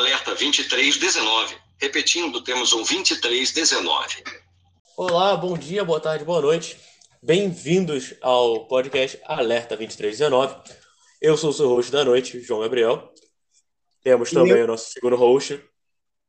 Alerta 0.00 0.30
2319. 0.30 1.58
Repetindo, 1.78 2.42
temos 2.42 2.72
um 2.72 2.78
2319. 2.78 4.24
Olá, 4.96 5.36
bom 5.36 5.58
dia, 5.58 5.84
boa 5.84 6.00
tarde, 6.00 6.24
boa 6.24 6.40
noite. 6.40 6.78
Bem-vindos 7.22 8.14
ao 8.22 8.66
podcast 8.66 9.20
Alerta 9.26 9.76
2319. 9.76 10.56
Eu 11.20 11.36
sou 11.36 11.50
o 11.50 11.52
seu 11.52 11.68
host 11.68 11.92
da 11.92 12.02
noite, 12.02 12.40
João 12.40 12.62
Gabriel. 12.62 13.12
Temos 14.02 14.30
também 14.30 14.56
eu... 14.56 14.64
o 14.64 14.68
nosso 14.68 14.90
segundo 14.90 15.16
host. 15.16 15.62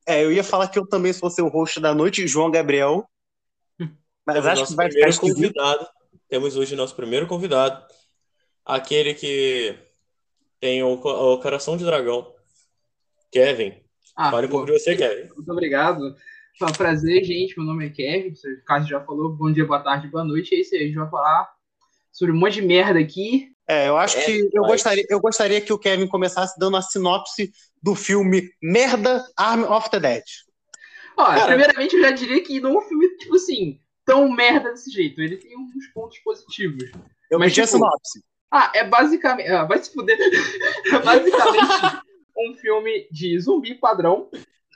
É, 0.05 0.21
eu 0.21 0.33
ia 0.33 0.43
falar 0.43 0.67
que 0.67 0.77
eu 0.77 0.85
também 0.85 1.13
sou 1.13 1.29
seu 1.29 1.47
host 1.47 1.79
da 1.79 1.95
noite, 1.95 2.27
João 2.27 2.51
Gabriel. 2.51 3.09
Mas 4.25 4.35
Temos 4.35 4.47
acho 4.47 4.67
que 4.67 4.75
vai 4.75 4.91
ficar 4.91 5.17
convidado. 5.17 5.87
Temos 6.27 6.57
hoje 6.57 6.75
nosso 6.75 6.93
primeiro 6.93 7.25
convidado, 7.25 7.81
aquele 8.65 9.13
que 9.13 9.79
tem 10.59 10.83
o, 10.83 10.91
o 10.91 11.39
coração 11.39 11.77
de 11.77 11.85
dragão, 11.85 12.35
Kevin. 13.31 13.73
Ah, 14.15 14.29
Fale 14.29 14.47
um 14.47 14.49
pouco 14.49 14.65
de 14.65 14.73
você, 14.73 14.95
Kevin. 14.95 15.29
Muito 15.33 15.51
obrigado. 15.51 16.15
Foi 16.59 16.69
um 16.69 16.73
prazer, 16.73 17.23
gente. 17.23 17.57
Meu 17.57 17.65
nome 17.65 17.87
é 17.87 17.89
Kevin. 17.89 18.29
O 18.29 18.65
Cássio 18.65 18.89
já 18.89 19.01
falou. 19.01 19.33
Bom 19.33 19.51
dia, 19.51 19.65
boa 19.65 19.79
tarde, 19.79 20.07
boa 20.09 20.23
noite. 20.23 20.53
É 20.53 20.59
isso 20.59 20.75
aí. 20.75 20.81
A 20.81 20.85
gente 20.85 20.95
vai 20.95 21.09
falar 21.09 21.49
sobre 22.11 22.35
um 22.35 22.37
monte 22.37 22.55
de 22.55 22.61
merda 22.61 22.99
aqui. 22.99 23.49
É, 23.67 23.87
eu 23.87 23.97
acho 23.97 24.17
é, 24.17 24.25
que 24.25 24.49
eu 24.51 24.63
gostaria, 24.63 25.05
eu 25.09 25.19
gostaria 25.21 25.61
que 25.61 25.71
o 25.71 25.79
Kevin 25.79 26.07
começasse 26.07 26.59
dando 26.59 26.75
a 26.75 26.81
sinopse 26.81 27.53
do 27.81 27.95
filme 27.95 28.49
Merda 28.61 29.23
Arm 29.37 29.63
of 29.63 29.89
the 29.89 29.99
Dead. 29.99 30.23
Olha, 31.17 31.35
Cara, 31.35 31.47
primeiramente 31.47 31.95
eu 31.95 32.01
já 32.01 32.11
diria 32.11 32.43
que 32.43 32.59
não 32.59 32.73
é 32.73 32.77
um 32.79 32.81
filme, 32.81 33.07
tipo 33.17 33.35
assim, 33.35 33.79
tão 34.05 34.29
merda 34.29 34.71
desse 34.71 34.91
jeito. 34.91 35.21
Ele 35.21 35.37
tem 35.37 35.57
uns 35.57 35.87
pontos 35.93 36.19
positivos. 36.19 36.91
Eu 37.29 37.39
mas, 37.39 37.53
tipo, 37.53 37.63
a 37.63 37.67
sinopse. 37.67 38.23
Ah, 38.51 38.71
é 38.75 38.83
basicamente. 38.83 39.47
Ah, 39.47 39.63
vai 39.63 39.81
se 39.81 39.93
fuder. 39.93 40.17
é 40.91 40.99
basicamente 40.99 42.01
um 42.49 42.53
filme 42.53 43.07
de 43.11 43.39
zumbi 43.39 43.75
padrão. 43.75 44.29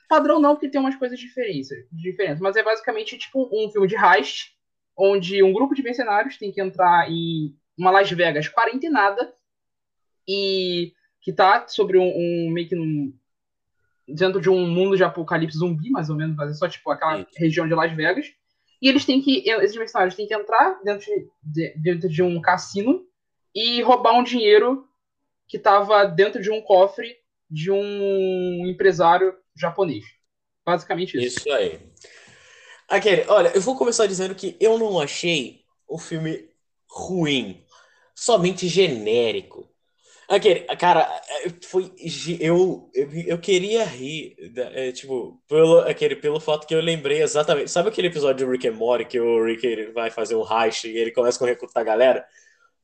Padrão 0.07 0.39
não, 0.39 0.55
porque 0.55 0.69
tem 0.69 0.79
umas 0.79 0.95
coisas 0.95 1.19
diferentes, 1.19 1.69
diferentes, 1.91 2.39
mas 2.39 2.55
é 2.55 2.63
basicamente 2.63 3.17
tipo 3.17 3.49
um 3.51 3.69
filme 3.71 3.87
de 3.87 3.95
heist, 3.95 4.55
onde 4.97 5.41
um 5.41 5.51
grupo 5.51 5.73
de 5.73 5.83
mercenários 5.83 6.37
tem 6.37 6.51
que 6.51 6.61
entrar 6.61 7.09
em 7.09 7.55
uma 7.77 7.91
Las 7.91 8.09
Vegas 8.09 8.47
quarentenada 8.47 9.33
e 10.27 10.93
que 11.21 11.33
tá 11.33 11.67
sobre 11.67 11.97
um, 11.97 12.07
um 12.07 12.51
meio 12.51 12.67
que 12.67 12.75
um, 12.75 13.13
dentro 14.07 14.39
de 14.39 14.49
um 14.49 14.67
mundo 14.67 14.95
de 14.95 15.03
apocalipse 15.03 15.57
zumbi, 15.57 15.89
mais 15.89 16.09
ou 16.09 16.15
menos, 16.15 16.35
mas 16.35 16.51
é 16.51 16.53
só 16.53 16.67
tipo 16.67 16.89
aquela 16.91 17.17
Sim. 17.17 17.25
região 17.35 17.67
de 17.67 17.73
Las 17.73 17.91
Vegas. 17.91 18.27
E 18.81 18.87
eles 18.87 19.05
têm 19.05 19.21
que, 19.21 19.49
esses 19.49 19.75
mercenários 19.75 20.15
têm 20.15 20.27
que 20.27 20.33
entrar 20.33 20.79
dentro 20.83 21.07
de, 21.41 21.73
dentro 21.77 22.09
de 22.09 22.21
um 22.21 22.39
cassino 22.39 23.05
e 23.53 23.81
roubar 23.81 24.13
um 24.13 24.23
dinheiro 24.23 24.87
que 25.47 25.57
estava 25.57 26.05
dentro 26.05 26.41
de 26.41 26.51
um 26.51 26.61
cofre 26.61 27.15
de 27.49 27.71
um 27.71 28.65
empresário 28.67 29.35
japonês. 29.55 30.03
Basicamente 30.65 31.17
isso. 31.17 31.39
Isso 31.39 31.51
aí. 31.51 31.79
Aquele, 32.87 33.25
olha, 33.27 33.49
eu 33.49 33.61
vou 33.61 33.77
começar 33.77 34.05
dizendo 34.07 34.35
que 34.35 34.55
eu 34.59 34.77
não 34.77 34.99
achei 34.99 35.61
o 35.87 35.97
filme 35.97 36.49
ruim, 36.89 37.63
somente 38.15 38.67
genérico. 38.67 39.69
Aquele, 40.27 40.61
cara, 40.77 41.07
foi 41.63 41.93
eu, 42.39 42.89
eu, 42.93 43.09
eu 43.27 43.37
queria 43.37 43.83
rir, 43.83 44.35
é, 44.73 44.91
tipo, 44.91 45.39
pelo 45.47 45.79
aquele 45.81 46.15
pelo 46.15 46.39
fato 46.39 46.65
que 46.65 46.73
eu 46.73 46.81
lembrei 46.81 47.21
exatamente. 47.21 47.69
Sabe 47.69 47.89
aquele 47.89 48.07
episódio 48.07 48.45
do 48.45 48.51
Rick 48.51 48.67
and 48.67 48.73
Morty 48.73 49.05
que 49.05 49.19
o 49.19 49.43
Rick 49.43 49.91
vai 49.93 50.09
fazer 50.09 50.35
um 50.35 50.43
heist 50.43 50.85
e 50.85 50.97
ele 50.97 51.11
começa 51.11 51.37
com 51.37 51.45
recrutar 51.45 51.81
a 51.81 51.85
galera? 51.85 52.25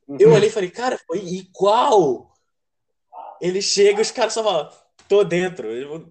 Uhum. 0.08 0.18
Eu 0.20 0.32
olhei 0.34 0.50
e 0.50 0.52
falei, 0.52 0.70
cara, 0.70 1.00
foi 1.08 1.18
igual. 1.20 2.31
Ele 3.42 3.62
chega, 3.62 4.02
os 4.02 4.12
caras 4.12 4.34
só 4.34 4.44
falam, 4.44 4.70
tô 5.08 5.24
dentro. 5.24 5.68
Eu, 5.68 6.08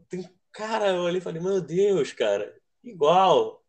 cara, 0.52 0.88
eu 0.88 1.02
olhei 1.02 1.18
e 1.18 1.22
falei, 1.22 1.40
meu 1.40 1.60
Deus, 1.60 2.12
cara, 2.12 2.52
igual. 2.82 3.62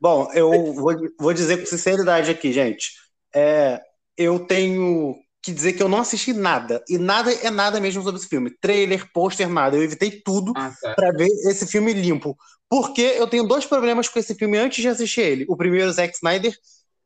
Bom, 0.00 0.30
eu 0.32 0.72
vou, 0.72 0.94
vou 1.18 1.34
dizer 1.34 1.58
com 1.58 1.66
sinceridade 1.66 2.30
aqui, 2.30 2.52
gente. 2.52 2.92
É, 3.34 3.82
eu 4.16 4.38
tenho 4.40 5.16
que 5.42 5.52
dizer 5.52 5.72
que 5.72 5.82
eu 5.82 5.88
não 5.88 5.98
assisti 5.98 6.32
nada. 6.32 6.82
E 6.88 6.98
nada 6.98 7.32
é 7.32 7.50
nada 7.50 7.80
mesmo 7.80 8.02
sobre 8.02 8.20
esse 8.20 8.28
filme. 8.28 8.50
Trailer, 8.60 9.10
pôster, 9.12 9.48
nada. 9.48 9.76
Eu 9.76 9.82
evitei 9.82 10.10
tudo 10.10 10.52
ah, 10.56 10.72
tá. 10.80 10.94
para 10.94 11.10
ver 11.12 11.26
esse 11.26 11.66
filme 11.66 11.92
limpo. 11.92 12.36
Porque 12.68 13.00
eu 13.00 13.26
tenho 13.26 13.44
dois 13.44 13.64
problemas 13.64 14.08
com 14.08 14.18
esse 14.18 14.34
filme 14.34 14.58
antes 14.58 14.82
de 14.82 14.88
assistir 14.88 15.22
ele. 15.22 15.46
O 15.48 15.56
primeiro, 15.56 15.90
Zack 15.90 16.14
Snyder, 16.14 16.54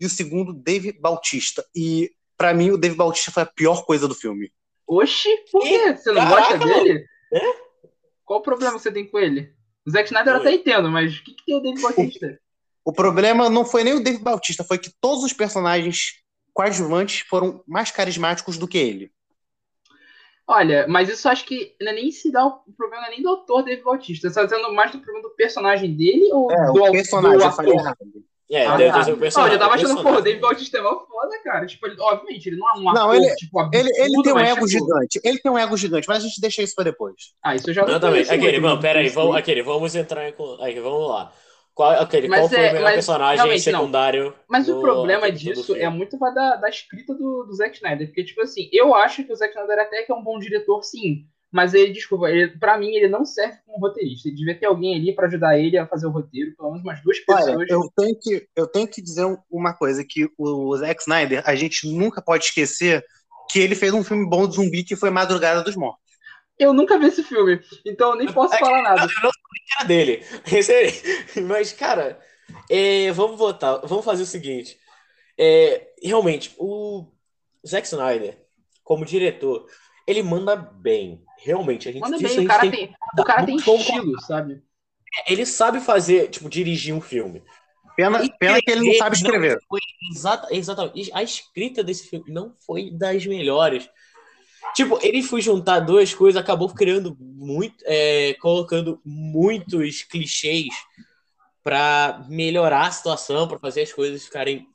e 0.01 0.07
o 0.07 0.11
segundo, 0.11 0.53
Dave 0.53 0.93
Bautista. 0.93 1.65
E 1.75 2.11
para 2.37 2.53
mim, 2.53 2.71
o 2.71 2.77
Dave 2.77 2.97
Bautista 2.97 3.31
foi 3.31 3.45
a 3.45 3.47
pior 3.47 3.85
coisa 3.85 4.09
do 4.09 4.15
filme. 4.15 4.51
Oxi, 5.01 5.29
por 5.51 5.63
quê? 5.63 5.97
Você 5.97 6.13
não 6.13 6.23
Caraca, 6.23 6.59
gosta 6.59 6.59
dele? 6.59 7.07
É? 7.33 7.41
Qual 8.25 8.41
o 8.41 8.43
problema 8.43 8.77
que 8.77 8.83
você 8.83 8.93
tem 8.93 9.07
com 9.07 9.19
ele? 9.19 9.53
O 9.87 9.91
Zack 9.91 10.07
Snyder 10.07 10.35
eu 10.35 10.41
até 10.41 10.53
entendo, 10.53 10.91
mas 10.91 11.17
o 11.17 11.25
que, 11.25 11.35
que 11.35 11.45
tem 11.45 11.57
o 11.57 11.61
Dave 11.61 11.81
Bautista? 11.81 12.41
O, 12.85 12.93
problema 12.93 13.51
não 13.51 13.65
foi 13.65 13.85
nem 13.85 13.95
o 13.95 14.03
Dave 14.03 14.19
Bautista, 14.19 14.65
foi 14.65 14.79
que 14.79 14.93
todos 15.01 15.25
os 15.25 15.33
personagens 15.33 16.23
coadjuvantes 16.53 17.27
foram 17.29 17.63
mais 17.67 17.91
carismáticos 17.91 18.59
do 18.59 18.69
que 18.69 18.79
ele. 18.79 19.13
Olha, 20.47 20.87
mas 20.89 21.09
isso 21.09 21.29
acho 21.29 21.45
que 21.45 21.75
não 21.81 21.93
é 21.93 21.95
nem 21.95 22.11
se 22.11 22.31
dá 22.31 22.45
o 22.45 22.63
problema 22.77 23.09
nem 23.09 23.23
do 23.23 23.29
autor 23.29 23.63
David 23.63 23.85
Bautista. 23.85 24.29
Você 24.29 24.41
está 24.41 24.45
dizendo 24.45 24.75
mais 24.75 24.91
do 24.91 24.99
problema 24.99 25.29
do 25.29 25.35
personagem 25.35 25.97
dele 25.97 26.29
ou 26.33 26.51
é, 26.51 26.67
do, 26.67 26.83
o 26.83 26.91
personagem, 26.91 27.39
do 27.39 27.45
ator? 27.45 27.97
É, 28.51 28.67
ah, 28.67 28.77
deve 28.77 29.17
personagem. 29.17 29.33
Não, 29.35 29.47
eu 29.47 29.53
já 29.53 29.59
tava 29.59 29.75
achando, 29.75 30.03
pô, 30.03 30.11
o 30.11 30.21
David 30.21 30.41
Bautista 30.41 30.79
é 30.79 30.81
uma 30.81 31.07
foda, 31.07 31.43
cara. 31.43 31.67
Tipo, 31.67 31.87
ele, 31.87 31.97
obviamente, 31.99 32.47
ele 32.47 32.57
não 32.57 32.69
é 32.69 32.79
um 32.79 32.89
ator, 32.91 33.03
não, 33.03 33.15
ele, 33.15 33.35
tipo, 33.37 33.59
absurdo, 33.59 33.89
ele, 33.89 34.03
ele 34.03 34.23
tem 34.23 34.33
um 34.33 34.39
ego 34.39 34.67
tipo... 34.67 34.69
gigante. 34.69 35.21
Ele 35.25 35.39
tem 35.39 35.53
um 35.53 35.59
ego 35.59 35.77
gigante, 35.77 36.09
mas 36.09 36.25
a 36.25 36.27
gente 36.27 36.41
deixa 36.41 36.63
isso 36.63 36.75
pra 36.75 36.85
depois. 36.85 37.15
Ah, 37.43 37.55
isso 37.55 37.71
eu 37.71 37.75
já 37.75 37.83
não 37.83 37.89
Exatamente. 37.89 38.31
Aquele, 38.31 38.61
vamos, 38.61 38.81
pera 38.81 39.01
aí, 39.01 39.09
vamos, 39.09 39.37
aquele, 39.37 39.63
vamos 39.63 39.95
entrar 39.95 40.29
em... 40.29 40.35
Aí, 40.61 40.79
vamos 40.81 41.09
lá. 41.09 41.33
Qual, 41.75 41.91
aquele, 41.93 42.29
qual 42.29 42.49
foi 42.49 42.59
é, 42.59 42.71
o 42.71 42.75
melhor 42.75 42.93
personagem 42.93 43.59
secundário? 43.59 44.25
Não. 44.25 44.35
Mas 44.47 44.69
o 44.69 44.81
problema 44.81 45.33
disso 45.33 45.75
é 45.75 45.89
muito 45.89 46.19
da, 46.19 46.57
da 46.57 46.69
escrita 46.69 47.15
do, 47.15 47.45
do 47.45 47.55
Zack 47.55 47.77
Snyder. 47.77 48.09
Porque, 48.09 48.25
tipo 48.25 48.43
assim, 48.43 48.69
eu 48.71 48.95
acho 48.95 49.25
que 49.25 49.33
o 49.33 49.37
Zack 49.37 49.55
Snyder 49.55 49.79
até 49.79 50.03
que 50.03 50.13
é 50.13 50.15
um 50.15 50.23
bom 50.23 50.39
diretor, 50.39 50.83
sim. 50.83 51.25
Mas 51.53 51.75
ele, 51.75 51.93
desculpa, 51.93 52.31
ele, 52.31 52.49
pra 52.59 52.79
mim, 52.79 52.95
ele 52.95 53.09
não 53.09 53.27
serve 53.27 53.59
como 53.67 53.79
roteirista. 53.79 54.27
Ele 54.27 54.37
devia 54.39 54.59
ter 54.59 54.65
alguém 54.65 54.97
ali 54.97 55.15
para 55.15 55.27
ajudar 55.27 55.59
ele 55.59 55.77
a 55.77 55.87
fazer 55.87 56.07
o 56.07 56.11
roteiro, 56.11 56.57
pelo 56.57 56.71
menos 56.71 56.83
umas 56.83 57.03
duas 57.03 57.19
pessoas. 57.21 57.57
Olha, 57.57 57.67
eu 57.69 57.93
tenho 57.95 58.19
que, 58.19 58.49
eu 58.57 58.67
tenho 58.67 58.89
que 58.89 59.03
dizer 59.03 59.27
uma 59.51 59.75
coisa: 59.75 60.03
que 60.03 60.31
o 60.39 60.75
Zack 60.79 61.03
Snyder, 61.03 61.43
a 61.45 61.55
gente 61.55 61.87
nunca 61.87 62.23
pode 62.23 62.45
esquecer 62.45 63.05
que 63.51 63.59
ele 63.59 63.75
fez 63.75 63.93
um 63.93 64.03
filme 64.03 64.27
bom 64.27 64.49
de 64.49 64.57
zumbi 64.57 64.83
que 64.83 64.97
foi 64.97 65.11
Madrugada 65.11 65.63
dos 65.63 65.77
Mortos. 65.77 66.01
Eu 66.59 66.73
nunca 66.73 66.99
vi 66.99 67.07
esse 67.07 67.23
filme, 67.23 67.61
então 67.85 68.13
eu 68.13 68.17
nem 68.17 68.27
posso 68.33 68.55
é 68.55 68.59
falar 68.59 68.83
nada. 68.83 69.03
Eu 69.03 69.23
não 69.23 69.31
era 69.79 69.87
dele. 69.87 70.25
Mas, 71.47 71.73
cara, 71.73 72.19
é, 72.71 73.13
vamos 73.13 73.39
votar. 73.39 73.81
Vamos 73.85 74.05
fazer 74.05 74.23
o 74.23 74.27
seguinte. 74.27 74.79
É, 75.39 75.89
realmente, 76.03 76.55
o 76.59 77.07
Zack 77.67 77.87
Snyder, 77.87 78.39
como 78.83 79.05
diretor, 79.05 79.67
ele 80.07 80.23
manda 80.23 80.57
bem. 80.57 81.25
Realmente, 81.45 81.89
a 81.89 81.93
gente 81.93 82.03
manda 82.03 82.19
bem. 82.19 82.39
O 82.39 82.47
cara 82.47 82.71
tem, 82.71 82.95
o 83.19 83.25
cara 83.25 83.45
tem 83.45 83.57
estilo, 83.57 84.21
sabe? 84.23 84.63
Ele 85.27 85.45
sabe 85.45 85.81
fazer, 85.81 86.29
tipo, 86.31 86.49
dirigir 86.49 86.95
um 86.95 87.01
filme. 87.01 87.43
Pena, 87.97 88.21
pena 88.39 88.61
que 88.63 88.71
ele 88.71 88.87
não 88.87 88.95
sabe 88.95 89.17
escrever. 89.17 89.55
Não 89.57 89.69
foi 89.69 89.81
exata, 90.11 90.49
exatamente. 90.55 91.11
A 91.13 91.23
escrita 91.23 91.85
desse 91.85 92.09
filme 92.09 92.33
não 92.33 92.55
foi 92.65 92.91
das 92.91 93.27
melhores. 93.27 93.89
Tipo, 94.75 94.99
ele 95.03 95.23
foi 95.23 95.43
juntar 95.43 95.81
duas 95.81 96.15
coisas, 96.15 96.41
acabou 96.41 96.69
criando 96.73 97.17
muito, 97.21 97.77
é, 97.85 98.35
colocando 98.35 99.01
muitos 99.05 100.03
clichês 100.05 100.69
para 101.63 102.25
melhorar 102.29 102.87
a 102.87 102.91
situação, 102.91 103.47
para 103.47 103.59
fazer 103.59 103.83
as 103.83 103.93
coisas 103.93 104.25
ficarem 104.25 104.67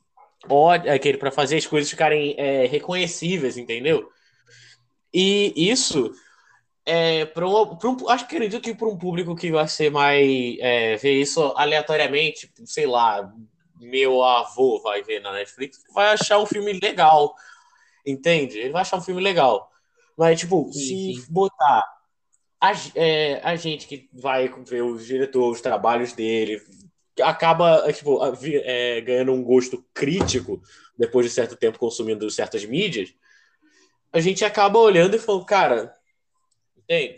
para 1.18 1.32
fazer 1.32 1.56
as 1.56 1.66
coisas 1.66 1.90
ficarem 1.90 2.36
é, 2.38 2.64
reconhecíveis, 2.66 3.56
entendeu? 3.56 4.08
E 5.12 5.52
isso 5.56 6.12
é 6.88 7.26
para 7.26 7.46
um, 7.46 7.78
um, 7.84 8.08
acho 8.08 8.26
que 8.26 8.34
acredito 8.34 8.62
que 8.62 8.74
para 8.74 8.88
um 8.88 8.96
público 8.96 9.36
que 9.36 9.52
vai 9.52 9.68
ser 9.68 9.90
mais 9.90 10.56
é, 10.58 10.96
ver 10.96 11.20
isso 11.20 11.52
aleatoriamente, 11.54 12.50
sei 12.64 12.86
lá, 12.86 13.30
meu 13.78 14.22
avô 14.22 14.80
vai 14.80 15.02
ver 15.02 15.20
na 15.20 15.32
Netflix, 15.32 15.84
vai 15.94 16.08
achar 16.08 16.38
um 16.38 16.46
filme 16.46 16.72
legal, 16.72 17.34
entende? 18.06 18.58
Ele 18.58 18.72
vai 18.72 18.80
achar 18.80 18.96
um 18.96 19.02
filme 19.02 19.20
legal. 19.20 19.70
Mas, 20.16 20.40
tipo, 20.40 20.72
sim, 20.72 20.80
se 21.14 21.20
sim. 21.20 21.26
botar 21.32 21.84
a, 22.58 22.72
é, 22.94 23.40
a 23.44 23.54
gente 23.54 23.86
que 23.86 24.08
vai 24.10 24.48
ver 24.66 24.82
os 24.82 25.06
diretores, 25.06 25.58
os 25.58 25.60
trabalhos 25.60 26.14
dele, 26.14 26.58
acaba 27.22 27.84
é, 27.86 27.92
tipo, 27.92 28.18
é, 28.64 29.00
ganhando 29.02 29.32
um 29.32 29.44
gosto 29.44 29.84
crítico 29.92 30.62
depois 30.96 31.26
de 31.26 31.32
certo 31.32 31.54
tempo 31.54 31.78
consumindo 31.78 32.30
certas 32.30 32.64
mídias, 32.64 33.12
a 34.10 34.20
gente 34.20 34.42
acaba 34.42 34.78
olhando 34.78 35.16
e 35.16 35.18
falando, 35.18 35.44
cara, 35.44 35.97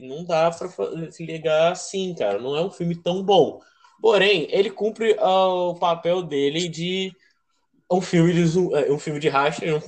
não 0.00 0.24
dá 0.24 0.50
pra 0.50 0.68
se 1.10 1.24
ligar 1.24 1.72
assim, 1.72 2.14
cara, 2.14 2.40
não 2.40 2.56
é 2.56 2.62
um 2.62 2.70
filme 2.70 2.96
tão 2.96 3.22
bom. 3.22 3.60
Porém, 4.00 4.48
ele 4.50 4.70
cumpre 4.70 5.12
uh, 5.12 5.70
o 5.70 5.78
papel 5.78 6.22
dele 6.22 6.68
de 6.68 7.14
um 7.90 8.00
filme 8.00 8.32
de, 8.32 8.58
um 8.90 8.98
filme 8.98 9.20
de 9.20 9.28
racha 9.28 9.64
num, 9.66 9.78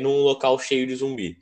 num 0.00 0.22
local 0.22 0.58
cheio 0.58 0.86
de 0.86 0.94
zumbi. 0.96 1.38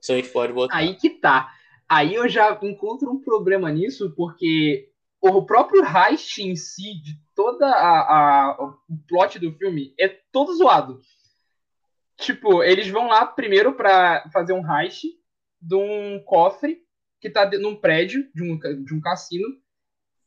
Isso 0.00 0.12
a 0.12 0.16
gente 0.16 0.28
pode 0.30 0.52
botar. 0.52 0.76
Aí 0.76 0.94
que 0.94 1.10
tá. 1.10 1.52
Aí 1.88 2.14
eu 2.14 2.28
já 2.28 2.58
encontro 2.62 3.10
um 3.10 3.20
problema 3.20 3.70
nisso, 3.70 4.12
porque 4.16 4.90
o 5.20 5.42
próprio 5.44 5.82
heist 5.84 6.38
em 6.38 6.56
si, 6.56 7.00
de 7.00 7.16
toda 7.34 7.66
a, 7.66 8.00
a, 8.50 8.64
o 8.64 8.78
plot 9.06 9.38
do 9.38 9.52
filme, 9.52 9.94
é 9.98 10.08
todo 10.08 10.54
zoado. 10.54 11.00
Tipo, 12.16 12.62
eles 12.62 12.88
vão 12.88 13.08
lá 13.08 13.26
primeiro 13.26 13.74
para 13.74 14.28
fazer 14.32 14.52
um 14.52 14.64
heist 14.66 15.04
de 15.60 15.74
um 15.74 16.22
cofre 16.24 16.82
que 17.22 17.30
tá 17.30 17.48
num 17.58 17.74
prédio 17.76 18.28
de 18.34 18.42
um, 18.42 18.58
de 18.84 18.92
um 18.94 19.00
cassino, 19.00 19.48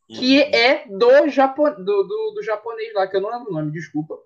que 0.08 0.40
Uhum. 0.42 0.50
é 0.52 0.84
do, 0.88 1.28
Japo, 1.28 1.68
do, 1.70 2.02
do, 2.04 2.32
do 2.34 2.42
japonês 2.42 2.92
lá, 2.94 3.06
que 3.06 3.16
eu 3.16 3.20
não 3.20 3.30
lembro 3.30 3.50
o 3.50 3.54
nome, 3.54 3.70
desculpa. 3.70 4.16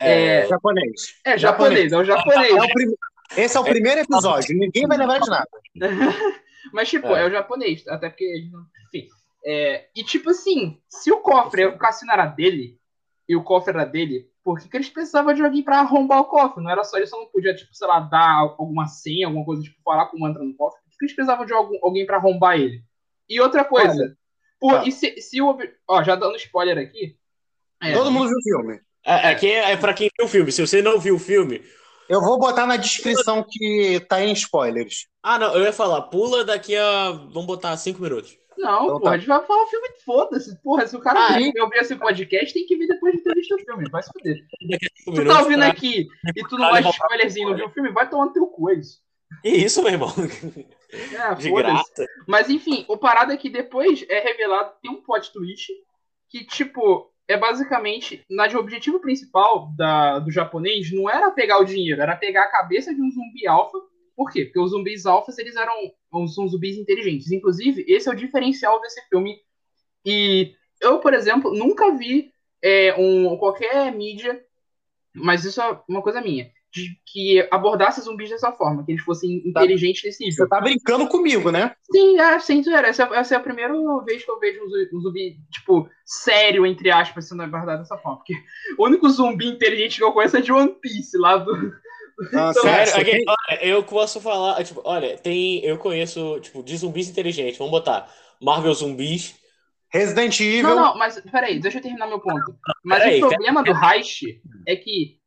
É, 0.00 0.46
Japonês. 0.46 1.14
É 1.24 1.36
japonês, 1.38 1.92
é 1.92 1.96
o 1.96 2.04
japonês. 2.04 2.50
É 2.54 2.62
o 2.62 2.68
prim- 2.72 2.94
Esse 3.36 3.56
é 3.56 3.60
o 3.60 3.64
primeiro 3.64 4.00
episódio, 4.00 4.56
ninguém 4.56 4.86
vai 4.86 4.96
lembrar 4.98 5.18
de 5.18 5.28
nada. 5.30 5.48
Mas, 6.72 6.88
tipo, 6.88 7.06
É. 7.08 7.22
é, 7.22 7.26
o 7.26 7.30
japonês, 7.30 7.86
até 7.88 8.08
porque. 8.10 8.48
Enfim. 8.86 9.08
É, 9.44 9.88
e, 9.96 10.04
tipo 10.04 10.30
assim, 10.30 10.78
se 10.88 11.10
o 11.10 11.20
cofre, 11.20 11.64
o 11.66 11.78
cassino 11.78 12.12
era 12.12 12.26
dele, 12.26 12.78
e 13.28 13.34
o 13.34 13.42
cofre 13.42 13.72
era 13.72 13.84
dele, 13.84 14.28
por 14.44 14.58
que, 14.60 14.68
que 14.68 14.76
eles 14.76 14.88
precisavam 14.90 15.32
de 15.32 15.42
alguém 15.42 15.62
pra 15.62 15.80
arrombar 15.80 16.20
o 16.20 16.24
cofre? 16.26 16.62
Não 16.62 16.70
era 16.70 16.84
só, 16.84 16.96
eles 16.96 17.08
só 17.10 17.18
não 17.18 17.26
podiam, 17.26 17.54
tipo, 17.56 17.74
sei 17.74 17.86
lá, 17.86 18.00
dar 18.00 18.32
alguma 18.58 18.86
senha, 18.86 19.26
alguma 19.26 19.44
coisa, 19.44 19.62
tipo, 19.62 19.76
falar 19.84 20.06
como 20.06 20.26
entra 20.28 20.42
no 20.42 20.54
cofre. 20.54 20.80
Por 20.98 21.00
que 21.00 21.04
eles 21.06 21.14
precisavam 21.14 21.46
de 21.46 21.52
algum, 21.52 21.78
alguém 21.82 22.04
pra 22.04 22.16
arrombar 22.16 22.58
ele? 22.58 22.82
E 23.28 23.40
outra 23.40 23.64
coisa, 23.64 23.92
Olha, 24.02 24.16
pô, 24.58 24.72
tá. 24.72 24.84
e 24.86 24.90
se, 24.92 25.20
se 25.20 25.40
o. 25.40 25.56
Ó, 25.88 26.02
já 26.02 26.16
dando 26.16 26.36
spoiler 26.36 26.76
aqui. 26.78 27.16
é, 27.82 27.92
Todo 27.92 28.10
mundo 28.10 28.28
viu 28.28 28.36
o 28.38 28.42
filme. 28.42 28.80
é, 29.04 29.28
aqui 29.30 29.46
é, 29.46 29.72
é 29.72 29.76
pra 29.76 29.94
quem 29.94 30.10
viu 30.18 30.26
o 30.26 30.28
filme. 30.30 30.50
Se 30.50 30.66
você 30.66 30.82
não 30.82 30.98
viu 30.98 31.14
o 31.16 31.18
filme. 31.20 31.62
Eu 32.08 32.22
vou 32.22 32.38
botar 32.38 32.64
na 32.66 32.76
descrição 32.78 33.44
que 33.48 34.00
tá 34.08 34.22
em 34.24 34.32
spoilers. 34.32 35.06
Ah, 35.22 35.38
não, 35.38 35.54
eu 35.54 35.62
ia 35.62 35.72
falar, 35.74 36.00
pula 36.02 36.42
daqui 36.44 36.74
a. 36.74 37.10
Vamos 37.10 37.44
botar 37.46 37.76
cinco 37.76 38.00
minutos. 38.02 38.36
Não, 38.56 38.86
Então 38.86 38.98
porra, 38.98 39.02
tá. 39.02 39.10
a 39.10 39.18
gente 39.18 39.28
vai 39.28 39.46
falar 39.46 39.62
o 39.62 39.66
filme, 39.68 39.88
foda-se. 40.04 40.62
Porra, 40.62 40.86
se 40.86 40.96
o 40.96 41.00
cara 41.00 41.20
Ah, 41.20 41.36
ah, 41.36 41.62
ouvir 41.62 41.76
esse 41.78 41.94
podcast, 41.94 42.52
tem 42.54 42.66
que 42.66 42.76
vir 42.76 42.88
depois 42.88 43.12
de 43.14 43.22
ter 43.22 43.34
visto 43.34 43.54
o 43.54 43.58
filme. 43.58 43.88
Vai 43.90 44.02
se 44.02 44.10
fuder. 44.12 44.36
Tu 45.04 45.24
tá 45.26 45.40
ouvindo 45.42 45.58
pra- 45.58 45.68
aqui 45.68 46.06
e 46.34 46.42
tu 46.48 46.56
não 46.58 46.70
gosta 46.70 46.82
de 46.82 46.88
spoilerzinho 46.90 47.50
não 47.50 47.56
viu 47.56 47.66
o 47.66 47.70
filme, 47.70 47.92
vai 47.92 48.08
tomar 48.10 48.24
no 48.26 48.32
teu 48.32 48.46
cu, 48.46 48.70
é 48.70 48.74
isso. 48.74 49.00
Que 49.42 49.50
isso, 49.50 49.82
meu 49.82 49.92
irmão? 49.92 50.12
É, 50.90 51.34
De 51.36 51.50
graça. 51.50 52.06
Mas 52.26 52.48
enfim, 52.48 52.84
o 52.88 52.96
parada 52.96 53.34
é 53.34 53.36
que 53.36 53.50
depois 53.50 54.04
é 54.08 54.20
revelado, 54.20 54.72
tem 54.82 54.90
um 54.90 55.02
plot 55.02 55.32
twist 55.32 55.72
que, 56.28 56.44
tipo, 56.44 57.12
é 57.26 57.36
basicamente, 57.36 58.24
na 58.28 58.46
de 58.46 58.56
objetivo 58.56 59.00
principal 59.00 59.70
da, 59.76 60.18
do 60.18 60.30
japonês 60.30 60.90
não 60.92 61.08
era 61.08 61.30
pegar 61.30 61.58
o 61.58 61.64
dinheiro, 61.64 62.00
era 62.00 62.16
pegar 62.16 62.44
a 62.44 62.50
cabeça 62.50 62.94
de 62.94 63.02
um 63.02 63.10
zumbi 63.10 63.46
alfa. 63.46 63.78
Por 64.16 64.32
quê? 64.32 64.46
Porque 64.46 64.58
os 64.58 64.70
zumbis 64.70 65.06
alfas, 65.06 65.38
eles 65.38 65.54
eram 65.54 65.74
uns, 66.12 66.36
uns 66.36 66.50
zumbis 66.50 66.76
inteligentes. 66.76 67.30
Inclusive, 67.30 67.84
esse 67.86 68.08
é 68.08 68.12
o 68.12 68.16
diferencial 68.16 68.80
desse 68.80 69.00
filme. 69.08 69.38
E 70.04 70.54
eu, 70.80 70.98
por 71.00 71.14
exemplo, 71.14 71.54
nunca 71.54 71.94
vi 71.96 72.32
é, 72.62 72.94
um, 72.98 73.36
qualquer 73.36 73.92
mídia, 73.94 74.42
mas 75.14 75.44
isso 75.44 75.60
é 75.60 75.80
uma 75.88 76.02
coisa 76.02 76.20
minha, 76.20 76.50
de 76.72 76.98
que 77.06 77.46
abordasse 77.50 78.02
zumbis 78.02 78.28
dessa 78.28 78.52
forma, 78.52 78.84
que 78.84 78.92
eles 78.92 79.02
fossem 79.02 79.42
inteligentes 79.46 80.04
nesse 80.04 80.24
nível. 80.24 80.44
Você 80.44 80.48
tá 80.48 80.60
brincando 80.60 81.08
comigo, 81.08 81.50
né? 81.50 81.74
Sim, 81.90 82.18
é, 82.20 82.38
sem 82.38 82.62
zoeira. 82.62 82.88
Essa, 82.88 83.04
essa 83.14 83.34
é 83.34 83.38
a 83.38 83.42
primeira 83.42 83.72
vez 84.04 84.24
que 84.24 84.30
eu 84.30 84.38
vejo 84.38 84.60
um 84.92 85.00
zumbi, 85.00 85.38
um 85.38 85.50
tipo, 85.50 85.88
sério, 86.04 86.66
entre 86.66 86.90
aspas, 86.90 87.26
sendo 87.26 87.42
abordado 87.42 87.80
dessa 87.82 87.96
forma. 87.96 88.18
Porque 88.18 88.34
o 88.78 88.84
único 88.84 89.08
zumbi 89.08 89.46
inteligente 89.46 89.96
que 89.96 90.04
eu 90.04 90.12
conheço 90.12 90.36
é 90.36 90.40
de 90.40 90.52
One 90.52 90.74
Piece, 90.80 91.16
lá 91.16 91.38
do. 91.38 91.52
Ah, 92.34 92.50
Então, 92.50 92.62
Sério, 92.62 92.96
aqui, 92.96 93.24
olha, 93.26 93.64
eu 93.64 93.82
posso 93.84 94.20
falar, 94.20 94.62
tipo, 94.64 94.82
olha, 94.84 95.16
tem, 95.16 95.64
eu 95.64 95.78
conheço, 95.78 96.40
tipo, 96.40 96.64
de 96.64 96.76
zumbis 96.76 97.08
inteligentes, 97.08 97.56
vamos 97.56 97.70
botar 97.70 98.12
Marvel 98.42 98.74
Zumbis. 98.74 99.36
Resident 99.90 100.38
Evil. 100.40 100.64
Não, 100.64 100.76
não, 100.76 100.98
mas 100.98 101.18
peraí, 101.30 101.58
deixa 101.58 101.78
eu 101.78 101.82
terminar 101.82 102.06
meu 102.06 102.20
ponto. 102.20 102.54
Mas 102.84 102.98
Peraí, 102.98 103.22
o 103.22 103.28
problema 103.28 103.62
do 103.62 103.72
Heist 103.72 104.22
é 104.66 104.76
que 104.76 105.17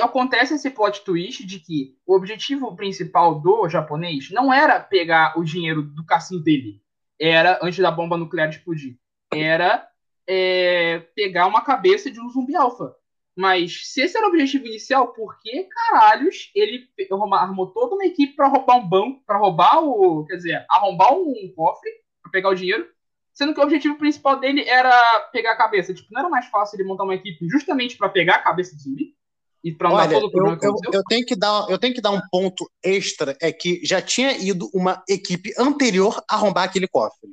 acontece 0.00 0.54
esse 0.54 0.70
plot 0.70 1.04
twist 1.04 1.44
de 1.44 1.58
que 1.58 1.96
o 2.06 2.14
objetivo 2.14 2.74
principal 2.74 3.40
do 3.40 3.68
japonês 3.68 4.30
não 4.30 4.52
era 4.52 4.80
pegar 4.80 5.38
o 5.38 5.44
dinheiro 5.44 5.82
do 5.82 6.04
cassino 6.04 6.42
dele, 6.42 6.80
era, 7.20 7.58
antes 7.62 7.78
da 7.78 7.90
bomba 7.90 8.16
nuclear 8.16 8.48
explodir, 8.48 8.96
era 9.32 9.86
é, 10.26 11.00
pegar 11.14 11.46
uma 11.46 11.62
cabeça 11.62 12.10
de 12.10 12.20
um 12.20 12.28
zumbi 12.30 12.56
alfa. 12.56 12.94
Mas 13.34 13.86
se 13.86 14.02
esse 14.02 14.16
era 14.16 14.26
o 14.26 14.28
objetivo 14.28 14.66
inicial, 14.66 15.08
por 15.08 15.40
que 15.40 15.64
caralhos 15.64 16.50
ele 16.54 16.86
armou 17.32 17.68
toda 17.68 17.94
uma 17.94 18.04
equipe 18.04 18.34
pra 18.34 18.48
roubar 18.48 18.76
um 18.76 18.86
banco, 18.86 19.22
pra 19.26 19.38
roubar 19.38 19.82
o. 19.82 20.24
Quer 20.26 20.36
dizer, 20.36 20.66
arrombar 20.68 21.14
um 21.14 21.34
cofre, 21.56 21.90
pra 22.22 22.30
pegar 22.30 22.50
o 22.50 22.54
dinheiro, 22.54 22.86
sendo 23.32 23.54
que 23.54 23.60
o 23.60 23.62
objetivo 23.62 23.96
principal 23.96 24.38
dele 24.38 24.68
era 24.68 24.92
pegar 25.32 25.52
a 25.52 25.56
cabeça. 25.56 25.94
Tipo, 25.94 26.12
não 26.12 26.20
era 26.20 26.28
mais 26.28 26.46
fácil 26.46 26.76
ele 26.76 26.86
montar 26.86 27.04
uma 27.04 27.14
equipe 27.14 27.48
justamente 27.48 27.96
pra 27.96 28.08
pegar 28.08 28.34
a 28.34 28.42
cabeça 28.42 28.76
do 28.76 28.82
zumbi? 28.82 29.16
E 29.64 29.76
Olha, 29.84 30.10
todo 30.10 30.24
o 30.24 30.26
eu, 30.26 30.30
problema 30.30 30.58
eu, 30.92 31.04
tenho 31.04 31.24
que 31.24 31.36
dar, 31.36 31.66
eu 31.70 31.78
tenho 31.78 31.94
que 31.94 32.00
dar 32.00 32.10
um 32.10 32.20
ponto 32.30 32.68
extra, 32.82 33.36
é 33.40 33.52
que 33.52 33.80
já 33.84 34.02
tinha 34.02 34.36
ido 34.36 34.68
uma 34.74 35.02
equipe 35.08 35.52
anterior 35.56 36.20
arrombar 36.28 36.64
aquele 36.64 36.88
cofre. 36.88 37.30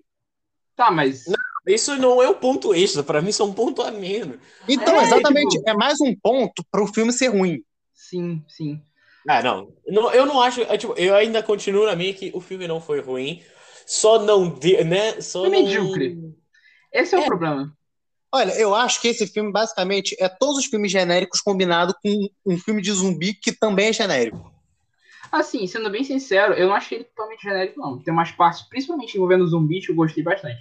Tá, 0.75 0.91
mas. 0.91 1.23
Isso 1.67 1.97
não 1.97 2.21
é 2.21 2.29
um 2.29 2.35
ponto 2.35 2.73
extra, 2.73 3.03
pra 3.03 3.21
mim 3.21 3.29
isso 3.29 3.41
é 3.41 3.45
um 3.45 3.53
ponto 3.53 3.81
a 3.81 3.91
menos. 3.91 4.37
Então, 4.67 4.99
É, 4.99 5.03
exatamente, 5.03 5.57
tipo- 5.57 5.69
é 5.69 5.73
mais 5.73 5.99
um 6.01 6.15
ponto 6.15 6.63
para 6.71 6.83
o 6.83 6.87
filme 6.87 7.11
ser 7.11 7.27
ruim. 7.29 7.63
Sim, 7.93 8.43
sim. 8.47 8.81
Ah, 9.27 9.41
não. 9.43 9.73
Não, 9.87 10.11
eu 10.11 10.25
não 10.25 10.41
acho. 10.41 10.61
é, 10.61 10.77
tipo, 10.77 10.93
eu 10.93 11.15
ainda 11.15 11.43
continuo 11.43 11.85
na 11.85 11.95
minha 11.95 12.13
que 12.13 12.31
o 12.33 12.39
filme 12.39 12.67
não 12.67 12.79
foi 12.79 13.01
ruim. 13.01 13.43
Só 13.85 14.19
não. 14.19 14.49
De, 14.49 14.83
né? 14.83 15.19
Só 15.19 15.41
Foi 15.41 15.49
não... 15.49 15.61
medíocre. 15.63 16.17
Esse 16.93 17.15
é, 17.15 17.19
o 17.19 17.21
É. 17.21 17.25
problema. 17.25 17.75
Olha, 18.31 18.51
eu 18.59 18.75
acho 18.75 19.01
que 19.01 19.07
esse 19.07 19.25
filme 19.25 19.51
basicamente 19.51 20.15
é 20.19 20.29
todos 20.29 20.57
os 20.57 20.65
filmes 20.65 20.91
genéricos 20.91 21.41
combinado 21.41 21.95
com 22.01 22.29
um 22.45 22.57
filme 22.57 22.81
de 22.81 22.91
zumbi 22.91 23.33
que 23.33 23.51
também 23.51 23.87
é 23.87 23.93
genérico. 23.93 24.53
Assim, 25.31 25.65
sendo 25.67 25.89
bem 25.89 26.03
sincero, 26.03 26.53
eu 26.53 26.67
não 26.67 26.75
achei 26.75 26.99
ele 26.99 27.05
totalmente 27.05 27.41
genérico, 27.41 27.79
não. 27.79 27.99
Tem 27.99 28.13
umas 28.13 28.31
partes, 28.31 28.61
principalmente 28.63 29.15
envolvendo 29.15 29.47
zumbis, 29.47 29.85
que 29.85 29.91
eu 29.91 29.95
gostei 29.95 30.23
bastante. 30.23 30.59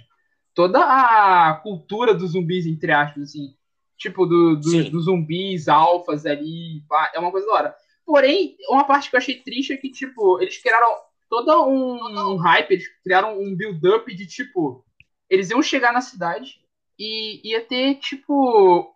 Toda 0.53 0.79
a 0.79 1.53
cultura 1.63 2.13
dos 2.13 2.31
zumbis, 2.31 2.65
entre 2.65 2.91
aspas, 2.91 3.23
assim, 3.23 3.55
tipo, 3.97 4.25
do, 4.25 4.55
do- 4.55 4.89
dos 4.89 5.05
zumbis 5.05 5.67
alfas 5.67 6.25
ali, 6.25 6.83
pá, 6.87 7.11
é 7.13 7.19
uma 7.19 7.31
coisa 7.31 7.45
da 7.47 7.53
hora. 7.53 7.75
Porém, 8.05 8.57
uma 8.69 8.83
parte 8.83 9.09
que 9.09 9.15
eu 9.15 9.19
achei 9.19 9.35
triste 9.41 9.73
é 9.73 9.77
que, 9.77 9.89
tipo, 9.91 10.41
eles 10.41 10.57
criaram 10.57 10.91
todo 11.29 11.65
um, 11.67 12.33
um 12.33 12.35
hype, 12.37 12.71
eles 12.71 12.87
criaram 13.03 13.39
um 13.39 13.55
build-up 13.55 14.13
de, 14.15 14.25
tipo, 14.25 14.83
eles 15.29 15.49
iam 15.51 15.61
chegar 15.61 15.93
na 15.93 16.01
cidade 16.01 16.59
e 16.99 17.49
ia 17.49 17.61
ter, 17.61 17.95
tipo, 17.95 18.93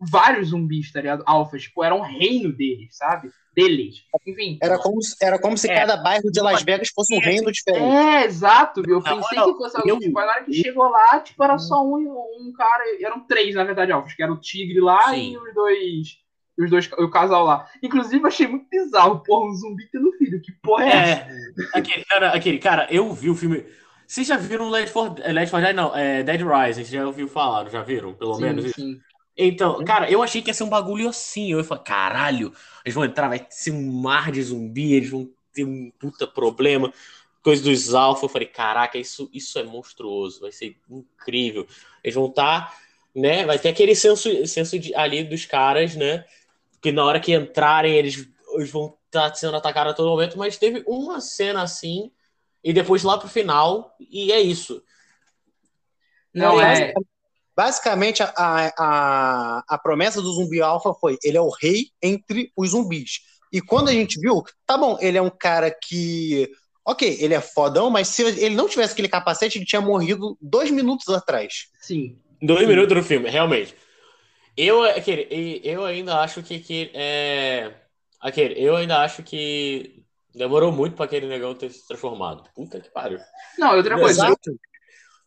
vários 0.00 0.48
zumbis, 0.48 0.90
tá 0.92 1.00
ligado? 1.00 1.22
Alfas, 1.26 1.62
tipo, 1.62 1.82
era 1.84 1.94
um 1.94 2.00
reino 2.00 2.52
deles, 2.56 2.96
sabe? 2.96 3.28
Deles. 3.54 3.96
Enfim. 4.26 4.58
Era 4.62 4.78
como, 4.78 5.02
se- 5.02 5.16
era 5.20 5.38
como 5.38 5.58
se 5.58 5.68
É. 5.70 5.74
cada 5.74 5.96
bairro 5.96 6.30
de 6.30 6.40
Las 6.40 6.62
Vegas 6.62 6.88
fosse 6.94 7.14
um 7.14 7.18
reino 7.18 7.50
diferente. 7.50 7.84
É, 7.92 8.24
exato, 8.24 8.80
eu 8.88 9.02
pensei 9.02 9.36
Não, 9.38 9.52
que 9.52 9.58
fosse 9.58 9.76
alguém, 9.76 9.92
eu- 9.94 9.98
tipo, 9.98 10.14
na 10.20 10.26
hora 10.26 10.44
que 10.44 10.52
chegou 10.54 10.88
lá, 10.88 11.20
tipo, 11.20 11.42
era 11.44 11.58
só 11.58 11.84
um, 11.84 11.96
um 11.96 12.52
cara, 12.56 12.84
eram 13.04 13.20
três, 13.26 13.54
na 13.56 13.64
verdade, 13.64 13.90
alfos, 13.92 14.14
que 14.14 14.22
era 14.22 14.32
o 14.32 14.40
tigre 14.40 14.80
lá 14.80 15.10
Sim. 15.10 15.32
e 15.32 15.36
os 15.38 15.52
dois, 15.52 16.08
os 16.56 16.70
dois, 16.70 16.90
o 16.92 17.10
casal 17.10 17.44
lá. 17.44 17.68
Inclusive, 17.82 18.24
achei 18.26 18.46
muito 18.46 18.66
bizarro, 18.70 19.22
porra, 19.24 19.50
um 19.50 19.54
zumbi 19.54 19.84
tendo 19.90 20.12
filho, 20.12 20.40
que 20.40 20.52
porra 20.62 20.84
é 20.84 20.88
essa? 20.88 21.26
É, 21.74 21.78
aquele, 21.78 22.04
cara, 22.04 22.30
aquele, 22.32 22.58
cara, 22.58 22.86
eu 22.90 23.12
vi 23.12 23.28
o 23.28 23.34
filme. 23.34 23.66
Vocês 24.10 24.26
já 24.26 24.36
viram 24.36 24.68
Led 24.68 24.90
for, 24.90 25.14
eh, 25.20 25.32
Led 25.32 25.48
for 25.48 25.60
Dead? 25.60 25.72
Não, 25.72 25.96
é 25.96 26.24
Dead 26.24 26.40
Rising, 26.40 26.82
vocês 26.82 26.88
já 26.88 27.06
ouviram 27.06 27.28
falar, 27.28 27.70
já 27.70 27.80
viram? 27.80 28.12
Pelo 28.12 28.34
Sim, 28.34 28.42
menos 28.42 28.72
sim. 28.72 29.00
Então, 29.36 29.84
cara, 29.84 30.10
eu 30.10 30.20
achei 30.20 30.42
que 30.42 30.50
ia 30.50 30.54
ser 30.54 30.64
um 30.64 30.68
bagulho 30.68 31.08
assim. 31.08 31.52
Eu 31.52 31.58
ia 31.58 31.64
falar, 31.64 31.82
caralho, 31.82 32.52
eles 32.84 32.92
vão 32.92 33.04
entrar, 33.04 33.28
vai 33.28 33.46
ser 33.48 33.70
um 33.70 33.92
mar 33.92 34.32
de 34.32 34.42
zumbi, 34.42 34.94
eles 34.94 35.10
vão 35.10 35.30
ter 35.52 35.62
um 35.62 35.92
puta 35.92 36.26
problema. 36.26 36.92
Coisa 37.40 37.62
dos 37.62 37.94
alfa. 37.94 38.24
Eu 38.24 38.28
falei, 38.28 38.48
caraca, 38.48 38.98
isso, 38.98 39.30
isso 39.32 39.56
é 39.60 39.62
monstruoso, 39.62 40.40
vai 40.40 40.50
ser 40.50 40.76
incrível. 40.90 41.64
Eles 42.02 42.16
vão 42.16 42.26
estar, 42.26 42.76
né? 43.14 43.46
Vai 43.46 43.60
ter 43.60 43.68
aquele 43.68 43.94
senso, 43.94 44.44
senso 44.44 44.76
de, 44.76 44.92
ali 44.92 45.22
dos 45.22 45.46
caras, 45.46 45.94
né? 45.94 46.24
Que 46.82 46.90
na 46.90 47.04
hora 47.04 47.20
que 47.20 47.32
entrarem, 47.32 47.94
eles, 47.94 48.28
eles 48.54 48.70
vão 48.72 48.98
estar 49.06 49.32
sendo 49.36 49.56
atacados 49.56 49.92
a 49.92 49.94
todo 49.94 50.10
momento. 50.10 50.36
Mas 50.36 50.58
teve 50.58 50.82
uma 50.84 51.20
cena 51.20 51.62
assim, 51.62 52.10
e 52.62 52.72
depois 52.72 53.02
lá 53.02 53.18
pro 53.18 53.28
final, 53.28 53.94
e 53.98 54.32
é 54.32 54.40
isso. 54.40 54.82
Não, 56.34 56.56
Não, 56.56 56.62
é, 56.62 56.92
Basicamente, 57.56 58.22
a, 58.22 58.32
a, 58.36 59.64
a 59.68 59.78
promessa 59.78 60.22
do 60.22 60.32
zumbi 60.32 60.62
alfa 60.62 60.94
foi: 60.94 61.18
ele 61.22 61.36
é 61.36 61.40
o 61.40 61.50
rei 61.50 61.90
entre 62.02 62.50
os 62.56 62.70
zumbis. 62.70 63.20
E 63.52 63.60
quando 63.60 63.88
a 63.88 63.92
gente 63.92 64.18
viu, 64.20 64.42
tá 64.64 64.78
bom, 64.78 64.96
ele 65.00 65.18
é 65.18 65.22
um 65.22 65.30
cara 65.30 65.70
que. 65.70 66.50
Ok, 66.86 67.18
ele 67.20 67.34
é 67.34 67.40
fodão, 67.40 67.90
mas 67.90 68.08
se 68.08 68.22
ele 68.22 68.54
não 68.54 68.68
tivesse 68.68 68.94
aquele 68.94 69.08
capacete, 69.08 69.58
ele 69.58 69.66
tinha 69.66 69.82
morrido 69.82 70.38
dois 70.40 70.70
minutos 70.70 71.08
atrás. 71.08 71.66
sim. 71.80 72.18
Dois 72.42 72.60
Sim. 72.60 72.68
minutos 72.68 72.96
no 72.96 73.02
filme, 73.02 73.28
realmente. 73.28 73.74
Eu, 74.56 74.82
aquele, 74.82 75.60
eu 75.62 75.84
ainda 75.84 76.20
acho 76.20 76.42
que, 76.42 76.58
que 76.58 76.90
é. 76.94 77.74
Aquele, 78.18 78.54
eu 78.58 78.76
ainda 78.76 79.02
acho 79.02 79.22
que 79.22 80.02
Demorou 80.34 80.70
muito 80.70 80.94
pra 80.96 81.04
aquele 81.06 81.26
negão 81.26 81.54
ter 81.54 81.70
se 81.70 81.86
transformado. 81.86 82.44
Puta 82.54 82.80
que 82.80 82.90
pariu. 82.90 83.18
Não, 83.58 83.76
outra 83.76 83.98
coisa. 83.98 84.26
Exato. 84.26 84.58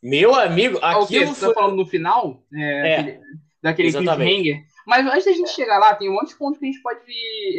Meu 0.01 0.33
amigo, 0.35 0.79
Ah, 0.81 0.99
o 0.99 1.03
aquilo 1.03 1.27
Você 1.27 1.39
tá 1.41 1.45
foi. 1.47 1.53
falando 1.55 1.75
no 1.75 1.85
final? 1.85 2.43
É, 2.53 2.61
É. 2.89 2.99
aquele- 2.99 3.19
daquele 3.61 3.91
cliffhanger. 3.93 4.61
Mas 4.85 5.05
antes 5.07 5.25
da 5.25 5.31
gente 5.31 5.49
chegar 5.51 5.77
lá, 5.79 5.95
tem 5.95 6.09
um 6.09 6.13
monte 6.13 6.29
de 6.29 6.35
pontos 6.37 6.59
que 6.59 6.65
a 6.65 6.71
gente 6.71 6.81
pode 6.81 7.01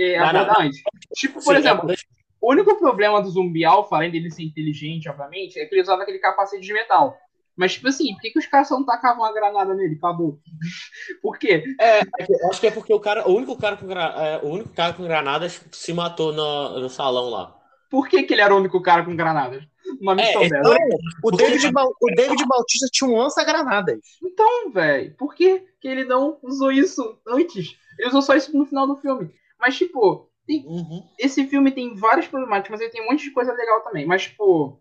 é, 0.03 0.19
abordar 0.19 0.61
antes. 0.61 0.83
Tipo, 1.15 1.35
por 1.43 1.55
Sim, 1.55 1.61
exemplo, 1.61 1.91
é- 1.91 1.95
o 2.41 2.51
único 2.53 2.79
problema 2.79 3.23
do 3.23 3.31
zumbi 3.31 3.65
alfa, 3.65 3.97
além 3.97 4.11
dele 4.11 4.31
ser 4.31 4.43
inteligente, 4.43 5.09
obviamente, 5.09 5.59
é 5.59 5.65
que 5.65 5.75
ele 5.75 5.81
usava 5.83 6.03
aquele 6.03 6.19
capacete 6.19 6.63
de 6.63 6.73
metal. 6.75 7.17
Mas, 7.57 7.75
tipo 7.75 7.89
assim, 7.89 8.13
por 8.15 8.21
que, 8.21 8.31
que 8.31 8.39
os 8.39 8.47
caras 8.47 8.69
só 8.69 8.77
não 8.79 8.85
tacavam 8.87 9.23
uma 9.25 9.33
granada 9.33 9.75
nele? 9.75 9.97
Acabou. 9.97 10.41
por 11.23 11.39
quê? 11.39 11.65
É, 11.81 12.01
é 12.01 12.49
acho 12.51 12.61
que 12.61 12.67
é 12.69 12.71
porque 12.71 12.93
o 12.95 13.01
cara, 13.01 13.29
o 13.29 13.35
único 13.35 13.57
cara 13.57 13.77
com, 13.77 13.91
é, 13.93 14.41
o 14.43 14.49
único 14.49 14.71
cara 14.71 14.93
com 14.95 15.03
granadas 15.05 15.61
se 15.73 15.93
matou 15.93 16.33
no, 16.33 16.81
no 16.81 16.89
salão 16.89 17.29
lá. 17.31 17.55
Por 17.91 18.09
que, 18.09 18.23
que 18.25 18.35
ele 18.35 18.41
era 18.43 18.55
o 18.55 18.59
único 18.59 18.83
cara 18.83 19.05
com 19.05 19.15
granadas? 19.17 19.63
Uma 20.01 20.15
missão 20.15 20.43
É, 20.43 20.49
dessa. 20.49 20.75
O 21.23 21.31
David, 21.31 21.73
Bal- 21.73 21.95
o 22.01 22.11
David 22.15 22.45
Bautista 22.47 22.87
tinha 22.93 23.09
um 23.11 23.17
lança-granadas. 23.17 23.99
Então, 24.23 24.71
velho, 24.73 25.15
por 25.17 25.35
que, 25.35 25.61
que 25.81 25.89
ele 25.89 26.05
não 26.05 26.39
usou 26.43 26.73
isso 26.73 27.19
antes? 27.27 27.77
Ele 27.99 28.09
usou 28.09 28.23
só 28.23 28.35
isso 28.35 28.57
no 28.57 28.67
final 28.67 28.87
do 28.87 28.97
filme. 28.97 29.31
Mas, 29.59 29.77
tipo, 29.77 30.31
tem- 30.47 30.65
Uhum. 30.67 31.03
esse 31.19 31.47
filme 31.47 31.71
tem 31.73 31.95
várias 31.95 32.27
problemáticas, 32.27 32.71
mas 32.73 32.81
ele 32.81 32.91
tem 32.91 33.03
um 33.03 33.11
monte 33.11 33.25
de 33.25 33.31
coisa 33.33 33.53
legal 33.53 33.83
também. 33.83 34.07
Mas, 34.07 34.23
tipo, 34.25 34.81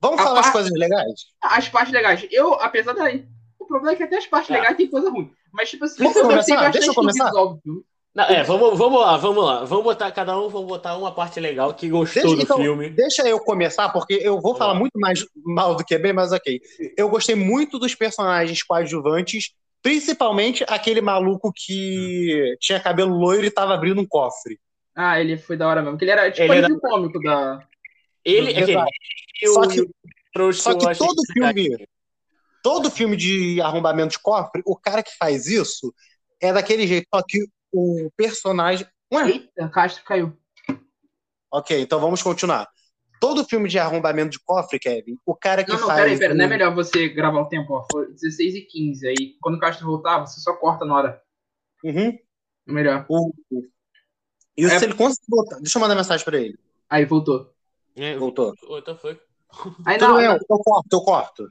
Vamos 0.00 0.20
A 0.20 0.24
falar 0.24 0.40
as 0.40 0.46
par- 0.46 0.52
coisas 0.52 0.72
legais? 0.72 1.12
as 1.42 1.68
partes 1.68 1.92
legais. 1.92 2.26
Eu, 2.30 2.54
apesar 2.54 2.92
daí. 2.94 3.24
O 3.58 3.66
problema 3.66 3.92
é 3.92 3.96
que 3.96 4.02
até 4.02 4.16
as 4.18 4.26
partes 4.26 4.48
Tá. 4.48 4.54
legais 4.54 4.76
tem 4.76 4.88
coisa 4.88 5.10
ruim. 5.10 5.30
Mas, 5.52 5.70
tipo 5.70 5.84
assim, 5.84 6.02
Posso 6.02 6.18
eu 6.18 6.26
começar? 6.26 6.70
Deixa 6.70 6.90
eu 6.90 6.94
começar? 6.94 7.30
Não, 8.12 8.24
é, 8.24 8.42
vamos, 8.42 8.76
vamos 8.76 9.00
lá, 9.00 9.16
vamos 9.16 9.44
lá. 9.44 9.64
Vamos 9.64 9.84
botar, 9.84 10.10
cada 10.10 10.36
um, 10.40 10.48
vamos 10.48 10.66
botar 10.66 10.96
uma 10.96 11.12
parte 11.14 11.38
legal 11.38 11.72
que 11.74 11.88
gostou 11.88 12.22
Deixa- 12.22 12.36
do 12.36 12.42
então, 12.42 12.56
filme. 12.56 12.90
Deixa 12.90 13.28
eu 13.28 13.38
começar, 13.38 13.88
porque 13.90 14.14
eu 14.14 14.40
vou 14.40 14.56
falar 14.56 14.74
muito 14.74 14.98
mais 14.98 15.24
mal 15.44 15.76
do 15.76 15.84
que 15.84 15.96
bem, 15.98 16.12
mas 16.12 16.32
ok. 16.32 16.60
Eu 16.96 17.08
gostei 17.08 17.36
muito 17.36 17.78
dos 17.78 17.94
personagens 17.94 18.62
coadjuvantes, 18.64 19.52
principalmente 19.80 20.64
aquele 20.68 21.00
maluco 21.00 21.52
que 21.54 22.56
tinha 22.60 22.80
cabelo 22.80 23.14
loiro 23.16 23.44
e 23.46 23.50
tava 23.50 23.74
abrindo 23.74 24.00
um 24.00 24.06
cofre. 24.06 24.58
Ah, 24.96 25.20
ele 25.20 25.36
foi 25.38 25.56
da 25.56 25.68
hora 25.68 25.80
mesmo. 25.80 25.92
Porque 25.96 26.04
ele 26.04 26.10
era 26.12 26.30
tipo 26.32 26.52
Ele 26.52 26.64
ele 26.66 26.80
cômico 26.80 27.20
da. 27.20 27.62
Ele, 28.24 28.52
é 28.52 28.64
Só 29.48 29.66
que- 29.68 30.52
só 30.54 30.74
que 30.74 30.98
todo 30.98 31.22
que- 31.22 31.32
filme- 31.32 31.88
Todo 32.62 32.90
filme 32.90 33.16
de 33.16 33.58
arrombamento 33.62 34.12
de 34.12 34.18
cofre, 34.18 34.62
o 34.66 34.76
cara 34.76 35.02
que 35.02 35.16
faz 35.16 35.46
isso 35.46 35.94
é 36.40 36.52
daquele 36.52 36.86
jeito, 36.86 37.06
só 37.14 37.22
que 37.26 37.38
o 37.72 38.10
personagem. 38.14 38.86
Ué, 39.12 39.28
Eita, 39.30 39.68
Castro 39.70 40.04
caiu. 40.04 40.36
ok, 41.50 41.80
então 41.80 41.98
vamos 42.00 42.22
continuar. 42.22 42.68
Todo 43.18 43.44
filme 43.44 43.68
de 43.68 43.78
arrombamento 43.78 44.30
de 44.30 44.40
cofre, 44.40 44.78
Kevin, 44.78 45.16
o 45.26 45.34
cara 45.34 45.62
que 45.64 45.70
Não, 45.72 45.80
não, 45.80 45.86
faz. 45.86 46.00
peraí, 46.00 46.18
peraí. 46.18 46.36
Não 46.36 46.44
é 46.44 46.48
melhor 46.48 46.74
você 46.74 47.08
gravar 47.08 47.40
o 47.40 47.48
tempo, 47.48 47.72
ó. 47.74 47.86
Foi 47.90 48.10
16 48.12 48.54
e 48.54 48.62
15. 48.62 49.06
Aí, 49.08 49.36
quando 49.40 49.56
o 49.56 49.58
Castro 49.58 49.86
voltar, 49.86 50.20
você 50.20 50.40
só 50.40 50.54
corta 50.54 50.84
na 50.84 50.94
hora. 50.96 51.22
Uhum. 51.84 52.18
É 52.68 52.72
melhor. 52.72 53.06
O... 53.10 53.32
Isso 54.56 54.74
É- 54.74 54.78
se 54.78 54.84
ele 54.86 54.94
conseguir 54.94 55.26
botar. 55.28 55.58
Deixa 55.60 55.76
eu 55.78 55.80
mandar 55.80 55.94
mensagem 55.94 56.24
pra 56.24 56.38
ele. 56.38 56.58
Aí, 56.88 57.04
voltou. 57.04 57.52
É, 57.96 58.16
Voltou. 58.16 58.54
Então 58.78 58.96
foi. 58.96 59.20
Aí, 59.86 59.98
Tudo 59.98 60.08
não, 60.10 60.16
bem, 60.16 60.26
eu 60.26 60.58
corto, 60.58 60.88
eu 60.92 61.00
corto. 61.00 61.48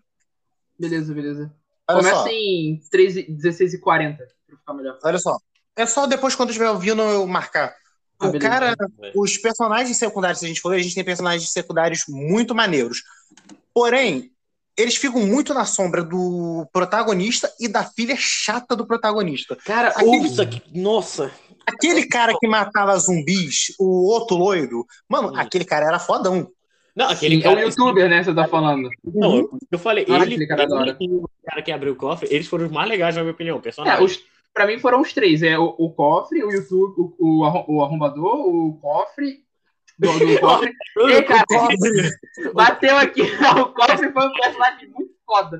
Beleza, 0.79 1.13
beleza. 1.13 1.53
Olha 1.89 1.98
Começa 2.00 2.15
só, 2.24 2.27
em 2.27 2.82
13, 2.91 3.24
16 3.32 3.74
e 3.74 3.79
40, 3.79 4.18
pra 4.48 4.58
ficar 4.58 4.74
melhor. 4.74 4.98
olha 5.03 5.20
só. 5.20 5.38
É 5.75 5.86
só 5.86 6.06
depois, 6.06 6.36
quando 6.36 6.50
eu 6.50 6.51
estiver 6.51 6.70
ouvindo, 6.70 7.01
eu 7.01 7.25
marcar. 7.27 7.74
Ah, 8.20 8.27
o 8.27 8.32
beleza. 8.32 8.50
cara, 8.50 8.75
os 9.15 9.38
personagens 9.38 9.96
secundários, 9.98 10.39
se 10.39 10.46
a 10.46 10.48
gente 10.48 10.62
for 10.62 10.70
ver, 10.70 10.77
a 10.77 10.84
gente 10.84 10.94
tem 10.96 11.03
personagens 11.03 11.50
secundários 11.51 12.03
muito 12.08 12.53
maneiros. 12.53 13.03
Porém, 13.74 14.32
eles 14.77 14.96
ficam 14.96 15.25
muito 15.25 15.53
na 15.53 15.65
sombra 15.65 16.03
do 16.03 16.68
protagonista 16.72 17.51
e 17.60 17.68
da 17.68 17.84
filha 17.84 18.15
chata 18.18 18.75
do 18.75 18.86
protagonista. 18.86 19.56
Cara, 19.65 19.89
Aquele- 19.89 20.18
ouça, 20.27 20.46
que- 20.46 20.62
nossa. 20.79 21.32
Aquele 21.65 22.08
cara 22.08 22.34
que 22.39 22.48
matava 22.48 22.98
zumbis, 22.98 23.74
o 23.79 24.06
outro 24.10 24.36
loiro, 24.36 24.86
mano, 25.08 25.29
Hum. 25.32 25.36
aquele 25.38 25.63
cara 25.65 25.86
era 25.86 26.00
fodão. 26.00 26.50
Não, 27.00 27.10
aquele 27.10 27.36
Sim, 27.38 27.41
cara. 27.41 27.62
é 27.62 27.63
o 27.63 27.68
youtuber, 27.70 28.10
né? 28.10 28.22
Você 28.24 28.34
tá 28.36 28.46
falando. 28.48 28.89
Não, 29.06 29.38
eu- 29.38 29.50
eu 29.72 29.79
falei, 29.79 30.03
ele, 30.03 30.46
cara 30.46 30.63
ele 30.63 31.15
o 31.15 31.29
cara 31.46 31.62
que 31.62 31.72
abriu 31.72 31.94
o 31.94 31.96
cofre, 31.96 32.27
eles 32.29 32.46
foram 32.48 32.65
os 32.65 32.72
mais 32.72 32.89
legais, 32.89 33.15
na 33.15 33.22
minha 33.22 33.32
opinião, 33.34 33.58
É, 33.58 33.62
personagens. 33.62 34.12
os, 34.18 34.24
pra 34.53 34.68
mim 34.68 34.77
foram 34.79 35.00
os 35.00 35.13
três. 35.13 35.41
É 35.41 35.58
o, 35.58 35.74
o 35.77 35.94
cofre, 35.94 36.44
o 36.44 36.51
YouTube, 36.51 37.13
o, 37.18 37.39
o, 37.39 37.44
arro- 37.46 37.65
o 37.70 37.82
arrombador, 37.82 38.46
o 38.48 38.77
cofre. 38.82 39.38
Do, 39.98 40.08
do 40.20 40.39
cofre. 40.41 40.74
Ei, 41.10 41.24
cara, 41.24 41.44
bateu 42.53 42.98
aqui. 42.98 43.22
O 43.62 43.65
cofre 43.74 44.12
foi 44.12 44.27
um 44.27 44.34
personagem 44.34 44.89
muito 44.89 45.13
foda. 45.25 45.60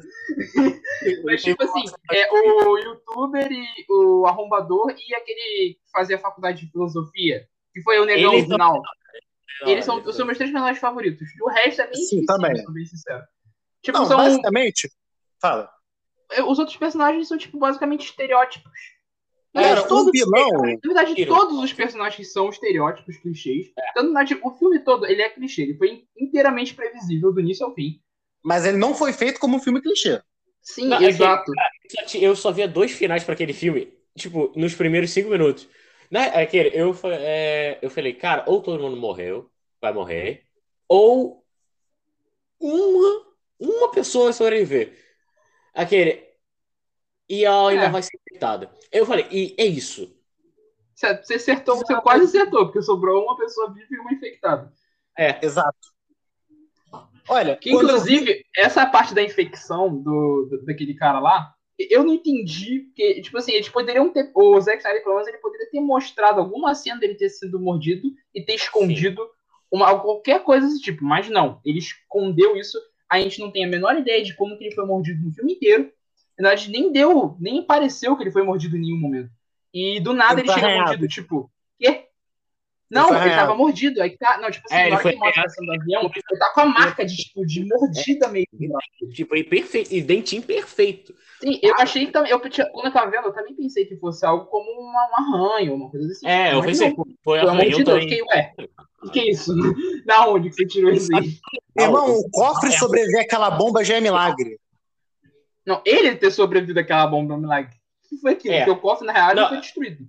Mas, 1.24 1.42
tipo 1.42 1.64
assim, 1.64 1.84
é 2.12 2.28
o 2.34 2.78
youtuber 2.78 3.50
e 3.52 3.66
o 3.90 4.26
arrombador 4.26 4.92
e 4.92 5.16
aquele 5.16 5.74
que 5.76 5.92
fazia 5.92 6.18
faculdade 6.18 6.66
de 6.66 6.72
filosofia, 6.72 7.46
que 7.74 7.82
foi 7.82 8.00
o 8.00 8.06
negão 8.06 8.34
Ele- 8.34 8.44
final. 8.44 8.82
Não, 9.62 9.70
Eles 9.70 9.86
são, 9.86 9.96
são 10.12 10.26
meus 10.26 10.38
três 10.38 10.52
personagens 10.52 10.80
favoritos. 10.80 11.28
O 11.42 11.50
resto 11.50 11.82
é 11.82 11.86
bem 11.86 11.96
Sim, 11.96 12.02
difícil, 12.22 12.26
também. 12.26 12.56
sou 12.64 12.74
bem 12.74 12.86
sincero. 12.86 13.24
Tipo, 13.82 13.98
Não, 13.98 14.06
são, 14.06 14.18
basicamente. 14.18 14.90
Fala. 15.42 15.70
os 16.48 16.60
outros 16.60 16.78
personagens 16.78 17.28
são, 17.28 17.38
tipo, 17.38 17.58
basicamente 17.58 18.06
estereótipos. 18.06 18.72
Cara, 19.54 19.76
Mas 19.78 19.86
o 19.86 19.88
todos- 19.88 20.12
vilão. 20.12 20.62
Na 20.62 20.76
verdade, 20.84 21.16
Tiro. 21.16 21.34
todos 21.36 21.58
os 21.64 21.74
personagens 21.74 22.32
são 22.32 22.50
estereótipos, 22.50 23.18
clichês. 23.18 23.68
É. 23.78 23.94
Tanto 23.94 24.12
na, 24.14 24.24
tipo, 24.24 24.48
o 24.48 24.56
filme 24.58 24.80
todo, 24.80 25.06
ele 25.08 25.22
é 25.24 25.30
clichê. 25.30 25.64
Ele 25.64 25.76
foi 25.78 26.04
inteiramente 26.18 26.76
previsível 26.76 27.34
do 27.34 27.40
início 27.40 27.66
ao 27.66 27.74
fim. 27.74 28.00
Mas 28.44 28.64
ele 28.66 28.78
não 28.78 28.94
foi 28.94 29.12
feito 29.12 29.40
como 29.40 29.58
um 29.58 29.60
filme 29.60 29.82
clichê. 29.82 30.22
Sim, 30.62 30.88
Não, 30.88 30.98
é 30.98 31.00
que- 31.00 31.06
exato. 31.06 31.52
Eu 32.14 32.36
só 32.36 32.52
via 32.52 32.68
dois 32.68 32.92
finais 32.92 33.24
pra 33.24 33.34
aquele 33.34 33.54
filme, 33.54 33.92
tipo, 34.16 34.52
nos 34.56 34.76
primeiros 34.76 35.10
cinco 35.12 35.30
minutos. 35.30 35.68
Né? 36.10 36.28
Aquele, 36.30 36.70
eu, 36.74 36.94
fa- 36.94 37.14
é, 37.14 37.78
eu 37.82 37.90
falei, 37.90 38.14
cara, 38.14 38.44
ou 38.48 38.62
todo 38.62 38.82
mundo 38.82 38.98
morreu, 38.98 39.50
vai 39.82 39.94
morrer, 39.94 40.44
ou 40.88 41.46
uma, 42.60 43.26
uma 43.60 43.92
pessoa 43.92 44.26
vai 44.26 44.34
sobreviver. 44.34 44.98
Aquele, 45.74 46.28
e 47.28 47.46
ela 47.46 47.70
ainda 47.70 47.86
É. 47.86 47.90
vai 47.90 48.02
ser 48.02 48.18
infectada. 48.18 48.72
Eu 48.92 49.06
falei, 49.06 49.28
e 49.32 49.56
é 49.58 49.66
isso. 49.66 50.16
Você 50.96 51.36
acertou, 51.36 51.78
você 51.78 51.96
quase 52.02 52.26
acertou, 52.26 52.66
porque 52.66 52.82
sobrou 52.82 53.24
uma 53.24 53.38
pessoa 53.38 53.72
viva 53.74 53.88
e 53.92 54.00
uma 54.00 54.12
infectada. 54.12 54.74
É, 55.18 55.44
Exato. 55.46 55.78
Olha, 57.28 57.56
Que, 57.56 57.70
quando 57.70 57.90
eu 57.90 57.96
inclusive, 57.98 58.44
essa 58.58 58.86
parte 58.88 59.14
da 59.14 59.22
infecção 59.22 59.96
do, 60.02 60.48
do- 60.50 60.66
daquele 60.66 60.96
cara 60.96 61.20
lá, 61.20 61.54
eu 61.90 62.04
não 62.04 62.14
entendi, 62.14 62.80
porque, 62.80 63.22
tipo 63.22 63.38
assim, 63.38 63.54
eles 63.54 63.70
poderiam 63.70 64.10
ter. 64.10 64.32
O 64.36 64.60
Zack 64.60 64.80
Snyder, 64.80 65.04
pelo 65.04 65.16
menos, 65.16 65.28
ele 65.28 65.38
poderia 65.38 65.70
ter 65.70 65.80
mostrado 65.80 66.40
alguma 66.40 66.76
cena 66.76 67.00
dele 67.00 67.16
ter 67.16 67.30
sido 67.30 67.60
mordido 67.60 68.12
e 68.34 68.42
ter 68.42 68.56
escondido 68.56 69.22
uma, 69.72 69.98
qualquer 70.00 70.44
coisa 70.44 70.68
desse 70.68 70.82
tipo. 70.82 71.04
Mas 71.04 71.30
não, 71.30 71.62
ele 71.64 71.80
escondeu 71.80 72.58
isso. 72.58 72.78
A 73.10 73.20
gente 73.20 73.40
não 73.40 73.52
tem 73.52 73.64
a 73.66 73.68
menor 73.68 73.98
ideia 73.98 74.24
de 74.24 74.36
como 74.36 74.58
que 74.58 74.66
ele 74.66 74.76
foi 74.76 74.86
mordido 74.86 75.24
no 75.24 75.32
filme 75.32 75.54
inteiro. 75.54 75.92
Na 76.38 76.50
verdade, 76.50 76.72
nem 76.72 76.92
deu, 76.92 77.36
nem 77.40 77.64
pareceu 77.64 78.16
que 78.16 78.24
ele 78.24 78.32
foi 78.32 78.44
mordido 78.44 78.78
em 78.78 78.82
nenhum 78.82 79.00
momento. 79.00 79.30
E 79.74 80.00
do 80.00 80.14
nada 80.14 80.40
Ele 80.40 80.50
chega 80.50 80.66
arranhado. 80.66 80.88
mordido, 80.90 81.08
tipo, 81.08 81.52
quê? 81.80 82.09
Não, 82.90 83.10
foi 83.10 83.18
ele 83.22 83.30
tava 83.36 83.56
mordido. 83.56 84.02
Aí 84.02 84.18
tá, 84.18 84.40
não, 84.40 84.50
tipo 84.50 84.66
assim, 84.66 84.76
É, 84.76 84.88
ele 84.88 84.98
foi 84.98 85.14
que 85.14 85.20
mostra 85.20 85.44
a 85.44 85.50
cena 85.50 85.68
do 85.76 85.82
avião, 85.82 86.02
ele 86.04 86.40
tá 86.40 86.52
com 86.54 86.62
a 86.62 86.66
marca 86.66 87.06
de, 87.06 87.16
tipo, 87.16 87.46
de 87.46 87.66
mordida 87.66 88.28
mesmo. 88.28 88.78
tipo, 89.14 89.36
e 89.36 89.44
perfeito, 89.44 89.94
e 89.94 90.02
dentinho 90.02 90.42
perfeito. 90.42 91.14
Sim, 91.40 91.60
eu 91.62 91.76
achei 91.76 92.08
também. 92.08 92.32
Eu, 92.32 92.40
quando 92.40 92.86
eu 92.86 92.92
tava 92.92 93.12
vendo, 93.12 93.26
eu 93.28 93.34
também 93.34 93.54
pensei 93.56 93.86
que 93.86 93.96
fosse 93.98 94.26
algo 94.26 94.46
como 94.46 94.70
uma, 94.72 95.08
um 95.08 95.16
arranho, 95.16 95.76
uma 95.76 95.90
coisa 95.90 96.12
assim. 96.12 96.28
É, 96.28 96.52
eu 96.54 96.58
Mas 96.58 96.66
pensei, 96.66 96.90
não, 96.90 97.06
foi 97.24 97.42
mordida, 97.44 97.80
eu 97.80 97.86
também. 97.86 98.02
fiquei, 98.10 98.22
ué, 98.24 98.54
o 99.04 99.10
que 99.12 99.20
é 99.20 99.30
isso? 99.30 99.54
da 100.06 100.28
onde 100.28 100.50
que 100.50 100.56
você 100.56 100.66
tirou 100.66 100.92
isso 100.92 101.16
aí? 101.16 101.38
Irmão, 101.78 102.12
o 102.12 102.30
cofre 102.32 102.72
sobreviver 102.72 103.22
àquela 103.22 103.52
bomba 103.52 103.84
já 103.84 103.96
é 103.98 104.02
milagre. 104.02 104.60
Não, 105.66 105.82
ele 105.86 106.16
ter 106.16 106.32
sobrevivido 106.32 106.80
àquela 106.80 107.06
bomba 107.06 107.38
milagre. 107.38 107.76
O 108.06 108.10
que 108.10 108.18
foi 108.18 108.32
aquilo? 108.34 108.56
É. 108.56 108.66
Porque 108.66 108.72
o 108.72 108.82
cofre, 108.82 109.06
na 109.06 109.14
real, 109.14 109.36
Não. 109.36 109.48
foi 109.50 109.60
destruído. 109.60 110.06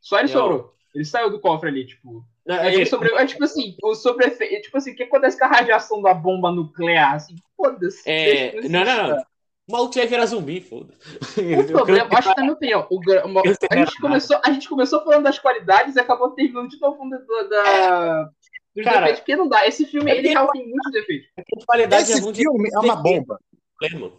Só 0.00 0.18
ele 0.18 0.28
Não. 0.28 0.40
sobrou. 0.40 0.74
Ele 0.94 1.04
saiu 1.04 1.30
do 1.30 1.40
cofre 1.40 1.68
ali, 1.68 1.86
tipo. 1.86 2.24
Ele 2.46 2.58
aquele- 2.58 2.86
sobreviveu. 2.86 3.22
É 3.22 3.26
tipo 3.26 3.44
assim, 3.44 3.76
o 3.82 3.94
sobrefe... 3.94 4.60
tipo 4.60 4.76
assim, 4.76 4.92
o 4.92 4.96
que 4.96 5.04
acontece 5.04 5.38
com 5.38 5.44
a 5.44 5.48
radiação 5.48 6.02
da 6.02 6.12
bomba 6.12 6.50
nuclear? 6.50 7.14
Assim, 7.14 7.36
foda-se. 7.56 8.02
É, 8.08 8.60
não, 8.68 8.84
não, 8.84 9.08
não. 9.08 9.22
O 9.68 9.72
maluco 9.72 9.94
vai 9.94 10.06
virar 10.06 10.26
zumbi, 10.26 10.60
foda. 10.60 10.92
O 11.38 11.64
problema, 11.72 12.08
acho 12.18 12.28
que 12.30 12.34
tá 12.34 12.42
na 12.42 12.52
opinião. 12.52 12.88
O, 12.90 12.98
uma- 13.24 13.42
a, 13.70 13.76
gente 13.76 14.00
começou, 14.00 14.40
a 14.44 14.50
gente 14.50 14.68
começou 14.68 15.04
falando 15.04 15.22
das 15.22 15.38
qualidades 15.38 15.94
e 15.94 16.00
acabou 16.00 16.30
terminando 16.30 16.68
de 16.68 16.80
novo 16.80 16.98
falando 16.98 17.24
da, 17.24 17.42
da- 17.44 18.30
dos 18.74 18.84
Cara, 18.84 18.98
defeitos, 18.98 19.20
porque 19.20 19.36
não 19.36 19.48
dá. 19.48 19.66
Esse 19.68 19.86
filme, 19.86 20.10
é 20.10 20.18
ele 20.18 20.28
realmente 20.28 20.52
tem 20.54 20.68
muitos 20.68 20.92
defeitos. 20.92 21.28
A 21.38 21.66
qualidade 21.66 22.10
é 22.10 22.14
Esse 22.14 22.20
bom 22.22 22.34
filme 22.34 22.68
é 22.72 22.78
uma 22.80 22.96
bomba. 22.96 23.38
problema. 23.78 24.12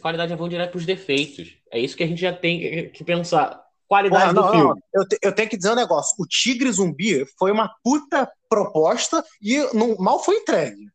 Qualidade 0.00 0.32
é 0.32 0.36
bom 0.36 0.48
direto 0.48 0.70
pros 0.70 0.86
defeitos. 0.86 1.54
É 1.70 1.78
isso 1.78 1.96
que 1.96 2.02
a 2.02 2.06
gente 2.06 2.20
já 2.20 2.32
tem 2.32 2.88
que 2.90 3.04
pensar. 3.04 3.62
Qualidade 3.88 4.34
Porra, 4.34 4.34
não, 4.34 4.42
do 4.42 4.46
não, 4.56 4.66
filme. 4.66 4.82
eu, 4.94 5.08
te- 5.08 5.18
eu 5.22 5.32
tenho 5.34 5.48
que 5.48 5.56
dizer 5.56 5.70
um 5.72 5.74
negócio. 5.74 6.14
O 6.18 6.26
Tigre 6.26 6.70
Zumbi 6.70 7.24
foi 7.38 7.50
uma 7.50 7.74
puta 7.82 8.30
proposta 8.48 9.24
e 9.40 9.56
não, 9.74 9.96
mal 9.96 10.22
foi 10.22 10.36
entregue. 10.36 10.90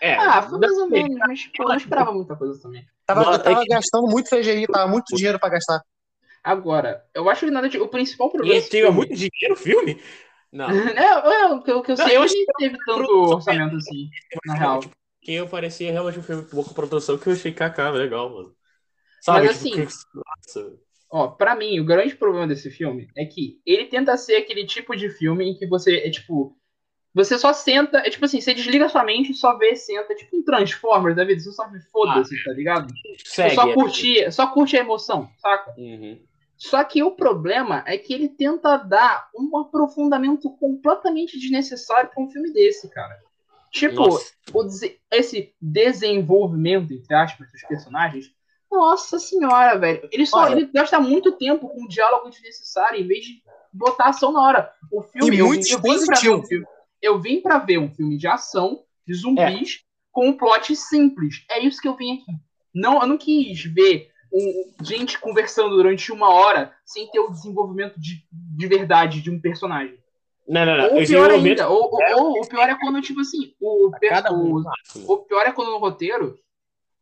É, 0.00 0.16
Ah, 0.16 0.42
foi 0.42 0.58
mais 0.58 0.72
ou 0.72 0.78
não- 0.80 0.88
menos, 0.88 1.16
mas 1.18 1.48
eu 1.56 1.64
não 1.68 1.76
esperava 1.76 2.12
muita 2.12 2.34
coisa 2.34 2.60
também. 2.60 2.84
Tava, 3.06 3.22
Não, 3.22 3.32
é 3.34 3.38
tava 3.38 3.60
que- 3.60 3.68
gastando 3.68 4.08
muito 4.08 4.28
CGI, 4.28 4.66
tava 4.66 4.90
muito 4.90 5.14
dinheiro 5.14 5.38
pra 5.38 5.50
gastar. 5.50 5.80
Agora, 6.42 7.04
eu 7.14 7.30
acho 7.30 7.44
que 7.46 7.52
nada 7.52 7.68
de. 7.68 7.78
O 7.78 7.86
principal 7.86 8.28
problema. 8.28 8.54
E 8.54 8.58
desse 8.58 8.70
teve 8.70 8.82
filme- 8.86 8.96
muito 8.96 9.14
dinheiro 9.14 9.52
o 9.52 9.56
filme? 9.56 10.02
Não. 10.50 10.66
É, 10.98 11.04
é, 11.06 11.46
o 11.46 11.62
que, 11.62 11.72
o 11.72 11.82
que 11.82 11.92
eu 11.92 11.96
Não, 11.96 12.04
sei, 12.04 12.16
eu 12.16 12.20
eu 12.20 12.22
acho 12.24 12.34
não 12.36 12.44
teve 12.58 12.76
tanto 12.84 13.12
orçamento 13.12 13.76
assim, 13.76 14.10
na 14.44 14.54
real. 14.54 14.80
Que 15.20 15.32
eu 15.34 15.48
parecia 15.48 15.92
realmente 15.92 16.18
um 16.18 16.22
filme 16.24 16.42
com 16.42 16.50
pouca 16.50 16.74
produção 16.74 17.16
que 17.16 17.28
eu 17.28 17.32
achei 17.34 17.52
cacá, 17.52 17.88
legal, 17.90 18.28
mano. 18.28 18.52
Sabe? 19.20 19.46
Mas 19.46 19.62
tipo, 19.62 19.68
assim- 19.80 19.86
que- 19.86 20.18
nossa. 20.58 20.76
Ó, 21.12 21.28
pra 21.28 21.54
mim, 21.54 21.78
o 21.78 21.84
grande 21.84 22.16
problema 22.16 22.46
desse 22.46 22.70
filme 22.70 23.06
é 23.14 23.26
que 23.26 23.60
ele 23.66 23.84
tenta 23.84 24.16
ser 24.16 24.36
aquele 24.36 24.64
tipo 24.64 24.96
de 24.96 25.10
filme 25.10 25.50
em 25.50 25.54
que 25.54 25.66
você 25.66 25.98
é 25.98 26.10
tipo. 26.10 26.56
Você 27.14 27.38
só 27.38 27.52
senta, 27.52 27.98
é 27.98 28.08
tipo 28.08 28.24
assim, 28.24 28.40
você 28.40 28.54
desliga 28.54 28.88
sua 28.88 29.04
mente 29.04 29.32
e 29.32 29.34
só 29.34 29.58
vê, 29.58 29.76
senta, 29.76 30.14
tipo 30.14 30.38
um 30.38 30.42
Transformers 30.42 31.14
da 31.14 31.26
vida, 31.26 31.38
você 31.38 31.52
só 31.52 31.68
vê, 31.68 31.78
foda-se, 31.92 32.42
tá 32.42 32.52
ligado? 32.52 32.86
Segue. 33.22 33.54
só 33.54 33.74
curtir, 33.74 34.32
só 34.32 34.46
curte 34.46 34.78
a 34.78 34.80
emoção, 34.80 35.28
saca? 35.36 35.74
Uhum. 35.76 36.18
Só 36.56 36.82
que 36.82 37.02
o 37.02 37.10
problema 37.10 37.84
é 37.86 37.98
que 37.98 38.14
ele 38.14 38.30
tenta 38.30 38.78
dar 38.78 39.28
um 39.36 39.58
aprofundamento 39.58 40.48
completamente 40.56 41.38
desnecessário 41.38 42.08
pra 42.08 42.24
um 42.24 42.30
filme 42.30 42.50
desse, 42.50 42.88
cara. 42.88 43.18
Tipo, 43.70 44.18
o 44.54 44.68
esse 45.10 45.54
desenvolvimento, 45.60 46.94
entre 46.94 47.14
aspas, 47.14 47.52
dos 47.52 47.62
personagens, 47.64 48.32
nossa 48.72 49.18
senhora, 49.18 49.78
velho. 49.78 50.08
Ele 50.10 50.26
só 50.26 50.38
Olha. 50.40 50.52
ele 50.56 50.66
gasta 50.72 50.98
muito 51.00 51.32
tempo 51.32 51.68
com 51.68 51.82
um 51.84 51.86
diálogo 51.88 52.28
desnecessário 52.30 53.00
em 53.00 53.06
vez 53.06 53.24
de 53.24 53.42
botar 53.72 54.06
ação 54.08 54.32
na 54.32 54.40
hora. 54.42 54.72
O 54.90 55.02
filme, 55.02 55.38
eu, 55.38 55.46
muito 55.46 55.64
vim- 55.64 55.70
eu 55.72 55.78
vim 55.80 56.06
pra 56.06 56.18
ver 56.20 56.30
um 56.30 56.42
filme. 56.42 56.66
Eu 57.00 57.20
vim 57.20 57.40
pra 57.40 57.58
ver 57.58 57.78
um 57.78 57.90
filme 57.94 58.16
de 58.16 58.26
ação, 58.26 58.82
de 59.06 59.14
zumbis, 59.14 59.80
com 60.10 60.28
um 60.28 60.36
plot 60.36 60.74
simples. 60.76 61.44
É 61.50 61.58
isso 61.60 61.80
que 61.80 61.88
eu 61.88 61.96
vim 61.96 62.14
aqui. 62.14 62.32
Não, 62.74 63.00
eu 63.00 63.06
não 63.06 63.16
quis 63.18 63.62
ver 63.64 64.08
um- 64.32 64.72
gente 64.84 65.18
conversando 65.18 65.70
durante 65.76 66.10
uma 66.12 66.30
hora 66.32 66.72
sem 66.86 67.10
ter 67.10 67.20
o 67.20 67.30
desenvolvimento 67.30 67.98
de, 68.00 68.24
de 68.30 68.66
verdade 68.66 69.20
de 69.20 69.30
um 69.30 69.40
personagem. 69.40 69.98
Não, 70.48 70.64
não, 70.66 70.76
não. 70.76 70.84
Ou 70.94 71.00
Eu 71.00 71.06
pior 71.06 71.30
ainda, 71.30 71.68
ou, 71.68 71.90
ou- 71.92 72.34
ou 72.36 72.40
o 72.42 72.48
pior 72.48 72.68
é 72.68 72.74
quando, 72.78 73.00
tipo 73.00 73.20
assim, 73.20 73.54
o, 73.60 73.88
o, 73.88 73.92
o 75.06 75.18
pior 75.18 75.46
é 75.46 75.52
quando 75.52 75.70
no 75.70 75.78
roteiro 75.78 76.36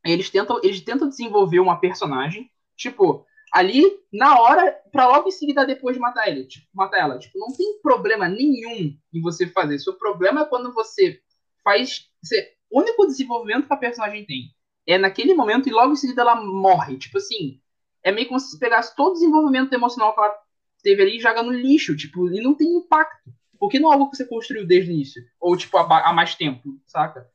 eles 0.04 0.30
tentam, 0.30 0.60
eles 0.62 0.80
tentam 0.80 1.08
desenvolver 1.08 1.60
uma 1.60 1.78
personagem, 1.78 2.50
tipo, 2.76 3.26
ali 3.52 3.84
na 4.12 4.40
hora, 4.40 4.72
pra 4.90 5.06
logo 5.06 5.28
em 5.28 5.32
seguida 5.32 5.66
depois 5.66 5.94
de 5.94 6.00
matar 6.00 6.28
ele, 6.28 6.44
tipo, 6.46 6.66
matar 6.72 6.98
ela. 6.98 7.18
Tipo, 7.18 7.38
não 7.38 7.48
tem 7.54 7.80
problema 7.82 8.28
nenhum 8.28 8.96
em 9.12 9.20
você 9.20 9.46
fazer 9.46 9.76
isso. 9.76 9.90
O 9.90 9.98
problema 9.98 10.42
é 10.42 10.46
quando 10.46 10.72
você 10.72 11.20
faz. 11.62 12.08
Você, 12.22 12.52
o 12.70 12.80
único 12.80 13.06
desenvolvimento 13.06 13.66
que 13.66 13.74
a 13.74 13.76
personagem 13.76 14.24
tem 14.24 14.54
é 14.86 14.96
naquele 14.96 15.34
momento 15.34 15.68
e 15.68 15.72
logo 15.72 15.92
em 15.92 15.96
seguida 15.96 16.22
ela 16.22 16.36
morre. 16.36 16.96
Tipo 16.96 17.18
assim, 17.18 17.60
é 18.02 18.10
meio 18.10 18.28
como 18.28 18.40
se 18.40 18.58
pegasse 18.58 18.94
todo 18.96 19.10
o 19.10 19.14
desenvolvimento 19.14 19.72
emocional 19.72 20.14
que 20.14 20.20
ela 20.20 20.34
teve 20.82 21.02
ali 21.02 21.16
e 21.16 21.20
joga 21.20 21.42
no 21.42 21.52
lixo, 21.52 21.96
tipo, 21.96 22.32
e 22.32 22.40
não 22.40 22.54
tem 22.54 22.68
impacto. 22.68 23.30
Porque 23.58 23.78
não 23.78 23.90
é 23.90 23.94
algo 23.94 24.10
que 24.10 24.16
você 24.16 24.24
construiu 24.24 24.66
desde 24.66 24.90
o 24.90 24.94
início. 24.94 25.22
Ou, 25.38 25.54
tipo, 25.54 25.76
há 25.76 26.12
mais 26.14 26.34
tempo, 26.34 26.80
saca? 26.86 27.28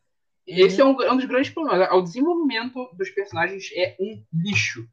Esse 0.48 0.80
é 0.80 0.86
um, 0.86 1.02
é 1.02 1.12
um 1.12 1.18
dos 1.18 1.26
grandes 1.26 1.50
problemas. 1.50 1.90
O 1.92 2.02
desenvolvimento 2.02 2.90
dos 2.94 3.10
personagens 3.10 3.70
é 3.76 3.96
um 4.00 4.24
lixo 4.34 4.88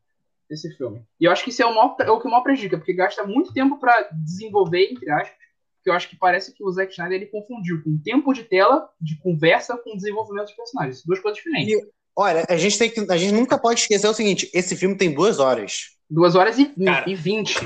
desse 0.48 0.74
filme. 0.76 1.02
E 1.20 1.24
eu 1.24 1.32
acho 1.32 1.44
que 1.44 1.50
isso 1.50 1.62
é 1.62 1.66
o, 1.66 1.74
maior, 1.74 1.96
é 2.00 2.10
o 2.10 2.20
que 2.20 2.28
maior 2.28 2.42
prejudica, 2.42 2.78
porque 2.78 2.92
gasta 2.92 3.24
muito 3.24 3.52
tempo 3.52 3.78
pra 3.78 4.08
desenvolver, 4.12 4.90
entre 4.90 5.10
aspas, 5.10 5.36
que 5.82 5.90
eu 5.90 5.94
acho 5.94 6.08
que 6.08 6.16
parece 6.16 6.54
que 6.54 6.62
o 6.62 6.70
Zack 6.70 6.92
Snyder 6.92 7.16
ele 7.16 7.26
confundiu 7.26 7.82
com 7.82 7.98
tempo 7.98 8.32
de 8.32 8.44
tela, 8.44 8.88
de 9.00 9.18
conversa, 9.18 9.76
com 9.76 9.96
desenvolvimento 9.96 10.46
dos 10.46 10.54
personagens. 10.54 11.02
Duas 11.04 11.20
coisas 11.20 11.42
diferentes. 11.42 11.86
Olha, 12.14 12.44
a 12.48 12.56
gente, 12.56 12.78
tem 12.78 12.90
que, 12.90 13.00
a 13.10 13.16
gente 13.16 13.32
nunca 13.32 13.58
pode 13.58 13.80
esquecer 13.80 14.06
o 14.06 14.14
seguinte: 14.14 14.50
esse 14.54 14.76
filme 14.76 14.96
tem 14.96 15.12
duas 15.12 15.38
horas. 15.38 15.96
Duas 16.08 16.34
horas 16.34 16.58
e, 16.58 16.66
Cara. 16.66 17.08
e 17.10 17.14
vinte. 17.14 17.56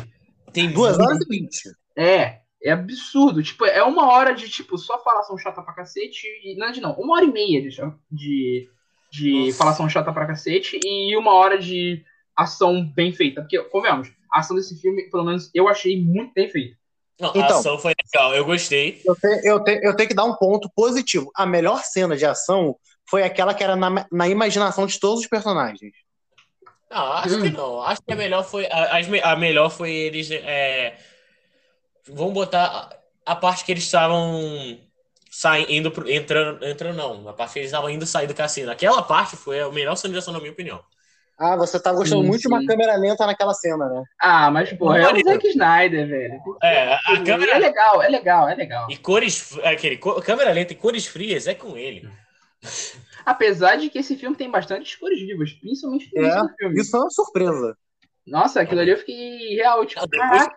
Tem 0.53 0.73
Duas 0.73 0.99
horas 0.99 1.19
e 1.21 1.29
vinte. 1.29 1.69
É, 1.97 2.41
é 2.63 2.71
absurdo. 2.73 3.43
Tipo, 3.43 3.65
é 3.67 3.83
uma 3.83 4.07
hora 4.11 4.35
de, 4.35 4.49
tipo, 4.49 4.77
só 4.79 4.99
falação 5.03 5.37
chata 5.39 5.63
pra 5.63 5.75
cacete. 5.75 6.27
E, 6.45 6.57
não, 6.57 6.71
de 6.73 6.81
não, 6.81 6.93
uma 6.95 7.15
hora 7.17 7.25
e 7.25 7.33
meia 7.33 7.61
de, 7.63 7.77
de, 8.11 8.69
de 9.13 9.33
Nossa. 9.47 9.59
falação 9.59 9.89
chata 9.89 10.13
pra 10.13 10.27
cacete 10.27 10.79
e 10.85 11.17
uma 11.17 11.33
hora 11.35 11.59
de 11.59 12.05
ação 12.37 12.85
bem 12.95 13.13
feita. 13.13 13.41
Porque, 13.43 13.59
convenhamos, 13.65 14.09
a 14.33 14.41
ação 14.41 14.57
desse 14.57 14.81
filme, 14.81 15.09
pelo 15.11 15.25
menos, 15.25 15.51
eu 15.55 15.69
achei 15.69 16.01
muito 16.03 16.33
bem 16.35 16.49
feita. 16.49 16.77
Não, 17.19 17.31
a 17.31 17.39
Então. 17.39 17.59
ação 17.59 17.79
foi 17.79 17.95
legal, 18.05 18.35
eu 18.35 18.45
gostei. 18.45 19.01
Eu, 19.05 19.15
te- 19.17 19.41
eu, 19.43 19.65
te- 19.65 19.81
eu 19.83 19.97
tenho 19.97 20.09
que 20.09 20.15
dar 20.15 20.25
um 20.25 20.35
ponto 20.37 20.71
positivo. 20.75 21.31
A 21.35 21.47
melhor 21.47 21.83
cena 21.83 22.15
de 22.17 22.27
ação 22.27 22.77
foi 23.09 23.23
aquela 23.23 23.55
que 23.55 23.65
era 23.65 23.75
na, 23.75 24.07
na 24.13 24.29
imaginação 24.29 24.87
de 24.87 25.01
todos 25.01 25.21
os 25.21 25.27
personagens. 25.27 25.93
Não, 26.91 27.13
acho 27.13 27.37
Hum. 27.39 27.43
que 27.43 27.51
não. 27.51 27.81
Acho 27.83 28.03
que 28.03 28.13
a 28.13 28.17
melhor 28.17 28.45
foi. 28.45 28.67
A, 28.67 28.99
a 29.33 29.37
melhor 29.37 29.71
foi 29.71 29.91
eles. 29.93 30.31
É, 30.31 30.97
vamos 32.09 32.35
botar 32.35 33.01
a, 33.27 33.33
a 33.33 33.37
parte 33.37 33.65
que 33.65 33.73
eles 33.73 33.85
estavam 33.85 34.79
saindo, 35.31 35.93
entrando, 36.11 36.65
entrando, 36.65 36.97
não. 36.97 37.29
A 37.29 37.33
parte 37.35 37.55
que 37.55 37.59
eles 37.61 37.69
estavam 37.71 37.91
indo 37.91 38.07
sair 38.07 38.27
do 38.27 38.35
cassino. 38.35 38.71
Aquela 38.71 39.03
parte 39.03 39.37
foi 39.37 39.61
a 39.61 39.71
melhor 39.71 39.97
cena 39.97 40.13
de 40.13 40.19
ação, 40.19 40.33
na 40.33 40.41
minha 40.41 40.53
opinião. 40.53 40.83
Ah, 41.39 41.57
você 41.57 41.81
tá 41.81 41.93
gostando 41.93 42.23
Sim, 42.23 42.25
muito 42.25 42.43
de 42.43 42.49
uma 42.49 42.63
sim. 42.63 42.65
câmera 42.65 42.97
lenta 42.97 43.27
naquela 43.27 43.53
cena, 43.55 43.89
né? 43.89 44.03
Ah, 44.21 44.51
mas, 44.51 44.73
pô, 44.73 44.93
é 44.95 45.09
o. 45.09 45.23
Zack 45.23 45.47
Snyder, 45.49 46.09
velho. 46.09 46.41
É, 46.63 46.95
a 46.95 47.23
É 47.53 47.59
câmera. 47.59 47.59
legal, 47.59 48.03
é 48.03 48.09
legal, 48.09 48.49
é 48.49 48.55
legal. 48.55 48.93
E 48.93 48.97
cores. 48.97 49.57
Aquele, 49.73 49.97
co- 49.99 50.21
câmera 50.23 50.53
lenta 50.53 50.73
e 50.73 50.77
cores 50.77 51.07
frias 51.07 51.47
é 51.47 51.55
com 51.55 51.77
ele. 51.77 52.09
Apesar 53.27 53.77
de 53.77 53.91
que 53.91 53.99
esse 53.99 54.17
filme 54.17 54.37
tem 54.37 54.51
bastante 54.51 54.99
cores 54.99 55.21
vivas, 55.21 55.53
principalmente 55.53 56.11
no 56.15 56.49
É, 56.51 56.57
filme. 56.57 56.81
Isso 56.81 56.91
foi 56.91 57.01
uma 57.01 57.11
surpresa. 57.11 57.77
Nossa, 58.27 58.61
aquilo 58.61 58.81
ali 58.81 58.91
eu 58.91 58.97
fiquei 58.99 59.55
real, 59.55 59.87
tipo, 59.87 60.05
depois, 60.07 60.49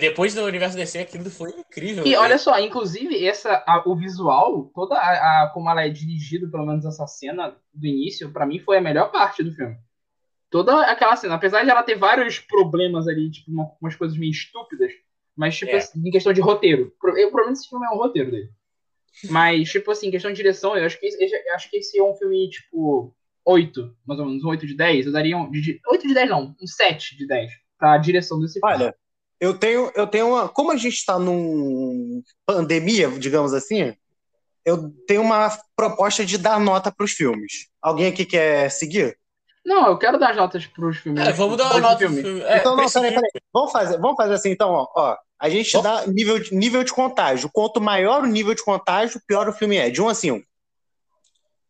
depois 0.00 0.34
do 0.34 0.44
universo 0.44 0.76
DC, 0.76 1.00
aquilo 1.00 1.28
foi 1.28 1.50
incrível. 1.50 2.06
E 2.06 2.10
né? 2.12 2.18
olha 2.18 2.38
só, 2.38 2.58
inclusive, 2.58 3.22
essa, 3.26 3.62
a- 3.66 3.82
o 3.86 3.94
visual, 3.94 4.70
toda 4.74 4.94
a, 4.96 5.44
a- 5.44 5.48
como 5.52 5.68
ela 5.68 5.84
é 5.84 5.90
dirigida, 5.90 6.48
pelo 6.50 6.64
menos 6.64 6.86
essa 6.86 7.06
cena 7.06 7.54
do 7.74 7.86
início, 7.86 8.32
pra 8.32 8.46
mim 8.46 8.58
foi 8.58 8.78
a 8.78 8.80
melhor 8.80 9.12
parte 9.12 9.42
do 9.42 9.52
filme. 9.52 9.76
Toda 10.50 10.80
aquela 10.86 11.14
cena, 11.16 11.34
apesar 11.34 11.62
de 11.64 11.70
ela 11.70 11.82
ter 11.82 11.96
vários 11.96 12.38
problemas 12.38 13.06
ali, 13.06 13.30
tipo, 13.30 13.50
uma- 13.50 13.70
umas 13.78 13.94
coisas 13.94 14.16
meio 14.16 14.30
estúpidas, 14.30 14.90
mas, 15.36 15.54
tipo, 15.54 15.72
É. 15.72 15.76
assim, 15.76 16.00
em 16.00 16.10
questão 16.10 16.32
de 16.32 16.40
roteiro. 16.40 16.94
O 16.96 16.98
problema 17.30 17.50
desse 17.50 17.68
filme 17.68 17.84
é 17.84 17.90
o 17.90 17.98
roteiro 17.98 18.30
dele. 18.30 18.48
Mas, 19.30 19.68
tipo 19.70 19.90
assim, 19.90 20.08
em 20.08 20.10
questão 20.10 20.30
de 20.30 20.36
direção, 20.36 20.76
eu 20.76 20.86
acho 20.86 20.98
que, 20.98 21.06
eu 21.06 21.54
acho 21.54 21.68
que 21.68 21.76
esse 21.76 21.98
é 21.98 22.02
um 22.02 22.14
filme, 22.14 22.48
tipo, 22.48 23.14
8, 23.48 23.96
mais 24.06 24.20
ou 24.20 24.26
menos, 24.26 24.44
um 24.44 24.48
8 24.48 24.66
de 24.66 24.76
10. 24.76 25.06
Eu 25.06 25.12
daria 25.12 25.36
um. 25.36 25.50
De, 25.50 25.80
8 25.88 26.06
de 26.06 26.14
10 26.14 26.28
não, 26.28 26.54
um 26.60 26.66
7 26.66 27.16
de 27.16 27.26
10 27.26 27.50
pra 27.78 27.96
direção 27.96 28.38
desse 28.38 28.60
filme. 28.60 28.74
Olha, 28.74 28.94
eu 29.40 29.56
tenho, 29.56 29.90
eu 29.94 30.06
tenho 30.06 30.28
uma. 30.28 30.48
Como 30.48 30.70
a 30.70 30.76
gente 30.76 30.94
está 30.94 31.18
num 31.18 32.22
pandemia, 32.44 33.08
digamos 33.10 33.54
assim, 33.54 33.94
eu 34.64 34.90
tenho 35.06 35.22
uma 35.22 35.56
proposta 35.74 36.26
de 36.26 36.36
dar 36.36 36.60
nota 36.60 36.92
para 36.92 37.04
os 37.04 37.12
filmes. 37.12 37.68
Alguém 37.80 38.08
aqui 38.08 38.26
quer 38.26 38.70
seguir? 38.70 39.16
Não, 39.64 39.86
eu 39.86 39.98
quero 39.98 40.18
dar 40.18 40.30
as 40.30 40.36
notas 40.36 40.66
pros 40.66 40.98
filmes. 40.98 41.26
É, 41.26 41.32
vamos 41.32 41.56
dar 41.56 41.80
nota 41.80 41.98
filme. 41.98 42.22
filme. 42.22 42.40
É, 42.42 42.58
então, 42.58 42.76
não, 42.76 42.88
peraí, 42.88 43.14
peraí. 43.14 43.30
Vamos 43.52 43.72
fazer, 43.72 43.98
vamos 43.98 44.16
fazer 44.16 44.34
assim, 44.34 44.50
então, 44.50 44.70
ó. 44.70 44.86
ó. 44.94 45.16
A 45.40 45.48
gente 45.48 45.70
Vamos. 45.70 45.84
dá 45.84 46.06
nível 46.06 46.38
de, 46.40 46.52
nível 46.52 46.82
de 46.82 46.92
contágio. 46.92 47.48
Quanto 47.52 47.80
maior 47.80 48.24
o 48.24 48.26
nível 48.26 48.54
de 48.54 48.64
contágio, 48.64 49.20
pior 49.24 49.48
o 49.48 49.52
filme 49.52 49.76
é. 49.76 49.88
De 49.88 50.02
1 50.02 50.08
a 50.08 50.14
5. 50.14 50.48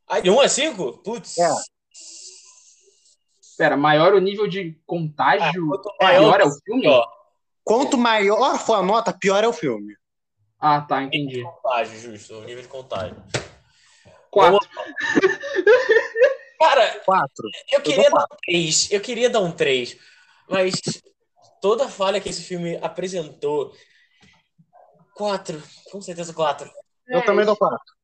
Ah, 0.08 0.20
de 0.20 0.30
1 0.30 0.40
a 0.40 0.48
5? 0.48 0.98
Putz. 0.98 1.36
É. 1.38 1.48
Pera, 3.56 3.76
maior 3.76 4.14
o 4.14 4.20
nível 4.20 4.46
de 4.46 4.80
contágio, 4.86 5.74
Ah, 5.74 5.78
quanto 5.78 5.96
maior 6.00 6.20
maior, 6.22 6.40
é 6.40 6.44
o 6.44 6.50
filme? 6.64 6.82
pior. 6.82 7.12
Quanto 7.64 7.98
maior 7.98 8.58
for 8.58 8.74
a 8.74 8.82
nota, 8.82 9.12
pior 9.12 9.42
é 9.44 9.48
o 9.48 9.52
filme. 9.52 9.94
Ah, 10.60 10.80
tá, 10.80 11.02
entendi. 11.02 11.42
Contágio, 11.42 11.98
justo. 11.98 12.34
O 12.34 12.44
nível 12.44 12.62
de 12.62 12.68
contágio. 12.68 13.16
Quatro. 14.30 14.68
Cara, 16.58 17.00
4. 17.04 17.48
eu 17.72 17.80
queria 17.80 18.10
dou 18.10 18.18
dar 18.18 18.24
um 18.24 18.36
3. 18.46 18.90
Eu 18.90 19.00
queria 19.00 19.30
dar 19.30 19.40
um 19.40 19.52
3. 19.52 19.96
Mas 20.48 20.72
toda 21.60 21.84
a 21.84 21.88
falha 21.88 22.20
que 22.20 22.28
esse 22.28 22.42
filme 22.42 22.76
apresentou. 22.82 23.72
4. 25.14 25.62
Com 25.90 26.00
certeza 26.00 26.32
4. 26.32 26.70
Eu 27.06 27.18
É, 27.18 27.22
também 27.22 27.44
dou 27.44 27.52
esse- 27.54 27.58
4. 27.58 27.76
quatro- 27.78 27.97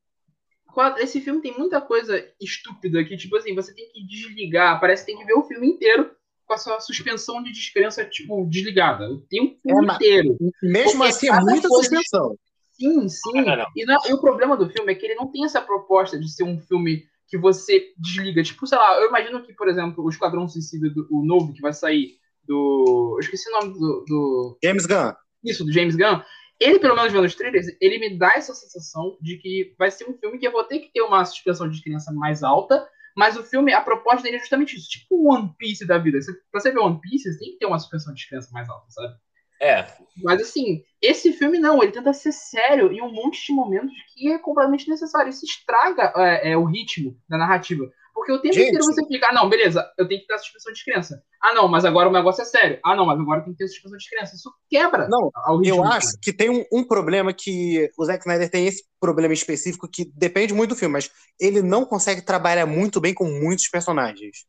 Esse 0.99 1.21
filme 1.21 1.41
tem 1.41 1.57
muita 1.57 1.81
coisa 1.81 2.23
estúpida 2.41 3.05
que, 3.05 3.17
tipo 3.17 3.37
assim, 3.37 3.55
você 3.55 3.75
tem 3.75 3.89
que 3.93 4.05
desligar. 4.07 4.81
Parece 4.81 5.05
que 5.05 5.13
tem 5.13 5.19
que 5.21 5.27
ver 5.27 5.35
o 5.35 5.45
filme 5.45 5.67
inteiro 5.69 6.11
com 6.47 6.55
a 6.55 6.59
sua 6.59 6.79
suspensão 6.81 7.43
de 7.43 7.53
descrença, 7.53 8.05
tipo, 8.05 8.47
desligada. 8.47 9.09
O 9.11 9.21
tempo 9.23 9.59
É, 9.67 9.95
inteiro. 9.95 10.37
Mesmo 10.63 10.99
Porque 10.99 11.09
assim, 11.09 11.29
é 11.29 11.41
muita 11.41 11.69
coisa- 11.69 11.89
suspensão. 11.89 12.37
Sim, 12.73 13.09
sim. 13.09 13.33
Não, 13.35 13.45
não, 13.45 13.57
não. 13.57 13.67
E, 13.77 13.85
não- 13.87 14.01
e 14.09 14.13
o 14.13 14.21
problema 14.21 14.57
do 14.57 14.69
filme 14.69 14.91
é 14.93 14.95
que 14.95 15.07
ele 15.07 15.15
não 15.15 15.31
tem 15.31 15.45
essa 15.45 15.61
proposta 15.61 16.19
de 16.19 16.29
ser 16.29 16.43
um 16.45 16.59
filme 16.61 17.05
que 17.29 17.39
você 17.39 17.93
desliga. 17.97 18.43
Tipo, 18.43 18.67
sei 18.67 18.77
lá, 18.77 19.01
eu 19.01 19.09
imagino 19.09 19.43
que, 19.43 19.55
por 19.55 19.69
exemplo, 19.69 20.05
o 20.05 20.09
Esquadrão 20.09 20.47
Suicida, 20.49 20.91
do, 20.91 21.07
o 21.11 21.25
novo 21.25 21.53
que 21.55 21.61
vai 21.63 21.73
sair 21.73 22.17
do. 22.47 23.15
Eu 23.17 23.21
esqueci 23.21 23.49
o 23.49 23.53
nome 23.61 23.73
do. 23.75 24.05
do 24.07 24.59
James 24.63 24.87
Gunn. 24.87 25.13
isso, 25.45 25.65
do 25.65 25.73
James 25.73 25.95
Gunn. 25.97 26.21
Ele, 26.61 26.79
pelo 26.79 26.95
menos 26.95 27.13
vendo 27.13 27.25
os 27.25 27.35
trailers, 27.35 27.67
ele 27.81 27.99
me 27.99 28.17
dá 28.17 28.33
essa 28.37 28.55
sensação 28.55 29.19
de 29.21 29.37
que 29.39 29.75
vai 29.79 29.91
ser 29.91 30.09
um 30.09 30.17
filme 30.17 30.39
que 30.39 30.47
eu 30.47 30.53
vou 30.53 30.65
ter 30.65 30.79
que 30.79 30.93
ter 30.93 31.03
uma 31.03 31.25
suspensão 31.25 31.69
de 31.69 31.83
criança 31.83 32.13
mais 32.13 32.43
alta, 32.43 32.87
mas 33.17 33.37
o 33.37 33.45
filme, 33.45 33.73
a 33.73 33.81
proposta 33.81 34.23
dele 34.23 34.37
é 34.37 34.41
justamente 34.41 34.77
isso, 34.77 34.89
tipo 34.89 35.07
o 35.17 35.33
One 35.33 35.55
Piece 35.59 35.87
da 35.87 35.99
vida. 35.99 36.21
Você, 36.21 36.33
pra 36.51 36.61
você 36.61 36.73
ver 36.73 36.81
One 36.81 37.01
Piece, 37.01 37.33
você 37.33 37.39
tem 37.39 37.53
que 37.53 37.59
ter 37.59 37.67
uma 37.67 37.79
suspensão 37.79 38.13
de 38.13 38.27
criança 38.27 38.51
mais 38.53 38.69
alta, 38.69 38.87
sabe? 38.91 39.15
É. 39.61 39.87
Mas 40.23 40.43
assim, 40.43 40.83
esse 41.01 41.33
filme 41.33 41.59
não, 41.59 41.83
ele 41.83 41.93
tenta 41.93 42.13
ser 42.13 42.33
sério 42.33 42.93
em 42.93 43.01
um 43.01 43.13
monte 43.13 43.47
de 43.47 43.53
momentos 43.53 43.95
que 44.13 44.31
é 44.31 44.39
completamente 44.39 44.89
necessário. 44.89 45.31
Isso 45.31 45.45
estraga 45.45 46.13
é, 46.17 46.53
é, 46.53 46.57
o 46.57 46.65
ritmo 46.65 47.17
da 47.29 47.39
narrativa. 47.39 47.91
Porque 48.15 48.31
o 48.31 48.41
tempo 48.41 48.55
Gente. 48.55 48.69
inteiro 48.69 48.85
você 48.85 49.05
fica, 49.07 49.29
ah, 49.29 49.33
não, 49.33 49.49
beleza, 49.49 49.91
eu 49.99 50.07
tenho 50.07 50.21
que 50.21 50.27
ter 50.29 50.35
a 50.35 50.39
suspensão 50.39 50.73
de 50.73 50.85
criança. 50.85 51.21
Ah, 51.43 51.53
não, 51.53 51.67
mas 51.67 51.85
agora 51.85 52.09
o 52.09 52.13
negócio 52.13 52.43
é 52.43 52.45
sério. 52.45 52.79
Ah, 52.85 52.95
não, 52.95 53.05
mas 53.05 53.19
agora 53.19 53.43
tem 53.43 53.53
que 53.53 53.59
ter 53.59 53.65
a 53.65 53.69
suspensão 53.69 53.99
de 53.99 54.09
criança. 54.09 54.37
Isso 54.37 54.55
quebra 54.71 55.09
Não. 55.09 55.31
Eu 55.65 55.83
acho 55.83 56.17
que 56.23 56.33
tem 56.33 56.49
um, 56.49 56.65
um 56.73 56.85
problema 56.85 57.33
que 57.33 57.91
o 57.99 58.05
Zack 58.05 58.21
Snyder 58.21 58.49
tem 58.49 58.69
esse 58.69 58.85
problema 59.01 59.35
específico 59.35 59.89
que 59.89 60.05
depende 60.15 60.55
muito 60.55 60.71
do 60.71 60.77
filme, 60.77 60.93
mas 60.93 61.11
ele 61.41 61.61
não 61.61 61.85
consegue 61.85 62.23
trabalhar 62.23 62.67
muito 62.67 63.01
bem 63.01 63.13
com 63.13 63.25
muitos 63.25 63.69
personagens. 63.69 64.47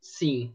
Sim. 0.00 0.52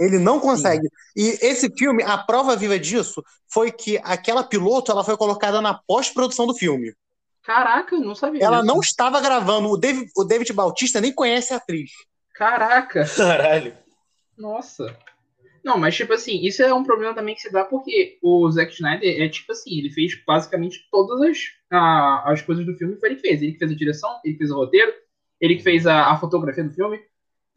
Ele 0.00 0.18
não 0.18 0.40
consegue. 0.40 0.88
E 1.14 1.38
esse 1.42 1.70
filme, 1.76 2.02
a 2.02 2.16
prova 2.16 2.56
viva 2.56 2.78
disso 2.78 3.22
foi 3.46 3.70
que 3.70 4.00
aquela 4.02 4.42
piloto 4.42 4.90
ela 4.90 5.04
foi 5.04 5.16
colocada 5.16 5.60
na 5.60 5.74
pós-produção 5.74 6.46
do 6.46 6.54
filme. 6.54 6.94
Caraca, 7.42 7.94
eu 7.94 8.00
não 8.00 8.14
sabia. 8.14 8.42
Ela 8.44 8.62
não 8.62 8.80
estava 8.80 9.20
gravando. 9.20 9.68
O 9.68 9.76
David, 9.76 10.10
o 10.16 10.24
David 10.24 10.52
Bautista 10.52 11.00
nem 11.00 11.12
conhece 11.12 11.52
a 11.52 11.56
atriz. 11.56 11.90
Caraca, 12.34 13.04
Caralho. 13.16 13.76
nossa. 14.36 14.96
Não, 15.64 15.78
mas 15.78 15.94
tipo 15.94 16.12
assim, 16.12 16.44
isso 16.44 16.60
é 16.62 16.74
um 16.74 16.82
problema 16.82 17.14
também 17.14 17.34
que 17.36 17.40
se 17.42 17.52
dá 17.52 17.64
porque 17.64 18.18
o 18.20 18.50
Zack 18.50 18.72
Snyder 18.72 19.22
é 19.22 19.28
tipo 19.28 19.52
assim, 19.52 19.78
ele 19.78 19.90
fez 19.90 20.12
basicamente 20.26 20.88
todas 20.90 21.20
as, 21.22 21.38
a- 21.70 22.24
as 22.32 22.42
coisas 22.42 22.66
do 22.66 22.74
filme 22.76 22.96
foi 22.96 23.10
ele 23.10 23.16
que 23.16 23.22
fez. 23.22 23.42
Ele 23.42 23.52
que 23.52 23.58
fez 23.58 23.70
a 23.70 23.74
direção, 23.76 24.10
ele 24.24 24.32
que 24.34 24.38
fez 24.38 24.50
o 24.50 24.56
roteiro, 24.56 24.92
ele 25.40 25.56
que 25.56 25.62
fez 25.62 25.86
a, 25.86 26.10
a 26.10 26.18
fotografia 26.18 26.64
do 26.64 26.72
filme. 26.72 26.98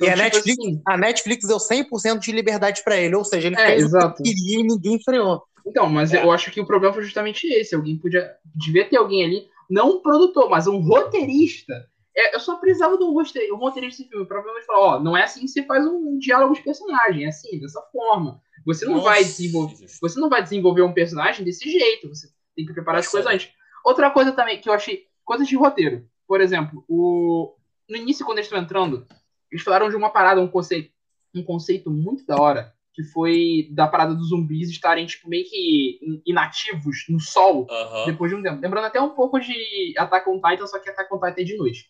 E 0.02 0.08
a 0.08 0.12
tipo 0.13 0.24
Netflix, 0.24 0.60
assim, 0.60 0.82
a 0.86 0.98
Netflix 0.98 1.48
deu 1.48 1.58
100% 1.58 2.19
de 2.19 2.32
liberdade 2.32 2.84
pra 2.84 2.98
ele, 2.98 3.15
ou 3.15 3.24
seja, 3.24 3.48
ele 3.48 3.56
É, 3.56 3.65
fez 3.67 3.84
exato. 3.86 4.19
o 4.21 4.24
que 4.24 4.24
queria 4.24 4.60
e 4.60 4.63
ninguém 4.63 5.00
freou. 5.02 5.41
Então, 5.65 5.89
mas 5.89 6.13
É. 6.13 6.21
eu 6.24 6.32
acho 6.32 6.52
que 6.52 6.62
o 6.62 6.65
problema 6.65 6.93
foi 6.93 7.02
justamente 7.04 7.48
esse. 7.48 7.74
Alguém 7.74 7.98
podia. 7.98 8.36
Devia 8.54 8.86
ter 8.88 8.98
alguém 8.98 9.24
ali, 9.26 9.48
não 9.69 9.97
um 9.97 10.01
produtor, 10.01 10.49
mas 10.49 10.67
um 10.67 10.80
roteirista. 10.80 11.89
É, 12.15 12.36
eu 12.36 12.39
só 12.39 12.56
precisava 12.56 12.97
de 12.97 13.04
um 13.04 13.12
roteirista, 13.12 13.56
roteirista 13.56 14.04
desse 14.04 14.10
filme. 14.10 14.25
Provavelmente 14.25 14.65
falar, 14.65 14.80
ó, 14.80 14.99
não 14.99 15.17
é 15.17 15.23
assim 15.23 15.41
que 15.41 15.47
você 15.49 15.63
faz 15.63 15.86
um 15.86 16.17
diálogo 16.17 16.54
de 16.54 16.62
personagem, 16.62 17.25
é 17.25 17.28
assim, 17.28 17.60
dessa 17.60 17.82
forma. 17.91 18.41
Você 18.65 18.86
não 18.86 19.01
vai 19.01 19.19
Nossa, 19.19 19.32
desenvolver. 19.32 19.88
Você 20.01 20.19
não 20.19 20.30
vai 20.30 20.41
desenvolver 20.41 20.82
um 20.82 20.93
personagem 20.93 21.43
desse 21.43 21.69
jeito. 21.69 22.08
Você 22.08 22.30
tem 22.56 22.65
que 22.65 22.73
preparar 22.73 22.99
as 22.99 23.06
Nossa. 23.06 23.17
coisas 23.17 23.34
antes. 23.34 23.54
Outra 23.84 24.10
coisa 24.10 24.32
também 24.32 24.60
que 24.60 24.69
eu 24.69 24.73
achei. 24.73 25.06
Coisas 25.23 25.47
de 25.47 25.56
roteiro. 25.56 26.08
Por 26.28 26.41
exemplo, 26.41 26.84
o... 26.88 27.56
no 27.89 27.97
início, 27.97 28.25
quando 28.25 28.39
eles 28.39 28.47
estão 28.47 28.62
entrando, 28.62 29.06
eles 29.51 29.63
falaram 29.63 29.89
de 29.89 29.95
uma 29.95 30.10
parada, 30.10 30.41
um 30.41 30.47
conceito, 30.47 30.91
um 31.34 31.43
conceito 31.43 31.91
muito 31.91 32.25
da 32.25 32.38
hora. 32.38 32.73
Que 32.95 33.03
foi 33.03 33.67
da 33.71 33.88
parada 33.88 34.15
dos 34.15 34.29
zumbis 34.29 34.69
estarem, 34.69 35.05
tipo, 35.05 35.27
meio 35.27 35.43
que 35.49 35.99
in- 36.01 36.21
inativos 36.25 37.05
no 37.10 37.19
sol 37.19 37.67
depois 38.05 38.31
de 38.31 38.38
um 38.38 38.41
tempo. 38.41 38.62
Lembrando 38.62 38.86
até 38.86 39.01
um 39.01 39.10
pouco 39.10 39.38
de 39.38 39.93
Attack 39.97 40.29
on 40.29 40.39
Titan, 40.41 40.65
só 40.65 40.79
que 40.79 40.89
Attack 40.89 41.13
on 41.13 41.19
Titan 41.19 41.41
é 41.41 41.43
de 41.43 41.58
noite. 41.58 41.89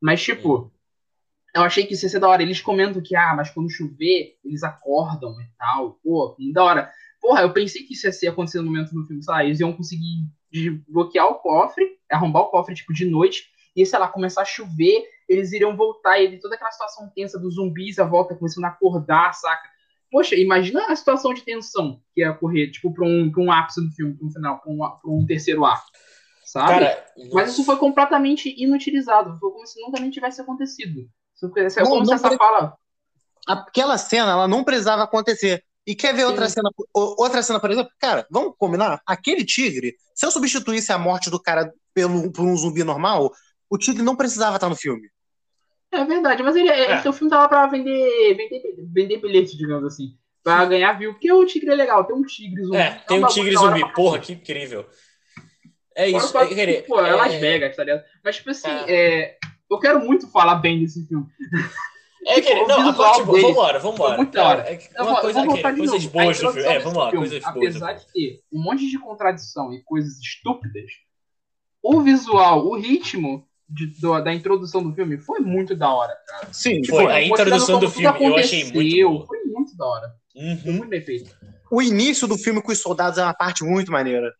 Mas, 0.00 0.22
tipo, 0.22 0.72
eu 1.54 1.62
achei 1.62 1.84
que 1.84 1.92
isso 1.92 2.06
ia 2.06 2.08
ser 2.08 2.18
da 2.20 2.28
hora. 2.28 2.42
Eles 2.42 2.62
comentam 2.62 3.02
que, 3.02 3.14
ah, 3.14 3.34
mas 3.36 3.50
quando 3.50 3.70
chover, 3.70 4.36
eles 4.42 4.62
acordam 4.62 5.38
e 5.40 5.46
tal. 5.58 5.98
Pô, 6.02 6.34
da 6.52 6.64
hora. 6.64 6.92
Porra, 7.20 7.42
eu 7.42 7.52
pensei 7.52 7.82
que 7.82 7.92
isso 7.92 8.06
ia 8.06 8.12
ser 8.12 8.28
acontecer 8.28 8.58
no 8.58 8.66
momento 8.66 8.94
do 8.94 9.04
filme, 9.04 9.22
sei 9.22 9.34
lá, 9.34 9.44
eles 9.44 9.60
iam 9.60 9.72
conseguir 9.72 10.24
desbloquear 10.50 11.26
o 11.26 11.34
cofre, 11.34 11.84
arrombar 12.10 12.42
o 12.44 12.46
cofre, 12.46 12.74
tipo, 12.74 12.94
de 12.94 13.04
noite, 13.04 13.44
e, 13.76 13.84
sei 13.84 13.98
lá, 13.98 14.08
começar 14.08 14.42
a 14.42 14.46
chover, 14.46 15.04
eles 15.28 15.52
iriam 15.52 15.76
voltar, 15.76 16.18
e 16.20 16.38
toda 16.40 16.54
aquela 16.54 16.70
situação 16.70 17.10
tensa 17.14 17.38
dos 17.38 17.56
zumbis 17.56 17.98
à 17.98 18.04
volta 18.04 18.34
começando 18.34 18.64
a 18.64 18.68
acordar, 18.68 19.34
saca? 19.34 19.68
Poxa, 20.10 20.34
imagina 20.36 20.86
a 20.86 20.96
situação 20.96 21.34
de 21.34 21.42
tensão 21.42 22.00
que 22.14 22.22
ia 22.22 22.30
ocorrer, 22.32 22.70
tipo, 22.70 22.92
pra 22.92 23.04
um, 23.04 23.30
pra 23.30 23.42
um 23.42 23.52
ápice 23.52 23.80
do 23.80 23.90
filme, 23.92 24.14
pra 24.14 24.26
um 24.26 24.30
final, 24.30 24.60
pra 24.60 24.72
um, 24.72 24.78
pra 24.78 25.10
um 25.10 25.26
terceiro 25.26 25.64
ato, 25.64 25.84
sabe? 26.44 26.72
Cara, 26.72 27.04
Mas 27.32 27.52
isso 27.52 27.64
foi 27.64 27.76
completamente 27.76 28.54
inutilizado. 28.56 29.36
Foi 29.38 29.50
como 29.50 29.66
se 29.66 29.80
nunca 29.80 30.00
nem 30.00 30.10
tivesse 30.10 30.40
acontecido. 30.40 31.08
É 31.56 31.82
Não, 31.82 31.90
como 31.90 32.04
se 32.04 32.10
não 32.10 32.14
essa 32.16 32.28
pre- 32.28 32.38
fala. 32.38 32.74
Aquela 33.46 33.96
cena, 33.98 34.32
ela 34.32 34.48
não 34.48 34.64
precisava 34.64 35.02
acontecer. 35.04 35.62
E 35.86 35.94
quer 35.94 36.14
ver 36.14 36.24
outra 36.24 36.48
cena, 36.48 36.68
outra 36.92 37.42
cena, 37.42 37.60
por 37.60 37.70
exemplo? 37.70 37.90
Cara, 37.98 38.26
vamos 38.30 38.54
combinar? 38.58 39.00
Aquele 39.06 39.42
tigre, 39.44 39.94
se 40.14 40.26
eu 40.26 40.30
substituísse 40.30 40.92
a 40.92 40.98
morte 40.98 41.30
do 41.30 41.40
cara 41.40 41.72
pelo, 41.94 42.30
por 42.30 42.44
um 42.44 42.54
zumbi 42.56 42.84
normal, 42.84 43.32
o 43.70 43.78
tigre 43.78 44.02
não 44.02 44.16
precisava 44.16 44.56
estar 44.56 44.68
no 44.68 44.76
filme. 44.76 45.08
É 45.90 46.04
verdade, 46.04 46.42
mas 46.42 46.54
ele, 46.54 46.68
É. 46.68 46.96
esse 46.98 47.12
filme 47.12 47.30
tava 47.30 47.48
pra 47.48 47.66
vender, 47.66 48.34
vender, 48.36 48.62
vender 48.92 49.16
bilhete, 49.18 49.56
digamos 49.56 49.84
assim. 49.84 50.16
Pra 50.42 50.64
ganhar 50.66 50.92
view. 50.92 51.12
Porque 51.12 51.32
o 51.32 51.44
tigre 51.46 51.70
é 51.70 51.74
legal, 51.74 52.04
tem 52.04 52.14
um 52.16 52.22
tigre 52.22 52.62
zumbi. 52.62 52.76
É, 52.76 52.90
tem 53.06 53.24
um 53.24 53.26
tigre 53.28 53.56
zumbi. 53.56 53.80
pra 53.80 53.88
Porra, 53.90 54.18
que 54.18 54.32
incrível. 54.32 54.86
É 55.96 56.08
isso. 56.08 56.36
é, 56.38 56.46
querer- 56.46 56.82
que, 56.82 56.88
Pô, 56.88 57.00
é 57.04 57.08
é- 57.10 57.14
Las 57.14 57.34
Vegas, 57.34 57.74
tá 57.74 57.82
ligado? 57.84 58.04
Mas, 58.24 58.36
tipo 58.36 58.50
assim, 58.50 58.68
É. 58.68 58.84
é, 59.24 59.38
eu 59.70 59.78
quero 59.80 60.00
muito 60.00 60.28
falar 60.30 60.54
bem 60.56 60.78
desse 60.80 61.06
filme. 61.06 61.26
É, 62.26 62.34
Tipo, 62.34 62.46
querer- 62.48 62.62
o 62.64 62.68
não, 62.68 62.88
a 62.90 62.92
parte 62.92 63.22
boa. 63.24 63.40
Vambora, 63.40 63.78
vambora. 63.78 64.16
muito 64.16 64.38
hora. 64.38 64.62
é 64.94 65.02
uma 65.02 65.20
coisa, 65.20 65.40
aquele, 65.42 65.76
coisas 65.78 66.06
boas 66.06 66.38
do 66.40 66.52
filme. 66.52 66.68
É, 66.68 66.78
vamos 66.78 66.98
lá, 66.98 67.10
coisas 67.10 67.42
boas. 67.42 67.56
Apesar 67.56 67.92
de 67.94 68.06
ter 68.12 68.40
um 68.52 68.62
monte 68.62 68.88
de 68.88 68.98
contradição 68.98 69.72
e 69.72 69.82
coisas 69.82 70.18
estúpidas, 70.18 70.90
o 71.82 72.00
visual, 72.02 72.66
o 72.66 72.76
ritmo 72.76 73.47
de- 73.68 73.86
do- 74.00 74.20
da 74.20 74.32
introdução 74.32 74.82
do 74.82 74.94
filme 74.94 75.18
foi 75.18 75.40
muito 75.40 75.76
da 75.76 75.92
hora, 75.92 76.16
cara. 76.26 76.52
Sim, 76.52 76.84
Foi, 76.86 77.06
a 77.06 77.22
introdução 77.22 77.78
do 77.80 77.90
filme 77.90 78.24
eu 78.26 78.36
achei 78.36 78.64
muito. 78.64 79.26
Foi 79.26 79.44
muito 79.44 79.76
da 79.76 79.86
hora. 79.86 80.14
Foi 80.32 80.42
Uhum, 80.42 80.72
muito 80.78 80.88
bem 80.90 81.02
feito. 81.02 81.36
O 81.70 81.82
início 81.82 82.26
do 82.26 82.38
filme 82.38 82.62
com 82.62 82.72
os 82.72 82.78
soldados 82.80 83.18
é 83.18 83.22
uma 83.22 83.34
parte 83.34 83.64
muito 83.64 83.90
maneira. 83.92 84.32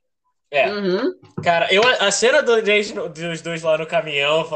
É, 0.51 0.71
Uhum. 0.71 1.13
cara, 1.43 1.73
eu, 1.73 1.83
a 1.87 2.11
cena 2.11 2.43
do, 2.43 2.55
dos 3.11 3.43
dois 3.43 3.63
lá 3.63 3.77
no 3.77 3.87
caminhão, 3.87 4.47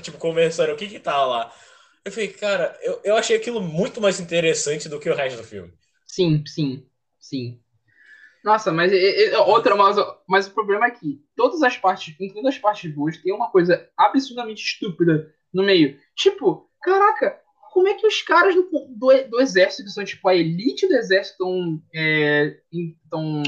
tipo, 0.00 0.18
conversando, 0.18 0.72
o 0.72 0.76
que 0.76 0.86
que 0.86 1.00
tá 1.00 1.24
lá? 1.24 1.52
Eu 2.04 2.12
falei, 2.12 2.28
cara, 2.28 2.78
eu, 2.82 3.00
eu 3.02 3.16
achei 3.16 3.36
aquilo 3.36 3.60
muito 3.60 4.00
mais 4.00 4.20
interessante 4.20 4.88
do 4.88 5.00
que 5.00 5.10
o 5.10 5.14
resto 5.16 5.38
do 5.38 5.42
filme. 5.44 5.72
Sim, 6.06 6.44
sim, 6.46 6.86
sim. 7.18 7.60
Nossa, 8.46 8.70
mas 8.72 8.92
é- 8.92 9.24
é- 9.34 9.38
outra, 9.40 9.74
mas, 9.74 9.96
mas 10.28 10.46
o 10.46 10.52
problema 10.52 10.86
é 10.86 10.90
que 10.92 11.20
todas 11.34 11.60
as 11.64 11.76
partes, 11.76 12.14
incluindo 12.20 12.48
as 12.48 12.56
partes 12.56 12.88
boas, 12.94 13.16
tem 13.16 13.34
uma 13.34 13.50
coisa 13.50 13.88
absurdamente 13.96 14.62
estúpida 14.62 15.34
no 15.52 15.64
meio. 15.64 15.98
Tipo, 16.14 16.70
caraca, 16.80 17.36
como 17.72 17.88
é 17.88 17.94
que 17.94 18.06
os 18.06 18.22
caras 18.22 18.54
do, 18.54 18.62
do, 18.88 19.28
do 19.30 19.40
exército, 19.40 19.82
que 19.82 19.90
são 19.90 20.04
tipo 20.04 20.28
a 20.28 20.34
elite 20.36 20.86
do 20.86 20.94
exército, 20.94 21.32
estão 21.32 21.82
é, 21.92 22.56
tão, 23.10 23.42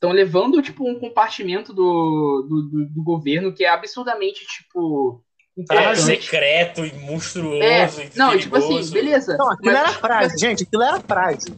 tão 0.00 0.12
levando 0.12 0.62
tipo 0.62 0.88
um 0.88 0.98
compartimento 0.98 1.74
do, 1.74 2.46
do, 2.48 2.62
do, 2.70 2.86
do 2.86 3.04
governo 3.04 3.52
que 3.52 3.64
é 3.64 3.68
absurdamente 3.68 4.46
tipo 4.46 5.22
É, 5.70 5.94
secreto 5.94 6.86
e 6.86 6.92
monstruoso 6.94 7.62
É, 7.62 7.84
e 7.84 8.18
não, 8.18 8.36
tipo 8.38 8.56
assim, 8.56 8.90
beleza. 8.90 9.36
Não, 9.36 9.50
aquilo 9.50 9.72
mas- 9.74 9.80
era 9.82 9.92
frase, 9.92 10.38
gente, 10.38 10.62
aquilo 10.62 10.82
era 10.82 11.00
frase. 11.00 11.54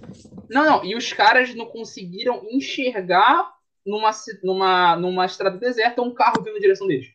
Não, 0.51 0.65
não, 0.65 0.85
e 0.85 0.95
os 0.97 1.13
caras 1.13 1.55
não 1.55 1.67
conseguiram 1.67 2.43
enxergar 2.51 3.51
numa, 3.87 4.11
numa, 4.43 4.97
numa 4.97 5.27
estrada 5.27 5.59
deserta 5.59 6.03
um 6.03 6.13
carro 6.15 6.43
vindo 6.43 6.55
na 6.55 6.61
direção 6.61 6.87
deles. 6.87 7.07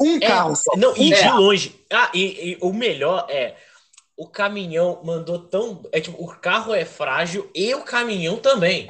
Um 0.00 0.16
É, 0.16 0.26
carro 0.26 0.56
só. 0.56 0.76
Não, 0.76 0.96
e 0.96 1.12
É. 1.12 1.22
de 1.22 1.28
longe. 1.30 1.74
Ah, 1.92 2.10
e, 2.14 2.52
e 2.52 2.58
o 2.60 2.72
melhor 2.72 3.26
é. 3.28 3.54
O 4.16 4.28
caminhão 4.28 5.00
mandou 5.04 5.38
tão. 5.38 5.82
É 5.92 6.00
tipo, 6.00 6.22
o 6.22 6.28
carro 6.36 6.72
é 6.74 6.84
frágil 6.84 7.50
e 7.54 7.74
o 7.74 7.82
caminhão 7.82 8.36
também. 8.36 8.88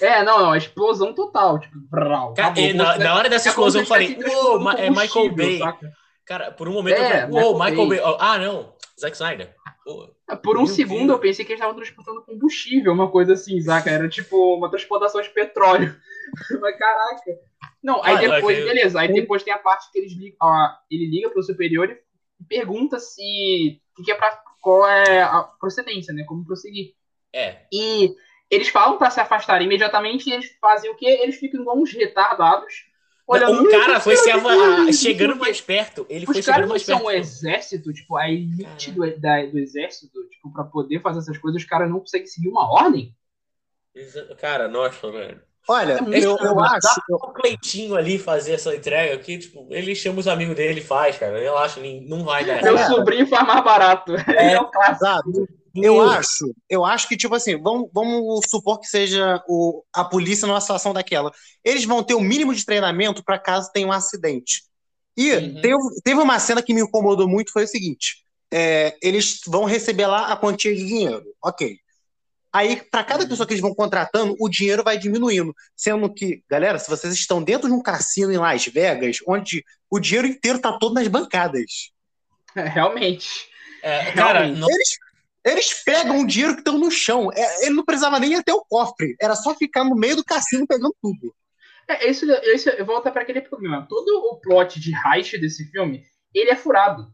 É, 0.00 0.22
não, 0.22 0.38
não, 0.40 0.54
explosão 0.56 1.12
total, 1.14 1.58
tipo, 1.58 1.74
brau, 1.90 2.32
Ca- 2.34 2.46
acabou. 2.46 2.74
na, 2.74 2.92
Você- 2.94 3.04
na 3.04 3.14
hora 3.16 3.28
dessa 3.28 3.48
explosão 3.48 3.82
eu 3.82 3.86
falei, 3.86 4.16
uou, 4.26 4.60
Ma- 4.60 4.74
é 4.74 4.88
Michael 4.90 5.34
Bay. 5.34 5.58
saca? 5.58 5.92
Cara, 6.24 6.50
por 6.52 6.68
um 6.68 6.72
momento 6.72 6.96
É, 6.98 7.24
eu 7.24 7.28
falei, 7.28 7.44
uou, 7.44 7.54
Michael 7.54 7.70
Michael 7.70 7.88
Bay. 7.88 8.00
Bay. 8.00 8.16
Ah, 8.20 8.38
não, 8.38 8.72
Zack 9.00 9.14
Snyder. 9.16 9.54
Pô, 10.26 10.36
Por 10.42 10.56
um 10.56 10.64
Meu 10.64 10.66
segundo 10.66 10.98
Deus. 11.06 11.10
eu 11.12 11.18
pensei 11.18 11.44
que 11.44 11.52
eles 11.52 11.60
estavam 11.60 11.76
transportando 11.76 12.22
combustível, 12.22 12.92
uma 12.92 13.10
coisa 13.10 13.32
assim, 13.32 13.60
saca? 13.60 13.90
Era 13.90 14.08
tipo 14.08 14.54
uma 14.56 14.68
transportação 14.68 15.20
de 15.22 15.30
petróleo. 15.30 15.96
Mas 16.60 16.78
caraca. 16.78 17.38
Não, 17.82 18.02
aí 18.04 18.16
Ah, 18.16 18.20
depois, 18.20 18.58
ok. 18.58 18.64
beleza, 18.64 19.00
aí 19.00 19.12
depois 19.12 19.42
tem 19.42 19.52
a 19.52 19.58
parte 19.58 19.90
que 19.90 19.98
eles 19.98 20.12
ligam, 20.12 20.36
ó, 20.42 20.68
ele 20.90 21.06
liga 21.06 21.30
pro 21.30 21.42
superior 21.42 21.88
e 21.90 22.44
pergunta 22.44 22.98
se 22.98 23.80
o 23.98 24.02
que 24.02 24.12
é 24.12 24.14
pra, 24.14 24.38
qual 24.60 24.86
é 24.86 25.22
a 25.22 25.42
procedência, 25.58 26.12
né? 26.12 26.24
Como 26.24 26.44
prosseguir. 26.44 26.94
é. 27.34 27.62
E 27.72 28.14
eles 28.50 28.68
falam 28.68 28.96
pra 28.98 29.10
se 29.10 29.20
afastar 29.20 29.60
imediatamente 29.62 30.28
e 30.28 30.32
eles 30.32 30.50
fazem 30.60 30.90
o 30.90 30.96
quê? 30.96 31.06
Eles 31.22 31.36
ficam 31.36 31.60
igual 31.60 31.78
uns 31.78 31.92
retardados. 31.92 32.86
Olhando, 33.28 33.60
um 33.60 33.66
"Hum, 33.66 33.70
cara 33.70 34.00
foi 34.00 34.16
se 34.16 34.30
ava- 34.30 34.50
ah, 34.52 34.92
chegando 34.92 35.36
mais 35.36 35.60
perto. 35.60 36.06
Ele 36.08 36.24
foi 36.26 36.38
Os 36.38 36.44
chegando 36.44 36.54
caras 36.54 36.68
não 36.68 36.74
mais 36.74 36.82
são 36.82 36.98
perto. 36.98 37.08
o 37.08 37.10
exército, 37.12 37.92
tipo, 37.92 38.16
a 38.16 38.28
elite 38.30 38.90
do, 38.90 39.20
da- 39.20 39.44
do 39.46 39.58
exército, 39.58 40.18
tipo, 40.30 40.52
pra 40.52 40.64
poder 40.64 41.00
fazer 41.00 41.18
essas 41.20 41.38
coisas, 41.38 41.62
os 41.62 41.68
caras 41.68 41.88
não 41.90 42.00
conseguem 42.00 42.26
seguir 42.26 42.48
uma 42.48 42.70
ordem? 42.72 43.14
Cara, 44.40 44.68
nossa, 44.68 45.10
velho. 45.10 45.40
Olha, 45.70 45.94
É 45.94 46.18
eu, 46.18 46.30
eu 46.30 46.36
legal. 46.36 46.60
acho. 46.62 47.00
Pro 47.06 47.32
Cleitinho 47.34 47.94
ali 47.94 48.18
fazer 48.18 48.52
essa 48.52 48.74
entrega 48.74 49.18
que, 49.18 49.36
tipo, 49.36 49.66
ele 49.70 49.94
chama 49.94 50.20
os 50.20 50.26
amigos 50.28 50.56
dele 50.56 50.80
e 50.80 50.82
faz, 50.82 51.18
cara. 51.18 51.38
Relaxa, 51.38 51.78
nem- 51.80 52.00
não 52.08 52.24
vai 52.24 52.42
dar. 52.44 52.62
Meu 52.62 52.78
sobrinho 52.78 53.26
faz 53.26 53.46
mais 53.46 53.62
barato. 53.62 54.14
É, 54.30 54.54
é 54.54 54.60
o 54.60 54.70
clássico. 54.70 55.04
Exato. 55.04 55.48
Eu 55.84 56.00
acho, 56.00 56.54
eu 56.68 56.84
acho 56.84 57.08
que, 57.08 57.16
tipo 57.16 57.34
assim, 57.34 57.56
vamos, 57.60 57.88
vamos 57.92 58.40
supor 58.48 58.80
que 58.80 58.86
seja 58.86 59.42
o, 59.48 59.82
a 59.92 60.04
polícia 60.04 60.46
numa 60.46 60.60
situação 60.60 60.92
daquela. 60.92 61.30
Eles 61.64 61.84
vão 61.84 62.02
ter 62.02 62.14
o 62.14 62.20
mínimo 62.20 62.54
de 62.54 62.64
treinamento 62.64 63.22
para 63.24 63.38
caso 63.38 63.70
tenha 63.72 63.86
um 63.86 63.92
acidente. 63.92 64.62
E 65.16 65.32
Uhum. 65.32 65.60
teve, 65.60 65.76
teve 66.04 66.20
uma 66.20 66.38
cena 66.38 66.62
que 66.62 66.72
me 66.72 66.80
incomodou 66.80 67.28
muito, 67.28 67.52
foi 67.52 67.64
o 67.64 67.68
seguinte: 67.68 68.24
é, 68.52 68.96
eles 69.02 69.40
vão 69.46 69.64
receber 69.64 70.06
lá 70.06 70.32
a 70.32 70.36
quantia 70.36 70.74
de 70.74 70.86
dinheiro. 70.86 71.24
Ok. 71.42 71.76
Aí, 72.52 72.76
para 72.90 73.04
cada 73.04 73.24
Uhum. 73.24 73.28
pessoa 73.28 73.46
que 73.46 73.52
eles 73.52 73.60
vão 73.62 73.74
contratando, 73.74 74.34
o 74.40 74.48
dinheiro 74.48 74.82
vai 74.82 74.96
diminuindo. 74.96 75.52
Sendo 75.76 76.12
que, 76.12 76.42
galera, 76.48 76.78
se 76.78 76.88
vocês 76.88 77.12
estão 77.12 77.42
dentro 77.42 77.68
de 77.68 77.74
um 77.74 77.82
cassino 77.82 78.32
em 78.32 78.38
Las 78.38 78.64
Vegas, 78.66 79.18
onde 79.28 79.62
o 79.90 79.98
dinheiro 80.00 80.26
inteiro 80.26 80.58
tá 80.58 80.72
todo 80.78 80.94
nas 80.94 81.06
bancadas. 81.08 81.90
É, 82.56 82.62
realmente. 82.62 83.28
É, 83.82 84.12
cara, 84.12 84.40
Realmente. 84.40 84.58
não- 84.60 84.68
Eles, 84.70 84.88
eles 85.44 85.82
pegam 85.84 86.20
o 86.20 86.26
dinheiro 86.26 86.54
que 86.54 86.60
estão 86.60 86.78
no 86.78 86.90
chão. 86.90 87.30
É, 87.32 87.66
ele 87.66 87.74
não 87.74 87.84
precisava 87.84 88.18
nem 88.18 88.34
até 88.34 88.52
o 88.52 88.64
cofre. 88.64 89.16
Era 89.20 89.34
só 89.34 89.54
ficar 89.54 89.84
no 89.84 89.94
meio 89.94 90.16
do 90.16 90.24
cassino 90.24 90.66
pegando 90.66 90.94
tudo. 91.00 91.34
É, 91.88 92.10
isso, 92.10 92.26
isso 92.54 92.70
volta 92.84 93.10
para 93.10 93.22
aquele 93.22 93.40
problema. 93.40 93.86
Todo 93.88 94.08
o 94.30 94.36
plot 94.36 94.78
de 94.78 94.92
heist 94.94 95.38
desse 95.38 95.64
filme, 95.70 96.04
ele 96.34 96.50
é 96.50 96.56
furado. 96.56 97.12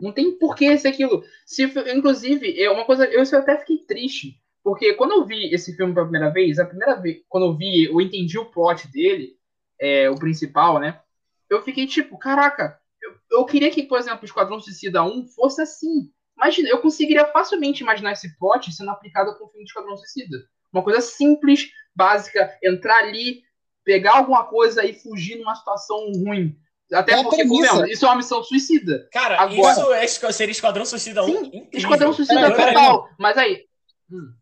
Não 0.00 0.12
tem 0.12 0.38
porquê 0.38 0.76
ser 0.78 0.88
aquilo. 0.88 1.24
Se, 1.44 1.64
inclusive, 1.94 2.60
é 2.60 2.70
uma 2.70 2.84
coisa, 2.84 3.04
eu, 3.06 3.22
eu 3.22 3.38
até 3.38 3.58
fiquei 3.58 3.78
triste, 3.78 4.40
porque 4.62 4.94
quando 4.94 5.12
eu 5.12 5.24
vi 5.24 5.54
esse 5.54 5.74
filme 5.76 5.94
pela 5.94 6.06
primeira 6.06 6.30
vez, 6.30 6.58
a 6.58 6.66
primeira 6.66 6.96
vez, 6.96 7.22
quando 7.28 7.46
eu 7.46 7.56
vi, 7.56 7.84
eu 7.84 8.00
entendi 8.00 8.38
o 8.38 8.50
plot 8.50 8.88
dele, 8.88 9.36
é, 9.80 10.08
o 10.10 10.16
principal, 10.16 10.78
né? 10.78 11.00
Eu 11.48 11.62
fiquei 11.62 11.86
tipo, 11.86 12.18
caraca, 12.18 12.78
eu, 13.00 13.14
eu 13.30 13.44
queria 13.44 13.70
que, 13.70 13.82
por 13.84 13.98
exemplo, 13.98 14.20
o 14.22 14.24
Esquadrão 14.24 14.60
Suicida 14.60 15.02
1 15.02 15.28
fosse 15.28 15.62
assim. 15.62 16.10
Imagina, 16.36 16.68
eu 16.68 16.80
conseguiria 16.80 17.26
facilmente 17.26 17.82
imaginar 17.82 18.12
esse 18.12 18.36
plot 18.38 18.70
sendo 18.72 18.90
aplicado 18.90 19.36
com 19.38 19.44
o 19.44 19.48
filme 19.48 19.64
de 19.64 19.70
Esquadrão 19.70 19.96
Suicida. 19.96 20.36
Uma 20.72 20.82
coisa 20.82 21.00
simples, 21.00 21.68
básica, 21.94 22.56
entrar 22.62 22.98
ali, 22.98 23.42
pegar 23.84 24.16
alguma 24.18 24.44
coisa 24.44 24.84
e 24.84 24.92
fugir 24.92 25.36
numa 25.38 25.54
situação 25.54 25.96
ruim. 26.12 26.54
Até 26.92 27.12
É 27.12 27.20
a 27.20 27.22
porque, 27.24 27.42
isso 27.90 28.04
é 28.04 28.08
uma 28.08 28.16
missão 28.16 28.42
suicida. 28.44 29.08
Cara, 29.10 29.40
Agora- 29.40 30.04
isso 30.06 30.26
é, 30.26 30.32
seria 30.32 30.52
Esquadrão 30.52 30.84
Suicida 30.84 31.24
1. 31.24 31.26
Sim, 31.26 31.32
incrível. 31.46 31.68
Esquadrão 31.72 32.12
Suicida 32.12 32.54
peraí. 32.54 32.74
total. 32.74 33.08
Mas 33.18 33.36
aí. 33.38 33.66
Hum. 34.10 34.32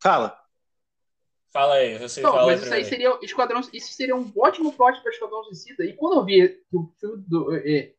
Fala. 0.00 0.38
Fala 1.52 1.74
aí, 1.74 1.98
você 1.98 2.20
Não, 2.20 2.32
fala 2.32 2.46
mas 2.46 2.62
isso 2.62 2.74
aí 2.74 2.84
seria 2.84 3.16
Esquadrão. 3.22 3.60
Isso 3.72 3.92
seria 3.92 4.14
um 4.14 4.30
ótimo 4.36 4.72
plot 4.72 5.00
para 5.00 5.10
Esquadrão 5.10 5.42
Suicida. 5.44 5.84
E 5.84 5.94
quando 5.94 6.16
eu 6.18 6.24
vi 6.24 6.48
que 6.68 6.76
o 6.76 6.92
filme 7.00 7.24
do. 7.26 7.54
é, 7.56 7.92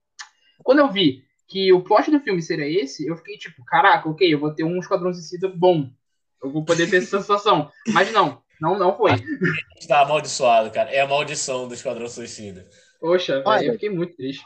quando 0.64 0.80
eu 0.80 0.90
vi 0.92 1.25
que 1.48 1.72
o 1.72 1.82
plot 1.84 2.10
do 2.12 2.20
filme 2.20 2.42
seria 2.42 2.84
esse, 2.84 3.06
eu 3.06 3.16
fiquei 3.18 3.38
tipo, 3.38 3.64
caraca, 3.66 4.10
ok, 4.10 4.34
eu 4.34 4.40
vou 4.40 4.52
ter 4.54 4.64
um 4.64 4.80
Esquadrão 4.80 5.14
Suicida 5.14 5.48
bom. 5.48 5.90
Eu 6.44 6.52
vou 6.52 6.64
poder 6.66 6.90
ter 6.90 6.98
essa 6.98 7.18
sensação. 7.22 7.72
Mas 7.90 8.12
não, 8.12 8.42
não, 8.60 8.78
não 8.78 8.96
foi. 8.98 9.12
Tá 9.88 10.02
amaldiçoado, 10.02 10.72
cara. 10.72 10.90
É 10.92 11.02
a 11.02 11.08
maldição 11.08 11.68
do 11.68 11.74
Esquadrão 11.74 12.08
Suicida. 12.08 12.66
Poxa, 13.00 13.42
Olha. 13.46 13.66
eu 13.66 13.74
fiquei 13.74 13.90
muito 13.90 14.16
triste. 14.16 14.44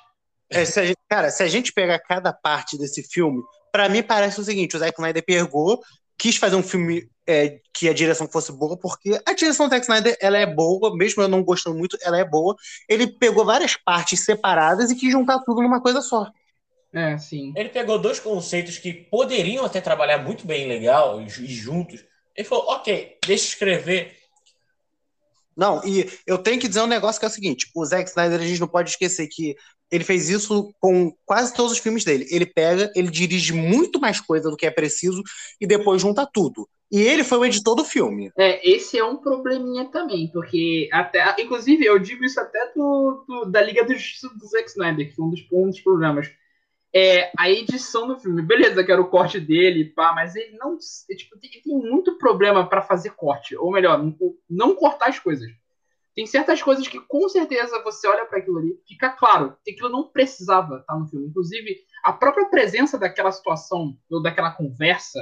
É, 0.49 0.65
se 0.65 0.79
a 0.79 0.85
gente- 0.85 0.97
cara, 1.07 1.29
se 1.29 1.43
a 1.43 1.47
gente 1.47 1.71
pegar 1.71 1.99
cada 1.99 2.33
parte 2.33 2.77
desse 2.77 3.03
filme, 3.03 3.41
pra 3.71 3.87
mim 3.87 4.01
parece 4.01 4.39
o 4.41 4.43
seguinte: 4.43 4.75
o 4.75 4.79
Zack 4.79 4.93
Snyder 4.97 5.23
pegou, 5.23 5.79
quis 6.17 6.35
fazer 6.37 6.55
um 6.55 6.63
filme 6.63 7.07
é, 7.27 7.59
que 7.71 7.87
a 7.87 7.93
direção 7.93 8.27
fosse 8.27 8.51
boa, 8.51 8.75
porque 8.75 9.19
a 9.25 9.33
direção 9.33 9.67
do 9.67 9.69
Zack 9.69 9.83
Snyder 9.83 10.17
ela 10.19 10.37
é 10.37 10.45
boa, 10.47 10.95
mesmo 10.97 11.21
eu 11.21 11.27
não 11.27 11.43
gostando 11.43 11.77
muito, 11.77 11.97
ela 12.01 12.17
é 12.17 12.25
boa. 12.25 12.55
Ele 12.89 13.05
pegou 13.07 13.45
várias 13.45 13.75
partes 13.77 14.25
separadas 14.25 14.89
e 14.89 14.95
quis 14.95 15.11
juntar 15.11 15.39
tudo 15.45 15.61
numa 15.61 15.81
coisa 15.81 16.01
só. 16.01 16.25
É, 16.93 17.17
sim. 17.17 17.53
Ele 17.55 17.69
pegou 17.69 17.99
dois 17.99 18.19
conceitos 18.19 18.77
que 18.77 18.91
poderiam 18.93 19.63
até 19.65 19.79
trabalhar 19.79 20.17
muito 20.19 20.45
bem 20.45 20.67
legal 20.67 21.21
e 21.21 21.29
ju- 21.29 21.43
e 21.43 21.47
juntos. 21.47 22.03
Ele 22.35 22.47
falou, 22.47 22.65
ok, 22.69 23.17
deixa 23.25 23.43
eu 23.45 23.49
escrever. 23.49 24.17
Não, 25.55 25.81
e 25.85 26.09
eu 26.25 26.37
tenho 26.37 26.59
que 26.59 26.67
dizer 26.67 26.81
um 26.81 26.87
negócio 26.87 27.19
que 27.19 27.25
é 27.25 27.29
o 27.29 27.31
seguinte: 27.31 27.69
o 27.75 27.85
Zack 27.85 28.09
Snyder, 28.09 28.39
a 28.39 28.45
gente 28.45 28.61
não 28.61 28.67
pode 28.67 28.91
esquecer 28.91 29.27
que 29.27 29.55
ele 29.91 30.03
fez 30.03 30.29
isso 30.29 30.71
com 30.79 31.11
quase 31.25 31.53
todos 31.53 31.71
os 31.73 31.79
filmes 31.79 32.03
dele. 32.03 32.25
Ele 32.29 32.45
pega, 32.45 32.91
ele 32.95 33.09
dirige 33.09 33.51
muito 33.53 33.99
mais 33.99 34.21
coisa 34.21 34.49
do 34.49 34.55
que 34.55 34.65
é 34.65 34.71
preciso 34.71 35.21
e 35.59 35.67
depois 35.67 36.01
junta 36.01 36.25
tudo. 36.31 36.67
E 36.91 37.01
ele 37.01 37.23
foi 37.23 37.37
o 37.39 37.45
editor 37.45 37.75
do 37.75 37.83
filme. 37.83 38.31
É, 38.37 38.67
esse 38.67 38.97
é 38.97 39.03
um 39.03 39.17
probleminha 39.17 39.85
também, 39.91 40.27
porque 40.31 40.89
até, 40.91 41.35
inclusive, 41.39 41.83
eu 41.85 41.99
digo 41.99 42.23
isso 42.23 42.39
até 42.39 42.71
do, 42.75 43.25
do- 43.27 43.45
da 43.51 43.61
Liga 43.61 43.83
do 43.83 43.93
Justiça 43.93 44.29
do 44.29 44.47
Zack 44.47 44.69
Snyder, 44.69 45.09
que 45.09 45.15
foi 45.15 45.25
um 45.25 45.29
dos, 45.29 45.41
um 45.51 45.69
dos 45.69 45.81
problemas. 45.81 46.27
É 46.93 47.31
a 47.37 47.49
edição 47.49 48.07
do 48.07 48.19
filme. 48.19 48.41
Beleza, 48.41 48.83
que 48.83 48.91
era 48.91 49.01
o 49.01 49.09
corte 49.09 49.39
dele, 49.39 49.85
pá, 49.85 50.13
mas 50.13 50.35
ele 50.35 50.57
não. 50.57 50.77
é, 51.09 51.15
tipo, 51.15 51.37
tem, 51.37 51.49
tem 51.61 51.77
muito 51.77 52.17
problema 52.17 52.67
pra 52.67 52.81
fazer 52.81 53.11
corte. 53.11 53.55
Ou 53.55 53.71
melhor, 53.71 54.01
não, 54.49 54.75
cortar 54.75 55.09
as 55.09 55.19
coisas. 55.19 55.49
Tem 56.15 56.25
certas 56.25 56.61
coisas 56.61 56.87
que 56.87 56.99
com 56.99 57.29
certeza 57.29 57.81
você 57.83 58.07
olha 58.07 58.25
pra 58.25 58.39
aquilo 58.39 58.57
ali, 58.57 58.77
fica 58.87 59.09
claro 59.09 59.55
que 59.63 59.71
aquilo 59.71 59.89
não 59.89 60.09
precisava 60.09 60.79
estar 60.79 60.97
no 60.97 61.07
filme. 61.07 61.27
Inclusive, 61.27 61.77
a 62.03 62.11
própria 62.11 62.45
presença 62.49 62.97
daquela 62.97 63.31
situação, 63.31 63.95
ou 64.09 64.21
daquela 64.21 64.51
conversa 64.51 65.19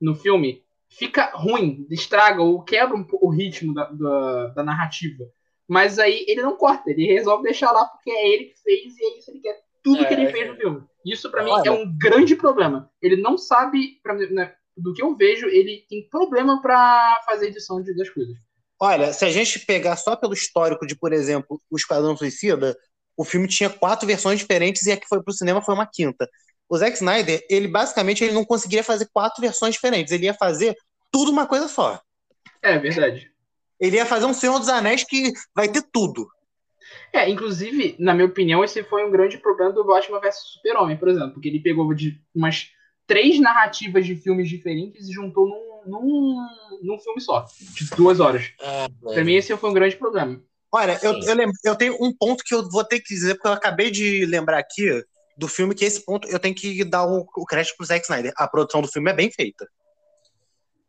no 0.00 0.14
filme, 0.14 0.62
fica 0.88 1.30
ruim, 1.34 1.86
estraga 1.90 2.42
ou 2.42 2.62
quebra 2.62 2.96
um 2.96 3.06
o 3.20 3.30
ritmo 3.30 3.72
da, 3.72 3.84
da, 3.86 4.46
da 4.48 4.62
narrativa. 4.62 5.24
Mas 5.66 5.98
aí 5.98 6.24
ele 6.28 6.42
não 6.42 6.56
corta, 6.56 6.90
ele 6.90 7.06
resolve 7.06 7.44
deixar 7.44 7.72
lá 7.72 7.86
porque 7.86 8.10
é 8.10 8.28
ele 8.28 8.44
que 8.46 8.58
fez 8.60 8.96
e 8.96 9.04
é 9.04 9.18
isso 9.18 9.30
ele 9.30 9.40
quer. 9.40 9.58
Tudo 9.82 10.04
É, 10.04 10.06
que 10.06 10.14
ele 10.14 10.24
é 10.24 10.32
fez 10.32 10.48
no 10.48 10.56
filme. 10.56 10.84
Isso 11.04 11.30
pra 11.30 11.42
mim 11.42 11.50
Olha. 11.50 11.68
é 11.68 11.70
um 11.70 11.96
grande 11.98 12.36
problema. 12.36 12.90
Ele 13.00 13.16
não 13.16 13.36
sabe, 13.36 14.00
pra 14.02 14.14
né, 14.14 14.54
do 14.76 14.94
que 14.94 15.02
eu 15.02 15.16
vejo, 15.16 15.46
ele 15.46 15.84
tem 15.88 16.08
problema 16.08 16.60
pra 16.62 17.20
fazer 17.26 17.48
edição 17.48 17.82
de, 17.82 17.94
das 17.94 18.08
coisas. 18.08 18.36
Olha, 18.80 19.12
se 19.12 19.24
a 19.24 19.30
gente 19.30 19.60
pegar 19.60 19.96
só 19.96 20.16
pelo 20.16 20.32
histórico 20.32 20.86
de, 20.86 20.96
por 20.96 21.12
exemplo, 21.12 21.60
o 21.70 21.76
Esquadrão 21.76 22.16
Suicida, 22.16 22.76
o 23.16 23.24
filme 23.24 23.46
tinha 23.46 23.70
quatro 23.70 24.06
versões 24.06 24.40
diferentes 24.40 24.86
e 24.86 24.92
a 24.92 24.96
que 24.96 25.06
foi 25.06 25.22
pro 25.22 25.32
cinema 25.32 25.62
foi 25.62 25.74
uma 25.74 25.86
quinta. 25.86 26.28
O 26.68 26.76
Zack 26.76 26.96
Snyder, 26.96 27.44
ele 27.50 27.68
basicamente 27.68 28.24
ele 28.24 28.32
não 28.32 28.44
conseguiria 28.44 28.82
fazer 28.82 29.08
quatro 29.12 29.40
versões 29.40 29.74
diferentes, 29.74 30.12
ele 30.12 30.24
ia 30.24 30.34
fazer 30.34 30.74
tudo 31.10 31.30
uma 31.30 31.46
coisa 31.46 31.68
só. 31.68 32.00
É 32.62 32.78
verdade. 32.78 33.30
Ele 33.78 33.96
ia 33.96 34.06
fazer 34.06 34.24
um 34.24 34.34
Senhor 34.34 34.58
dos 34.58 34.68
Anéis 34.68 35.04
que 35.04 35.32
vai 35.54 35.68
ter 35.68 35.84
tudo. 35.92 36.26
É, 37.12 37.28
inclusive, 37.28 37.96
na 37.98 38.14
minha 38.14 38.26
opinião, 38.26 38.62
esse 38.64 38.82
foi 38.84 39.04
um 39.04 39.10
grande 39.10 39.38
problema 39.38 39.72
do 39.72 39.84
Batman 39.84 40.20
vs 40.20 40.36
Super-Homem, 40.54 40.96
por 40.96 41.08
exemplo, 41.08 41.32
porque 41.32 41.48
ele 41.48 41.60
pegou 41.60 41.92
de 41.94 42.20
umas 42.34 42.68
três 43.06 43.38
narrativas 43.40 44.06
de 44.06 44.16
filmes 44.16 44.48
diferentes 44.48 45.08
e 45.08 45.12
juntou 45.12 45.46
num, 45.48 45.90
num, 45.90 46.46
num 46.82 46.98
filme 46.98 47.20
só, 47.20 47.44
de 47.74 47.88
duas 47.96 48.20
horas. 48.20 48.52
Ah, 48.60 48.88
Pra 49.02 49.24
mim, 49.24 49.34
esse 49.34 49.56
foi 49.56 49.70
um 49.70 49.74
grande 49.74 49.96
problema. 49.96 50.40
Olha, 50.72 50.98
eu, 51.02 51.12
eu, 51.12 51.34
lem- 51.34 51.50
eu 51.64 51.76
tenho 51.76 51.94
um 52.00 52.12
ponto 52.16 52.42
que 52.44 52.54
eu 52.54 52.68
vou 52.70 52.82
ter 52.84 53.00
que 53.00 53.12
dizer, 53.14 53.34
porque 53.34 53.48
eu 53.48 53.52
acabei 53.52 53.90
de 53.90 54.24
lembrar 54.24 54.58
aqui 54.58 55.02
do 55.36 55.48
filme, 55.48 55.74
que 55.74 55.84
esse 55.84 56.04
ponto 56.04 56.26
eu 56.28 56.38
tenho 56.38 56.54
que 56.54 56.82
dar 56.84 57.04
o, 57.06 57.26
o 57.36 57.44
crédito 57.44 57.76
pro 57.76 57.84
Zack 57.86 58.04
Snyder. 58.04 58.32
A 58.36 58.48
produção 58.48 58.80
do 58.80 58.88
filme 58.88 59.10
é 59.10 59.14
bem 59.14 59.30
feita. 59.30 59.66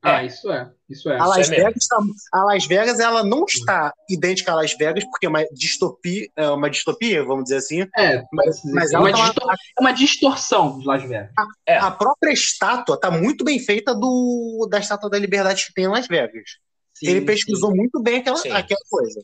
Ah, 0.03 0.23
isso 0.23 0.51
é, 0.51 0.69
isso 0.89 1.09
é. 1.09 1.17
A 1.17 1.25
Las, 1.25 1.49
é. 1.49 1.55
Vegas, 1.55 1.87
tá- 1.87 1.97
a 2.33 2.43
Las 2.43 2.65
Vegas 2.65 2.99
ela 2.99 3.23
não 3.23 3.45
está 3.45 3.93
idêntica 4.09 4.51
a 4.51 4.55
Las 4.55 4.73
Vegas, 4.77 5.05
porque 5.05 5.25
é 5.25 5.29
uma 5.29 5.45
distopia, 5.53 6.27
é 6.35 6.49
uma 6.49 6.69
distopia, 6.69 7.23
vamos 7.23 7.45
dizer 7.45 7.57
assim. 7.57 7.81
É, 7.97 8.21
Mas, 8.33 8.61
mas 8.65 8.91
ela 8.91 9.03
uma, 9.03 9.11
tá 9.11 9.17
uma- 9.17 9.25
distor- 9.27 9.51
é 9.77 9.81
uma 9.81 9.91
distorção 9.93 10.79
de 10.79 10.85
Las 10.85 11.03
Vegas. 11.03 11.29
É. 11.65 11.77
a 11.77 11.89
própria 11.89 12.31
estátua 12.33 12.99
tá 12.99 13.09
muito 13.09 13.45
bem 13.45 13.59
feita 13.59 13.95
do 13.95 14.67
da 14.69 14.79
Estátua 14.79 15.09
da 15.09 15.17
Liberdade 15.17 15.65
que 15.67 15.73
tem 15.73 15.85
em 15.85 15.89
Las 15.89 16.05
Vegas. 16.07 16.57
Sim, 16.93 17.07
Ele 17.07 17.21
pesquisou 17.21 17.73
muito 17.75 18.01
bem 18.01 18.17
aquela, 18.17 18.37
Sim. 18.37 18.51
aquela 18.51 18.81
coisa. 18.89 19.21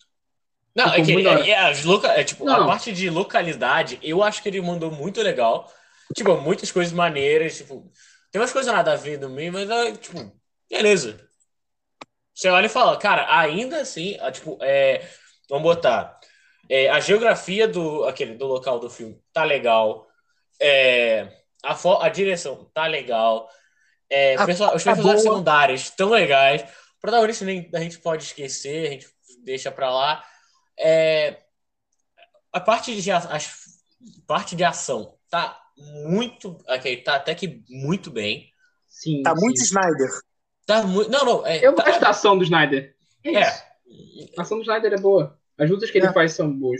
Não, 0.76 0.86
é 0.94 1.04
Ficou 1.04 1.22
que 1.22 1.28
é, 1.28 1.50
é, 1.50 1.58
as 1.70 1.84
loca, 1.84 2.08
é, 2.08 2.24
tipo, 2.24 2.46
Não, 2.46 2.63
a 2.63 2.65
parte 2.65 2.92
de 2.94 3.10
localidade, 3.10 4.00
eu 4.02 4.24
acho 4.24 4.42
que 4.42 4.48
ele 4.48 4.62
mandou 4.62 4.89
muito 4.92 5.22
legal. 5.22 5.70
Tipo, 6.15 6.38
muitas 6.38 6.72
coisas 6.72 6.94
maneiras, 6.94 7.58
tipo, 7.58 7.92
tem 8.32 8.39
umas 8.42 8.52
coisas 8.54 8.72
nada 8.74 8.94
a 8.94 8.96
ver 8.96 9.20
no 9.20 9.30
meio, 9.30 9.52
mas 9.52 9.70
é, 9.70 9.92
tipo, 9.92 10.32
beleza. 10.69 11.27
Você 12.34 12.49
olha 12.49 12.67
e 12.67 12.69
fala, 12.69 12.97
cara, 12.97 13.27
ainda 13.38 13.82
assim, 13.82 14.17
ah, 14.21 14.32
tipo, 14.32 14.58
é, 14.62 15.08
vamos 15.49 15.63
botar, 15.63 16.17
é, 16.69 16.89
a 16.89 16.99
geografia 16.99 17.67
do, 17.67 18.05
aquele, 18.05 18.36
do 18.36 18.45
local 18.45 18.79
do 18.79 18.89
filme 18.89 19.21
tá 19.34 19.43
legal, 19.43 20.08
é, 20.60 21.27
a, 21.63 21.75
fo- 21.75 21.99
a 22.01 22.08
direção 22.08 22.69
tá 22.73 22.88
legal, 22.88 23.49
é, 24.10 24.36
A- 24.36 24.45
perso- 24.45 24.63
os 24.73 24.84
tá 24.84 24.91
personagens 24.93 25.23
boa. 25.23 25.36
secundários 25.36 25.82
estão 25.82 26.10
legais, 26.10 26.62
o 26.62 27.01
protagonista 27.01 27.43
nem 27.45 27.69
a 27.73 27.79
gente 27.79 27.99
pode 27.99 28.23
esquecer, 28.23 28.88
a 28.88 28.91
gente 28.91 29.08
deixa 29.43 29.71
pra 29.71 29.91
lá. 29.93 30.23
É, 30.77 31.41
a 32.53 32.60
parte 32.60 32.99
de, 33.01 33.12
a, 33.12 33.17
as- 33.17 33.51
parte 34.25 34.55
de 34.55 34.63
ação 34.63 35.17
tá 35.29 35.60
muito. 35.77 36.58
ok, 36.67 37.03
tá 37.03 37.15
até 37.15 37.36
que 37.36 37.63
muito 37.69 38.10
bem. 38.10 38.51
Sim, 38.88 39.21
Tá 39.23 39.36
sim. 39.36 39.41
muito 39.41 39.62
Snyder. 39.62 40.10
Tá 40.69 40.84
muito. 40.84 41.10
Não, 41.10 41.25
não. 41.25 41.47
É, 41.47 41.65
Eu 41.65 41.73
tá- 41.73 41.84
gosto 41.84 41.99
da 41.99 42.10
ação 42.10 42.38
do 42.38 42.43
Snyder. 42.43 42.95
É 43.23 43.34
É. 43.34 43.43
A 44.38 44.41
ação 44.43 44.58
do 44.58 44.62
Snyder 44.62 44.93
é 44.93 44.97
boa. 44.99 45.36
As 45.58 45.67
lutas 45.67 45.89
que 45.89 45.97
ele 45.97 46.05
É. 46.05 46.13
faz 46.13 46.34
são 46.34 46.51
boas. 46.53 46.79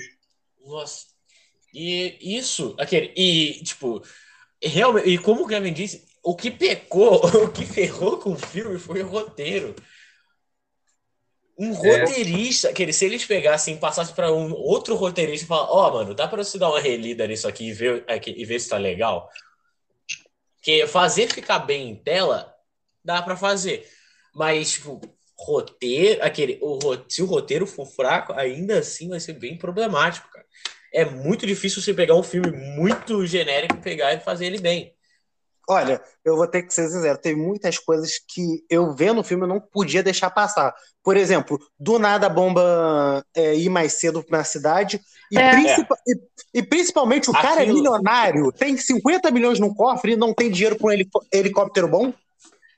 Nossa. 0.64 1.08
E 1.74 2.16
isso, 2.38 2.76
aquele. 2.78 3.12
E, 3.16 3.64
tipo, 3.64 4.04
realmente, 4.62 5.10
e 5.10 5.18
como 5.18 5.42
o 5.44 5.48
Kevin 5.48 5.74
disse, 5.74 6.06
o 6.22 6.36
que 6.36 6.52
pecou, 6.52 7.20
o 7.50 7.52
que 7.52 7.66
ferrou 7.66 8.18
com 8.20 8.34
o 8.34 8.38
filme 8.38 8.78
foi 8.78 9.02
o 9.02 9.08
roteiro. 9.08 9.76
Um 11.58 11.74
É. 11.86 12.02
roteirista, 12.06 12.70
aquele, 12.70 12.94
se 12.94 13.06
eles 13.06 13.26
pegassem 13.26 13.74
e 13.76 13.80
passassem 13.80 14.14
para 14.14 14.32
um 14.32 14.54
outro 14.54 14.96
roteirista 14.96 15.46
e 15.46 15.48
falar, 15.48 15.70
ó, 15.72 15.92
mano, 15.94 16.14
dá 16.14 16.28
pra 16.28 16.44
você 16.44 16.60
dar 16.60 16.70
uma 16.70 16.80
relida 16.80 17.26
nisso 17.26 17.48
aqui 17.48 17.70
e 17.70 17.74
ver, 17.74 18.06
aqui, 18.08 18.36
e 18.38 18.46
ver 18.46 18.60
se 18.60 18.70
tá 18.70 18.78
legal. 18.78 19.28
Porque 20.56 20.86
fazer 20.86 21.28
ficar 21.34 21.60
bem 21.60 21.90
em 21.90 21.96
tela, 21.96 22.54
dá 23.04 23.22
pra 23.22 23.36
fazer. 23.36 23.88
Mas, 24.36 24.72
tipo, 24.72 25.00
roteiro, 25.38 26.24
aquele, 26.24 26.60
o, 26.62 26.80
se 27.08 27.22
o 27.22 27.26
roteiro 27.26 27.66
for 27.66 27.86
fraco, 27.86 28.34
ainda 28.34 28.80
assim 28.80 29.10
vai 29.10 29.20
ser 29.20 29.34
bem 29.34 29.58
problemático, 29.58 30.30
cara. 30.32 30.46
É 30.94 31.06
muito 31.06 31.46
difícil 31.46 31.82
você 31.82 31.94
pegar 31.94 32.16
um 32.16 32.24
filme 32.24 32.52
muito 32.52 33.26
genérico 33.26 33.76
e 33.76 33.82
pegar 33.82 34.14
e 34.14 34.20
fazer 34.20 34.46
ele 34.48 34.60
bem. 34.60 34.94
Olha, 35.72 36.02
eu 36.26 36.36
vou 36.36 36.48
ter 36.48 36.64
que 36.64 36.74
ser 36.74 36.90
sincero, 36.90 37.16
teve 37.20 37.40
muitas 37.40 37.78
coisas 37.78 38.14
que 38.28 38.66
eu 38.68 38.96
vendo 38.96 39.22
o 39.22 39.24
filme 39.24 39.44
eu 39.44 39.48
não 39.48 39.60
podia 39.62 40.02
deixar 40.02 40.32
passar. 40.32 40.74
Por 41.04 41.16
exemplo, 41.16 41.60
do 41.80 42.00
nada 42.00 42.26
a 42.26 42.30
bomba 42.30 43.24
é, 43.36 43.56
ir 43.56 43.70
mais 43.70 43.94
cedo 43.94 44.26
na 44.32 44.44
cidade, 44.44 45.00
e, 45.32 45.38
É. 45.38 45.52
principa- 45.52 45.98
e- 46.08 46.60
e 46.60 46.64
principalmente 46.64 47.30
o 47.30 47.34
cara 47.34 47.60
é 47.60 47.64
Aquilo- 47.66 47.76
milionário, 47.78 48.52
tem 48.52 48.76
50 48.78 49.30
milhões 49.30 49.60
no 49.60 49.76
cofre 49.76 50.14
e 50.14 50.18
não 50.18 50.34
tem 50.34 50.50
dinheiro 50.50 50.76
para 50.76 50.88
um 50.88 50.92
helicó- 50.92 51.22
helicóptero 51.32 51.88
bom. 51.88 52.12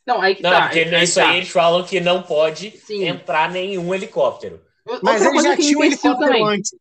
Não, 0.05 0.21
aí 0.21 0.35
que 0.35 0.43
Não, 0.43 0.49
tá. 0.49 0.63
porque 0.63 0.79
aí, 0.79 1.03
isso 1.03 1.19
tá. 1.19 1.29
aí 1.29 1.37
eles 1.37 1.49
falam 1.49 1.83
que 1.83 1.99
não 1.99 2.23
pode 2.23 2.71
Sim. 2.71 3.07
entrar 3.07 3.49
nenhum 3.51 3.93
helicóptero. 3.93 4.61
Mas 5.01 5.23
ele 5.23 5.39
já 5.41 5.49
um 5.77 5.83
helicóptero 5.83 6.17
também. 6.17 6.47
antes. 6.47 6.71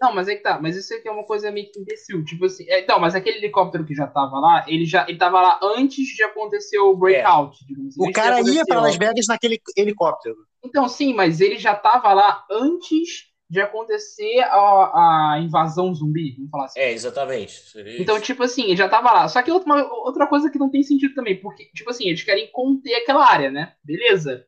Não, 0.00 0.14
mas 0.14 0.28
aí 0.28 0.36
que 0.36 0.42
tá. 0.42 0.58
Mas 0.60 0.76
isso 0.76 0.94
aqui 0.94 1.06
é 1.06 1.12
uma 1.12 1.24
coisa 1.24 1.50
meio 1.50 1.70
que 1.70 1.78
imbecil. 1.78 2.24
Tipo 2.24 2.46
assim. 2.46 2.64
é, 2.68 2.80
então, 2.80 2.98
mas 2.98 3.14
aquele 3.14 3.36
helicóptero 3.36 3.84
que 3.84 3.94
já 3.94 4.06
tava 4.06 4.38
lá, 4.38 4.64
ele 4.66 4.86
já 4.86 5.06
ele 5.06 5.18
tava 5.18 5.42
lá 5.42 5.60
antes 5.62 6.06
de 6.06 6.22
acontecer 6.22 6.78
o 6.78 6.96
breakout. 6.96 7.58
digamos 7.66 7.94
assim. 7.94 8.08
O 8.08 8.12
cara 8.12 8.40
ia 8.40 8.64
para. 8.64 8.80
Las 8.80 8.96
Vegas 8.96 9.26
naquele 9.28 9.60
helicóptero. 9.76 10.36
Então, 10.64 10.88
sim, 10.88 11.12
mas 11.12 11.40
ele 11.40 11.58
já 11.58 11.74
tava 11.74 12.12
lá 12.14 12.44
antes 12.50 13.29
de 13.50 13.60
acontecer 13.60 14.38
a, 14.44 15.32
a 15.34 15.40
invasão 15.40 15.92
zumbi, 15.92 16.36
vamos 16.36 16.50
falar 16.52 16.66
assim. 16.66 16.78
É, 16.78 16.92
exatamente. 16.92 17.52
Seria 17.68 18.00
Então, 18.00 18.14
isso. 18.16 18.24
tipo 18.24 18.44
assim, 18.44 18.62
ele 18.66 18.76
já 18.76 18.88
tava 18.88 19.10
lá. 19.12 19.28
Só 19.28 19.42
que 19.42 19.50
outra, 19.50 19.66
uma- 19.74 19.92
outra 20.04 20.26
coisa 20.28 20.48
que 20.48 20.58
não 20.58 20.70
tem 20.70 20.84
sentido 20.84 21.14
também, 21.14 21.34
porque, 21.40 21.64
tipo 21.74 21.90
assim, 21.90 22.06
eles 22.08 22.22
querem 22.22 22.48
conter 22.52 22.94
aquela 22.94 23.28
área, 23.28 23.50
né? 23.50 23.72
Beleza. 23.82 24.46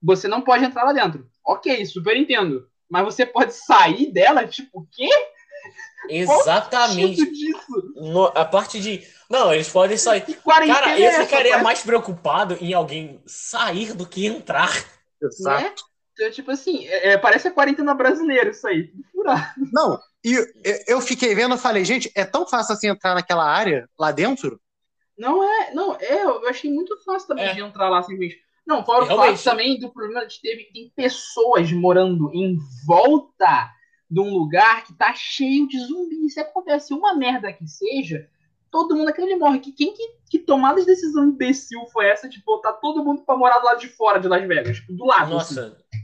Você 0.00 0.28
não 0.28 0.40
pode 0.42 0.64
entrar 0.64 0.84
lá 0.84 0.92
dentro. 0.92 1.28
Ok, 1.44 1.84
super 1.86 2.16
entendo. 2.16 2.68
Mas 2.88 3.04
você 3.04 3.26
pode 3.26 3.52
sair 3.52 4.12
dela, 4.12 4.46
tipo, 4.46 4.80
o 4.80 4.86
quê? 4.90 5.08
Exatamente. 6.08 7.24
Disso? 7.30 7.92
No- 7.96 8.32
a 8.34 8.44
parte 8.44 8.80
de. 8.80 9.02
Não, 9.28 9.52
eles 9.52 9.68
podem 9.68 9.96
sair. 9.96 10.22
Cara, 10.44 10.66
é 10.92 11.00
eu 11.00 11.04
essa, 11.06 11.24
ficaria 11.24 11.50
parece- 11.50 11.64
mais 11.64 11.82
preocupado 11.82 12.56
em 12.60 12.72
alguém 12.74 13.20
sair 13.26 13.92
do 13.94 14.06
que 14.06 14.26
entrar. 14.26 14.70
Exato. 15.22 15.62
Né? 15.64 15.74
Então, 16.20 16.30
tipo 16.30 16.50
assim, 16.50 16.86
é- 16.86 17.12
é, 17.12 17.18
parece 17.18 17.48
a 17.48 17.50
quarentena 17.50 17.94
brasileira 17.94 18.50
isso 18.50 18.66
aí. 18.68 18.88
tudo 18.88 19.04
furado. 19.10 19.52
Não, 19.72 19.98
e 20.22 20.34
eu- 20.86 21.00
fiquei 21.00 21.34
vendo, 21.34 21.54
eu 21.54 21.58
falei, 21.58 21.82
gente, 21.84 22.12
é 22.14 22.24
tão 22.26 22.46
fácil 22.46 22.74
assim 22.74 22.88
entrar 22.88 23.14
naquela 23.14 23.44
área 23.44 23.88
lá 23.98 24.12
dentro? 24.12 24.60
Não 25.18 25.42
é, 25.42 25.72
não, 25.72 25.96
é, 25.96 26.22
eu 26.24 26.46
achei 26.48 26.70
muito 26.70 26.94
fácil 27.04 27.28
também 27.28 27.46
É. 27.46 27.54
de 27.54 27.60
entrar 27.60 27.88
lá 27.88 28.02
simplesmente. 28.02 28.38
Não, 28.66 28.84
fora 28.84 29.04
o 29.04 29.06
fato 29.06 29.42
também 29.42 29.78
do 29.78 29.90
problema 29.90 30.26
de 30.26 30.40
ter 30.40 30.68
tem 30.72 30.92
pessoas 30.94 31.72
morando 31.72 32.30
em 32.34 32.58
volta 32.86 33.70
de 34.10 34.20
um 34.20 34.30
lugar 34.30 34.84
que 34.84 34.92
tá 34.92 35.14
cheio 35.14 35.66
de 35.66 35.78
zumbis. 35.86 36.34
Se 36.34 36.40
acontece 36.40 36.92
uma 36.92 37.14
merda 37.14 37.52
que 37.52 37.66
seja, 37.66 38.28
todo 38.70 38.94
mundo 38.94 39.08
aquele 39.08 39.36
morre. 39.36 39.60
Que, 39.60 39.72
quem 39.72 39.92
que, 39.94 40.02
que 40.30 40.38
tomada 40.38 40.80
de 40.80 40.86
decisão 40.86 41.24
imbecil 41.24 41.84
foi 41.92 42.06
essa 42.08 42.28
de 42.28 42.42
botar 42.44 42.74
todo 42.74 43.04
mundo 43.04 43.22
pra 43.22 43.36
morar 43.36 43.58
do 43.58 43.64
lado 43.66 43.80
de 43.80 43.88
fora 43.88 44.20
de 44.20 44.28
Las 44.28 44.46
Vegas? 44.46 44.76
Tipo, 44.76 44.92
do 44.92 45.04
lado. 45.06 45.36
assim. 45.36 45.54
Nossa. 45.56 45.76
Eu 45.92 45.99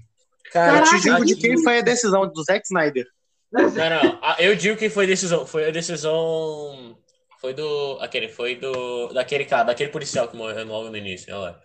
Cara, 0.53 0.83
te 0.83 0.91
Caraca, 0.91 1.01
digo 1.01 1.25
de 1.25 1.37
quem 1.37 1.63
foi 1.63 1.79
a 1.79 1.83
decisão, 1.83 2.27
do 2.27 2.43
Zack 2.45 2.65
Snyder. 2.67 3.07
Não, 3.53 3.71
não. 3.71 4.21
Eu 4.39 4.55
digo 4.57 4.77
que 4.77 4.89
foi 4.89 5.07
decisão. 5.07 5.47
Foi 5.47 5.67
a 5.69 5.71
decisão. 5.71 6.97
Foi 7.41 7.55
do. 7.55 7.99
Aquele, 8.01 8.29
foi 8.29 8.57
do. 8.57 9.13
Daquele 9.13 9.45
cara, 9.45 9.65
daquele 9.65 9.91
policial 9.91 10.29
que 10.29 10.37
morreu 10.37 10.67
logo 10.67 10.91
no 10.91 10.97
início, 10.97 11.35
olha 11.35 11.51
lá. 11.53 11.61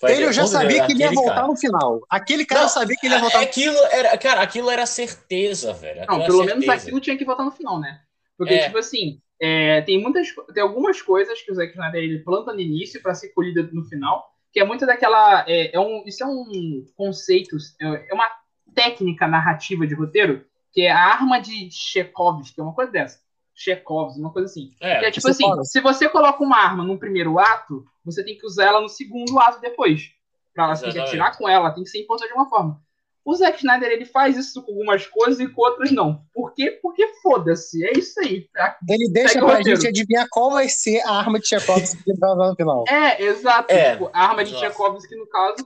Foi 0.00 0.12
Ele 0.12 0.24
eu 0.24 0.32
já 0.32 0.46
sabia 0.46 0.84
que 0.84 0.92
ele 0.92 1.00
ia 1.00 1.12
voltar 1.12 1.34
cara. 1.36 1.46
no 1.46 1.56
final. 1.56 2.00
Aquele 2.10 2.44
cara 2.44 2.62
Não, 2.62 2.66
eu 2.66 2.72
sabia 2.72 2.96
que 2.96 3.06
ele 3.06 3.14
ia 3.14 3.20
voltar. 3.20 3.40
Aquilo 3.40 3.76
era, 3.92 4.18
cara, 4.18 4.42
aquilo 4.42 4.68
era 4.68 4.84
certeza, 4.84 5.72
velho. 5.72 6.02
Aquilo 6.02 6.18
Não, 6.18 6.26
pelo 6.26 6.44
menos 6.44 6.68
aquilo 6.68 6.98
tinha 6.98 7.16
que 7.16 7.24
votar 7.24 7.46
no 7.46 7.52
final, 7.52 7.78
né? 7.78 8.00
Porque, 8.36 8.54
É. 8.54 8.64
tipo 8.66 8.78
assim, 8.78 9.20
é, 9.40 9.80
tem 9.82 10.00
muitas 10.02 10.26
tem 10.52 10.62
algumas 10.62 11.00
coisas 11.00 11.40
que 11.42 11.52
o 11.52 11.54
Zack 11.54 11.70
Snyder 11.72 12.02
ele 12.02 12.18
planta 12.18 12.52
no 12.52 12.58
início 12.60 13.00
pra 13.00 13.14
ser 13.14 13.28
colhida 13.28 13.68
no 13.72 13.84
final, 13.84 14.28
que 14.52 14.60
é 14.60 14.64
muito 14.64 14.84
daquela. 14.86 15.44
É, 15.48 15.74
é 15.74 15.80
um, 15.80 16.04
isso 16.06 16.22
é 16.22 16.26
um 16.26 16.84
conceito, 16.96 17.56
é 17.80 18.10
é 18.10 18.14
uma 18.14 18.30
técnica 18.74 19.26
narrativa 19.26 19.86
de 19.86 19.94
roteiro, 19.94 20.44
que 20.72 20.82
é 20.82 20.90
a 20.90 20.98
arma 20.98 21.40
de 21.40 21.70
Chekhov, 21.70 22.42
que 22.42 22.60
é 22.60 22.64
uma 22.64 22.74
coisa 22.74 22.90
dessa. 22.92 23.20
Chekhov, 23.54 24.18
uma 24.18 24.32
coisa 24.32 24.46
assim. 24.46 24.74
É, 24.80 25.00
Que 25.00 25.04
é 25.06 25.10
tipo 25.10 25.22
você 25.22 25.30
assim, 25.30 25.44
fala. 25.44 25.64
se 25.64 25.80
você 25.80 26.08
coloca 26.08 26.42
uma 26.42 26.56
arma 26.56 26.84
no 26.84 26.98
primeiro 26.98 27.38
ato, 27.38 27.84
você 28.04 28.24
tem 28.24 28.36
que 28.36 28.46
usar 28.46 28.64
ela 28.64 28.80
no 28.80 28.88
segundo 28.88 29.38
ato 29.38 29.60
depois. 29.60 30.10
Pra 30.54 30.64
ela 30.64 30.72
Exatamente. 30.72 31.00
atirar 31.00 31.36
com 31.36 31.48
ela, 31.48 31.70
tem 31.70 31.84
que 31.84 31.90
ser 31.90 32.00
importante 32.02 32.28
de 32.28 32.32
alguma 32.34 32.48
forma. 32.50 32.80
O 33.24 33.34
Zack 33.34 33.58
Snyder 33.58 33.90
ele 33.90 34.04
faz 34.04 34.36
isso 34.36 34.62
com 34.64 34.72
algumas 34.72 35.06
coisas 35.06 35.38
e 35.38 35.46
com 35.48 35.62
outras 35.62 35.92
não. 35.92 36.22
Por 36.34 36.52
quê? 36.54 36.78
Porque 36.82 37.06
foda-se, 37.22 37.84
é 37.86 37.92
isso 37.96 38.18
aí. 38.20 38.48
tá? 38.52 38.76
Ele 38.88 39.08
deixa 39.12 39.34
Segue 39.34 39.44
pra 39.46 39.56
roteiro. 39.56 39.80
gente 39.80 39.88
adivinhar 39.88 40.26
qual 40.30 40.50
vai 40.50 40.68
ser 40.68 41.00
a 41.02 41.12
arma 41.18 41.38
de 41.38 41.44
Tchaikovsky 41.46 42.02
que 42.02 42.14
vai 42.18 42.34
no 42.48 42.56
final. 42.56 42.84
É, 42.88 43.22
exato. 43.22 43.72
É, 43.72 43.92
Tipo, 43.92 44.10
a 44.12 44.24
arma 44.28 44.44
de. 44.44 44.52
Tchaikovsky, 44.54 45.14
no 45.16 45.26
caso, 45.28 45.56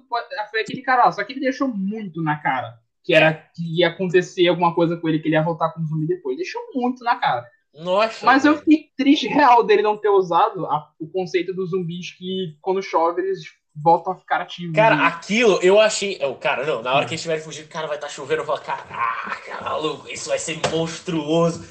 foi 0.51 0.61
aquele 0.61 0.83
cara 0.83 1.07
lá. 1.07 1.13
Só 1.13 1.25
que 1.25 1.33
ele 1.33 1.41
deixou 1.41 1.69
muito 1.69 2.23
na 2.23 2.37
cara. 2.37 2.75
Que 3.03 3.15
era 3.15 3.33
que 3.55 3.79
ia 3.81 3.89
acontecer 3.89 4.49
alguma 4.49 4.75
coisa 4.75 4.97
com 4.97 5.09
ele, 5.09 5.21
que 5.21 5.29
ele 5.29 5.37
ia 5.37 5.43
voltar 5.43 5.71
com 5.71 5.81
o 5.81 5.87
zumbi 5.87 6.07
depois. 6.07 6.37
Deixou 6.37 6.61
muito 6.75 7.03
na 7.05 7.15
cara. 7.17 7.47
Nossa. 7.75 8.25
Mas 8.27 8.45
eu 8.45 8.57
fiquei 8.59 8.87
triste 8.97 9.29
real 9.29 9.63
dele 9.63 9.83
não 9.83 9.97
ter 9.97 10.09
usado 10.09 10.67
a- 10.67 10.89
o 10.99 11.07
conceito 11.09 11.55
dos 11.55 11.71
zumbis 11.71 12.11
que 12.17 12.57
quando 12.61 12.83
chove 12.83 13.21
eles 13.23 13.41
voltam 13.83 14.13
a 14.13 14.17
ficar 14.17 14.41
ativos. 14.41 14.75
Cara, 14.75 15.07
aquilo 15.07 15.59
eu 15.63 15.81
achei. 15.81 16.17
Eu, 16.21 16.35
cara, 16.35 16.65
não, 16.65 16.83
na 16.83 16.95
hora 16.95 17.05
que 17.05 17.11
eles 17.11 17.21
estiverem 17.21 17.43
fugindo, 17.43 17.69
cara, 17.69 17.87
vai 17.87 17.97
estar 17.97 18.09
chovendo. 18.09 18.43
Eu 18.43 18.47
falo, 18.47 18.61
caraca, 18.61 19.61
maluco, 19.63 20.09
isso 20.09 20.29
vai 20.29 20.39
ser 20.39 20.61
monstruoso. 20.71 21.67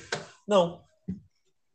Não. 0.48 0.82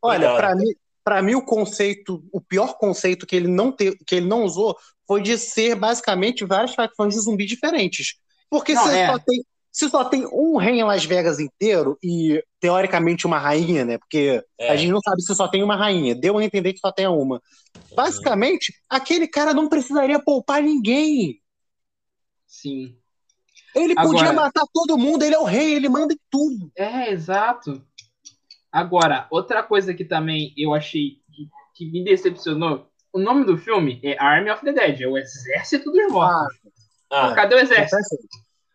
Olha, 0.03 0.35
pra 0.35 0.55
mim, 0.55 0.75
pra 1.05 1.23
mim 1.23 1.35
o 1.35 1.45
conceito, 1.45 2.25
o 2.33 2.41
pior 2.41 2.79
conceito 2.79 3.27
que 3.27 3.37
ele 3.37 3.49
não 3.49 3.73
te, 3.73 3.97
que 4.07 4.17
ele 4.17 4.27
não 4.27 4.45
usou 4.45 4.77
foi 5.07 5.21
de 5.21 5.37
ser 5.37 5.75
basicamente 5.75 6.45
várias 6.45 6.75
facções 6.75 7.15
de 7.15 7.21
zumbi 7.21 7.45
diferentes. 7.45 8.15
Porque 8.49 8.75
Não, 8.75 8.87
se, 8.87 8.97
é. 8.97 9.07
só 9.09 9.19
tem, 9.19 9.45
se 9.73 9.89
só 9.89 10.05
tem 10.05 10.27
um 10.27 10.57
rei 10.57 10.81
em 10.81 10.85
Las 10.85 11.05
Vegas 11.05 11.39
inteiro 11.39 11.97
e 12.03 12.43
teoricamente 12.59 13.27
uma 13.27 13.39
rainha, 13.39 13.85
né? 13.85 13.99
Porque 13.99 14.43
É. 14.59 14.71
a 14.73 14.77
gente 14.77 14.91
não 14.91 15.01
sabe 15.01 15.23
se 15.23 15.35
só 15.35 15.47
tem 15.49 15.63
uma 15.63 15.77
rainha. 15.77 16.15
Deu 16.15 16.37
a 16.39 16.45
entender 16.45 16.73
que 16.73 16.81
só 16.81 16.91
tem 16.91 17.07
uma. 17.07 17.41
Basicamente, 17.95 18.73
aquele 18.89 19.29
cara 19.29 19.55
não 19.55 19.69
precisaria 19.69 20.19
poupar 20.19 20.63
ninguém. 20.63 21.41
Sim. 22.47 22.97
Ele 23.75 23.95
Agora- 23.97 24.19
podia 24.19 24.33
matar 24.33 24.65
todo 24.73 24.99
mundo, 24.99 25.23
ele 25.23 25.35
é 25.35 25.39
o 25.39 25.45
rei, 25.45 25.75
ele 25.75 25.89
manda 25.89 26.13
em 26.13 26.19
tudo. 26.29 26.71
É, 26.77 27.11
exato. 27.13 27.81
Agora, 28.73 29.29
outra 29.31 29.63
coisa 29.63 29.95
que 29.95 30.05
também 30.05 30.53
eu 30.57 30.75
achei 30.75 31.19
que, 31.33 31.49
que 31.77 31.91
me 31.91 32.03
decepcionou, 32.05 32.89
o 33.13 33.19
nome 33.21 33.45
do 33.45 33.57
filme 33.57 34.01
é 34.03 34.17
Army 34.19 34.51
of 34.51 34.65
the 34.65 34.73
Dead, 34.73 35.01
é 35.01 35.07
o 35.07 35.17
Exército 35.17 35.91
dos 35.93 36.11
Mortos. 36.13 36.57
Ah, 37.11 37.33
Cadê 37.35 37.55
o 37.55 37.59
Exército? 37.59 37.97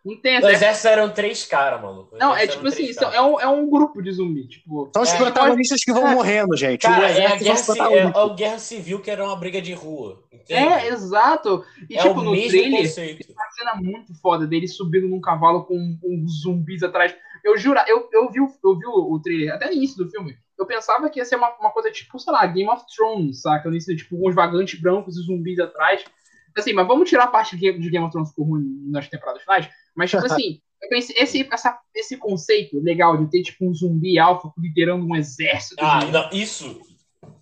Não 0.06 0.16
tem 0.22 0.36
o 0.36 0.38
Exército. 0.38 0.56
exército 0.64 0.88
eram 0.88 1.10
três 1.12 1.46
caras, 1.46 1.82
mano. 1.82 2.08
Não, 2.20 2.36
é 2.36 2.46
tipo 2.46 2.68
assim, 2.68 2.94
são- 2.94 3.12
é 3.12 3.20
um, 3.22 3.40
é 3.42 3.48
um 3.48 3.68
grupo 3.70 4.02
de 4.04 4.12
zumbi, 4.12 4.48
tipo... 4.48 4.92
São 4.94 5.02
os 5.02 5.12
É, 5.12 5.18
protagonistas 5.18 5.84
que 5.84 5.92
vão 5.92 6.08
é. 6.08 6.14
morrendo, 6.14 6.56
gente. 6.56 6.82
Cara, 6.84 7.02
o 7.02 7.04
é 7.06 7.08
a, 7.08 7.36
exército 7.36 7.74
guerra, 7.74 7.88
ci- 7.88 7.94
é 7.98 8.04
a 8.22 8.30
guerra 8.36 8.60
civil 8.60 9.00
que 9.02 9.10
era 9.10 9.26
uma 9.26 9.36
briga 9.36 9.60
de 9.60 9.74
rua. 9.74 10.24
Entende? 10.32 10.54
É, 10.54 10.88
exato. 10.90 11.66
E 11.90 11.98
É 11.98 12.02
tipo, 12.04 12.20
o 12.20 12.24
no 12.24 12.32
mesmo 12.34 12.50
trailer, 12.50 12.82
conceito. 12.84 13.34
uma 13.34 13.52
cena 13.52 13.76
muito 13.76 14.14
foda 14.22 14.46
dele 14.46 14.68
subindo 14.68 15.08
num 15.08 15.20
cavalo 15.20 15.66
com 15.66 15.98
uns 16.04 16.42
zumbis 16.44 16.84
atrás. 16.84 17.16
Eu 17.44 17.58
juro, 17.58 17.80
eu, 17.88 18.08
eu, 18.14 18.30
vi, 18.32 18.40
o- 18.42 18.54
eu 18.64 18.78
vi 18.78 18.86
o, 18.86 19.14
o 19.14 19.20
trailer 19.20 19.56
até 19.56 19.66
no 19.68 19.74
início 19.74 19.98
do 20.04 20.10
filme. 20.12 20.36
Eu 20.58 20.68
pensava 20.68 21.10
que 21.10 21.20
ia 21.20 21.26
ser 21.26 21.36
uma, 21.36 21.50
uma 21.60 21.72
coisa 21.72 21.90
tipo, 21.92 22.20
sei 22.20 22.32
lá, 22.32 22.46
Game 22.46 22.70
of 22.70 22.84
Thrones, 22.96 23.42
saca? 23.42 23.68
No 23.68 23.74
início, 23.74 23.96
tipo, 23.98 24.16
uns 24.30 24.36
vagantes 24.36 24.80
brancos 24.80 25.18
e 25.18 25.24
zumbis 25.24 25.60
atrás. 25.60 26.04
Assim, 26.56 26.72
mas 26.74 26.88
vamos 26.88 27.10
tirar 27.10 27.24
a 27.26 27.28
parte 27.28 27.58
de 27.58 27.72
Game 27.90 28.06
of 28.06 28.12
Thrones 28.12 28.30
ficou 28.30 28.46
ruim 28.46 28.64
nas 28.90 29.10
temporadas 29.10 29.42
finais. 29.42 29.68
Mas, 29.96 30.10
tipo 30.12 30.26
assim, 30.26 30.60
eu 30.82 30.90
pensei, 30.90 31.16
esse, 31.18 31.48
essa, 31.52 31.80
esse 31.96 32.18
conceito 32.18 32.80
legal 32.82 33.18
de 33.18 33.30
ter, 33.32 33.42
tipo, 33.44 33.66
um 33.70 33.74
zumbi 33.74 34.20
alfa 34.20 34.52
liderando 34.58 35.06
um 35.06 35.16
exército. 35.16 35.76
Ah, 35.84 36.00
de- 36.00 36.12
não, 36.12 36.30
isso. 36.32 36.82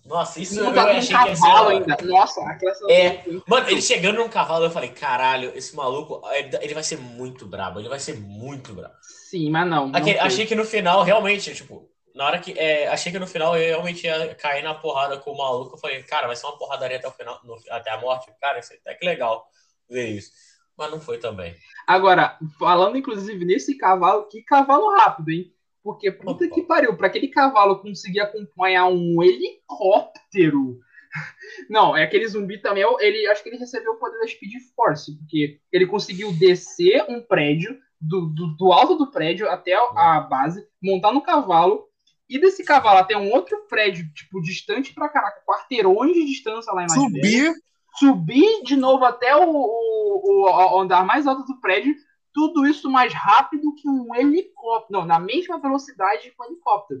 Nossa, 0.06 0.38
isso 0.40 0.60
eu 0.60 0.72
com 0.72 0.78
achei 0.80 1.16
que 1.16 1.28
ia 1.28 1.36
ser 1.36 1.46
ainda. 1.46 1.96
Nossa, 2.04 2.40
aquela 2.46 2.74
cena 2.74 2.92
É. 2.92 3.22
foi- 3.22 3.42
Mano, 3.46 3.68
ele 3.70 3.80
chegando 3.82 4.16
num 4.16 4.28
cavalo, 4.28 4.64
eu 4.66 4.70
falei, 4.70 4.90
caralho, 4.90 5.50
esse 5.56 5.74
maluco, 5.74 6.20
ele 6.32 6.50
ele 6.60 6.74
vai 6.74 6.82
ser 6.82 6.98
muito 6.98 7.46
brabo, 7.46 7.80
ele 7.80 7.88
vai 7.88 7.98
ser 7.98 8.18
muito 8.20 8.74
brabo. 8.74 8.94
Sim, 9.30 9.50
mas 9.50 9.66
não. 9.66 9.88
não 9.88 9.98
Aquele- 9.98 10.18
achei 10.18 10.46
que 10.46 10.54
no 10.54 10.64
final, 10.64 11.02
realmente, 11.02 11.54
tipo, 11.54 11.88
na 12.14 12.26
hora 12.26 12.38
que. 12.38 12.52
é, 12.58 12.86
achei 12.88 13.10
que 13.10 13.18
no 13.18 13.26
final 13.26 13.56
eu 13.56 13.62
realmente 13.66 14.04
ia 14.06 14.34
cair 14.34 14.62
na 14.62 14.74
porrada 14.74 15.16
com 15.18 15.32
o 15.32 15.36
maluco. 15.38 15.74
Eu 15.74 15.80
falei, 15.80 16.02
cara, 16.02 16.26
vai 16.26 16.36
ser 16.36 16.46
uma 16.46 16.58
porradaria 16.58 16.98
até 16.98 17.08
o 17.08 17.12
final, 17.12 17.40
no- 17.42 17.58
até 17.70 17.90
a 17.90 17.98
morte. 18.00 18.30
Cara, 18.40 18.58
isso 18.58 18.72
é 18.74 18.76
até 18.76 18.94
que 18.94 19.04
legal 19.06 19.44
ver 19.88 20.08
isso. 20.08 20.30
Mas 20.76 20.90
não 20.90 21.00
foi 21.00 21.18
também. 21.18 21.54
Agora, 21.86 22.38
falando 22.58 22.96
inclusive 22.96 23.44
nesse 23.44 23.76
cavalo, 23.76 24.28
que 24.28 24.42
cavalo 24.42 24.94
rápido, 24.96 25.30
hein? 25.30 25.52
Porque 25.82 26.10
puta 26.10 26.44
Opa. 26.44 26.54
que 26.54 26.62
pariu, 26.62 26.96
pra 26.96 27.08
aquele 27.08 27.28
cavalo 27.28 27.80
conseguir 27.80 28.20
acompanhar 28.20 28.86
um 28.86 29.22
helicóptero. 29.22 30.80
Não, 31.70 31.96
é 31.96 32.02
aquele 32.02 32.26
zumbi 32.26 32.58
também, 32.58 32.84
ele 33.00 33.26
acho 33.26 33.42
que 33.42 33.50
ele 33.50 33.58
recebeu 33.58 33.92
o 33.92 33.98
poder 33.98 34.18
da 34.18 34.26
Speed 34.26 34.52
Force, 34.74 35.16
porque 35.16 35.60
ele 35.70 35.86
conseguiu 35.86 36.32
descer 36.32 37.04
um 37.08 37.20
prédio, 37.20 37.78
do, 38.00 38.26
do, 38.26 38.56
do 38.56 38.72
alto 38.72 38.96
do 38.96 39.10
prédio 39.10 39.48
até 39.48 39.74
a 39.74 40.20
base, 40.20 40.66
montar 40.82 41.12
no 41.12 41.22
cavalo, 41.22 41.86
e 42.28 42.38
desse 42.38 42.64
cavalo 42.64 42.98
até 42.98 43.16
um 43.16 43.30
outro 43.30 43.66
prédio, 43.68 44.10
tipo, 44.12 44.40
distante 44.40 44.92
pra 44.92 45.08
caraca, 45.08 45.42
quarteirões 45.46 46.14
de 46.14 46.24
distância 46.24 46.72
lá 46.72 46.84
em 46.84 47.12
Vegas 47.12 47.54
Subir. 47.98 48.62
de 48.64 48.76
novo 48.76 49.04
até 49.04 49.36
o, 49.36 49.48
o- 49.50 50.44
o 50.48 50.80
andar 50.80 51.04
mais 51.04 51.26
alto 51.26 51.44
do 51.44 51.60
prédio, 51.60 51.94
tudo 52.32 52.66
isso 52.66 52.90
mais 52.90 53.12
rápido 53.12 53.74
que 53.76 53.88
um 53.88 54.14
helicóptero. 54.14 55.00
Não, 55.00 55.04
na 55.06 55.18
mesma 55.20 55.60
velocidade 55.60 56.30
que 56.30 56.34
um 56.40 56.44
helicóptero. 56.44 57.00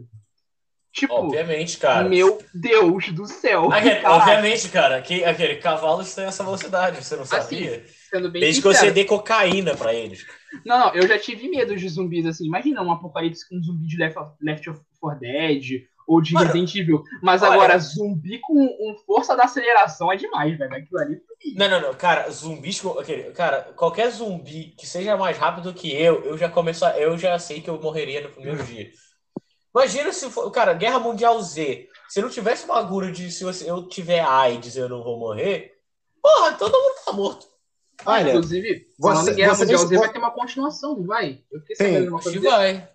Tipo, 0.92 1.12
Obviamente, 1.14 1.76
cara. 1.78 2.08
meu 2.08 2.38
Deus 2.54 3.08
do 3.10 3.26
céu. 3.26 3.72
Aquele- 3.72 4.06
obviamente, 4.06 4.68
cara, 4.68 5.02
que, 5.02 5.24
aquele 5.24 5.56
cavalo 5.56 6.04
tem 6.04 6.24
essa 6.24 6.44
velocidade, 6.44 7.02
você 7.02 7.16
não 7.16 7.24
sabia? 7.24 7.84
sendo 8.08 8.30
bem 8.30 8.40
Desde 8.42 8.62
que 8.62 8.68
sincero. 8.68 8.86
você 8.86 8.92
dê 8.92 9.04
cocaína 9.04 9.74
pra 9.74 9.92
eles. 9.92 10.24
Não, 10.64 10.78
não, 10.78 10.94
eu 10.94 11.04
já 11.08 11.18
tive 11.18 11.48
medo 11.48 11.74
de 11.74 11.88
zumbis 11.88 12.24
assim. 12.26 12.46
Imagina 12.46 12.80
um 12.80 12.92
apocalipse 12.92 13.48
com 13.48 13.56
um 13.56 13.62
zumbi 13.64 13.88
de 13.88 13.96
Left, 13.96 14.16
Left 14.40 14.70
4 15.00 15.18
Dead 15.18 15.64
ou 16.06 16.20
de 16.20 16.32
Mano, 16.34 16.46
Resident 16.46 16.74
Evil. 16.74 17.02
Mas 17.22 17.42
olha- 17.42 17.52
agora, 17.54 17.78
zumbi 17.78 18.38
com 18.40 18.54
um 18.54 18.96
força 19.06 19.36
da 19.36 19.44
aceleração 19.44 20.12
é 20.12 20.16
demais, 20.16 20.56
velho. 20.58 20.74
Aquilo 20.74 21.00
ali. 21.00 21.20
Não, 21.56 21.68
não, 21.68 21.80
não, 21.80 21.94
cara, 21.94 22.30
zumbis, 22.30 22.80
com- 22.80 22.96
cara, 23.34 23.72
qualquer 23.76 24.10
zumbi 24.10 24.74
que 24.78 24.86
seja 24.86 25.16
mais 25.16 25.36
rápido 25.38 25.72
que 25.74 25.92
eu, 25.94 26.24
eu 26.24 26.36
já 26.38 26.48
começo, 26.48 26.84
a- 26.84 26.98
eu 26.98 27.16
já 27.18 27.38
sei 27.38 27.60
que 27.60 27.68
eu 27.70 27.80
morreria 27.80 28.20
no 28.22 28.30
primeiro 28.30 28.62
dia. 28.64 28.90
Imagina 29.74 30.12
se 30.12 30.30
for, 30.30 30.50
cara, 30.50 30.72
Guerra 30.72 31.00
Mundial 31.00 31.40
Z, 31.42 31.88
se 32.08 32.22
não 32.22 32.28
tivesse 32.28 32.66
bagulho 32.66 33.10
de 33.12 33.30
se 33.30 33.42
você- 33.42 33.68
eu 33.68 33.88
tiver 33.88 34.20
AIDS 34.20 34.76
eu 34.76 34.88
não 34.88 35.02
vou 35.02 35.18
morrer, 35.18 35.72
porra, 36.22 36.52
todo 36.52 36.72
mundo 36.72 36.94
tá 37.04 37.12
morto. 37.12 37.46
Olha, 38.06 38.30
Inclusive, 38.30 38.86
falando 39.00 39.24
você- 39.24 39.32
em 39.32 39.34
Guerra 39.36 39.56
Mundial 39.56 39.86
Z, 39.86 39.98
vai 39.98 40.12
ter 40.12 40.18
uma 40.18 40.30
continuação, 40.30 40.96
não 40.96 41.06
vai? 41.06 41.42
Eu 41.50 41.60
fiquei 41.60 41.76
Sim, 41.76 41.84
sabendo 41.84 42.02
de 42.02 42.08
uma 42.08 42.18
Acho 42.18 42.24
coisa 42.32 42.50
vai. 42.50 42.88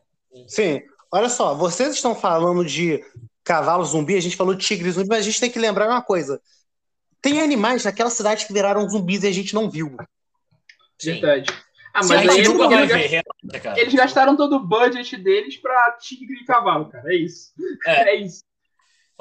Sim, 0.48 0.82
olha 1.12 1.30
só, 1.30 1.56
vocês 1.56 1.94
estão 1.96 2.16
falando 2.16 2.66
de 2.66 3.04
cavalo 3.44 3.84
zumbi, 3.84 4.16
a 4.16 4.22
gente 4.22 4.38
falou 4.38 4.54
de 4.54 4.66
tigre 4.66 4.92
zumbi, 4.92 5.08
mas 5.10 5.20
a 5.20 5.24
gente 5.24 5.40
tem 5.40 5.52
que 5.52 5.60
lembrar 5.60 5.88
uma 5.88 6.02
coisa. 6.02 6.42
Tem 7.22 7.42
animais 7.42 7.84
naquela 7.84 8.10
cidade 8.10 8.46
que 8.46 8.54
viraram 8.54 8.88
zumbis 8.90 9.24
e 9.24 9.28
a 9.28 9.32
gente 9.32 9.54
não 9.54 9.70
viu. 9.70 9.98
Sim. 10.98 11.14
Verdade. 11.14 11.52
Ah, 11.94 12.02
mas 12.04 12.12
aí 12.12 12.44
gente 12.44 12.52
eles, 12.52 12.54
vai 12.54 13.08
ver, 13.08 13.24
cara. 13.62 13.80
eles 13.80 13.94
gastaram 13.94 14.38
todo 14.38 14.58
o 14.58 14.66
budget 14.66 15.18
deles 15.18 15.58
pra 15.58 15.98
tigre 16.00 16.36
e 16.42 16.46
cavalo, 16.46 16.90
cara. 16.90 17.12
É 17.12 17.18
isso. 17.18 17.52
É. 17.86 18.10
É, 18.10 18.16
isso. 18.16 18.44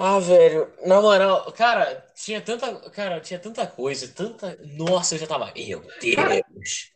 Ah, 0.01 0.21
velho, 0.21 0.73
na 0.87 1.01
moral, 1.01 1.51
cara, 1.51 2.07
tinha 2.15 2.41
tanta, 2.41 2.89
cara, 2.91 3.21
tinha 3.21 3.41
tanta 3.41 3.67
coisa, 3.67 4.07
tanta, 4.07 4.57
nossa, 4.77 5.17
eu 5.17 5.19
já 5.19 5.27
tava, 5.27 5.53
meu 5.57 5.83
Deus, 6.01 6.93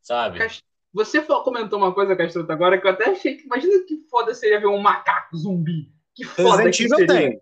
sabe? 0.00 0.38
Cast- 0.38 0.62
Você 0.96 1.20
comentou 1.20 1.78
uma 1.78 1.92
coisa, 1.92 2.16
Castruto, 2.16 2.50
agora 2.50 2.80
que 2.80 2.86
eu 2.86 2.90
até 2.90 3.10
achei 3.10 3.36
que. 3.36 3.44
Imagina 3.44 3.84
que 3.86 3.98
foda 4.10 4.32
seria 4.32 4.58
ver 4.58 4.68
um 4.68 4.78
macaco 4.78 5.36
zumbi. 5.36 5.92
Que 6.14 6.24
foda 6.24 6.62
Resident 6.62 6.74
que 6.74 6.88
seria. 6.88 7.06
tem. 7.06 7.40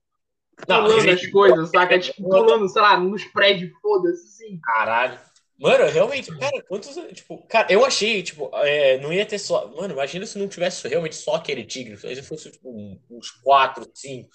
Não, 0.69 0.83
Pulando 0.83 0.95
Resident 0.97 1.25
as 1.25 1.31
coisas, 1.31 1.71
saca? 1.71 1.99
Tipo, 2.01 2.29
pulando, 2.29 2.69
sei 2.69 2.83
lá, 2.83 2.99
nos 2.99 3.25
prédios, 3.27 3.71
foda-se, 3.81 4.25
assim. 4.25 4.61
Caralho. 4.61 5.21
Mano, 5.57 5.85
realmente, 5.85 6.37
cara, 6.37 6.63
quantos. 6.65 6.97
Tipo, 7.13 7.47
cara, 7.47 7.73
eu 7.73 7.87
achei, 7.87 8.25
tipo, 8.25 8.51
é, 8.55 8.99
não 8.99 9.13
ia 9.13 9.25
ter 9.25 9.39
só. 9.39 9.69
Mano, 9.69 9.95
imagina 9.95 10.27
se 10.27 10.37
não 10.37 10.49
tivesse 10.49 10.89
realmente 10.89 11.15
só 11.15 11.37
aquele 11.37 11.65
tigre. 11.65 11.97
Se 11.97 12.23
fosse, 12.25 12.51
tipo, 12.51 12.99
uns 13.09 13.31
quatro, 13.31 13.89
cinco. 13.95 14.31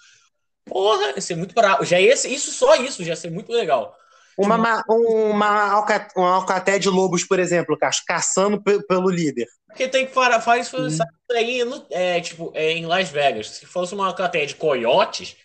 Porra, 0.64 1.12
ia 1.14 1.20
ser 1.20 1.36
muito 1.36 1.54
bravo. 1.54 1.84
Já 1.84 2.00
ia 2.00 2.16
ser, 2.16 2.30
isso, 2.30 2.52
só 2.52 2.74
isso, 2.76 3.04
já 3.04 3.10
ia 3.10 3.16
ser 3.18 3.32
muito 3.32 3.52
legal. 3.52 3.94
Uma, 4.42 4.58
ma- 4.58 4.84
uma, 4.88 5.72
alca, 5.72 6.08
uma 6.16 6.36
alcaté 6.36 6.80
de 6.80 6.90
lobos, 6.90 7.26
por 7.26 7.40
exemplo, 7.40 7.78
ca- 7.78 7.90
caçando 8.08 8.62
pe- 8.62 8.82
pelo 8.88 9.10
líder. 9.10 9.48
Porque 9.68 9.88
tem 9.88 10.06
que 10.06 10.14
fazer, 10.14 10.42
faz 10.42 10.68
isso 10.68 10.90
Sim. 10.90 11.04
aí 11.32 11.64
no- 11.66 11.86
é, 11.90 12.22
tipo, 12.22 12.52
é, 12.56 12.72
em 12.72 12.86
Las 12.86 13.10
Vegas. 13.10 13.48
Se 13.50 13.66
fosse 13.66 13.94
uma 13.94 14.14
cateia 14.14 14.48
de 14.48 14.56
coiotes, 14.56 15.36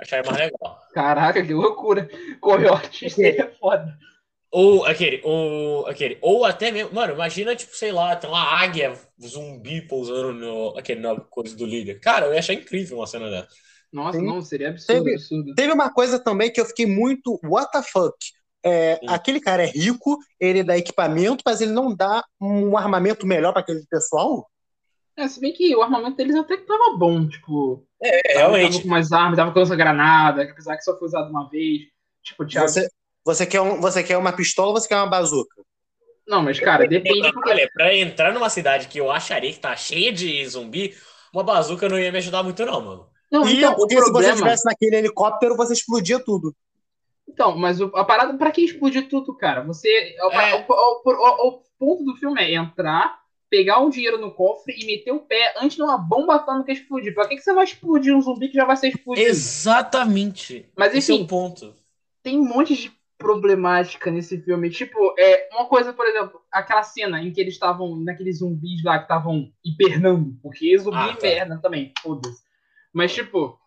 acharia 0.00 0.30
mais 0.30 0.38
legal. 0.44 0.80
Caraca, 0.94 1.42
que 1.44 1.52
loucura. 1.52 2.08
Coiote, 2.40 3.10
seria 3.10 3.52
foda. 3.60 3.96
Ou 4.50 4.84
aquele, 4.84 5.20
ou 5.24 5.86
aquele, 5.86 6.18
ou 6.20 6.44
até 6.44 6.70
mesmo, 6.70 6.92
mano, 6.94 7.14
imagina, 7.14 7.56
tipo, 7.56 7.74
sei 7.74 7.90
lá, 7.90 8.14
tem 8.14 8.28
uma 8.28 8.42
águia 8.62 8.92
zumbi 9.20 9.80
pousando 9.80 10.34
no, 10.34 10.78
aquele, 10.78 11.00
na 11.00 11.16
coisa 11.16 11.56
do 11.56 11.64
líder. 11.64 11.98
Cara, 12.00 12.26
eu 12.26 12.34
ia 12.34 12.38
achar 12.38 12.52
incrível 12.52 12.98
uma 12.98 13.06
cena 13.06 13.30
dessa. 13.30 13.48
Nossa, 13.92 14.18
Sim. 14.18 14.26
não, 14.26 14.40
seria 14.40 14.70
absurdo, 14.70 15.04
Teve- 15.04 15.14
absurdo. 15.14 15.54
Teve 15.54 15.72
uma 15.72 15.92
coisa 15.92 16.18
também 16.18 16.50
que 16.50 16.60
eu 16.60 16.64
fiquei 16.64 16.86
muito, 16.86 17.38
what 17.44 17.70
the 17.70 17.82
fuck? 17.82 18.16
É, 18.64 19.00
aquele 19.08 19.40
cara 19.40 19.64
é 19.64 19.66
rico, 19.66 20.16
ele 20.38 20.62
dá 20.62 20.78
equipamento, 20.78 21.42
mas 21.44 21.60
ele 21.60 21.72
não 21.72 21.94
dá 21.94 22.24
um 22.40 22.76
armamento 22.76 23.26
melhor 23.26 23.52
para 23.52 23.60
aquele 23.60 23.84
pessoal? 23.90 24.48
É, 25.16 25.28
se 25.28 25.40
bem 25.40 25.52
que 25.52 25.74
o 25.76 25.82
armamento 25.82 26.16
deles 26.16 26.36
até 26.36 26.56
que 26.56 26.64
tava 26.64 26.96
bom, 26.96 27.28
tipo. 27.28 27.84
É, 28.00 28.34
Tava 28.34 28.56
realmente. 28.56 28.82
com 28.82 28.88
mais 28.88 29.12
armas, 29.12 29.36
tava 29.36 29.52
com 29.52 29.58
lança-granada, 29.58 30.42
apesar 30.44 30.76
que 30.76 30.84
só 30.84 30.98
foi 30.98 31.06
usado 31.08 31.28
uma 31.28 31.48
vez. 31.50 31.82
Tipo, 32.22 32.46
Thiago. 32.46 32.68
Você, 32.68 32.88
você, 33.24 33.46
quer 33.46 33.60
um, 33.60 33.80
você 33.80 34.02
quer 34.02 34.16
uma 34.16 34.32
pistola 34.32 34.68
ou 34.68 34.74
você 34.80 34.88
quer 34.88 34.96
uma 34.96 35.06
bazuca? 35.10 35.62
Não, 36.26 36.40
mas, 36.40 36.58
cara, 36.58 36.86
depende 36.86 37.30
porque. 37.32 37.50
Olha, 37.50 37.68
pra 37.74 37.94
entrar 37.94 38.32
numa 38.32 38.48
cidade 38.48 38.88
que 38.88 38.98
eu 38.98 39.10
acharia 39.10 39.52
que 39.52 39.58
tá 39.58 39.76
cheia 39.76 40.12
de 40.12 40.46
zumbi, 40.46 40.96
uma 41.34 41.42
bazuca 41.44 41.88
não 41.88 41.98
ia 41.98 42.10
me 42.12 42.18
ajudar 42.18 42.42
muito, 42.42 42.64
não, 42.64 42.80
mano. 42.80 43.11
Não, 43.32 43.46
E 43.48 43.56
então, 43.56 43.74
porque 43.74 43.94
se 43.94 44.00
você 44.00 44.10
problema. 44.10 44.34
estivesse 44.34 44.64
naquele 44.66 44.96
helicóptero, 44.96 45.56
você 45.56 45.72
explodia 45.72 46.20
tudo. 46.20 46.54
Então, 47.26 47.56
mas 47.56 47.80
a 47.80 48.04
parada, 48.04 48.36
pra 48.36 48.50
que 48.50 48.62
explodir 48.62 49.08
tudo, 49.08 49.34
cara? 49.34 49.62
Você. 49.62 49.88
O, 50.20 50.30
É. 50.32 50.54
o- 50.54 50.66
o- 50.68 51.02
o- 51.06 51.48
o 51.48 51.62
ponto 51.78 52.04
do 52.04 52.14
filme 52.16 52.40
é 52.42 52.54
entrar, 52.54 53.20
pegar 53.48 53.80
um 53.80 53.88
dinheiro 53.88 54.18
no 54.18 54.32
cofre 54.34 54.74
e 54.78 54.84
meter 54.84 55.12
o 55.12 55.20
pé 55.20 55.54
antes 55.58 55.76
de 55.76 55.82
uma 55.82 55.96
bomba 55.96 56.34
atômica 56.34 56.72
explodir. 56.72 57.14
Pra 57.14 57.26
que, 57.26 57.36
que 57.36 57.42
você 57.42 57.54
vai 57.54 57.64
explodir 57.64 58.14
um 58.14 58.20
zumbi 58.20 58.48
que 58.48 58.54
já 58.54 58.66
vai 58.66 58.76
ser 58.76 58.88
explodido? 58.88 59.26
Exatamente. 59.26 60.66
Mas 60.76 60.94
Esse 60.94 61.12
é 61.12 61.14
enfim, 61.14 61.26
ponto. 61.26 61.74
tem 62.22 62.38
um 62.38 62.44
monte 62.44 62.74
de 62.76 62.92
problemática 63.16 64.10
nesse 64.10 64.36
filme. 64.42 64.68
Tipo, 64.68 65.14
é 65.18 65.48
uma 65.52 65.66
coisa, 65.66 65.92
por 65.92 66.06
exemplo, 66.06 66.40
aquela 66.50 66.82
cena 66.82 67.22
em 67.22 67.32
que 67.32 67.40
eles 67.40 67.54
estavam, 67.54 67.96
naqueles 67.96 68.38
zumbis 68.40 68.82
lá 68.84 68.98
que 68.98 69.04
estavam 69.04 69.50
hibernando, 69.64 70.36
porque 70.42 70.76
zumbi 70.76 70.96
Ah, 70.96 71.08
tá. 71.08 71.12
hiberna 71.12 71.58
também, 71.62 71.92
foda-se. 72.02 72.42
Mas, 72.92 73.14
tipo, 73.14 73.58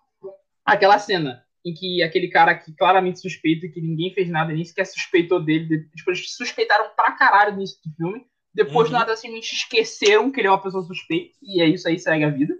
aquela 0.65 0.99
cena 0.99 1.43
em 1.65 1.73
que 1.73 2.03
aquele 2.03 2.28
cara 2.30 2.53
que 2.55 2.71
claramente 2.76 3.19
suspeita 3.19 3.67
que 3.67 3.82
ninguém 3.82 4.13
fez 4.13 4.30
nada, 4.30 4.53
nem 4.53 4.63
sequer 4.63 4.86
suspeitou 4.86 5.43
dele, 5.43 5.65
de- 5.65 5.89
tipo, 5.95 6.15
suspeitaram 6.15 6.91
pra 6.95 7.11
caralho 7.13 7.51
no 7.53 7.57
início 7.57 7.78
do 7.84 7.95
filme. 7.95 8.26
Depois, 8.53 8.88
Uhum. 8.88 8.93
nada 8.93 9.15
simplesmente 9.15 9.53
esqueceram 9.53 10.32
que 10.32 10.39
ele 10.39 10.47
é 10.47 10.51
uma 10.51 10.61
pessoa 10.61 10.84
suspeita, 10.84 11.36
e 11.41 11.61
é 11.61 11.67
isso 11.67 11.88
aí, 11.88 11.97
segue 11.99 12.23
a 12.23 12.30
vida. 12.30 12.53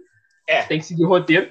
É. 0.48 0.62
Tem 0.64 0.78
que 0.78 0.84
seguir 0.84 1.04
o 1.04 1.08
roteiro. 1.08 1.50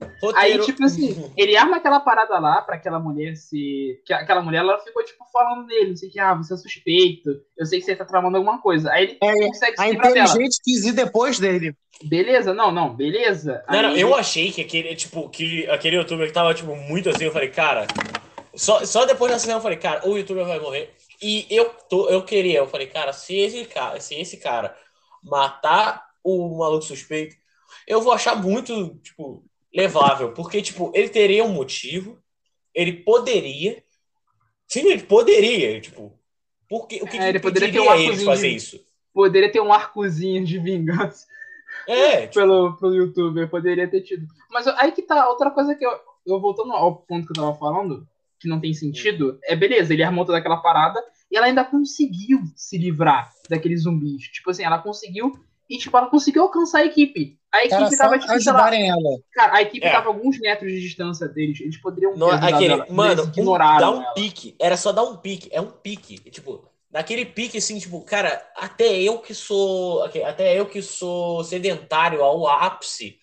Aí, 0.00 0.08
Roteiro- 0.52 0.64
tipo 0.64 0.84
assim, 0.84 1.30
ele 1.36 1.56
arma 1.56 1.76
aquela 1.76 2.00
parada 2.00 2.38
lá 2.38 2.62
pra 2.62 2.76
aquela 2.76 2.98
mulher 2.98 3.36
se. 3.36 4.00
Que 4.06 4.12
aquela 4.12 4.40
mulher, 4.42 4.58
ela 4.58 4.78
ficou, 4.78 5.04
tipo, 5.04 5.24
falando 5.32 5.66
dele, 5.66 5.90
não 5.90 5.96
sei 5.96 6.08
o 6.08 6.12
que, 6.12 6.18
ah, 6.20 6.34
você 6.34 6.54
é 6.54 6.56
suspeito, 6.56 7.30
eu 7.56 7.66
sei 7.66 7.78
que 7.80 7.84
você 7.84 7.94
tá 7.96 8.04
tramando 8.04 8.36
alguma 8.36 8.60
coisa. 8.60 8.90
Aí 8.92 9.04
ele 9.04 9.18
É, 9.22 9.46
consegue 9.46 9.76
se 9.76 9.82
A 9.82 9.86
livrar 9.90 10.12
dela. 10.12 10.28
inteligente 10.28 10.60
quis 10.64 10.84
ir 10.86 10.92
depois 10.92 11.38
dele. 11.38 11.74
Beleza? 12.02 12.54
Não, 12.54 12.70
não, 12.72 12.94
beleza. 12.96 13.62
Não, 13.68 13.82
não, 13.82 13.90
Aí- 13.90 14.00
eu 14.00 14.14
achei 14.14 14.50
que 14.50 14.62
aquele, 14.62 14.94
tipo, 14.96 15.28
que 15.28 15.68
aquele 15.68 15.96
youtuber 15.96 16.26
que 16.26 16.32
tava, 16.32 16.54
tipo, 16.54 16.74
muito 16.74 17.10
assim, 17.10 17.24
eu 17.24 17.32
falei, 17.32 17.50
cara, 17.50 17.86
só, 18.54 18.84
só 18.86 19.04
depois 19.04 19.30
dessa 19.30 19.44
cena 19.44 19.58
eu 19.58 19.62
falei, 19.62 19.76
cara, 19.78 20.08
o 20.08 20.16
youtuber 20.16 20.46
vai 20.46 20.58
morrer. 20.58 20.94
E 21.22 21.46
eu, 21.50 21.66
tô, 21.90 22.08
eu 22.08 22.22
queria, 22.24 22.58
eu 22.60 22.66
falei, 22.66 22.86
cara, 22.86 23.12
se 23.12 23.36
esse 23.36 23.66
cara, 23.66 24.00
se 24.00 24.14
esse 24.14 24.38
cara 24.38 24.74
matar 25.22 26.02
o 26.24 26.58
maluco 26.58 26.84
suspeito, 26.84 27.36
eu 27.86 28.00
vou 28.00 28.12
achar 28.12 28.34
muito, 28.34 28.94
tipo, 29.02 29.44
levável, 29.74 30.32
porque, 30.32 30.60
tipo, 30.62 30.90
ele 30.94 31.08
teria 31.08 31.44
um 31.44 31.52
motivo, 31.52 32.18
ele 32.74 32.92
poderia, 32.92 33.82
sim, 34.68 34.80
ele 34.90 35.02
poderia, 35.02 35.80
tipo, 35.80 36.12
porque, 36.68 36.96
o 37.02 37.06
que, 37.06 37.16
É, 37.16 37.20
que 37.20 37.28
ele 37.28 37.40
poderia 37.40 37.72
ter 37.72 37.80
um 37.80 37.94
ele 37.94 38.24
fazer 38.24 38.48
de- 38.50 38.56
isso? 38.56 38.80
Poderia 39.12 39.50
ter 39.50 39.60
um 39.60 39.72
arcozinho 39.72 40.44
de 40.44 40.58
vingança 40.58 41.26
É, 41.86 42.22
tipo, 42.28 42.34
pelo, 42.34 42.76
pelo 42.76 42.94
youtuber, 42.94 43.48
poderia 43.50 43.88
ter 43.88 44.02
tido. 44.02 44.26
Mas 44.50 44.66
aí 44.68 44.92
que 44.92 45.02
tá, 45.02 45.28
outra 45.28 45.50
coisa 45.50 45.74
que 45.74 45.84
eu. 45.84 45.90
eu 46.26 46.40
voltando 46.40 46.72
ao 46.72 46.96
ponto 46.96 47.26
que 47.26 47.32
eu 47.32 47.42
tava 47.44 47.56
falando, 47.58 48.06
que 48.38 48.48
não 48.48 48.60
tem 48.60 48.72
sentido, 48.72 49.38
é 49.44 49.54
beleza, 49.56 49.92
ele 49.92 50.02
armou 50.02 50.24
toda 50.24 50.38
aquela 50.38 50.58
parada 50.58 51.02
e 51.30 51.36
ela 51.36 51.46
ainda 51.46 51.64
conseguiu 51.64 52.40
se 52.56 52.78
livrar 52.78 53.30
daqueles 53.48 53.82
zumbis. 53.82 54.22
Tipo 54.28 54.50
assim, 54.50 54.62
ela 54.64 54.78
conseguiu 54.78 55.32
e 55.70 55.78
tipo, 55.78 55.96
ela 55.96 56.08
conseguiu 56.10 56.42
alcançar 56.42 56.80
a 56.80 56.84
equipe. 56.84 57.38
A 57.52 57.64
equipe 57.64 57.74
Era 57.82 57.96
tava, 57.96 58.18
tipo, 58.18 58.40
sei 58.40 58.52
lá, 58.52 58.76
ela. 58.76 59.18
cara, 59.32 59.56
a 59.56 59.62
equipe 59.62 59.86
É. 59.86 59.92
tava 59.92 60.06
a 60.06 60.08
alguns 60.08 60.38
metros 60.40 60.70
de 60.72 60.80
distância 60.80 61.28
deles. 61.28 61.60
Eles 61.60 61.80
poderiam 61.80 62.16
Não, 62.16 62.30
aquele, 62.30 62.72
ela, 62.72 62.86
mano, 62.90 63.22
eles 63.22 63.38
um, 63.38 63.56
dá 63.58 63.90
um 63.90 64.02
ela. 64.02 64.14
pique. 64.14 64.56
Era 64.58 64.76
só 64.76 64.92
dar 64.92 65.04
um 65.04 65.16
pique. 65.16 65.48
É 65.52 65.60
um 65.60 65.70
pique. 65.70 66.18
Tipo, 66.30 66.68
naquele 66.92 67.24
pique, 67.24 67.58
assim, 67.58 67.78
tipo, 67.78 68.00
cara, 68.02 68.44
até 68.56 69.00
eu 69.00 69.18
que 69.18 69.32
sou. 69.32 70.02
Até 70.04 70.58
eu 70.58 70.66
que 70.66 70.82
sou 70.82 71.42
sedentário 71.44 72.22
ao 72.22 72.46
ápice 72.46 73.18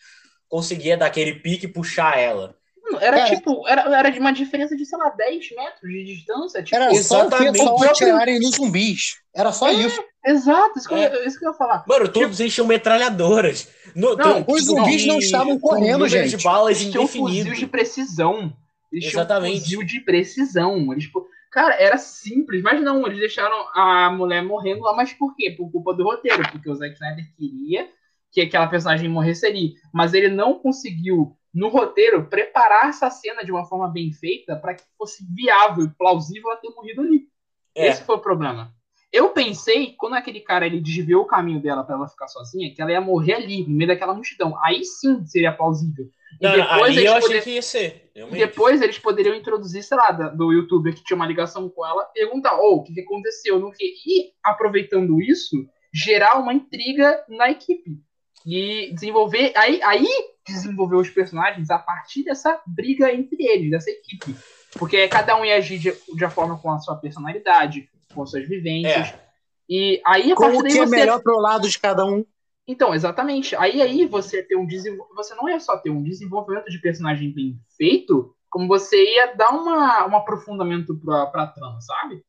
conseguia 0.49 0.97
dar 0.97 1.07
aquele 1.07 1.35
pique 1.35 1.65
e 1.65 1.71
puxar 1.71 2.17
ela. 2.17 2.56
Era 3.01 3.17
Cara. 3.17 3.35
tipo, 3.35 3.67
era, 3.67 3.81
era 3.97 4.09
de 4.09 4.19
uma 4.19 4.31
diferença 4.31 4.75
de, 4.75 4.85
sei 4.85 4.97
lá, 4.97 5.09
10 5.09 5.49
metros 5.55 5.91
de 5.91 6.03
distância. 6.05 6.63
Tipo, 6.63 6.75
Era 6.75 6.85
só 6.85 6.93
o 6.93 6.97
Exatamente. 7.27 7.51
pessoal 7.53 7.75
O 7.75 7.79
próprio- 7.79 8.07
atirarem 8.07 8.39
nos 8.39 8.55
zumbis. 8.55 9.17
Era 9.35 9.51
só 9.51 9.69
isso. 9.71 10.03
Exato, 10.25 10.77
isso 10.79 10.87
que, 10.89 10.95
É. 10.95 11.15
eu, 11.15 11.25
isso 11.25 11.39
que 11.39 11.45
eu 11.45 11.51
ia 11.51 11.57
falar. 11.57 11.83
Mano, 11.87 12.07
todos 12.09 12.39
eles 12.39 12.53
tinham 12.53 12.67
metralhadoras. 12.67 13.69
No, 13.95 14.15
Não, 14.15 14.43
tem- 14.43 14.55
os 14.55 14.65
zumbis 14.65 15.05
não 15.05 15.19
estavam 15.19 15.59
correndo, 15.59 16.07
gente. 16.07 16.35
de 16.35 16.43
balas 16.43 16.79
Eles 16.81 16.91
tinham 16.91 17.07
fuzil 17.07 17.53
de 17.53 17.67
precisão. 17.67 18.53
Eles 18.91 19.05
Exatamente. 19.05 19.63
tinham 19.63 19.81
fuzil 19.81 19.83
de 19.85 19.99
precisão. 20.01 20.91
Eles, 20.91 21.09
cara, 21.51 21.75
era 21.75 21.97
simples, 21.97 22.61
mas 22.61 22.81
não, 22.81 23.05
eles 23.05 23.19
deixaram 23.19 23.55
a 23.73 24.09
mulher 24.11 24.43
morrendo 24.43 24.81
lá, 24.81 24.93
mas 24.95 25.13
por 25.13 25.35
quê? 25.35 25.51
Por 25.57 25.71
culpa 25.71 25.93
do 25.93 26.03
roteiro, 26.03 26.41
porque 26.51 26.69
o 26.69 26.75
Zack 26.75 26.93
Snyder 26.93 27.25
queria 27.37 27.87
que 28.31 28.41
aquela 28.41 28.67
personagem 28.67 29.09
morresse 29.09 29.45
ali, 29.45 29.73
mas 29.93 30.13
ele 30.13 30.27
não 30.29 30.55
conseguiu 30.59 31.36
no 31.57 31.69
roteiro 31.69 32.25
preparar 32.27 32.89
essa 32.89 33.09
cena 33.09 33.43
de 33.43 33.51
uma 33.51 33.65
forma 33.65 33.87
bem 33.89 34.11
feita 34.11 34.55
para 34.55 34.75
que 34.75 34.83
fosse 34.97 35.25
viável 35.33 35.85
e 35.85 35.89
plausível 35.89 36.51
ela 36.51 36.59
ter 36.59 36.69
morrido 36.69 37.01
ali. 37.01 37.27
É. 37.75 37.87
Esse 37.87 38.03
foi 38.03 38.15
o 38.15 38.19
problema. 38.19 38.71
Eu 39.11 39.29
pensei, 39.29 39.95
quando 39.97 40.13
aquele 40.15 40.41
cara 40.41 40.67
ele 40.67 40.79
desviou 40.81 41.23
o 41.23 41.27
caminho 41.27 41.61
dela 41.61 41.83
para 41.83 41.95
ela 41.95 42.07
ficar 42.07 42.27
sozinha, 42.27 42.73
que 42.75 42.81
ela 42.81 42.91
ia 42.91 43.01
morrer 43.01 43.33
ali, 43.33 43.63
no 43.63 43.75
meio 43.75 43.87
daquela 43.87 44.13
multidão. 44.13 44.53
Aí 44.63 44.83
sim 44.83 45.25
seria 45.25 45.51
plausível. 45.51 46.05
E 46.39 46.43
Não, 46.43 46.51
não, 46.51 46.57
depois 46.57 46.81
ali 46.83 46.97
eles 46.97 47.05
eu 47.05 47.13
achei 47.13 47.27
poder- 47.29 47.43
que 47.43 47.49
ia 47.51 47.61
ser. 47.61 48.11
realmente. 48.13 48.37
depois 48.39 48.81
eles 48.81 48.99
poderiam 48.99 49.33
introduzir, 49.35 49.81
sei 49.81 49.97
lá, 49.97 50.11
do 50.11 50.51
youtuber 50.51 50.93
que 50.93 51.03
tinha 51.03 51.15
uma 51.15 51.25
ligação 51.25 51.69
com 51.69 51.85
ela, 51.85 52.03
perguntar, 52.13 52.59
ô, 52.59 52.75
o 52.75 52.83
que, 52.83 52.93
que 52.93 53.01
aconteceu, 53.01 53.59
no 53.59 53.71
que? 53.71 53.85
E, 54.05 54.31
aproveitando 54.43 55.19
isso, 55.21 55.55
gerar 55.91 56.37
uma 56.37 56.53
intriga 56.53 57.23
na 57.29 57.49
equipe. 57.49 57.97
E 58.45 58.93
desenvolver, 58.93 59.51
aí, 59.55 59.81
aí 59.83 60.07
desenvolver 60.47 60.95
os 60.95 61.09
personagens 61.09 61.69
a 61.69 61.77
partir 61.77 62.23
dessa 62.23 62.61
briga 62.65 63.11
entre 63.13 63.43
eles, 63.45 63.71
dessa 63.71 63.89
equipe. 63.89 64.35
Porque 64.77 65.07
cada 65.07 65.35
um 65.35 65.43
ia 65.43 65.57
agir 65.57 65.79
de, 65.79 65.93
de 66.15 66.25
acordo 66.25 66.57
com 66.57 66.71
a 66.71 66.79
sua 66.79 66.95
personalidade, 66.95 67.89
com 68.13 68.23
as 68.23 68.29
suas 68.29 68.47
vivências. 68.47 69.07
É. 69.07 69.27
E 69.69 70.01
aí, 70.05 70.31
a 70.31 70.35
Como 70.35 70.53
partir 70.53 70.63
daí, 70.63 70.71
que 70.73 70.79
é 70.79 70.85
você 70.85 70.95
melhor 70.95 71.21
pro 71.21 71.39
lado 71.39 71.67
de 71.67 71.77
cada 71.77 72.05
um. 72.05 72.25
então, 72.67 72.93
exatamente. 72.93 73.55
Aí 73.55 73.81
aí 73.81 74.05
você 74.05 74.41
ter 74.43 74.55
um 74.55 74.65
desenvol... 74.65 75.07
você 75.15 75.35
não 75.35 75.49
ia 75.49 75.59
só 75.59 75.77
ter 75.77 75.89
um 75.89 76.03
desenvolvimento 76.03 76.69
de 76.69 76.79
personagem 76.79 77.33
bem 77.33 77.59
feito, 77.75 78.33
como 78.49 78.67
você 78.67 78.95
ia 78.95 79.35
dar 79.35 79.49
uma, 79.49 80.07
um 80.07 80.15
aprofundamento 80.15 80.97
pra, 80.97 81.25
pra 81.27 81.47
trama, 81.47 81.81
sabe? 81.81 82.23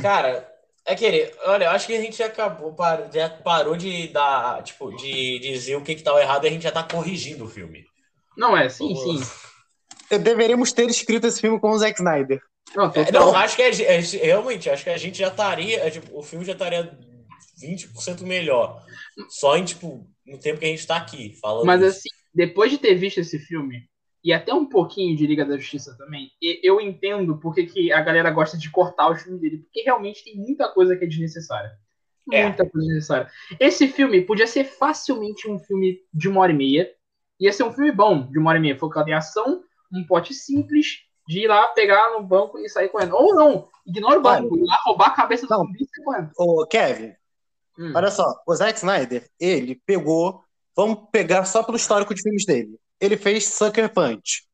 Cara, 0.00 0.46
é 0.86 0.92
aquele. 0.92 1.32
Olha, 1.44 1.64
eu 1.64 1.70
acho 1.70 1.86
que 1.86 1.94
a 1.96 2.00
gente 2.00 2.16
já 2.16 2.26
acabou, 2.26 2.72
par- 2.74 3.10
já 3.12 3.28
parou 3.28 3.76
de 3.76 4.08
dar, 4.08 4.62
tipo, 4.62 4.94
de 4.96 5.38
dizer 5.40 5.76
o 5.76 5.82
que 5.82 5.94
que 5.94 6.02
tava 6.02 6.20
errado 6.20 6.44
e 6.44 6.48
a 6.48 6.50
gente 6.50 6.62
já 6.62 6.72
tá 6.72 6.82
corrigindo 6.82 7.44
o 7.44 7.48
filme. 7.48 7.84
Não 8.36 8.56
é, 8.56 8.68
sim, 8.68 8.94
Vamos 8.94 9.26
sim. 9.26 10.18
Deveríamos 10.18 10.72
ter 10.72 10.88
escrito 10.88 11.26
esse 11.26 11.40
filme 11.40 11.58
com 11.60 11.70
o 11.70 11.78
Zack 11.78 11.98
Snyder. 11.98 12.40
Não, 12.74 12.92
É, 12.94 13.10
não, 13.12 13.34
acho 13.34 13.56
que 13.56 13.62
é, 13.62 13.70
é- 13.70 14.00
realmente, 14.00 14.68
acho 14.68 14.84
que 14.84 14.90
a 14.90 14.96
gente 14.96 15.18
já 15.18 15.28
estaria, 15.28 15.80
é, 15.80 15.90
tipo, 15.90 16.16
o 16.18 16.22
filme 16.22 16.44
já 16.44 16.52
estaria 16.52 16.96
20% 17.58 18.24
melhor. 18.24 18.82
Só 19.30 19.56
em, 19.56 19.64
tipo, 19.64 20.06
no 20.26 20.38
tempo 20.38 20.58
que 20.58 20.66
a 20.66 20.68
gente 20.68 20.86
tá 20.86 20.96
aqui 20.96 21.34
falando. 21.40 21.66
Mas 21.66 21.80
isso. 21.82 21.98
assim, 21.98 22.08
depois 22.34 22.70
de 22.70 22.78
ter 22.78 22.94
visto 22.94 23.18
esse 23.18 23.38
filme, 23.38 23.88
e 24.26 24.32
até 24.32 24.52
um 24.52 24.66
pouquinho 24.66 25.16
de 25.16 25.24
Liga 25.24 25.44
da 25.44 25.56
Justiça 25.56 25.96
também, 25.96 26.32
eu 26.42 26.80
entendo 26.80 27.38
porque 27.38 27.64
que 27.64 27.92
a 27.92 28.00
galera 28.00 28.28
gosta 28.28 28.58
de 28.58 28.68
cortar 28.68 29.08
os 29.08 29.22
filmes 29.22 29.40
dele, 29.40 29.58
porque 29.58 29.82
realmente 29.82 30.24
tem 30.24 30.34
muita 30.36 30.68
coisa 30.68 30.96
que 30.96 31.04
é 31.04 31.06
desnecessária. 31.06 31.70
É. 32.32 32.42
Muita 32.42 32.68
coisa 32.68 32.88
desnecessária. 32.88 33.30
Esse 33.60 33.86
filme 33.86 34.20
podia 34.20 34.48
ser 34.48 34.64
facilmente 34.64 35.48
um 35.48 35.60
filme 35.60 36.00
de 36.12 36.28
uma 36.28 36.40
hora 36.40 36.50
e 36.50 36.56
meia. 36.56 36.90
Ia 37.38 37.52
ser 37.52 37.62
um 37.62 37.72
filme 37.72 37.92
bom 37.92 38.26
de 38.28 38.36
uma 38.36 38.50
hora 38.50 38.58
e 38.58 38.62
meia, 38.62 38.76
focado 38.76 39.08
em 39.08 39.12
ação, 39.12 39.62
um 39.94 40.04
pote 40.04 40.34
simples 40.34 41.04
de 41.28 41.44
ir 41.44 41.46
lá, 41.46 41.68
pegar 41.68 42.10
no 42.14 42.20
banco 42.24 42.58
e 42.58 42.68
sair 42.68 42.88
correndo. 42.88 43.14
Ou 43.14 43.32
não, 43.32 43.68
ignora 43.86 44.18
o 44.18 44.22
banco, 44.22 44.58
ir 44.58 44.64
lá 44.64 44.76
roubar 44.84 45.06
a 45.06 45.14
cabeça 45.14 45.46
do 45.46 45.50
Não. 45.50 45.58
zumbi 45.58 45.78
e 45.84 45.86
sair 45.86 46.04
correndo. 46.04 46.30
Ô, 46.36 46.66
Kevin, 46.66 47.12
Hum. 47.78 47.92
olha 47.94 48.10
só. 48.10 48.24
O 48.44 48.54
Zack 48.56 48.76
Snyder, 48.76 49.24
ele 49.38 49.80
pegou. 49.86 50.42
Vamos 50.74 51.08
pegar 51.12 51.44
só 51.44 51.62
pelo 51.62 51.76
histórico 51.76 52.12
de 52.12 52.22
filmes 52.22 52.44
dele. 52.44 52.76
Ele 53.00 53.16
fez 53.16 53.48
Sucker 53.48 53.92
Punch. 53.92 54.44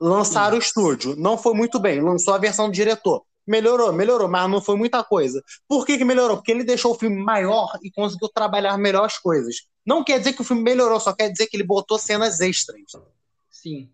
Lançaram 0.00 0.56
o 0.56 0.60
estúdio. 0.60 1.14
Não 1.16 1.38
foi 1.38 1.54
muito 1.54 1.78
bem. 1.78 2.00
Lançou 2.00 2.34
a 2.34 2.38
versão 2.38 2.66
do 2.66 2.72
diretor. 2.72 3.22
Melhorou, 3.46 3.92
melhorou, 3.92 4.28
mas 4.28 4.48
não 4.48 4.60
foi 4.60 4.76
muita 4.76 5.02
coisa. 5.02 5.42
Por 5.68 5.84
que, 5.84 5.98
que 5.98 6.04
melhorou? 6.04 6.36
Porque 6.36 6.52
ele 6.52 6.64
deixou 6.64 6.92
o 6.92 6.98
filme 6.98 7.16
maior 7.16 7.76
e 7.82 7.90
conseguiu 7.90 8.28
trabalhar 8.28 8.78
melhor 8.78 9.04
as 9.04 9.18
coisas. 9.18 9.62
Não 9.84 10.04
quer 10.04 10.18
dizer 10.18 10.32
que 10.32 10.40
o 10.40 10.44
filme 10.44 10.62
melhorou, 10.62 11.00
só 11.00 11.12
quer 11.12 11.28
dizer 11.28 11.48
que 11.48 11.56
ele 11.56 11.64
botou 11.64 11.98
cenas 11.98 12.40
extras. 12.40 12.80
Sim. 13.50 13.90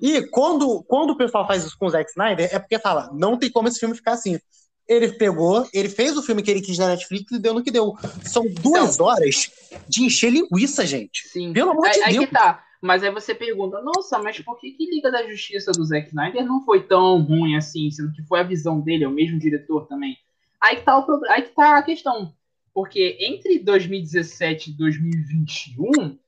E 0.00 0.22
quando, 0.28 0.82
quando 0.82 1.10
o 1.10 1.16
pessoal 1.16 1.46
faz 1.46 1.64
isso 1.64 1.76
com 1.78 1.86
o 1.86 1.90
Zack 1.90 2.10
Snyder, 2.10 2.48
é 2.52 2.58
porque 2.58 2.78
fala, 2.78 3.10
não 3.12 3.38
tem 3.38 3.50
como 3.50 3.68
esse 3.68 3.78
filme 3.78 3.94
ficar 3.94 4.12
assim. 4.12 4.38
Ele 4.86 5.12
pegou, 5.12 5.66
ele 5.72 5.88
fez 5.88 6.16
o 6.16 6.22
filme 6.22 6.42
que 6.42 6.50
ele 6.50 6.60
quis 6.60 6.76
na 6.76 6.88
Netflix 6.88 7.30
e 7.30 7.38
deu 7.38 7.54
no 7.54 7.62
que 7.62 7.70
deu. 7.70 7.94
São 8.24 8.44
duas 8.46 8.98
horas 9.00 9.50
de 9.88 10.02
encher 10.02 10.30
linguiça, 10.30 10.84
gente. 10.84 11.28
Sim. 11.28 11.52
Pelo 11.52 11.70
amor 11.70 11.86
aí, 11.86 11.92
de 11.92 12.02
aí 12.02 12.12
Deus. 12.14 12.26
que 12.26 12.32
tá. 12.32 12.64
Mas 12.82 13.04
aí 13.04 13.12
você 13.12 13.32
pergunta, 13.32 13.80
nossa, 13.80 14.18
mas 14.18 14.40
por 14.40 14.58
que, 14.58 14.72
que 14.72 14.90
Liga 14.90 15.08
da 15.08 15.24
Justiça 15.24 15.70
do 15.70 15.84
Zack 15.84 16.08
Snyder 16.08 16.44
não 16.44 16.64
foi 16.64 16.82
tão 16.82 17.22
ruim 17.22 17.54
assim, 17.54 17.88
sendo 17.92 18.12
que 18.12 18.24
foi 18.24 18.40
a 18.40 18.42
visão 18.42 18.80
dele, 18.80 19.04
é 19.04 19.08
o 19.08 19.12
mesmo 19.12 19.38
diretor 19.38 19.86
também? 19.86 20.18
Aí 20.60 20.76
que 20.76 20.82
tá 20.82 20.98
o 20.98 21.06
problema, 21.06 21.32
aí 21.32 21.42
que 21.42 21.54
tá 21.54 21.78
a 21.78 21.82
questão. 21.82 22.34
Porque 22.74 23.16
entre 23.20 23.60
2017 23.60 24.70
e 24.70 24.72
2021, 24.76 26.18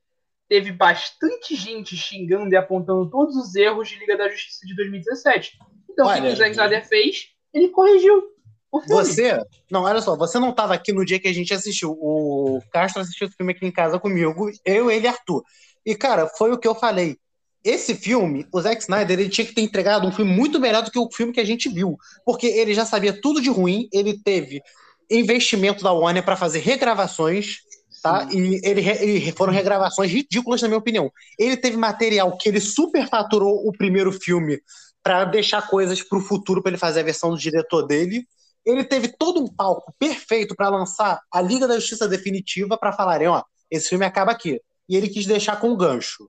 teve 0.48 0.70
bastante 0.70 1.56
gente 1.56 1.96
xingando 1.96 2.52
e 2.52 2.56
apontando 2.56 3.10
todos 3.10 3.34
os 3.34 3.56
erros 3.56 3.88
de 3.88 3.98
Liga 3.98 4.16
da 4.16 4.28
Justiça 4.28 4.64
de 4.64 4.76
2017. 4.76 5.58
Então, 5.90 6.06
o 6.06 6.12
que 6.12 6.20
Olha, 6.20 6.32
o 6.32 6.36
Zack 6.36 6.50
Snyder 6.52 6.86
fez? 6.86 7.30
Ele 7.52 7.68
corrigiu 7.68 8.22
o 8.70 8.80
filme. 8.80 8.94
Você, 8.94 9.44
não, 9.68 9.82
olha 9.82 10.00
só, 10.00 10.16
você 10.16 10.38
não 10.38 10.50
estava 10.50 10.74
aqui 10.74 10.92
no 10.92 11.04
dia 11.04 11.18
que 11.18 11.26
a 11.26 11.32
gente 11.32 11.52
assistiu. 11.52 11.96
O 12.00 12.60
Castro 12.70 13.02
assistiu 13.02 13.26
esse 13.26 13.36
filme 13.36 13.52
aqui 13.52 13.66
em 13.66 13.72
casa 13.72 13.98
comigo, 13.98 14.50
eu, 14.64 14.88
ele 14.88 15.06
e 15.06 15.08
Arthur. 15.08 15.42
E, 15.84 15.94
cara, 15.94 16.28
foi 16.28 16.52
o 16.52 16.58
que 16.58 16.66
eu 16.66 16.74
falei. 16.74 17.16
Esse 17.64 17.94
filme, 17.94 18.46
o 18.52 18.60
Zack 18.60 18.82
Snyder, 18.82 19.18
ele 19.18 19.30
tinha 19.30 19.46
que 19.46 19.54
ter 19.54 19.62
entregado 19.62 20.06
um 20.06 20.12
filme 20.12 20.30
muito 20.30 20.60
melhor 20.60 20.82
do 20.82 20.90
que 20.90 20.98
o 20.98 21.10
filme 21.10 21.32
que 21.32 21.40
a 21.40 21.46
gente 21.46 21.68
viu. 21.68 21.96
Porque 22.24 22.46
ele 22.46 22.74
já 22.74 22.84
sabia 22.84 23.18
tudo 23.18 23.40
de 23.40 23.48
ruim, 23.48 23.88
ele 23.92 24.18
teve 24.22 24.62
investimento 25.10 25.82
da 25.82 25.92
Warner 25.92 26.24
para 26.24 26.36
fazer 26.36 26.58
regravações, 26.58 27.58
tá? 28.02 28.28
E 28.30 28.60
ele, 28.62 29.32
foram 29.32 29.52
regravações 29.52 30.10
ridículas, 30.10 30.60
na 30.60 30.68
minha 30.68 30.78
opinião. 30.78 31.10
Ele 31.38 31.56
teve 31.56 31.76
material 31.76 32.36
que 32.36 32.50
ele 32.50 32.60
superfaturou 32.60 33.66
o 33.66 33.72
primeiro 33.72 34.12
filme 34.12 34.60
para 35.02 35.24
deixar 35.24 35.66
coisas 35.68 36.02
para 36.02 36.18
o 36.18 36.22
futuro 36.22 36.62
para 36.62 36.70
ele 36.70 36.78
fazer 36.78 37.00
a 37.00 37.04
versão 37.04 37.30
do 37.30 37.38
diretor 37.38 37.86
dele. 37.86 38.26
Ele 38.64 38.84
teve 38.84 39.08
todo 39.08 39.42
um 39.42 39.46
palco 39.46 39.94
perfeito 39.98 40.54
para 40.54 40.68
lançar 40.68 41.20
a 41.30 41.40
Liga 41.40 41.66
da 41.66 41.78
Justiça 41.78 42.06
definitiva 42.08 42.76
para 42.76 42.92
falarem, 42.92 43.28
ó, 43.28 43.42
esse 43.70 43.88
filme 43.88 44.04
acaba 44.04 44.32
aqui. 44.32 44.60
E 44.88 44.96
ele 44.96 45.08
quis 45.08 45.26
deixar 45.26 45.56
com 45.60 45.76
gancho. 45.76 46.28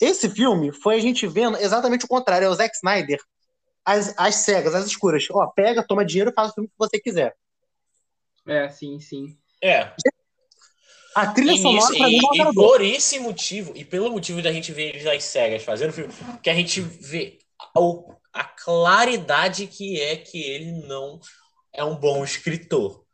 Esse 0.00 0.28
filme 0.28 0.72
foi 0.72 0.96
a 0.96 1.00
gente 1.00 1.26
vendo 1.26 1.56
exatamente 1.58 2.04
o 2.04 2.08
contrário, 2.08 2.46
é 2.46 2.48
o 2.48 2.54
Zack 2.54 2.74
Snyder, 2.74 3.20
as, 3.84 4.14
as 4.18 4.34
cegas, 4.36 4.74
as 4.74 4.86
escuras. 4.86 5.26
Ó, 5.30 5.46
pega, 5.48 5.86
toma 5.86 6.04
dinheiro 6.04 6.30
e 6.30 6.34
faz 6.34 6.50
o 6.50 6.54
filme 6.54 6.68
que 6.68 6.74
você 6.78 6.98
quiser. 6.98 7.36
É, 8.46 8.68
sim, 8.68 8.98
sim. 8.98 9.36
É. 9.62 9.92
A 11.14 11.26
trilha 11.32 11.52
E, 11.52 11.58
sonora 11.58 11.94
pra 11.96 12.06
mim 12.08 12.16
e- 12.16 12.38
não 12.38 12.50
e 12.50 12.54
por 12.54 12.80
esse 12.80 13.20
motivo, 13.20 13.72
e 13.76 13.84
pelo 13.84 14.10
motivo 14.10 14.40
da 14.42 14.50
gente 14.52 14.72
ver 14.72 14.88
eles 14.90 15.04
nas 15.04 15.22
cegas 15.24 15.62
fazendo 15.62 15.92
filme, 15.92 16.12
que 16.42 16.48
a 16.50 16.54
gente 16.54 16.80
vê 16.80 17.38
o- 17.76 18.14
a 18.32 18.44
claridade 18.44 19.66
que 19.66 20.00
é 20.00 20.16
que 20.16 20.42
ele 20.42 20.72
não 20.86 21.20
é 21.72 21.84
um 21.84 21.94
bom 21.94 22.24
escritor. 22.24 23.04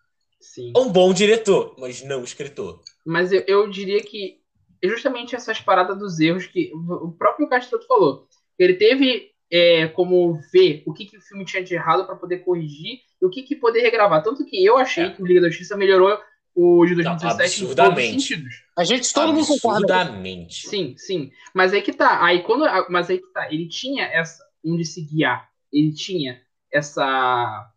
Sim. 0.41 0.73
É 0.75 0.79
um 0.79 0.91
bom 0.91 1.13
diretor, 1.13 1.75
mas 1.77 2.01
não 2.03 2.23
escritor. 2.23 2.83
Mas 3.05 3.33
eu, 3.33 3.43
eu 3.49 3.69
diria 3.69 4.01
que 4.01 4.38
é 4.83 4.89
justamente 4.89 5.35
essas 5.35 5.61
paradas 5.61 5.99
dos 5.99 6.19
erros 6.21 6.47
que 6.47 6.71
o 6.75 7.13
próprio 7.13 7.49
Castro 7.49 7.81
falou. 7.87 8.27
Ele 8.59 8.75
teve 8.75 9.31
é, 9.51 9.87
como 9.89 10.41
ver 10.53 10.83
o 10.87 10.93
que, 10.93 11.07
que 11.07 11.17
o 11.17 11.21
filme 11.23 11.45
tinha 11.45 11.63
de 11.63 11.75
errado 11.75 12.05
para 12.07 12.17
poder 12.17 12.39
corrigir 12.39 13.01
e 13.21 13.25
o 13.27 13.31
que, 13.31 13.43
que 13.43 13.57
poder 13.57 13.81
regravar. 13.81 14.23
Tanto 14.23 14.45
que 14.45 14.65
eu 14.65 14.77
achei 14.77 15.05
É. 15.05 15.11
que 15.11 15.23
o 15.23 15.27
Liga 15.27 15.41
da 15.41 15.49
Justiça 15.49 15.77
melhorou 15.77 16.19
o 16.55 16.85
de 16.85 16.95
Não, 16.97 17.03
2017 17.17 17.17
em 17.17 17.67
todos 17.67 17.73
os 17.73 17.79
absurdamente. 17.81 18.21
sentidos. 18.23 18.55
A 18.77 18.85
gente, 18.85 19.13
todo 19.15 19.33
mundo 19.33 19.47
concorda. 19.47 19.95
Absurdamente. 20.01 20.69
Sim, 20.69 20.95
sim. 20.97 21.31
Mas 21.55 21.73
aí 21.73 21.81
que 21.83 21.93
tá. 21.93 22.25
Aí 22.25 22.43
quando, 22.43 22.65
mas 22.91 23.09
aí 23.09 23.19
que 23.19 23.33
tá. 23.33 23.47
Ele 23.53 23.69
tinha 23.69 24.05
essa 24.07 24.45
onde 24.65 24.85
se 24.85 25.03
guiar. 25.03 25.49
Ele 25.73 25.93
tinha 25.93 26.41
essa 26.73 27.71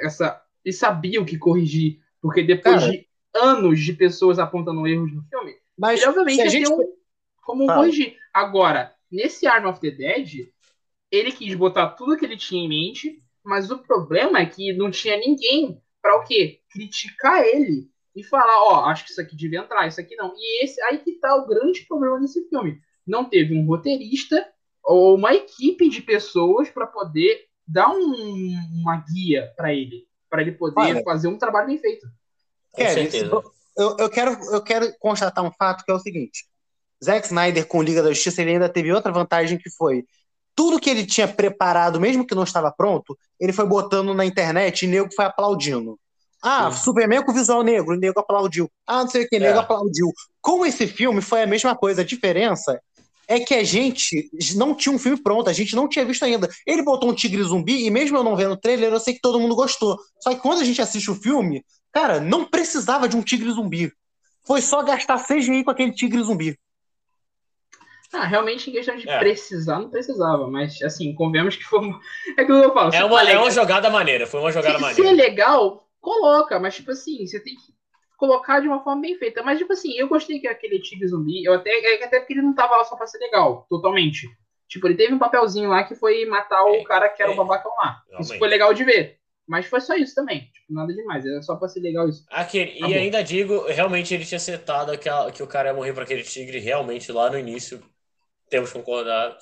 essa 0.00 0.40
ele 0.64 0.72
sabia 0.74 1.20
o 1.20 1.26
que 1.26 1.36
corrigir, 1.38 2.00
porque 2.20 2.42
depois 2.42 2.80
Cara. 2.80 2.90
de 2.90 3.06
anos 3.34 3.80
de 3.80 3.92
pessoas 3.92 4.38
apontando 4.38 4.86
erros 4.86 5.12
no 5.12 5.22
filme, 5.24 5.52
Mas 5.78 6.00
ele 6.00 6.08
obviamente 6.10 6.36
se 6.36 6.42
a 6.42 6.48
gente... 6.48 6.72
um, 6.72 6.94
como 7.42 7.66
Fala. 7.66 7.78
corrigir. 7.80 8.16
Agora, 8.32 8.94
nesse 9.10 9.46
Arm 9.46 9.66
of 9.66 9.80
the 9.80 9.90
Dead, 9.90 10.48
ele 11.10 11.32
quis 11.32 11.54
botar 11.54 11.90
tudo 11.90 12.16
que 12.16 12.24
ele 12.24 12.36
tinha 12.36 12.64
em 12.64 12.68
mente, 12.68 13.18
mas 13.44 13.70
o 13.70 13.78
problema 13.78 14.38
é 14.40 14.46
que 14.46 14.72
não 14.72 14.90
tinha 14.90 15.16
ninguém 15.16 15.80
pra 16.00 16.16
o 16.16 16.24
quê? 16.24 16.60
Criticar 16.70 17.42
ele 17.44 17.88
e 18.16 18.22
falar, 18.22 18.62
ó, 18.64 18.84
acho 18.86 19.04
que 19.04 19.10
isso 19.10 19.20
aqui 19.20 19.36
devia 19.36 19.58
entrar, 19.60 19.86
isso 19.86 20.00
aqui 20.00 20.14
não. 20.16 20.32
E 20.36 20.64
esse 20.64 20.80
aí 20.82 20.98
que 20.98 21.12
tá 21.12 21.34
o 21.36 21.46
grande 21.46 21.82
problema 21.86 22.20
desse 22.20 22.48
filme. 22.48 22.80
Não 23.06 23.24
teve 23.24 23.56
um 23.56 23.66
roteirista 23.66 24.48
ou 24.82 25.14
uma 25.16 25.34
equipe 25.34 25.88
de 25.88 26.00
pessoas 26.02 26.70
pra 26.70 26.86
poder 26.86 27.46
dar 27.66 27.90
um- 27.90 28.54
uma 28.82 29.04
guia 29.12 29.52
pra 29.56 29.72
ele, 29.72 30.06
Pra 30.30 30.42
ele 30.42 30.52
poder 30.52 30.80
Olha. 30.80 31.02
fazer 31.04 31.28
um 31.28 31.38
trabalho 31.38 31.68
bem 31.68 31.78
feito. 31.78 32.06
Com 32.72 32.82
Kevin, 32.82 32.94
certeza. 33.10 33.42
Eu, 33.76 33.96
eu, 33.98 34.08
quero, 34.10 34.32
eu 34.52 34.62
quero 34.62 34.92
constatar 34.98 35.44
um 35.44 35.52
fato 35.52 35.84
que 35.84 35.90
é 35.90 35.94
o 35.94 35.98
seguinte: 35.98 36.44
Zack 37.04 37.26
Snyder 37.26 37.66
com 37.66 37.82
Liga 37.82 38.02
da 38.02 38.12
Justiça 38.12 38.42
ele 38.42 38.52
ainda 38.52 38.68
teve 38.68 38.92
outra 38.92 39.12
vantagem 39.12 39.58
que 39.58 39.70
foi 39.70 40.04
tudo 40.54 40.78
que 40.78 40.88
ele 40.88 41.04
tinha 41.04 41.26
preparado, 41.26 42.00
mesmo 42.00 42.26
que 42.26 42.34
não 42.34 42.44
estava 42.44 42.70
pronto, 42.70 43.18
ele 43.40 43.52
foi 43.52 43.66
botando 43.66 44.14
na 44.14 44.24
internet 44.24 44.84
e 44.84 44.88
nego 44.88 45.08
foi 45.14 45.24
aplaudindo. 45.24 45.98
Ah, 46.40 46.70
Sim. 46.70 46.84
Superman 46.84 47.24
com 47.24 47.32
visual 47.32 47.62
negro, 47.62 47.96
nego 47.96 48.20
aplaudiu. 48.20 48.70
Ah, 48.86 49.02
não 49.02 49.08
sei 49.08 49.24
o 49.24 49.28
que, 49.28 49.38
nego 49.38 49.58
É. 49.58 49.60
aplaudiu. 49.60 50.12
Com 50.40 50.64
esse 50.64 50.86
filme 50.86 51.20
foi 51.20 51.42
a 51.42 51.46
mesma 51.46 51.74
coisa. 51.74 52.02
A 52.02 52.04
diferença 52.04 52.78
é 53.26 53.40
que 53.40 53.54
a 53.54 53.64
gente 53.64 54.30
não 54.54 54.74
tinha 54.74 54.94
um 54.94 54.98
filme 54.98 55.20
pronto, 55.20 55.48
a 55.48 55.52
gente 55.54 55.74
não 55.74 55.88
tinha 55.88 56.04
visto 56.04 56.22
ainda. 56.24 56.48
Ele 56.66 56.82
botou 56.82 57.10
um 57.10 57.14
tigre 57.14 57.42
zumbi 57.42 57.86
e 57.86 57.90
mesmo 57.90 58.18
eu 58.18 58.22
não 58.22 58.36
vendo 58.36 58.52
o 58.52 58.56
trailer, 58.60 58.92
eu 58.92 59.00
sei 59.00 59.14
que 59.14 59.20
todo 59.20 59.40
mundo 59.40 59.56
gostou. 59.56 59.98
Só 60.20 60.34
que 60.34 60.40
quando 60.40 60.60
a 60.60 60.64
gente 60.64 60.82
assiste 60.82 61.10
o 61.10 61.14
filme, 61.14 61.64
cara, 61.94 62.20
não 62.20 62.44
precisava 62.44 63.08
de 63.08 63.16
um 63.16 63.22
tigre 63.22 63.50
zumbi. 63.50 63.92
Foi 64.46 64.60
só 64.60 64.82
gastar 64.82 65.18
CGI 65.18 65.64
com 65.64 65.70
aquele 65.70 65.92
tigre 65.92 66.22
zumbi. 66.22 66.58
Ah, 68.12 68.26
realmente, 68.26 68.70
em 68.70 68.72
questão 68.72 68.96
de 68.96 69.08
É. 69.08 69.18
precisar, 69.18 69.78
não 69.80 69.90
precisava, 69.90 70.46
mas 70.48 70.80
assim, 70.82 71.14
convenhamos 71.14 71.56
que 71.56 71.64
foi. 71.64 71.80
É 72.38 72.42
aquilo 72.42 72.60
que 72.60 72.66
eu 72.66 72.72
falo. 72.74 72.90
se 72.92 72.96
É 72.98 73.04
uma, 73.04 73.22
é 73.22 73.38
uma 73.38 73.50
jogada 73.50 73.90
maneira, 73.90 74.26
foi 74.26 74.40
uma 74.40 74.52
jogada 74.52 74.78
se, 74.78 74.94
se 74.94 75.00
é 75.00 75.04
maneira. 75.04 75.10
legal, 75.12 75.88
coloca, 76.00 76.60
mas 76.60 76.76
tipo 76.76 76.92
assim, 76.92 77.26
você 77.26 77.40
tem 77.40 77.54
que 77.56 77.74
colocar 78.16 78.60
de 78.60 78.68
uma 78.68 78.82
forma 78.84 79.02
bem 79.02 79.16
feita. 79.18 79.42
Mas, 79.42 79.58
tipo 79.58 79.72
assim, 79.72 79.92
eu 79.98 80.08
gostei 80.08 80.38
que 80.38 80.46
aquele 80.46 80.80
tigre 80.80 81.08
zumbi, 81.08 81.44
eu 81.44 81.54
até, 81.54 81.70
é 81.70 82.04
até 82.04 82.20
porque 82.20 82.34
ele 82.34 82.42
não 82.42 82.54
tava 82.54 82.76
lá 82.76 82.84
só 82.84 82.96
pra 82.96 83.06
ser 83.06 83.18
legal, 83.18 83.66
totalmente. 83.68 84.28
Tipo, 84.68 84.86
ele 84.86 84.96
teve 84.96 85.12
um 85.12 85.18
papelzinho 85.18 85.68
lá 85.70 85.82
que 85.84 85.94
foi 85.94 86.24
matar 86.26 86.64
o 86.64 86.74
É, 86.76 86.84
cara 86.84 87.08
que 87.08 87.22
era 87.22 87.30
o 87.30 87.34
é, 87.34 87.36
babacão 87.36 87.72
lá. 87.76 88.00
Isso 88.18 88.34
realmente. 88.34 88.38
foi 88.38 88.48
legal 88.48 88.72
de 88.72 88.84
ver. 88.84 89.18
Mas 89.46 89.66
foi 89.66 89.80
só 89.80 89.94
isso 89.94 90.14
também. 90.14 90.50
Tipo, 90.52 90.72
nada 90.72 90.92
demais. 90.94 91.24
Era 91.26 91.42
só 91.42 91.56
pra 91.56 91.68
ser 91.68 91.80
legal 91.80 92.08
isso. 92.08 92.24
Aquele, 92.30 92.78
Tá 92.78 92.88
e 92.88 92.92
bom. 92.94 92.98
ainda 92.98 93.22
digo, 93.22 93.66
realmente 93.66 94.14
ele 94.14 94.24
tinha 94.24 94.40
setado 94.40 94.96
que, 94.96 95.08
a- 95.08 95.30
que 95.30 95.42
o 95.42 95.46
cara 95.46 95.68
ia 95.68 95.74
morrer 95.74 95.92
pra 95.92 96.04
aquele 96.04 96.22
tigre 96.22 96.58
realmente 96.58 97.12
lá 97.12 97.28
no 97.30 97.38
início. 97.38 97.82
Temos 98.48 98.72
concordado. 98.72 99.36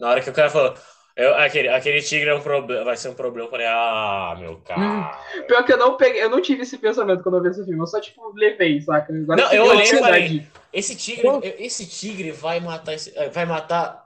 Na 0.00 0.08
hora 0.10 0.20
que 0.22 0.30
o 0.30 0.32
cara 0.32 0.48
falou, 0.48 0.74
eu- 1.16 1.34
aquele, 1.34 1.68
aquele 1.68 2.00
tigre 2.00 2.30
é 2.30 2.34
um 2.34 2.40
problema, 2.40 2.84
vai 2.84 2.96
ser 2.96 3.10
um 3.10 3.14
problema, 3.14 3.46
eu 3.46 3.50
falei, 3.50 3.66
ah, 3.68 4.34
meu 4.38 4.58
cara. 4.62 5.18
Pior 5.46 5.64
que 5.64 5.72
eu 5.74 5.76
não 5.76 5.96
peguei, 5.98 6.22
eu 6.22 6.30
não 6.30 6.40
tive 6.40 6.62
esse 6.62 6.78
pensamento 6.78 7.22
quando 7.22 7.36
eu 7.36 7.42
vi 7.42 7.48
esse 7.50 7.64
filme. 7.64 7.78
Eu 7.80 7.86
só, 7.86 8.00
tipo, 8.00 8.32
levei, 8.34 8.80
saca? 8.80 9.12
Agora 9.12 9.42
Não, 9.42 9.52
eu 9.52 9.64
olhei 9.64 9.80
e 9.80 9.82
ansiedade. 9.82 10.52
Esse 10.72 10.96
tigre, 10.96 11.28
esse 11.58 11.86
tigre 11.86 12.32
vai 12.32 12.58
matar, 12.58 12.94
esse- 12.94 13.12
eh, 13.18 13.28
vai 13.28 13.44
matar 13.44 14.02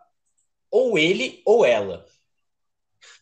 ou 0.71 0.99
ele 0.99 1.41
ou 1.47 1.65
ela. 1.65 2.05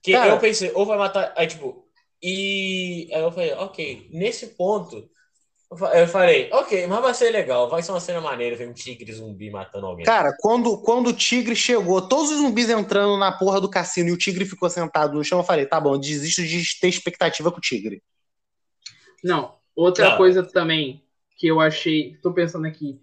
Que 0.03 0.13
Cara. 0.13 0.31
eu 0.31 0.39
pensei, 0.39 0.71
ou 0.75 0.87
vai 0.87 0.97
matar, 0.97 1.33
aí 1.37 1.47
tipo, 1.47 1.84
e 2.25 3.15
aí 3.15 3.23
eu 3.23 3.33
falei, 3.33 3.53
ok, 3.55 4.09
nesse 4.13 4.49
ponto, 4.57 5.11
eu 5.71 5.77
fa- 5.79 5.99
eu 6.01 6.09
falei, 6.09 6.51
ok, 6.53 6.87
mas 6.89 7.03
vai 7.03 7.15
ser 7.15 7.31
legal, 7.33 7.71
vai 7.71 7.83
ser 7.83 7.93
uma 7.93 8.01
cena 8.01 8.21
maneira 8.21 8.57
ver 8.57 8.69
um 8.69 8.75
tigre 8.75 9.13
zumbi 9.13 9.51
matando 9.51 9.87
alguém. 9.87 10.07
Cara, 10.07 10.35
quando, 10.39 10.81
quando 10.83 11.09
o 11.09 11.13
tigre 11.17 11.57
chegou, 11.57 12.07
todos 12.09 12.31
os 12.31 12.37
zumbis 12.39 12.69
entrando 12.69 13.17
na 13.17 13.33
porra 13.33 13.61
do 13.61 13.71
cassino 13.71 14.11
e 14.11 14.13
o 14.13 14.19
tigre 14.19 14.45
ficou 14.45 14.69
sentado 14.69 15.15
no 15.15 15.25
chão, 15.25 15.39
eu 15.41 15.45
falei, 15.45 15.65
tá 15.67 15.81
bom, 15.81 15.99
desisto 15.99 16.43
de 16.43 16.63
ter 16.79 16.89
expectativa 16.89 17.51
com 17.51 17.59
o 17.59 17.61
tigre. 17.61 18.03
Não, 19.23 19.59
outra 19.75 20.11
Não. 20.11 20.17
coisa 20.17 20.43
também 20.43 21.05
que 21.37 21.47
eu 21.47 21.61
achei, 21.61 22.17
tô 22.23 22.33
pensando 22.33 22.67
aqui, 22.67 23.01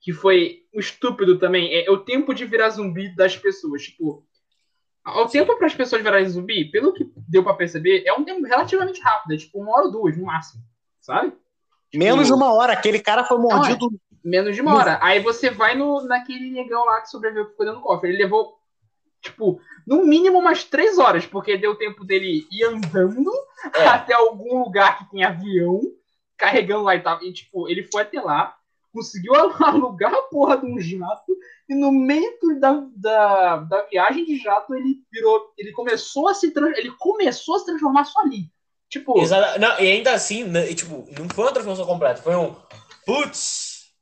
que 0.00 0.12
foi 0.12 0.64
estúpido 0.74 1.38
também, 1.38 1.74
é 1.74 1.90
o 1.90 1.98
tempo 2.04 2.34
de 2.34 2.44
virar 2.44 2.70
zumbi 2.70 3.14
das 3.14 3.36
pessoas. 3.36 3.82
Tipo, 3.84 4.26
o 5.06 5.26
tempo 5.26 5.56
para 5.56 5.66
as 5.66 5.74
pessoas 5.74 6.02
virarem 6.02 6.28
zumbi, 6.28 6.70
pelo 6.70 6.92
que 6.92 7.10
deu 7.28 7.42
pra 7.42 7.54
perceber, 7.54 8.04
é 8.06 8.12
um 8.12 8.24
tempo 8.24 8.46
relativamente 8.46 9.00
rápido, 9.00 9.34
é 9.34 9.36
tipo 9.36 9.60
uma 9.60 9.72
hora 9.72 9.86
ou 9.86 9.92
duas 9.92 10.16
no 10.16 10.26
máximo, 10.26 10.62
sabe? 11.00 11.32
Menos 11.94 12.26
de 12.26 12.32
uma 12.32 12.52
hora, 12.52 12.72
aquele 12.72 13.00
cara 13.00 13.24
foi 13.24 13.38
mordido. 13.38 13.90
Menos 14.24 14.54
de 14.54 14.60
uma 14.60 14.74
hora. 14.74 14.98
Aí 15.02 15.20
você 15.20 15.50
vai 15.50 15.74
no, 15.74 16.02
naquele 16.02 16.50
negão 16.50 16.84
lá 16.84 17.00
que 17.00 17.10
sobreviveu 17.10 17.46
que 17.46 17.50
ficou 17.52 17.66
dentro 17.66 17.80
do 17.80 17.84
cofre. 17.84 18.10
Ele 18.10 18.18
levou, 18.18 18.58
tipo, 19.20 19.60
no 19.86 20.04
mínimo 20.04 20.38
umas 20.38 20.62
três 20.62 20.98
horas, 20.98 21.26
porque 21.26 21.56
deu 21.56 21.74
tempo 21.76 22.04
dele 22.04 22.46
ir 22.50 22.64
andando 22.64 23.32
É. 23.74 23.86
até 23.88 24.12
algum 24.12 24.62
lugar 24.62 24.98
que 24.98 25.10
tem 25.10 25.24
avião, 25.24 25.80
carregando 26.36 26.84
lá 26.84 26.94
e 26.94 27.00
tal. 27.00 27.22
E, 27.22 27.32
tipo, 27.32 27.68
ele 27.68 27.82
foi 27.90 28.02
até 28.02 28.20
lá, 28.20 28.54
conseguiu 28.92 29.34
alugar 29.64 30.12
a 30.12 30.22
porra 30.22 30.58
de 30.58 30.66
um 30.66 30.78
jato, 30.78 31.36
e 31.70 31.74
no 31.74 31.92
meio 31.92 32.36
da, 32.58 32.84
da, 32.96 33.56
da 33.58 33.82
viagem 33.82 34.24
de 34.24 34.36
jato, 34.38 34.74
ele 34.74 34.96
virou. 35.12 35.52
Ele 35.56 35.70
começou 35.70 36.28
a 36.28 36.34
se 36.34 36.52
ele 36.76 36.90
começou 36.98 37.54
a 37.54 37.58
se 37.60 37.66
transformar 37.66 38.04
só 38.04 38.20
ali. 38.22 38.50
Tipo, 38.88 39.16
Exata- 39.20 39.56
não, 39.56 39.78
e 39.78 39.92
ainda 39.92 40.12
assim, 40.12 40.42
né, 40.42 40.68
e, 40.68 40.74
tipo, 40.74 41.06
não 41.16 41.28
foi 41.28 41.44
uma 41.44 41.52
transformação 41.52 41.86
completa, 41.86 42.22
foi 42.22 42.34
um 42.34 42.56
putz, 43.06 43.92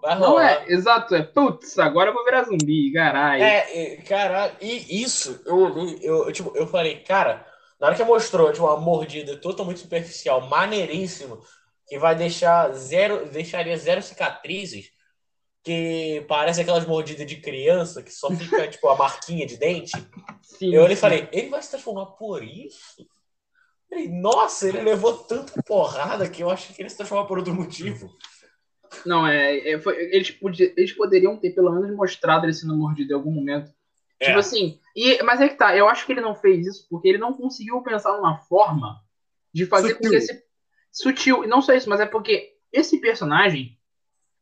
vai 0.00 0.18
não 0.18 0.28
rolar. 0.28 0.50
é, 0.50 0.72
exato, 0.72 1.14
é, 1.14 1.22
putz, 1.22 1.78
agora 1.78 2.08
eu 2.08 2.14
vou 2.14 2.24
virar 2.24 2.44
zumbi, 2.44 2.90
caralho. 2.90 3.42
É, 3.42 3.66
é, 3.68 3.96
caralho, 3.96 4.56
e 4.62 5.02
isso, 5.02 5.42
eu 5.44 5.76
eu, 6.00 6.24
eu, 6.24 6.32
tipo, 6.32 6.56
eu 6.56 6.66
falei, 6.66 7.00
cara, 7.00 7.46
na 7.78 7.88
hora 7.88 7.96
que 7.96 8.02
mostrou, 8.02 8.50
tipo, 8.50 8.64
uma 8.64 8.78
mordida 8.80 9.36
totalmente 9.36 9.80
superficial, 9.80 10.48
maneiríssimo, 10.48 11.38
que 11.86 11.98
vai 11.98 12.14
deixar 12.16 12.72
zero, 12.72 13.26
deixaria 13.26 13.76
zero 13.76 14.00
cicatrizes, 14.00 14.93
que 15.64 16.24
parece 16.28 16.60
aquelas 16.60 16.86
mordidas 16.86 17.26
de 17.26 17.36
criança, 17.36 18.02
que 18.02 18.12
só 18.12 18.30
fica, 18.30 18.68
tipo, 18.68 18.86
a 18.88 18.96
marquinha 18.96 19.46
de 19.46 19.56
dente. 19.56 19.92
Sim, 20.42 20.74
Eu 20.74 20.82
olhei 20.82 20.94
e 20.94 21.00
falei, 21.00 21.28
ele 21.32 21.48
vai 21.48 21.62
se 21.62 21.70
transformar 21.70 22.06
por 22.06 22.44
isso? 22.44 23.06
Falei, 23.88 24.08
Nossa, 24.08 24.68
ele 24.68 24.82
levou 24.82 25.16
tanta 25.16 25.62
porrada 25.62 26.28
que 26.28 26.42
eu 26.42 26.50
achei 26.50 26.74
que 26.76 26.82
ele 26.82 26.90
se 26.90 26.96
transformar 26.96 27.24
por 27.26 27.38
outro 27.38 27.54
motivo. 27.54 28.14
Não, 29.06 29.26
é, 29.26 29.70
é, 29.70 29.80
foi- 29.80 29.96
eles, 30.14 30.30
podia- 30.30 30.72
eles 30.76 30.92
poderiam 30.92 31.36
ter 31.36 31.50
pelo 31.50 31.72
menos 31.72 31.96
mostrado 31.96 32.44
ele 32.44 32.52
sendo 32.52 32.76
mordido 32.76 33.12
em 33.12 33.16
algum 33.16 33.30
momento. 33.32 33.72
É. 34.20 34.26
Tipo 34.26 34.38
assim, 34.38 34.78
e, 34.94 35.20
mas 35.22 35.40
é 35.40 35.48
que 35.48 35.56
tá, 35.56 35.76
eu 35.76 35.88
acho 35.88 36.06
que 36.06 36.12
ele 36.12 36.20
não 36.20 36.34
fez 36.36 36.66
isso 36.66 36.86
porque 36.88 37.08
ele 37.08 37.18
não 37.18 37.32
conseguiu 37.32 37.80
pensar 37.82 38.12
numa 38.16 38.38
forma 38.38 39.00
de 39.52 39.66
fazer 39.66 39.94
com 39.94 40.04
Sutil. 40.04 40.10
que 40.10 40.16
esse. 40.16 40.44
Sutil, 40.92 41.44
e 41.44 41.46
não 41.48 41.60
só 41.60 41.72
isso, 41.74 41.88
mas 41.88 41.98
é 42.00 42.06
porque 42.06 42.52
esse 42.72 43.00
personagem, 43.00 43.76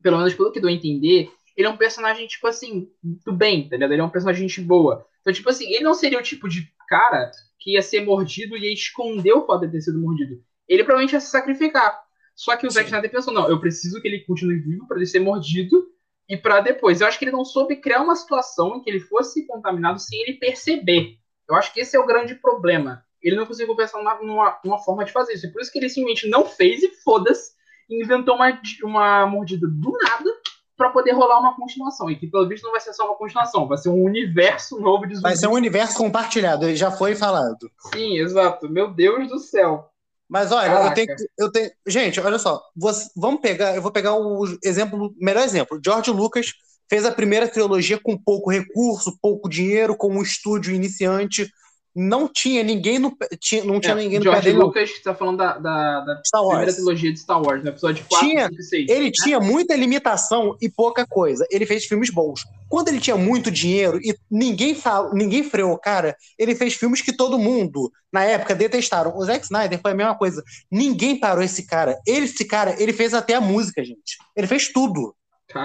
pelo 0.03 0.19
menos 0.19 0.35
pelo 0.35 0.53
que 0.53 0.61
deu 0.61 0.69
a 0.69 0.73
entender, 0.73 1.31
ele 1.57 1.67
é 1.67 1.71
um 1.71 1.77
personagem, 1.77 2.27
tipo 2.27 2.47
assim, 2.47 2.91
do 3.03 3.33
bem, 3.33 3.69
tá 3.69 3.77
ligado? 3.77 3.93
Ele 3.93 4.01
é 4.01 4.05
um 4.05 4.11
personagem 4.11 4.47
de 4.47 4.53
gente 4.53 4.67
boa. 4.67 5.07
Então, 5.21 5.33
tipo 5.33 5.49
assim, 5.49 5.67
ele 5.73 5.85
não 5.85 5.95
seria 5.95 6.19
o 6.19 6.23
tipo 6.23 6.49
de 6.49 6.71
cara 6.89 7.31
que 7.59 7.73
ia 7.73 7.83
ser 7.83 8.05
mordido 8.05 8.57
e 8.57 8.63
ia 8.63 8.73
esconder 8.73 9.33
o 9.33 9.47
fato 9.47 9.67
de 9.67 9.73
ter 9.73 9.81
sido 9.81 10.01
mordido. 10.01 10.43
Ele 10.69 10.83
provavelmente 10.83 11.13
ia 11.13 11.21
se 11.21 11.31
sacrificar. 11.31 12.03
Só 12.35 12.57
que 12.57 12.67
o 12.67 12.71
Zack. 12.71 12.87
Snyder 12.87 13.11
pensou, 13.11 13.33
não, 13.33 13.49
eu 13.49 13.61
preciso 13.61 14.01
que 14.01 14.09
ele 14.09 14.21
continue 14.21 14.59
vivo 14.59 14.87
pra 14.87 14.97
ele 14.97 15.07
ser 15.07 15.21
mordido 15.21 15.87
e 16.29 16.37
pra 16.37 16.61
depois. 16.61 17.01
Eu 17.01 17.07
acho 17.07 17.19
que 17.19 17.25
ele 17.25 17.33
não 17.33 17.45
soube 17.45 17.77
criar 17.77 18.01
uma 18.01 18.17
situação 18.17 18.77
em 18.77 18.83
que 18.83 18.91
ele 18.91 19.01
fosse 19.01 19.47
contaminado 19.47 19.99
sem 19.99 20.21
ele 20.23 20.35
perceber. 20.35 21.19
Eu 21.49 21.55
acho 21.55 21.73
que 21.73 21.81
esse 21.81 21.97
é 21.97 22.01
o 22.01 22.07
grande 22.07 22.35
problema. 22.35 23.05
Ele 23.23 23.37
não 23.37 23.47
conseguiu 23.47 23.77
pensar 23.77 23.99
numa, 23.99 24.15
numa, 24.23 24.61
numa 24.65 24.79
forma 24.79 25.05
de 25.05 25.13
fazer 25.13 25.35
isso. 25.35 25.47
E 25.47 25.53
por 25.53 25.61
isso 25.61 25.71
que 25.71 25.79
ele 25.79 25.89
simplesmente 25.89 26.29
não 26.29 26.45
fez 26.45 26.83
e 26.83 26.89
foda-se, 27.05 27.53
inventou 28.01 28.35
uma, 28.37 28.61
uma 28.85 29.27
mordida 29.27 29.67
do 29.67 29.93
nada 30.03 30.31
pra 30.77 30.91
poder 30.91 31.13
rolar 31.13 31.39
uma 31.41 31.55
continuação. 31.57 32.11
E 32.11 32.17
que 32.17 32.27
pelo 32.27 32.49
visto 32.49 32.65
não 32.65 32.73
vai 32.73 32.81
ser 32.81 32.93
só 32.93 33.05
uma 33.07 33.15
continuação, 33.17 33.67
vai 33.69 33.79
ser 33.79 33.89
um 33.89 34.03
universo 34.03 34.81
novo 34.81 35.07
de 35.07 35.15
zumbis. 35.15 35.23
Vai 35.23 35.37
ser 35.37 35.47
um 35.49 35.53
universo 35.53 35.97
compartilhado, 35.97 36.65
ele 36.67 36.77
já 36.77 36.91
foi 36.91 37.15
falado. 37.15 37.71
Sim, 37.93 38.19
exato. 38.19 38.69
Meu 38.69 38.93
Deus 38.93 39.29
do 39.29 39.39
céu. 39.39 39.89
Mas 40.29 40.51
olha, 40.51 40.67
eu 40.69 40.73
Caraca. 40.73 40.95
tenho, 40.95 41.07
que- 41.17 41.27
eu 41.39 41.53
tenho. 41.53 41.71
Gente, 41.87 42.19
olha 42.21 42.39
só. 42.39 42.61
você- 42.75 43.11
vamos 43.17 43.41
pegar. 43.41 43.75
Eu 43.77 43.83
vou 43.83 43.93
pegar 43.93 44.15
o 44.15 44.45
exemplo, 44.65 45.15
melhor 45.21 45.45
exemplo. 45.45 45.79
George 45.85 46.11
Lucas 46.11 46.53
fez 46.89 47.05
a 47.05 47.13
primeira 47.13 47.47
trilogia 47.47 47.99
com 48.03 48.17
pouco 48.17 48.51
recurso, 48.51 49.17
pouco 49.21 49.49
dinheiro, 49.49 49.95
com 49.97 50.09
um 50.09 50.23
estúdio 50.23 50.75
iniciante. 50.75 51.51
Não 51.95 52.27
tinha 52.27 52.63
ninguém 52.63 52.99
no 52.99 53.15
pé- 53.17 53.29
tinha, 53.39 53.65
não 53.65 53.79
tinha 53.81 53.93
É, 53.93 53.97
ninguém 53.97 54.19
no 54.19 54.25
pé 54.25 54.31
George 54.31 54.47
dele. 54.47 54.59
não. 54.59 54.67
Lucas 54.67 55.03
tá 55.03 55.15
falando 55.15 55.39
da, 55.39 55.59
da, 55.59 56.01
da 56.01 56.23
primeira 56.33 56.73
trilogia 56.73 57.13
de 57.13 57.19
Star 57.19 57.43
Wars, 57.43 57.63
no 57.63 57.69
episódio 57.69 58.05
4, 58.09 58.27
Tinha- 58.29 58.49
5 58.49 58.61
e 58.61 58.65
6. 58.65 58.89
Ele 58.89 59.11
tinha 59.11 59.39
muita 59.41 59.77
limitação 59.77 60.57
e 60.61 60.69
pouca 60.69 61.07
coisa. 61.07 61.47
Ele 61.51 61.67
fez 61.67 61.85
filmes 61.85 62.11
bons. 62.11 62.45
Quando 62.69 62.89
ele 62.89 62.99
tinha 63.01 63.17
muito 63.17 63.51
dinheiro 63.51 63.99
e 64.03 64.17
ninguém 64.31 64.75
fala, 64.75 65.13
ninguém 65.13 65.43
freou 65.45 65.73
o 65.73 65.79
cara, 65.79 66.17
ele 66.39 66.55
fez 66.55 66.73
filmes 66.75 67.03
que 67.03 67.13
todo 67.15 67.39
mundo, 67.39 67.93
na 68.11 68.25
época, 68.25 68.55
detestaram. 68.55 69.15
O 69.17 69.25
Zack 69.25 69.45
Snyder 69.45 69.79
foi 69.81 69.91
a 69.91 69.95
mesma 69.95 70.15
coisa. 70.17 70.43
Ninguém 70.71 71.21
parou 71.21 71.45
esse 71.45 71.67
cara. 71.67 71.99
Ele, 72.07 72.25
esse 72.25 72.45
cara, 72.47 72.75
ele 72.83 72.93
fez 72.95 73.13
até 73.13 73.35
a 73.35 73.41
música, 73.43 73.85
gente. 73.85 74.17
Ele 74.35 74.47
fez 74.47 74.69
tudo. 74.73 75.15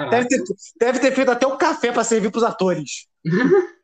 Deve 0.09 0.28
ter, 0.28 0.43
deve 0.78 0.99
ter 0.99 1.13
feito 1.15 1.32
até 1.32 1.47
o 1.47 1.55
café 1.55 1.93
pra 1.93 2.03
servir 2.03 2.30
pros 2.30 2.43
atores. 2.43 3.07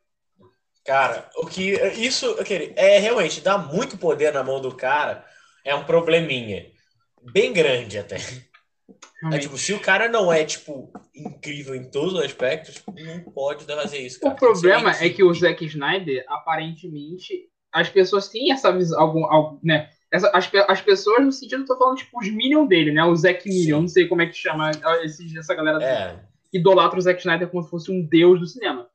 Cara, 0.85 1.29
o 1.37 1.45
que. 1.45 1.71
Isso, 1.97 2.29
aquele, 2.39 2.73
é 2.75 2.99
realmente 2.99 3.41
dá 3.41 3.57
muito 3.57 3.97
poder 3.97 4.33
na 4.33 4.43
mão 4.43 4.59
do 4.59 4.75
cara. 4.75 5.25
É 5.63 5.73
um 5.73 5.85
probleminha. 5.85 6.65
Bem 7.31 7.53
grande 7.53 7.97
até. 7.97 8.17
É, 9.31 9.39
tipo, 9.39 9.57
se 9.57 9.71
o 9.73 9.79
cara 9.79 10.09
não 10.09 10.31
é, 10.31 10.43
tipo, 10.43 10.91
incrível 11.15 11.73
em 11.73 11.89
todos 11.89 12.13
os 12.13 12.19
aspectos, 12.19 12.83
não 12.87 13.31
pode 13.31 13.63
fazer 13.63 13.99
isso. 13.99 14.17
O 14.17 14.21
Cara. 14.21 14.35
problema 14.35 14.91
Isso 14.91 15.03
é 15.03 15.09
que 15.09 15.23
o 15.23 15.33
Zack 15.33 15.63
Snyder, 15.65 16.25
aparentemente, 16.27 17.47
as 17.71 17.87
pessoas 17.87 18.27
têm 18.27 18.51
essa 18.51 18.71
visão, 18.75 18.99
algum, 18.99 19.25
algum, 19.25 19.59
né? 19.63 19.89
Essa, 20.11 20.29
as, 20.35 20.51
as 20.67 20.81
pessoas, 20.81 21.23
no 21.23 21.31
sentido, 21.31 21.61
eu 21.61 21.65
tô 21.65 21.77
falando, 21.77 21.97
tipo, 21.97 22.19
os 22.19 22.29
Minion 22.29 22.65
dele, 22.65 22.91
né? 22.91 23.03
O 23.05 23.15
Zack 23.15 23.47
Minion, 23.47 23.81
não 23.81 23.87
sei 23.87 24.07
como 24.07 24.21
é 24.21 24.27
que 24.27 24.35
chama 24.35 24.71
esse, 25.03 25.37
essa 25.37 25.55
galera 25.55 25.81
É. 25.83 26.19
idolatra 26.51 26.99
o 26.99 27.01
Zack 27.01 27.19
Snyder 27.19 27.47
como 27.47 27.63
se 27.63 27.69
fosse 27.69 27.91
um 27.91 28.05
deus 28.05 28.39
do 28.39 28.45
cinema. 28.45 28.89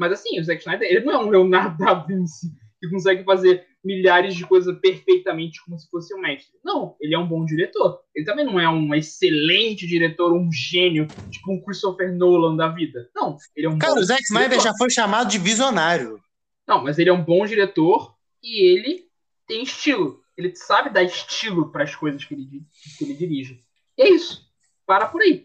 Mas 0.00 0.12
assim, 0.12 0.40
o 0.40 0.44
Zack 0.44 0.60
Snyder, 0.60 0.90
ele 0.90 1.04
não 1.04 1.12
é 1.12 1.18
um 1.18 1.28
Leonardo 1.28 1.76
da 1.76 1.92
Vinci 1.92 2.50
que 2.80 2.88
consegue 2.88 3.22
fazer 3.22 3.66
milhares 3.84 4.34
de 4.34 4.46
coisas 4.46 4.74
perfeitamente 4.80 5.62
como 5.62 5.78
se 5.78 5.90
fosse 5.90 6.14
um 6.14 6.20
mestre. 6.22 6.58
Não, 6.64 6.96
ele 6.98 7.14
é 7.14 7.18
um 7.18 7.28
bom 7.28 7.44
diretor. 7.44 8.00
Ele 8.14 8.24
também 8.24 8.46
não 8.46 8.58
é 8.58 8.66
um 8.66 8.94
excelente 8.94 9.86
diretor, 9.86 10.32
um 10.32 10.50
gênio, 10.50 11.06
tipo 11.30 11.52
um 11.52 11.62
Christopher 11.62 12.16
Nolan 12.16 12.56
da 12.56 12.68
vida. 12.68 13.10
Não, 13.14 13.36
ele 13.54 13.66
é 13.66 13.68
um 13.68 13.78
Cara, 13.78 13.94
bom 13.94 14.00
o 14.00 14.04
Zack 14.04 14.22
Snyder 14.22 14.58
já 14.58 14.72
foi 14.74 14.88
chamado 14.88 15.28
de 15.28 15.36
visionário. 15.36 16.18
Não, 16.66 16.82
mas 16.82 16.98
ele 16.98 17.10
é 17.10 17.12
um 17.12 17.22
bom 17.22 17.44
diretor 17.44 18.14
e 18.42 18.66
ele 18.66 19.04
tem 19.46 19.62
estilo. 19.62 20.22
Ele 20.34 20.56
sabe 20.56 20.88
dar 20.88 21.02
estilo 21.02 21.70
para 21.70 21.84
as 21.84 21.94
coisas 21.94 22.24
que 22.24 22.32
ele, 22.32 22.48
que 22.96 23.04
ele 23.04 23.12
dirige. 23.12 23.60
E 23.98 24.02
é 24.02 24.08
isso. 24.08 24.48
Para 24.86 25.08
por 25.08 25.20
aí. 25.20 25.42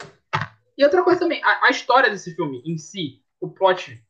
E 0.78 0.84
outra 0.86 1.04
coisa 1.04 1.20
também, 1.20 1.44
a, 1.44 1.66
a 1.66 1.70
história 1.70 2.10
desse 2.10 2.34
filme 2.34 2.62
em 2.66 2.78
si, 2.78 3.22
o 3.42 3.50
plot, 3.50 4.02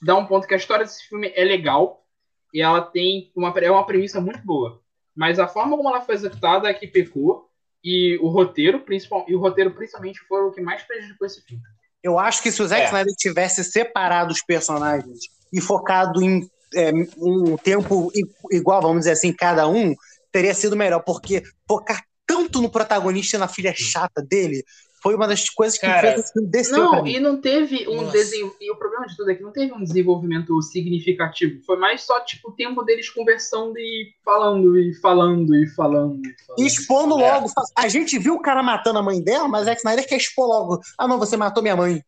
dá 0.00 0.16
um 0.16 0.26
ponto 0.26 0.46
que 0.46 0.54
a 0.54 0.56
história 0.56 0.84
desse 0.84 1.06
filme 1.06 1.32
é 1.34 1.44
legal 1.44 2.04
e 2.52 2.60
ela 2.60 2.80
tem 2.80 3.30
uma, 3.34 3.50
é 3.58 3.70
uma 3.70 3.86
premissa 3.86 4.20
muito 4.20 4.44
boa. 4.44 4.80
Mas 5.14 5.38
a 5.38 5.46
forma 5.46 5.76
como 5.76 5.88
ela 5.88 6.00
foi 6.00 6.14
executada 6.14 6.68
é 6.68 6.74
que 6.74 6.86
pecou 6.86 7.48
e 7.82 8.18
o 8.18 8.28
roteiro, 8.28 8.80
principal, 8.80 9.24
e 9.28 9.34
o 9.34 9.40
roteiro 9.40 9.72
principalmente 9.72 10.20
foi 10.20 10.42
o 10.42 10.52
que 10.52 10.60
mais 10.60 10.82
prejudicou 10.82 11.26
esse 11.26 11.42
filme. 11.42 11.62
Eu 12.02 12.18
acho 12.18 12.42
que 12.42 12.50
se 12.50 12.62
o 12.62 12.66
Zack 12.66 12.82
É. 12.82 12.86
Snyder 12.86 13.14
tivesse 13.16 13.62
separado 13.64 14.32
os 14.32 14.42
personagens 14.42 15.18
e 15.52 15.60
focado 15.60 16.22
em 16.22 16.48
é, 16.74 16.90
um 17.18 17.56
tempo 17.56 18.10
igual, 18.50 18.80
vamos 18.80 19.00
dizer 19.00 19.12
assim, 19.12 19.32
cada 19.32 19.68
um, 19.68 19.94
teria 20.30 20.54
sido 20.54 20.76
melhor, 20.76 21.02
porque 21.04 21.42
focar 21.66 22.02
tanto 22.26 22.62
no 22.62 22.70
protagonista 22.70 23.36
e 23.36 23.40
na 23.40 23.48
filha 23.48 23.74
chata 23.76 24.22
dele 24.22 24.64
foi 25.02 25.14
uma 25.14 25.26
das 25.26 25.48
coisas 25.48 25.78
que 25.78 25.86
Cara, 25.86 26.00
fez 26.00 26.20
esse 26.20 26.32
filme 26.32 26.48
descer 26.48 26.76
Não, 26.76 27.06
e 27.06 27.18
não 27.18 27.40
teve 27.40 27.88
um 27.88 28.08
desenvol... 28.08 28.54
E 28.60 28.70
o 28.70 28.76
problema 28.76 29.06
de 29.06 29.16
tudo 29.16 29.30
é 29.30 29.34
que 29.34 29.42
não 29.42 29.52
teve 29.52 29.72
um 29.72 29.82
desenvolvimento 29.82 30.60
significativo. 30.62 31.62
Foi 31.64 31.76
mais 31.76 32.02
só, 32.02 32.20
tipo, 32.20 32.50
o 32.50 32.52
tempo 32.52 32.82
deles 32.82 33.08
conversando 33.08 33.78
e 33.78 34.12
falando, 34.24 34.78
e 34.78 34.94
falando, 35.00 35.54
e 35.54 35.66
falando. 35.68 36.20
E 36.26 36.34
falando. 36.46 36.58
E 36.60 36.66
expondo 36.66 37.20
É. 37.20 37.32
logo. 37.32 37.48
A 37.76 37.88
gente 37.88 38.18
viu 38.18 38.34
o 38.34 38.42
cara 38.42 38.62
matando 38.62 38.98
a 38.98 39.02
mãe 39.02 39.22
dela, 39.22 39.48
mas 39.48 39.64
Zack 39.64 39.78
Snyder 39.78 40.06
quer 40.06 40.16
expor 40.16 40.46
logo. 40.46 40.80
Ah, 40.98 41.08
não, 41.08 41.18
você 41.18 41.36
matou 41.36 41.62
minha 41.62 41.76
mãe. 41.76 42.02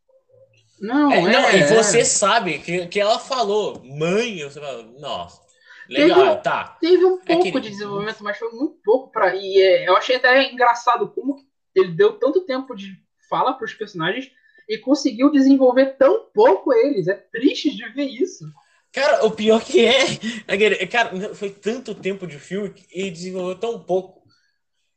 Não, 0.80 1.12
É, 1.12 1.18
é, 1.18 1.22
não, 1.22 1.50
e 1.50 1.60
é. 1.62 1.66
você 1.82 2.04
sabe 2.04 2.58
que, 2.58 2.86
que 2.88 2.98
ela 3.00 3.18
falou, 3.18 3.80
mãe, 3.84 4.42
você 4.42 4.60
fala, 4.60 4.82
nossa, 4.98 5.40
Teve 5.88 6.04
legal, 6.14 6.34
um- 6.34 6.42
tá. 6.42 6.76
Teve 6.80 7.04
um 7.04 7.18
É 7.26 7.34
pouco 7.34 7.52
que- 7.52 7.60
de 7.60 7.70
desenvolvimento, 7.70 8.22
mas 8.24 8.36
foi 8.38 8.50
muito 8.50 8.76
pouco 8.84 9.10
pra. 9.12 9.34
E 9.36 9.60
é, 9.60 9.88
eu 9.88 9.96
achei 9.96 10.16
até 10.16 10.50
engraçado 10.50 11.08
como 11.08 11.36
que 11.36 11.44
ele 11.74 11.92
deu 11.92 12.18
tanto 12.18 12.42
tempo 12.42 12.74
de 12.74 12.96
fala 13.28 13.54
pros 13.54 13.74
personagens 13.74 14.30
e 14.68 14.78
conseguiu 14.78 15.30
desenvolver 15.30 15.96
tão 15.96 16.26
pouco 16.32 16.72
eles. 16.72 17.08
É 17.08 17.14
triste 17.14 17.74
de 17.74 17.88
ver 17.90 18.04
isso. 18.04 18.44
Cara, 18.92 19.24
o 19.24 19.30
pior 19.30 19.62
que 19.64 19.84
é, 19.84 20.02
aquele- 20.46 20.86
cara, 20.86 21.34
foi 21.34 21.50
tanto 21.50 21.94
tempo 21.94 22.26
de 22.26 22.38
filme 22.38 22.74
ele 22.90 23.10
desenvolveu 23.10 23.56
tão 23.58 23.78
pouco. 23.82 24.22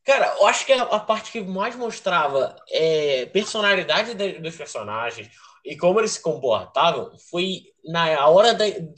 Cara, 0.04 0.36
eu 0.40 0.46
acho 0.48 0.66
que 0.66 0.74
a, 0.74 1.00
parte 1.00 1.32
que 1.32 1.42
mais 1.42 1.76
mostrava 1.76 2.56
é, 2.70 3.26
personalidade 3.28 4.14
da- 4.14 4.40
dos 4.40 4.56
personagens 4.56 5.30
e 5.64 5.76
como 5.76 6.00
eles 6.00 6.12
se 6.12 6.22
comportavam 6.22 7.18
foi 7.32 7.64
na 7.86 8.28
hora 8.28 8.54
de 8.54 8.94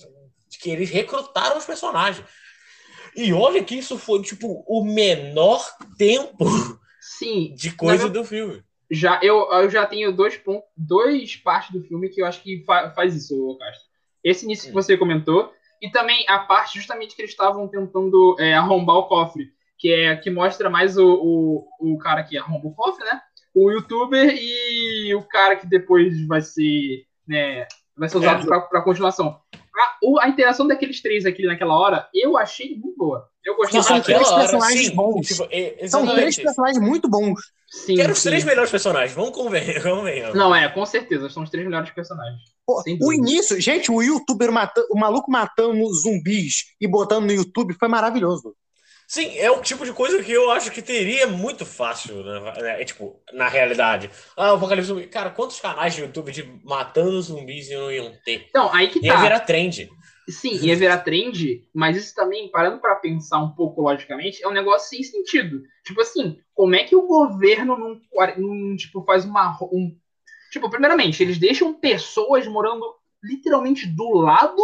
que 0.60 0.70
eles 0.70 0.90
recrutaram 0.90 1.58
os 1.58 1.66
personagens. 1.66 2.26
E 3.16 3.32
olha 3.32 3.64
que 3.64 3.76
isso 3.76 3.98
foi, 3.98 4.22
tipo, 4.22 4.64
o 4.68 4.84
menor 4.84 5.66
tempo 5.98 6.46
Sim, 7.18 7.54
de 7.56 7.72
coisa 7.72 8.10
do 8.10 8.24
filme. 8.24 8.64
já 8.92 9.20
eu, 9.24 9.50
eu 9.52 9.70
já 9.70 9.86
tenho 9.86 10.12
dois 10.12 10.36
pontos, 10.38 10.64
dois 10.76 11.36
partes 11.38 11.72
do 11.72 11.82
filme 11.84 12.10
que 12.10 12.22
eu 12.22 12.26
acho 12.26 12.42
que 12.42 12.64
fa- 12.66 12.92
faz 12.92 13.16
isso, 13.16 13.58
Castro. 13.60 13.88
Esse 14.24 14.46
início 14.46 14.66
que 14.66 14.72
Hum. 14.72 14.82
você 14.82 14.98
comentou 14.98 15.54
e 15.82 15.90
também 15.90 16.26
a 16.28 16.40
parte 16.40 16.80
justamente 16.80 17.16
que 17.16 17.22
eles 17.22 17.32
estavam 17.32 17.68
tentando 17.68 18.36
é, 18.40 18.54
arrombar 18.56 18.96
o 18.98 19.08
cofre, 19.08 19.52
que 19.78 19.92
é 19.94 20.16
que 20.16 20.30
mostra 20.30 20.70
mais 20.70 20.98
o, 20.98 21.06
o, 21.80 21.94
o 21.94 21.98
cara 22.00 22.24
que 22.24 22.38
arromba 22.38 22.68
o 22.68 22.74
cofre, 22.74 23.06
né? 23.06 23.22
O 23.56 23.72
youtuber 23.72 24.36
e 24.40 25.14
o 25.16 25.24
cara 25.24 25.56
que 25.56 25.66
depois 25.68 26.26
vai 26.28 26.42
ser, 26.42 27.06
né, 27.28 27.66
vai 27.96 28.10
ser 28.10 28.18
usado 28.18 28.44
É. 28.54 28.60
para 28.68 28.82
continuação. 28.82 29.40
A, 29.78 29.98
o- 30.04 30.20
a 30.20 30.28
interação 30.28 30.66
daqueles 30.68 31.02
três 31.02 31.26
aqui 31.26 31.46
naquela 31.46 31.78
hora, 31.78 32.08
eu 32.14 32.36
achei 32.38 32.76
muito 32.78 32.98
boa. 32.98 33.28
Eu 33.46 33.56
gostei 33.56 33.82
São 33.82 33.98
bastante. 33.98 34.06
três 34.16 34.28
hora, 34.28 34.40
personagens 34.40 34.88
sim, 34.88 34.96
bons. 34.96 35.28
tipo, 35.28 35.48
é, 35.52 35.88
São 35.88 36.06
três 36.08 36.36
personagens 36.36 36.80
muito 36.84 37.08
bons. 37.08 37.40
Sim, 37.70 37.96
Quero 37.96 38.14
os 38.14 38.20
sim. 38.20 38.30
três 38.30 38.44
melhores 38.44 38.72
personagens, 38.72 39.14
vamos 39.14 39.32
convencer. 39.32 39.80
Vamos 39.84 40.06
ver. 40.06 40.34
Não, 40.34 40.56
é, 40.56 40.68
com 40.70 40.86
certeza, 40.86 41.30
são 41.30 41.44
os 41.44 41.50
três 41.50 41.66
melhores 41.66 41.92
personagens. 41.92 42.42
Pô, 42.66 42.82
o 43.02 43.14
início, 43.14 43.60
gente, 43.62 43.92
o 43.92 44.02
youtuber 44.02 44.52
matando, 44.52 44.88
o 44.92 44.98
maluco 45.00 45.30
matando 45.32 45.86
zumbis 45.94 46.66
e 46.82 46.88
botando 46.88 47.26
no 47.26 47.32
YouTube 47.34 47.74
foi 47.78 47.88
maravilhoso. 47.88 48.56
Sim, 49.08 49.38
é 49.38 49.50
o 49.50 49.62
tipo 49.62 49.86
de 49.86 49.94
coisa 49.94 50.22
que 50.22 50.34
eu 50.34 50.52
acho 50.52 50.70
que 50.70 50.82
teria 50.82 51.28
muito 51.28 51.66
fácil, 51.66 52.22
né? 52.24 52.54
É, 52.58 52.84
tipo, 52.84 53.22
na 53.32 53.48
realidade. 53.48 54.12
Ah, 54.36 54.52
o 54.52 54.58
Apocalipse 54.58 54.90
Zumbi. 54.90 55.08
Cara, 55.08 55.30
quantos 55.30 55.62
canais 55.62 55.96
de 55.96 56.02
YouTube 56.02 56.30
de 56.30 56.44
matando 56.66 57.22
zumbis 57.22 57.70
não 57.70 57.90
iam 57.90 58.12
ter? 58.26 58.46
Então, 58.50 58.70
aí 58.74 58.90
que 58.90 59.00
Ia 59.00 59.14
tá. 59.14 59.22
virar 59.22 59.40
trend. 59.40 59.90
Sim, 60.30 60.60
ia 60.62 60.76
virar 60.76 60.98
trend, 60.98 61.64
mas 61.74 61.96
isso 61.96 62.14
também, 62.14 62.52
parando 62.52 62.82
pra 62.82 62.96
pensar 62.96 63.42
um 63.42 63.52
pouco 63.52 63.82
logicamente, 63.82 64.44
é 64.44 64.48
um 64.48 64.52
negócio 64.52 64.90
sem 64.90 65.02
sentido. 65.02 65.64
Tipo 65.86 66.02
assim, 66.02 66.38
como 66.54 66.76
é 66.76 66.84
que 66.84 66.98
o 66.98 67.08
governo 67.08 67.78
não, 67.78 68.02
não, 68.38 68.76
tipo, 68.76 69.06
faz 69.06 69.24
uma. 69.24 69.58
Um... 69.72 69.98
Tipo, 70.52 70.70
primeiramente, 70.70 71.24
eles 71.24 71.38
deixam 71.38 71.74
pessoas 71.74 72.46
morando 72.46 72.84
literalmente 73.24 73.88
do 73.88 74.10
lado 74.16 74.62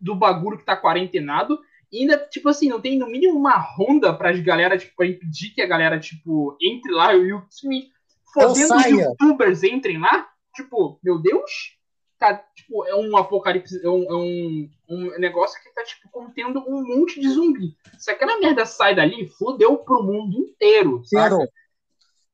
do 0.00 0.14
bagulho 0.14 0.56
que 0.56 0.64
tá 0.64 0.74
quarentenado. 0.74 1.58
E 1.94 2.00
ainda, 2.00 2.18
tipo 2.28 2.48
assim, 2.48 2.68
não 2.68 2.80
tem 2.80 2.98
no 2.98 3.06
mínimo 3.06 3.38
uma 3.38 3.56
ronda 3.56 4.12
pras 4.12 4.40
galera, 4.40 4.76
tipo, 4.76 4.96
pra 4.96 5.06
impedir 5.06 5.50
que 5.50 5.62
a 5.62 5.66
galera, 5.66 5.98
tipo, 6.00 6.56
entre 6.60 6.90
lá 6.90 7.14
e 7.14 7.32
o 7.32 7.40
time 7.48 7.88
fodendo 8.32 8.74
os 8.74 8.82
saia. 8.82 8.90
youtubers 8.94 9.62
entrem 9.62 9.98
lá. 10.00 10.26
Tipo, 10.56 10.98
meu 11.04 11.20
Deus, 11.22 11.78
tá, 12.18 12.34
tipo, 12.56 12.84
é 12.86 12.96
um 12.96 13.16
apocalipse, 13.16 13.80
é 13.84 13.88
um, 13.88 14.02
é 14.04 14.14
um, 14.14 14.70
um 14.90 15.18
negócio 15.20 15.62
que 15.62 15.72
tá, 15.72 15.84
tipo, 15.84 16.08
contendo 16.10 16.58
um 16.66 16.84
monte 16.84 17.20
de 17.20 17.28
zumbi. 17.28 17.76
Se 17.96 18.10
aquela 18.10 18.40
merda 18.40 18.66
sai 18.66 18.94
dali, 18.96 19.28
fodeu 19.28 19.78
pro 19.78 20.02
mundo 20.02 20.36
inteiro, 20.38 21.00
sabe? 21.04 21.34
Então, 21.34 21.48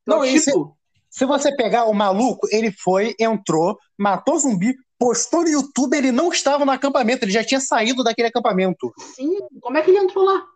Não, 0.07 0.25
isso- 0.25 0.51
tipo, 0.51 0.77
Se 1.11 1.27
você 1.27 1.55
pegar 1.55 1.85
o 1.85 1.93
maluco, 1.93 2.47
ele 2.51 2.71
foi, 2.73 3.15
entrou, 3.19 3.77
matou 3.99 4.39
zumbi, 4.39 4.75
postou 5.01 5.43
no 5.43 5.49
YouTube, 5.49 5.97
ele 5.97 6.13
não 6.13 6.31
estava 6.31 6.67
no 6.67 6.71
acampamento, 6.71 7.25
ele 7.25 7.33
já 7.33 7.43
tinha 7.43 7.59
saído 7.59 8.05
daquele 8.05 8.29
acampamento. 8.29 8.93
sim, 8.99 9.39
como 9.59 9.79
é 9.79 9.83
que 9.83 9.91
ele 9.91 9.99
entrou 9.99 10.23
lá? 10.23 10.47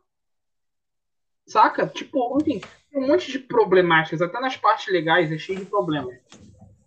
Saca? 1.47 1.87
Tipo, 1.87 2.39
enfim, 2.39 2.61
tem 2.93 3.03
um 3.03 3.07
monte 3.07 3.33
de 3.33 3.39
problemáticas, 3.39 4.21
até 4.21 4.39
nas 4.39 4.55
partes 4.55 4.93
legais 4.93 5.33
é 5.33 5.39
cheio 5.39 5.61
de 5.61 5.65
problemas. 5.65 6.15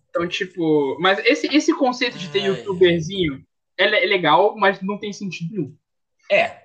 Então, 0.08 0.26
tipo, 0.28 0.96
mas 1.00 1.18
esse, 1.26 1.48
esse 1.48 1.74
conceito 1.74 2.16
de 2.16 2.28
ter 2.30 2.42
Ai. 2.42 2.48
youtuberzinho 2.48 3.44
é, 3.76 3.84
é 4.04 4.06
legal, 4.06 4.56
mas 4.56 4.80
não 4.80 4.96
tem 4.96 5.12
sentido 5.12 5.52
nenhum. 5.52 5.76
É. 6.30 6.62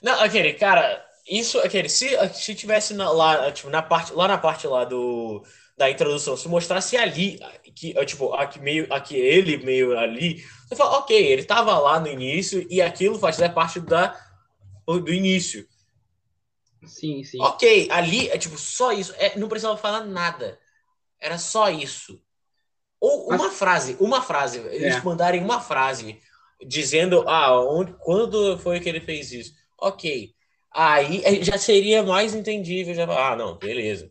Não, 0.00 0.20
aquele, 0.20 0.52
cara, 0.52 1.04
isso, 1.28 1.58
aquele, 1.58 1.88
se, 1.88 2.16
se 2.34 2.54
tivesse 2.54 2.94
na, 2.94 3.10
lá, 3.10 3.50
tipo, 3.50 3.68
na 3.68 3.82
parte, 3.82 4.12
lá 4.12 4.28
na 4.28 4.38
parte 4.38 4.66
lá 4.66 4.84
do, 4.84 5.42
da 5.76 5.90
introdução, 5.90 6.36
se 6.36 6.48
mostrasse 6.48 6.96
ali, 6.96 7.38
que, 7.74 7.92
tipo, 8.06 8.32
aqui 8.34 8.58
meio, 8.60 8.86
aqui 8.92 9.16
ele 9.16 9.58
meio 9.58 9.98
ali, 9.98 10.42
você 10.68 10.76
fala, 10.76 10.98
ok, 10.98 11.16
ele 11.16 11.44
tava 11.44 11.78
lá 11.78 12.00
no 12.00 12.08
início 12.08 12.66
e 12.70 12.80
aquilo 12.80 13.18
fazia 13.18 13.50
parte 13.50 13.80
da, 13.80 14.16
do 14.86 15.12
início. 15.12 15.66
Sim, 16.86 17.24
sim. 17.24 17.40
Ok, 17.40 17.88
ali 17.90 18.28
é 18.28 18.38
tipo 18.38 18.58
só 18.58 18.92
isso. 18.92 19.14
É, 19.16 19.38
não 19.38 19.48
precisava 19.48 19.76
falar 19.76 20.04
nada. 20.04 20.58
Era 21.18 21.38
só 21.38 21.70
isso. 21.70 22.20
Ou 23.00 23.28
uma 23.28 23.50
frase, 23.50 23.96
uma 24.00 24.22
frase. 24.22 24.58
Eles 24.58 24.96
É. 24.96 25.00
mandarem 25.02 25.42
uma 25.42 25.60
frase 25.60 26.18
dizendo, 26.66 27.24
ah, 27.28 27.60
onde, 27.62 27.92
quando 28.00 28.58
foi 28.58 28.80
que 28.80 28.88
ele 28.88 29.00
fez 29.00 29.32
isso? 29.32 29.54
Ok. 29.78 30.34
Aí 30.70 31.22
é, 31.24 31.42
já 31.42 31.58
seria 31.58 32.02
mais 32.02 32.34
entendível. 32.34 32.94
Já, 32.94 33.04
ah, 33.04 33.36
não, 33.36 33.58
beleza. 33.58 34.10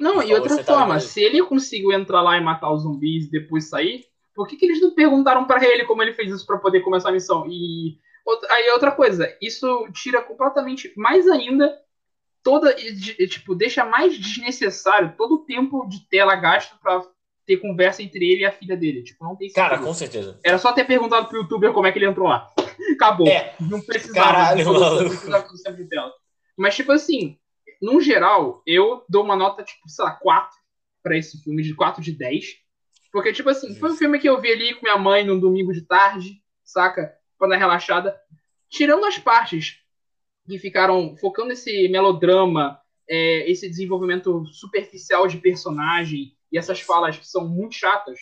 Não, 0.00 0.22
e 0.22 0.32
outra 0.32 0.56
tá 0.56 0.64
forma, 0.64 0.98
se 0.98 1.22
ele 1.22 1.42
conseguiu 1.42 1.92
entrar 1.92 2.22
lá 2.22 2.36
e 2.36 2.40
matar 2.40 2.72
os 2.72 2.82
zumbis 2.82 3.26
e 3.26 3.30
depois 3.30 3.68
sair, 3.68 4.06
por 4.34 4.48
que, 4.48 4.56
que 4.56 4.64
eles 4.64 4.80
não 4.80 4.94
perguntaram 4.94 5.44
pra 5.44 5.62
ele 5.64 5.84
como 5.84 6.02
ele 6.02 6.14
fez 6.14 6.32
isso 6.32 6.46
pra 6.46 6.58
poder 6.58 6.80
começar 6.80 7.10
a 7.10 7.12
missão? 7.12 7.46
E 7.46 7.98
aí 8.48 8.70
outra 8.70 8.92
coisa, 8.92 9.28
isso 9.42 9.86
tira 9.92 10.22
completamente 10.22 10.92
mais 10.96 11.28
ainda 11.28 11.78
toda 12.42 12.74
tipo, 12.74 13.54
deixa 13.54 13.84
mais 13.84 14.16
desnecessário 14.18 15.14
todo 15.16 15.34
o 15.34 15.44
tempo 15.44 15.86
de 15.86 16.08
tela 16.08 16.34
gasto 16.34 16.74
pra 16.80 17.02
ter 17.46 17.58
conversa 17.58 18.02
entre 18.02 18.24
ele 18.24 18.42
e 18.42 18.46
a 18.46 18.52
filha 18.52 18.76
dele. 18.76 19.02
Tipo, 19.02 19.24
não 19.24 19.36
tem 19.36 19.52
Cara, 19.52 19.74
sentido. 19.74 19.86
com 19.86 19.94
certeza. 19.94 20.40
Era 20.42 20.56
só 20.56 20.72
ter 20.72 20.84
perguntado 20.84 21.26
pro 21.26 21.38
youtuber 21.38 21.72
como 21.72 21.86
é 21.86 21.92
que 21.92 21.98
ele 21.98 22.06
entrou 22.06 22.28
lá. 22.28 22.48
Acabou. 22.94 23.26
É, 23.26 23.54
Não 23.60 23.80
precisava. 23.80 24.26
Caralho, 24.26 24.64
não 24.64 25.08
precisava 25.08 25.48
do 25.48 25.62
tempo 25.62 25.76
de 25.76 25.88
tela. 25.88 26.12
Mas, 26.56 26.76
tipo 26.76 26.92
assim, 26.92 27.36
num 27.80 28.00
geral, 28.00 28.62
eu 28.66 29.04
dou 29.08 29.24
uma 29.24 29.34
nota, 29.34 29.62
tipo, 29.62 29.88
sei 29.88 30.04
lá, 30.04 30.12
4 30.12 30.56
pra 31.02 31.16
esse 31.16 31.42
filme, 31.42 31.62
de 31.62 31.74
4 31.74 32.02
de 32.02 32.12
10. 32.12 32.56
Porque, 33.12 33.32
tipo 33.32 33.48
assim, 33.48 33.74
foi 33.74 33.90
um 33.90 33.96
filme 33.96 34.18
que 34.18 34.28
eu 34.28 34.40
vi 34.40 34.52
ali 34.52 34.74
com 34.74 34.82
minha 34.82 34.98
mãe 34.98 35.24
num 35.24 35.40
domingo 35.40 35.72
de 35.72 35.82
tarde, 35.82 36.42
saca? 36.62 37.14
Pra 37.38 37.48
dar 37.48 37.56
relaxada. 37.56 38.16
Tirando 38.68 39.04
as 39.06 39.18
partes 39.18 39.78
que 40.46 40.58
ficaram 40.58 41.16
focando 41.16 41.48
nesse 41.48 41.88
melodrama, 41.88 42.80
é, 43.08 43.50
esse 43.50 43.68
desenvolvimento 43.68 44.46
superficial 44.46 45.26
de 45.26 45.38
personagem 45.38 46.36
e 46.52 46.58
essas 46.58 46.80
falas 46.80 47.18
que 47.18 47.26
são 47.26 47.48
muito 47.48 47.74
chatas, 47.74 48.18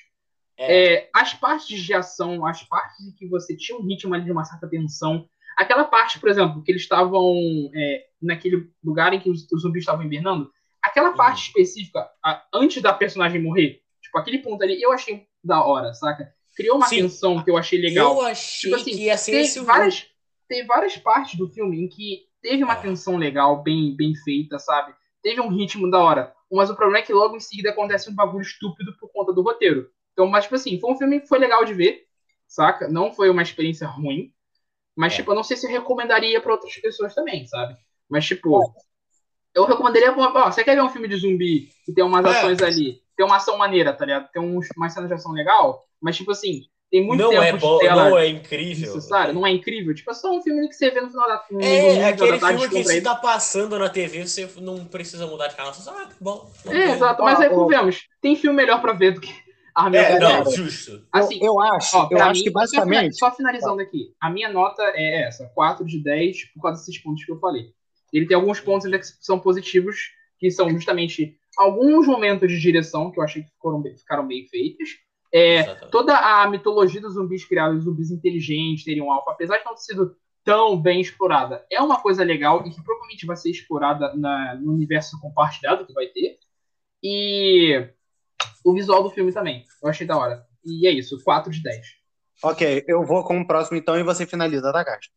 é. 0.57 0.95
é, 0.95 1.11
as 1.15 1.35
partes 1.35 1.81
de 1.81 1.93
ação, 1.93 2.45
as 2.47 2.63
partes 2.63 3.07
em 3.07 3.13
que 3.13 3.27
você 3.27 3.57
tinha 3.57 3.79
um 3.79 3.87
ritmo 3.87 4.15
ali 4.15 4.25
de 4.25 4.33
uma 4.33 4.45
certa 4.45 4.69
tensão, 4.69 5.29
aquela 5.57 5.85
parte, 5.85 6.19
por 6.19 6.29
exemplo, 6.29 6.63
que 6.63 6.73
eles 6.73 6.83
estavam 6.83 7.35
é, 7.75 8.08
naquele 8.21 8.71
lugar 8.83 9.12
em 9.12 9.21
que 9.21 9.31
os, 9.31 9.47
os 9.53 9.62
zumbis 9.62 9.83
estavam 9.83 10.05
hibernando, 10.05 10.51
aquela 10.83 11.12
parte 11.12 11.47
específica, 11.47 12.09
a- 12.25 12.45
antes 12.53 12.83
da 12.83 12.93
personagem 12.93 13.43
morrer, 13.43 13.81
tipo, 14.01 14.19
aquele 14.19 14.39
ponto 14.39 14.62
ali, 14.62 14.81
eu 14.81 14.93
achei 14.93 15.27
da 15.43 15.64
hora, 15.64 15.93
saca? 15.95 16.33
Criou 16.57 16.77
uma 16.77 16.87
Sim. 16.87 17.03
tensão 17.03 17.43
que 17.43 17.51
eu 17.51 17.57
achei 17.57 17.81
legal. 17.81 18.16
Eu 18.16 18.23
achei 18.27 18.71
Tipo 18.71 18.81
assim, 18.81 18.91
que 18.91 19.05
ia 19.05 19.16
ser 19.16 19.33
Tem 19.33 19.41
esse 19.43 19.61
várias, 19.61 20.07
tem 20.49 20.66
várias 20.66 20.97
partes 20.97 21.39
do 21.39 21.49
filme 21.49 21.81
em 21.85 21.89
que 21.89 22.27
teve 22.43 22.64
uma 22.64 22.75
É. 22.75 22.81
tensão 22.81 23.16
legal, 23.16 23.62
bem, 23.62 23.95
bem 23.97 24.14
feita, 24.16 24.59
sabe? 24.59 24.93
Teve 25.23 25.41
um 25.41 25.49
ritmo 25.49 25.91
da 25.91 25.99
hora. 26.03 26.35
Mas 26.51 26.71
o 26.71 26.75
problema 26.75 26.99
é 26.99 27.03
que 27.03 27.12
logo 27.12 27.37
em 27.37 27.41
seguida 27.41 27.71
acontece 27.71 28.11
um 28.11 28.14
bagulho 28.14 28.43
estúpido 28.43 28.97
por 28.99 29.11
conta 29.12 29.33
do 29.33 29.43
roteiro. 29.43 29.91
Então, 30.12 30.27
mas, 30.27 30.45
tipo 30.45 30.55
assim, 30.57 30.81
foi 30.81 30.93
um 30.93 30.97
filme 30.97 31.21
que 31.21 31.29
foi 31.29 31.39
legal 31.39 31.64
de 31.64 31.75
ver, 31.75 32.07
saca? 32.49 32.89
Não 32.89 33.12
foi 33.12 33.29
uma 33.31 33.43
experiência 33.43 33.87
ruim. 33.87 34.33
Mas, 34.97 35.12
É. 35.12 35.16
tipo, 35.16 35.31
eu 35.31 35.35
não 35.37 35.45
sei 35.45 35.57
se 35.57 35.66
eu 35.66 35.71
recomendaria 35.71 36.41
pra 36.41 36.53
outras 36.53 36.75
pessoas 36.77 37.14
também, 37.14 37.47
sabe? 37.47 37.77
Mas, 38.09 38.27
tipo, 38.27 38.73
eu 39.55 39.65
recomendaria. 39.67 40.13
Ó, 40.17 40.51
você 40.51 40.65
quer 40.65 40.75
ver 40.75 40.83
um 40.83 40.89
filme 40.91 41.09
de 41.09 41.17
zumbi 41.17 41.69
que 41.85 41.93
tem 41.93 42.05
umas 42.05 42.25
É. 42.25 42.31
ações 42.31 42.63
ali? 42.63 43.01
Tem 43.17 43.27
uma 43.27 43.37
ação 43.37 43.59
maneira, 43.59 43.93
tá 43.93 44.05
ligado? 44.05 44.29
Tem 44.33 44.41
uns, 44.41 44.69
uma 44.77 44.89
cena 44.89 45.09
de 45.09 45.15
ação 45.15 45.33
legal, 45.33 45.85
mas, 46.01 46.17
tipo 46.17 46.31
assim, 46.31 46.63
tem 46.91 47.05
muito 47.05 47.21
não 47.21 47.31
tempo 47.31 47.43
é 47.43 47.53
de 47.53 47.59
bom, 47.59 47.79
tela 47.79 48.11
não 48.11 48.19
é 48.19 48.29
incrível. 48.29 48.95
necessário, 48.95 49.35
não 49.35 49.47
é 49.47 49.51
incrível. 49.51 49.95
Tipo, 49.95 50.11
é 50.11 50.15
só 50.15 50.31
um 50.33 50.41
filme 50.41 50.69
que 50.69 50.75
você 50.75 50.91
vê 50.91 51.01
no 51.01 51.11
final 51.11 51.29
da, 51.29 51.45
no 51.51 51.61
É, 51.61 51.81
domingo 51.81 52.05
aquele 52.07 52.33
da 52.33 52.39
tarde 52.39 52.69
filme 52.69 52.83
que 52.85 52.89
se 52.89 53.01
tá 53.03 53.15
passando 53.17 53.79
na 53.79 53.89
TV, 53.89 54.27
você 54.27 54.49
não 54.61 54.85
precisa 54.85 55.27
mudar 55.27 55.49
de 55.49 55.57
canal. 55.57 55.75
Você 55.75 55.83
fala, 55.83 56.03
ah, 56.03 56.07
que 56.07 56.15
bom. 56.23 56.51
É, 56.71 56.91
exato, 56.93 57.23
mas 57.23 57.41
aí 57.41 57.51
convenhamos, 57.51 58.07
tem 58.23 58.37
filme 58.37 58.57
melhor 58.57 58.81
pra 58.81 58.93
ver 58.93 59.15
do 59.15 59.21
que 59.21 59.33
Army 59.75 59.97
É, 59.99 60.13
of 60.15 60.21
não, 60.21 60.51
justo. 60.51 61.07
Assim, 61.13 61.39
eu, 61.41 61.47
eu 61.55 61.61
acho, 61.61 61.97
ó, 61.97 62.09
eu 62.11 62.23
acho 62.23 62.39
mim, 62.39 62.45
que 62.45 62.51
basicamente. 62.51 63.17
Só 63.17 63.31
finalizando 63.33 63.83
aqui, 63.83 64.13
a 64.21 64.31
minha 64.31 64.49
nota 64.49 64.83
é 64.95 65.23
essa, 65.27 65.47
4 65.55 65.85
de 65.85 66.03
10, 66.03 66.53
por 66.55 66.63
causa 66.63 66.79
desses 66.81 67.03
pontos 67.03 67.25
que 67.25 67.33
eu 67.33 67.39
falei. 67.39 67.73
Ele 68.13 68.27
tem 68.27 68.37
alguns 68.37 68.61
pontos 68.61 68.87
ainda 68.87 68.99
que 68.99 69.07
são 69.21 69.39
positivos, 69.39 69.97
que 70.39 70.51
são 70.51 70.71
justamente 70.71 71.37
alguns 71.57 72.07
momentos 72.07 72.51
de 72.51 72.61
direção 72.61 73.11
que 73.11 73.19
eu 73.19 73.25
achei 73.25 73.43
que 73.43 73.51
foram, 73.61 73.81
bem- 73.83 73.97
ficaram 73.97 74.27
bem 74.27 74.47
feitos. 74.49 74.91
É, 75.35 75.63
toda 75.91 76.17
a 76.17 76.49
mitologia 76.49 77.01
dos 77.01 77.15
zumbis 77.15 77.45
criados, 77.45 77.85
zumbis 77.85 78.11
inteligentes, 78.11 78.85
teriam 78.85 79.07
um 79.09 79.13
alfa, 79.13 79.33
apesar 79.33 79.59
de 79.59 79.65
não 79.65 79.75
ter 79.75 79.81
sido 79.83 80.17
tão 80.45 80.81
bem 80.81 81.01
explorada, 81.03 81.67
é 81.71 81.79
uma 81.83 82.01
coisa 82.01 82.25
legal 82.25 82.67
e 82.67 82.71
que 82.71 82.83
provavelmente 82.83 83.27
vai 83.27 83.37
ser 83.37 83.51
explorada 83.51 84.15
na- 84.15 84.55
no 84.55 84.73
universo 84.73 85.21
compartilhado 85.21 85.85
que 85.85 85.93
vai 85.93 86.07
ter. 86.07 86.39
E 87.03 87.89
o 88.65 88.73
visual 88.73 89.03
do 89.03 89.11
filme 89.11 89.33
também, 89.33 89.65
eu 89.83 89.89
achei 89.91 90.07
da 90.07 90.17
hora. 90.17 90.47
E 90.65 90.87
é 90.87 90.91
isso, 90.91 91.23
4 91.23 91.51
de 91.53 91.63
10. 91.63 91.87
Ok, 92.43 92.85
eu 92.87 93.05
vou 93.05 93.25
com 93.25 93.41
o 93.41 93.47
próximo 93.47 93.77
então 93.77 93.99
e 93.99 94.03
você 94.03 94.25
finaliza, 94.25 94.73
tá, 94.73 94.85
Castro? 94.85 95.11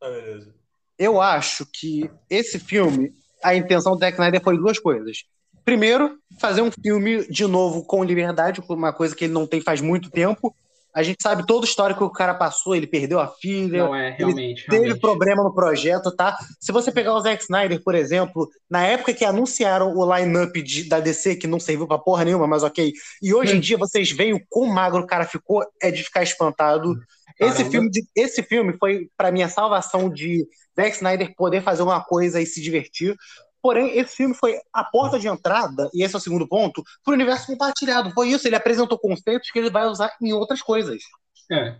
Ah, 0.00 0.10
beleza. 0.10 0.54
Eu 0.98 1.20
acho 1.20 1.66
que 1.72 2.10
esse 2.30 2.58
filme, 2.58 3.12
a 3.42 3.54
intenção 3.54 3.92
do 3.94 3.98
Zack 3.98 4.14
Snyder 4.14 4.42
foi 4.42 4.56
duas 4.56 4.78
coisas. 4.78 5.18
Primeiro, 5.64 6.16
fazer 6.40 6.62
um 6.62 6.70
filme 6.70 7.26
de 7.28 7.46
novo 7.46 7.84
com 7.84 8.04
liberdade, 8.04 8.62
uma 8.68 8.92
coisa 8.92 9.14
que 9.14 9.24
ele 9.24 9.32
não 9.34 9.46
tem 9.46 9.60
faz 9.60 9.80
muito 9.80 10.10
tempo. 10.10 10.54
A 10.94 11.02
gente 11.02 11.18
sabe 11.22 11.44
todo 11.44 11.64
o 11.64 11.66
histórico 11.66 11.98
que 12.00 12.06
o 12.06 12.10
cara 12.10 12.32
passou, 12.32 12.74
ele 12.74 12.86
perdeu 12.86 13.20
a 13.20 13.28
filha, 13.28 13.84
Não 13.84 13.94
é, 13.94 14.10
realmente. 14.16 14.64
teve 14.64 14.76
realmente. 14.84 15.00
problema 15.00 15.42
no 15.42 15.52
projeto, 15.54 16.10
tá? 16.10 16.38
Se 16.58 16.72
você 16.72 16.90
pegar 16.90 17.12
o 17.12 17.20
Zack 17.20 17.42
Snyder, 17.42 17.82
por 17.84 17.94
exemplo, 17.94 18.48
na 18.70 18.86
época 18.86 19.12
que 19.12 19.22
anunciaram 19.24 19.92
o 19.94 20.16
line-up 20.16 20.62
de- 20.62 20.88
da 20.88 20.98
DC, 20.98 21.36
que 21.36 21.46
não 21.46 21.60
serviu 21.60 21.86
pra 21.86 21.98
porra 21.98 22.24
nenhuma, 22.24 22.46
mas 22.46 22.62
ok, 22.62 22.92
e 23.20 23.34
hoje 23.34 23.52
em 23.54 23.58
Hum. 23.58 23.60
dia 23.60 23.76
vocês 23.76 24.10
veem 24.10 24.32
o 24.32 24.40
quão 24.48 24.66
magro 24.68 25.02
o 25.02 25.06
cara 25.06 25.26
ficou, 25.26 25.62
é 25.82 25.90
de 25.90 26.02
ficar 26.02 26.22
espantado. 26.22 26.94
Esse 27.38 27.66
filme, 27.66 27.90
esse 28.14 28.42
filme 28.42 28.74
foi, 28.78 29.10
pra 29.18 29.30
mim, 29.30 29.42
a 29.42 29.48
salvação 29.50 30.08
de 30.08 30.46
Zack 30.78 30.96
Snyder 30.96 31.34
poder 31.34 31.62
fazer 31.62 31.82
uma 31.82 32.02
coisa 32.02 32.40
e 32.40 32.46
se 32.46 32.60
divertir. 32.60 33.16
Porém, 33.62 33.98
esse 33.98 34.14
filme 34.16 34.34
foi 34.34 34.60
a 34.72 34.84
porta 34.84 35.18
de 35.18 35.26
entrada, 35.26 35.90
e 35.92 36.04
esse 36.04 36.14
é 36.14 36.18
o 36.18 36.20
segundo 36.20 36.46
ponto, 36.46 36.82
pro 37.02 37.14
universo 37.14 37.46
compartilhado. 37.48 38.12
Foi 38.12 38.28
isso, 38.28 38.46
ele 38.46 38.54
apresentou 38.54 38.96
conceitos 38.98 39.50
que 39.50 39.58
ele 39.58 39.70
vai 39.70 39.86
usar 39.86 40.12
em 40.22 40.32
outras 40.32 40.62
coisas. 40.62 41.02
É. 41.50 41.76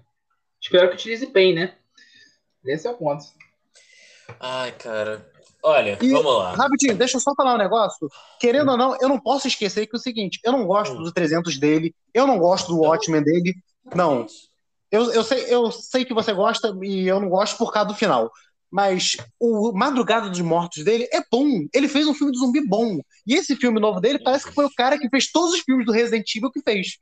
Espero 0.60 0.88
que 0.88 0.94
utilize 0.96 1.26
bem, 1.26 1.54
né? 1.54 1.74
Esse 2.64 2.88
é 2.88 2.90
o 2.90 2.94
ponto. 2.96 3.24
Ai, 4.40 4.72
cara. 4.72 5.30
Olha, 5.62 5.98
E- 6.00 6.10
vamos 6.10 6.36
lá. 6.36 6.54
Rapidinho, 6.54 6.96
deixa 6.96 7.16
eu 7.16 7.20
só 7.20 7.34
falar 7.34 7.54
um 7.54 7.58
negócio. 7.58 8.08
Querendo 8.40 8.70
ou 8.72 8.76
não, 8.76 8.96
eu 9.00 9.08
não 9.08 9.18
posso 9.20 9.46
esquecer 9.48 9.86
que 9.86 9.94
é 9.96 9.98
o 9.98 10.02
seguinte, 10.02 10.40
eu 10.44 10.52
não 10.52 10.64
gosto 10.66 10.94
Hum. 10.96 11.02
do 11.02 11.12
300 11.12 11.58
dele, 11.58 11.94
eu 12.14 12.26
não 12.26 12.38
gosto 12.38 12.68
do 12.68 12.80
Watchmen 12.80 13.22
dele. 13.22 13.54
Não, 13.94 14.26
eu, 14.90 15.12
eu, 15.12 15.22
sei, 15.24 15.44
eu 15.52 15.70
sei 15.70 16.04
que 16.04 16.14
você 16.14 16.32
gosta 16.32 16.72
e 16.82 17.06
eu 17.06 17.20
não 17.20 17.28
gosto 17.28 17.56
por 17.58 17.72
causa 17.72 17.88
do 17.88 17.94
final. 17.94 18.30
Mas 18.70 19.16
o 19.40 19.72
Madrugada 19.72 20.28
dos 20.28 20.40
Mortos 20.40 20.84
dele 20.84 21.08
é 21.12 21.20
bom. 21.30 21.66
Ele 21.72 21.88
fez 21.88 22.06
um 22.06 22.14
filme 22.14 22.32
de 22.32 22.38
zumbi 22.38 22.60
bom. 22.66 23.00
E 23.26 23.34
esse 23.34 23.54
filme 23.56 23.80
novo 23.80 24.00
dele 24.00 24.18
parece 24.22 24.46
que 24.46 24.52
foi 24.54 24.64
o 24.66 24.70
cara 24.76 24.98
que 24.98 25.08
fez 25.08 25.30
todos 25.30 25.54
os 25.54 25.60
filmes 25.60 25.86
do 25.86 25.92
Resident 25.92 26.34
Evil 26.34 26.50
que 26.50 26.60
fez. 26.60 26.98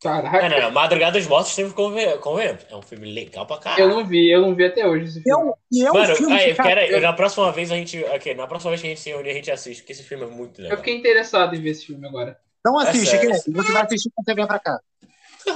Caraca, 0.00 0.42
Não, 0.42 0.56
não, 0.56 0.62
não. 0.64 0.70
Madrugada 0.70 1.18
dos 1.18 1.26
Mortos 1.26 1.54
teve 1.54 1.72
conven- 1.72 2.18
convenhamos. 2.18 2.64
É 2.68 2.76
um 2.76 2.82
filme 2.82 3.10
legal 3.12 3.46
pra 3.46 3.56
eu 3.56 3.60
caralho. 3.60 3.88
não 3.88 4.06
vi, 4.06 4.30
eu 4.30 4.42
não 4.42 4.54
vi 4.54 4.64
até 4.66 4.86
hoje 4.86 5.04
esse 5.06 5.18
E 5.18 5.22
é 5.30 5.34
filme. 5.34 5.50
um, 5.50 5.54
e 5.72 5.82
é 5.82 5.90
um 5.90 5.94
Mano, 5.94 6.14
filme 6.16 6.32
aí, 6.34 6.50
que, 6.50 6.54
cara, 6.54 6.68
pera 6.68 6.80
aí, 6.82 7.00
na 7.00 7.12
próxima 7.14 7.50
vez 7.52 7.70
a 7.72 7.74
gente. 7.74 8.04
ok, 8.04 8.34
na 8.34 8.46
próxima 8.46 8.70
vez 8.70 8.80
que 8.82 8.86
a 8.86 8.90
gente 8.90 9.00
se 9.00 9.08
reunir, 9.10 9.30
a 9.30 9.34
gente 9.34 9.50
assiste, 9.50 9.80
porque 9.80 9.92
esse 9.92 10.02
filme 10.02 10.24
é 10.24 10.26
muito 10.26 10.60
Eu 10.60 10.64
legal. 10.64 10.78
fiquei 10.78 10.94
interessado 10.96 11.54
em 11.56 11.60
ver 11.62 11.70
esse 11.70 11.86
filme 11.86 12.06
agora. 12.06 12.38
não 12.64 12.78
assiste. 12.78 13.16
Guilherme. 13.16 13.38
você 13.46 13.72
vai 13.72 13.82
assistir 13.82 14.10
quando 14.14 14.26
você 14.26 14.34
vier 14.34 14.46
pra 14.46 14.58
cá. 14.58 14.78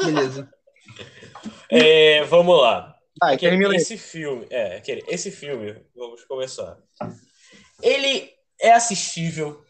Beleza. 0.05 0.49
É, 1.71 2.25
vamos 2.25 2.59
lá. 2.61 2.97
Vai, 3.21 3.35
Aquele- 3.35 3.51
termina 3.53 3.71
aí. 3.71 3.77
esse 3.77 3.97
filme, 3.99 4.47
é, 4.51 4.77
aquele, 4.77 5.05
esse 5.09 5.31
filme, 5.31 5.77
vamos 5.95 6.25
começar. 6.25 6.79
Ele 7.83 8.31
é 8.61 8.73
assistível. 8.73 9.65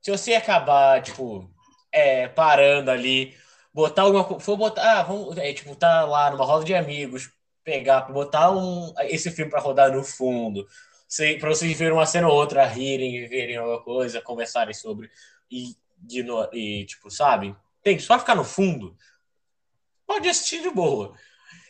Se 0.00 0.10
você 0.10 0.34
acabar, 0.34 1.02
tipo, 1.02 1.50
é, 1.92 2.28
parando 2.28 2.90
ali, 2.90 3.34
botar 3.72 4.02
alguma 4.02 4.24
coisa, 4.24 4.44
for 4.44 4.56
botar, 4.56 5.00
ah, 5.00 5.02
vamos, 5.02 5.36
é, 5.36 5.52
tipo, 5.52 5.74
tá 5.74 6.04
lá 6.04 6.30
numa 6.30 6.44
roda 6.44 6.64
de 6.64 6.74
amigos, 6.74 7.30
pegar, 7.64 8.02
botar 8.12 8.50
um, 8.52 8.94
esse 9.00 9.30
filme 9.30 9.50
pra 9.50 9.60
rodar 9.60 9.92
no 9.92 10.04
fundo, 10.04 10.66
se, 11.08 11.36
pra 11.38 11.48
vocês 11.48 11.76
verem 11.76 11.92
uma 11.94 12.06
cena 12.06 12.28
ou 12.28 12.34
outra, 12.34 12.64
rirem, 12.66 13.26
verem 13.28 13.56
alguma 13.56 13.82
coisa, 13.82 14.20
conversarem 14.22 14.72
sobre, 14.74 15.10
e, 15.50 15.74
de 15.98 16.22
no- 16.22 16.48
e 16.52 16.84
tipo, 16.86 17.10
sabe? 17.10 17.54
Tem, 17.82 17.98
só 17.98 18.18
ficar 18.18 18.34
no 18.36 18.44
fundo, 18.44 18.96
pode 20.06 20.28
assistir 20.28 20.62
de 20.62 20.70
boa. 20.70 21.14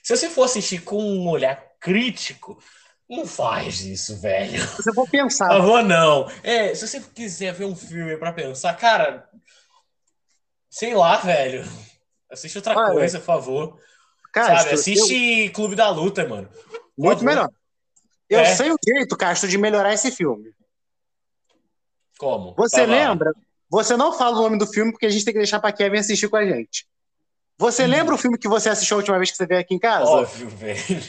Se 0.07 0.17
você 0.17 0.31
for 0.31 0.45
assistir 0.45 0.83
com 0.85 1.03
um 1.03 1.29
olhar 1.29 1.57
crítico, 1.81 2.63
não 3.11 3.27
faz 3.27 3.81
isso, 3.81 4.17
velho. 4.21 4.65
Você 4.65 4.95
for 4.95 5.11
pensar, 5.11 5.49
Por 5.49 5.57
favor, 5.59 5.83
não. 5.83 6.31
É, 6.45 6.73
se 6.77 6.87
você 6.87 7.01
quiser 7.01 7.53
ver 7.53 7.65
um 7.65 7.75
filme 7.75 8.17
pra 8.17 8.33
pensar, 8.33 8.73
cara, 8.77 9.29
sei 10.71 10.95
lá, 10.95 11.17
velho. 11.17 11.65
Assiste 12.31 12.57
outra 12.57 12.79
Olha, 12.79 12.93
coisa, 12.93 13.19
por 13.19 13.25
favor. 13.27 13.81
Sabe? 14.33 14.69
eu- 14.71 14.75
Assiste 14.75 15.51
Clube 15.51 15.75
da 15.75 15.89
Luta, 15.91 16.25
mano. 16.29 16.49
muito 16.97 17.25
melhor. 17.25 17.51
Eu 18.31 18.39
É. 18.39 18.55
sei 18.55 18.71
o 18.71 18.77
jeito, 18.87 19.17
Castro, 19.17 19.49
de 19.49 19.59
melhorar 19.59 19.93
esse 19.93 20.13
filme. 20.13 20.55
Como? 22.17 22.55
Você 22.57 22.87
lá. 22.87 22.93
lembra? 23.11 23.33
Você 23.69 23.97
não 23.97 24.13
fala 24.13 24.39
o 24.39 24.43
nome 24.43 24.57
do 24.57 24.69
filme 24.69 24.93
porque 24.93 25.07
a 25.07 25.11
gente 25.11 25.25
tem 25.25 25.35
que 25.35 25.41
deixar 25.41 25.59
pra 25.59 25.73
Kevin 25.73 25.99
assistir 25.99 26.29
com 26.29 26.37
a 26.37 26.47
gente. 26.47 26.87
Você 27.59 27.85
Hum. 27.85 27.89
lembra 27.89 28.15
o 28.15 28.19
filme 28.19 28.39
que 28.39 28.49
você 28.49 28.69
assistiu 28.69 28.97
a 28.97 28.99
última 28.99 29.17
vez 29.19 29.31
que 29.31 29.37
você 29.37 29.47
veio 29.47 29.61
aqui 29.61 29.75
em 29.75 29.79
casa? 29.79 30.11
Óbvio, 30.11 30.49
velho. 30.49 31.03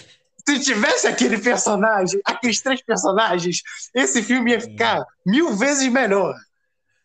Se 0.48 0.60
tivesse 0.62 1.08
aquele 1.08 1.38
personagem, 1.38 2.22
aqueles 2.24 2.62
três 2.62 2.82
personagens, 2.82 3.62
esse 3.94 4.24
filme 4.24 4.52
ia 4.52 4.62
ficar 4.62 5.06
mil 5.26 5.54
vezes 5.58 5.92
melhor. 5.92 6.34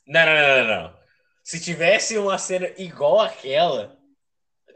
Não, 0.07 0.25
não, 0.25 0.33
não, 0.35 0.65
não, 0.65 0.83
não. 0.83 0.95
Se 1.43 1.59
tivesse 1.61 2.17
uma 2.17 2.39
cena 2.39 2.71
igual 2.79 3.21
àquela, 3.21 3.97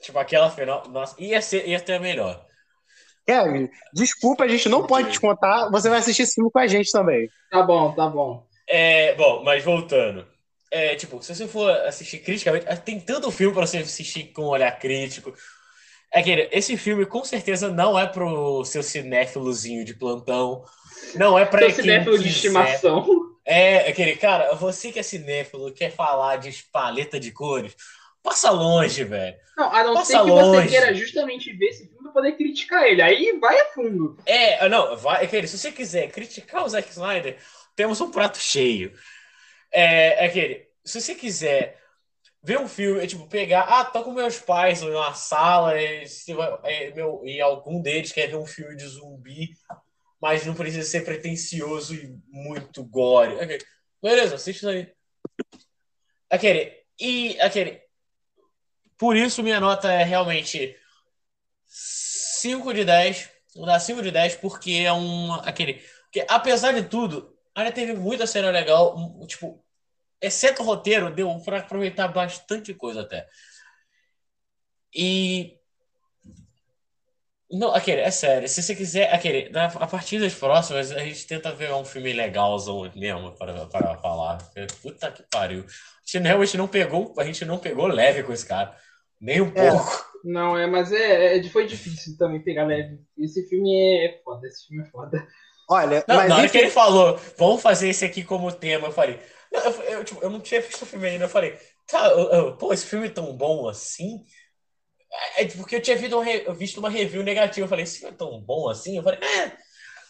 tipo 0.00 0.18
aquela 0.18 0.50
final, 0.50 0.88
nossa, 0.88 1.14
ia, 1.16 1.40
ser, 1.40 1.68
ia 1.68 1.80
ter 1.80 2.00
melhor. 2.00 2.44
Kevin, 3.24 3.68
desculpa, 3.92 4.44
a 4.44 4.48
gente 4.48 4.68
não 4.68 4.84
pode 4.86 5.12
te 5.12 5.20
contar. 5.20 5.68
Você 5.70 5.88
vai 5.88 5.98
assistir 5.98 6.22
esse 6.22 6.34
filme 6.34 6.50
com 6.50 6.58
a 6.58 6.66
gente 6.66 6.90
também. 6.90 7.28
Tá 7.50 7.62
bom, 7.62 7.92
tá 7.94 8.08
bom. 8.08 8.44
É, 8.68 9.14
bom, 9.14 9.44
mas 9.44 9.62
voltando. 9.62 10.26
É, 10.70 10.94
tipo, 10.96 11.22
se 11.22 11.34
você 11.34 11.46
for 11.46 11.70
assistir 11.86 12.18
criticamente, 12.18 12.66
tem 12.84 13.00
tanto 13.00 13.30
filme 13.30 13.54
pra 13.54 13.66
você 13.66 13.78
assistir 13.78 14.32
com 14.32 14.42
um 14.42 14.48
olhar 14.48 14.72
crítico. 14.78 15.32
É 16.12 16.22
que 16.22 16.48
esse 16.52 16.76
filme 16.76 17.04
com 17.04 17.24
certeza 17.24 17.68
não 17.68 17.98
é 17.98 18.06
pro 18.06 18.64
seu 18.64 18.82
cinéfilozinho 18.82 19.84
de 19.84 19.94
plantão. 19.94 20.64
Não 21.14 21.38
é 21.38 21.44
pra 21.44 21.60
Seu 21.60 21.82
cinéfilo 21.82 22.18
de 22.18 22.28
estimação. 22.28 23.06
É, 23.44 23.88
aquele 23.88 24.16
cara, 24.16 24.54
você 24.54 24.90
que 24.90 24.98
é 24.98 25.02
cinéfilo, 25.02 25.72
quer 25.72 25.90
falar 25.90 26.36
de 26.36 26.52
paleta 26.72 27.20
de 27.20 27.30
cores, 27.30 27.76
passa 28.22 28.50
longe, 28.50 29.04
velho. 29.04 29.36
Não, 29.56 29.72
a 29.72 29.84
não 29.84 29.94
Passa 29.94 30.12
ser 30.12 30.18
que 30.18 30.30
longe. 30.30 30.62
você 30.62 30.68
queira 30.68 30.94
justamente 30.94 31.52
ver 31.52 31.66
esse 31.66 31.86
filme 31.86 32.02
pra 32.02 32.12
poder 32.12 32.32
criticar 32.32 32.84
ele. 32.84 33.00
Aí 33.00 33.38
vai 33.40 33.58
a 33.58 33.66
fundo. 33.66 34.18
É, 34.26 34.68
não, 34.68 34.96
vai, 34.96 35.24
aquele, 35.24 35.46
se 35.46 35.56
você 35.56 35.70
quiser 35.70 36.10
criticar 36.10 36.64
o 36.64 36.68
Zack 36.68 36.90
Snyder, 36.90 37.36
temos 37.74 38.00
um 38.00 38.10
prato 38.10 38.38
cheio. 38.38 38.92
É, 39.72 40.24
é 40.24 40.26
aquele, 40.26 40.68
se 40.84 41.00
você 41.00 41.14
quiser 41.14 41.80
ver 42.42 42.60
um 42.60 42.68
filme, 42.68 43.02
é, 43.02 43.06
tipo, 43.06 43.26
pegar, 43.26 43.62
ah, 43.62 43.84
tô 43.84 44.04
com 44.04 44.12
meus 44.12 44.38
pais 44.38 44.80
numa 44.80 45.12
sala 45.14 45.80
e, 45.80 46.06
se 46.06 46.32
é, 46.64 46.92
meu, 46.92 47.22
e 47.24 47.40
algum 47.40 47.82
deles 47.82 48.12
quer 48.12 48.28
ver 48.28 48.36
um 48.36 48.46
filme 48.46 48.76
de 48.76 48.86
zumbi, 48.86 49.50
mas 50.20 50.46
não 50.46 50.54
precisa 50.54 50.88
ser 50.88 51.04
pretencioso 51.04 51.94
e 51.94 52.16
muito 52.28 52.84
gore. 52.84 53.34
Beleza, 54.02 54.36
assiste 54.36 54.66
aí. 54.66 54.92
Aquele, 56.30 56.72
e 57.00 57.38
aquele, 57.40 57.82
por 58.96 59.16
isso 59.16 59.42
minha 59.42 59.60
nota 59.60 59.90
é 59.92 60.02
realmente 60.04 60.76
5 61.66 62.72
de 62.72 62.84
10. 62.84 63.30
Vou 63.54 63.66
dar 63.66 63.80
5 63.80 64.02
de 64.02 64.10
10 64.10 64.36
porque 64.36 64.72
é 64.84 64.92
um. 64.92 65.32
Aquele. 65.32 65.82
Porque, 66.04 66.24
apesar 66.28 66.72
de 66.72 66.84
tudo, 66.84 67.35
ainda 67.56 67.72
teve 67.72 67.94
muita 67.94 68.26
cena 68.26 68.50
legal. 68.50 68.94
Tipo, 69.26 69.64
exceto 70.20 70.62
o 70.62 70.66
roteiro, 70.66 71.12
deu 71.12 71.28
pra 71.40 71.58
aproveitar 71.58 72.08
bastante 72.08 72.72
coisa 72.74 73.00
até. 73.00 73.26
E. 74.94 75.56
Não, 77.50 77.72
aquele, 77.72 78.00
é 78.00 78.10
sério. 78.10 78.48
Se 78.48 78.60
você 78.60 78.74
quiser, 78.74 79.12
aquele, 79.14 79.48
na- 79.50 79.66
a 79.66 79.86
partir 79.86 80.18
das 80.18 80.34
próximas, 80.34 80.90
a 80.90 80.98
gente 80.98 81.26
tenta 81.28 81.52
ver 81.52 81.72
um 81.72 81.84
filme 81.84 82.12
legalzão 82.12 82.90
mesmo 82.96 83.32
para, 83.36 83.66
para 83.66 83.96
falar. 83.98 84.38
Puta 84.82 85.12
que 85.12 85.22
pariu. 85.30 85.60
A 85.60 85.64
gente 86.04 86.24
realmente 86.26 86.56
não 86.56 86.66
pegou, 86.66 87.14
a 87.18 87.24
gente 87.24 87.44
não 87.44 87.56
pegou 87.58 87.86
leve 87.86 88.24
com 88.24 88.32
esse 88.32 88.44
cara. 88.44 88.76
Nem 89.20 89.40
um 89.40 89.52
É. 89.54 89.70
pouco. 89.70 90.06
Não, 90.24 90.58
é, 90.58 90.66
mas 90.66 90.90
é, 90.90 91.36
é- 91.38 91.42
foi 91.50 91.66
difícil 91.68 92.16
também 92.18 92.42
pegar 92.42 92.64
leve. 92.66 92.98
Esse 93.16 93.48
filme 93.48 93.72
é 94.04 94.20
foda, 94.24 94.48
esse 94.48 94.66
filme 94.66 94.82
é 94.82 94.90
foda. 94.90 95.24
Olha, 95.68 96.04
Não, 96.06 96.16
mas 96.16 96.28
na 96.28 96.36
hora 96.36 96.48
que 96.48 96.58
ele 96.58 96.70
falou, 96.70 97.18
vamos 97.38 97.62
fazer 97.62 97.88
esse 97.88 98.04
aqui 98.04 98.22
como 98.24 98.52
tema, 98.52 98.88
eu 98.88 98.92
falei. 98.92 99.18
Não, 99.52 99.60
eu, 99.64 99.72
eu, 99.82 100.04
tipo, 100.04 100.22
eu 100.22 100.30
não 100.30 100.40
tinha 100.40 100.60
visto 100.60 100.82
o 100.82 100.86
filme 100.86 101.08
ainda, 101.08 101.24
eu 101.24 101.28
falei, 101.28 101.58
tá, 101.86 102.08
eu- 102.08 102.30
eu- 102.32 102.56
pô, 102.56 102.72
esse 102.72 102.86
filme 102.86 103.06
é 103.06 103.10
tão 103.10 103.36
bom 103.36 103.68
assim? 103.68 104.24
É, 105.36 105.42
é 105.44 105.48
porque 105.48 105.76
eu 105.76 105.82
tinha 105.82 105.96
visto, 105.96 106.16
um 106.18 106.54
visto 106.54 106.78
uma 106.78 106.90
review 106.90 107.22
negativa, 107.22 107.64
eu 107.64 107.68
falei, 107.68 107.84
esse 107.84 107.98
filme 107.98 108.14
é 108.14 108.16
tão 108.18 108.40
bom 108.40 108.68
assim? 108.68 108.96
Eu 108.96 109.02
falei, 109.02 109.20
é, 109.22 109.56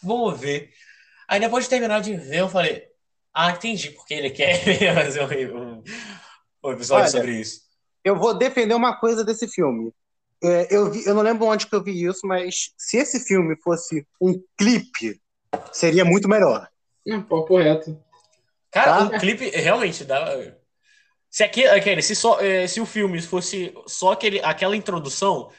vamos 0.03 0.39
ver. 0.39 0.71
Aí 1.27 1.39
depois 1.39 1.65
de 1.65 1.71
terminar 1.71 2.01
de 2.01 2.15
ver, 2.15 2.41
eu 2.41 2.49
falei, 2.49 2.85
ah, 3.33 3.51
entendi 3.51 3.91
porque 3.91 4.13
ele 4.15 4.31
quer 4.31 4.55
fazer 4.95 5.21
um, 5.53 5.77
um, 5.79 5.83
um 6.65 6.71
episódio 6.71 7.09
Olha, 7.09 7.11
sobre 7.11 7.39
isso. 7.39 7.61
eu 8.03 8.17
vou 8.17 8.37
defender 8.37 8.73
uma 8.75 8.97
coisa 8.99 9.23
desse 9.23 9.47
filme. 9.47 9.93
É, 10.43 10.75
eu, 10.75 10.91
vi- 10.91 11.05
eu 11.05 11.15
não 11.15 11.21
lembro 11.23 11.45
onde 11.47 11.67
que 11.67 11.75
eu 11.75 11.83
vi 11.83 12.05
isso, 12.05 12.21
mas 12.25 12.71
se 12.77 12.97
esse 12.97 13.19
filme 13.21 13.55
fosse 13.63 14.05
um 14.21 14.41
clipe, 14.57 15.19
seria 15.71 16.03
muito 16.05 16.27
melhor. 16.27 16.67
Hum, 17.05 17.21
papo 17.21 17.57
reto. 17.57 17.99
Cara, 18.71 18.91
Tá. 19.09 19.17
o 19.17 19.19
clipe 19.19 19.49
realmente 19.49 20.03
dá. 20.03 20.25
Se, 21.29 21.43
aqui, 21.43 21.65
aquele, 21.65 22.01
se, 22.01 22.15
só, 22.15 22.39
eh, 22.39 22.67
se 22.67 22.79
o 22.81 22.85
filme 22.85 23.21
fosse 23.21 23.73
só 23.85 24.11
aquele, 24.13 24.41
aquela 24.43 24.75
introdução, 24.75 25.49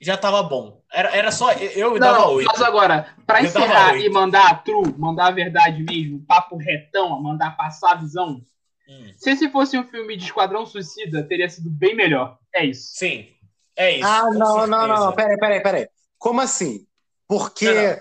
já 0.00 0.16
tava 0.16 0.42
bom. 0.42 0.82
Era, 0.92 1.14
era 1.16 1.30
só. 1.32 1.52
Eu 1.52 1.98
dava 1.98 2.18
Não, 2.18 2.32
oito. 2.34 2.46
mas 2.50 2.60
agora, 2.62 3.14
pra 3.26 3.42
Eu 3.42 3.50
dava 3.52 3.64
encerrar 3.66 3.96
e 3.96 4.08
mandar 4.10 4.50
a 4.50 4.54
true, 4.56 4.94
mandar 4.98 5.26
a 5.28 5.30
verdade 5.30 5.82
mesmo, 5.82 6.24
papo 6.26 6.56
retão, 6.56 7.20
mandar 7.20 7.56
passar 7.56 7.92
a 7.92 7.96
visão, 7.96 8.40
Hum, 8.88 9.12
se 9.16 9.30
esse 9.30 9.48
fosse 9.48 9.78
um 9.78 9.84
filme 9.86 10.16
de 10.16 10.24
Esquadrão 10.24 10.66
Suicida, 10.66 11.22
teria 11.22 11.48
sido 11.48 11.70
bem 11.70 11.94
melhor. 11.94 12.36
É 12.52 12.64
isso. 12.64 12.90
sim, 12.94 13.28
é 13.76 13.92
isso. 13.98 14.04
Ah, 14.06 14.28
não, 14.32 14.66
não, 14.66 14.86
não, 14.88 15.06
não. 15.06 15.12
Peraí, 15.12 15.38
peraí, 15.38 15.60
peraí. 15.62 15.88
Como 16.18 16.40
assim? 16.40 16.84
Porque. 17.28 17.72
Não, 17.72 18.00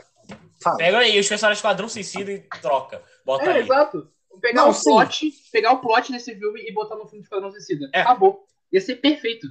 Fala. 0.62 0.78
Pega 0.78 0.98
aí 1.00 1.20
os 1.20 1.28
personagens 1.28 1.58
Esquadrão 1.60 1.90
Suicida 1.90 2.32
e 2.32 2.40
troca. 2.62 3.04
Bota 3.26 3.46
É, 3.46 3.54
aí. 3.54 3.62
exato. 3.64 4.10
Pegar 4.42 4.62
Não, 4.64 4.72
o 4.72 4.84
plot, 4.84 5.32
pegar 5.52 5.74
o 5.74 5.80
plot 5.80 6.12
desse 6.12 6.34
filme 6.36 6.62
e 6.68 6.72
botar 6.74 6.96
no 6.96 7.04
filme 7.06 7.20
de 7.20 7.24
Esquadrão 7.26 7.52
Suicida. 7.52 7.90
É. 7.94 8.02
Acabou. 8.02 8.46
Ia 8.72 8.80
ser 8.82 8.96
perfeito. 8.96 9.48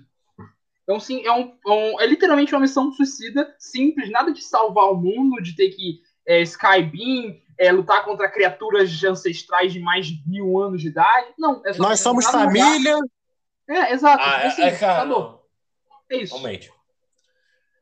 Então, 0.82 0.98
sim, 0.98 1.24
é, 1.24 1.30
um, 1.32 1.56
é 1.66 1.70
um- 1.70 2.00
é 2.00 2.06
literalmente 2.06 2.52
uma 2.54 2.60
missão 2.62 2.90
suicida, 2.92 3.54
simples, 3.58 4.10
nada 4.10 4.32
de 4.32 4.42
salvar 4.42 4.86
o 4.90 4.96
mundo, 4.96 5.40
de 5.42 5.54
ter 5.54 5.70
que 5.70 6.00
é, 6.26 6.40
Skybeam, 6.42 7.36
é, 7.58 7.70
lutar 7.72 8.04
contra 8.04 8.28
criaturas 8.30 9.02
ancestrais 9.04 9.72
de 9.72 9.80
mais 9.80 10.06
de 10.06 10.22
mil 10.28 10.58
anos 10.60 10.80
de 10.80 10.88
idade. 10.88 11.28
Não, 11.38 11.62
é 11.64 11.72
só 11.72 11.82
Nós 11.82 12.00
somos 12.00 12.24
no 12.24 12.32
lugar- 12.32 12.46
família. 12.46 12.96
É, 13.68 13.92
exato. 13.92 14.22
Ah, 14.22 14.46
assim, 14.46 14.62
é, 14.62 14.76
cara, 14.76 15.02
acabou. 15.02 15.46
É 16.10 16.16
isso. 16.16 16.34
Realmente. 16.36 16.72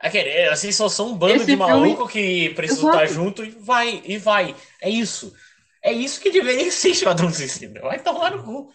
Aquele, 0.00 0.28
é, 0.28 0.48
assim, 0.48 0.70
só 0.70 0.88
são 0.88 1.08
um 1.10 1.14
bando 1.16 1.34
Esse 1.36 1.46
de 1.46 1.56
filme- 1.56 1.66
maluco 1.66 2.06
que 2.08 2.50
precisa 2.50 2.80
Exato. 2.82 2.96
estar 2.96 3.06
junto 3.12 3.44
e 3.44 3.50
vai, 3.50 4.00
e 4.04 4.16
vai. 4.16 4.54
É 4.80 4.88
isso. 4.88 5.34
É 5.82 5.92
isso 5.92 6.20
que 6.20 6.30
deveria 6.30 6.70
ser 6.70 6.90
Esquadrão 6.90 7.32
Suicida. 7.32 7.80
Vai 7.80 7.98
tomar 7.98 8.30
no 8.30 8.42
cu. 8.44 8.72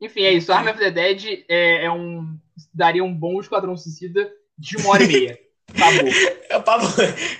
Enfim, 0.00 0.22
é 0.22 0.32
isso. 0.32 0.52
Army 0.52 0.70
of 0.70 0.78
the 0.78 0.90
Dead 0.90 1.44
é, 1.48 1.84
é 1.84 1.90
um. 1.90 2.36
daria 2.74 3.02
um 3.04 3.14
bom 3.14 3.40
Esquadrão 3.40 3.76
Suicida 3.76 4.30
de 4.58 4.76
uma 4.78 4.90
hora 4.90 5.04
e 5.04 5.06
meia. 5.08 5.38
Acabou. 5.74 6.12
Eu, 6.50 6.62
tava- 6.62 6.86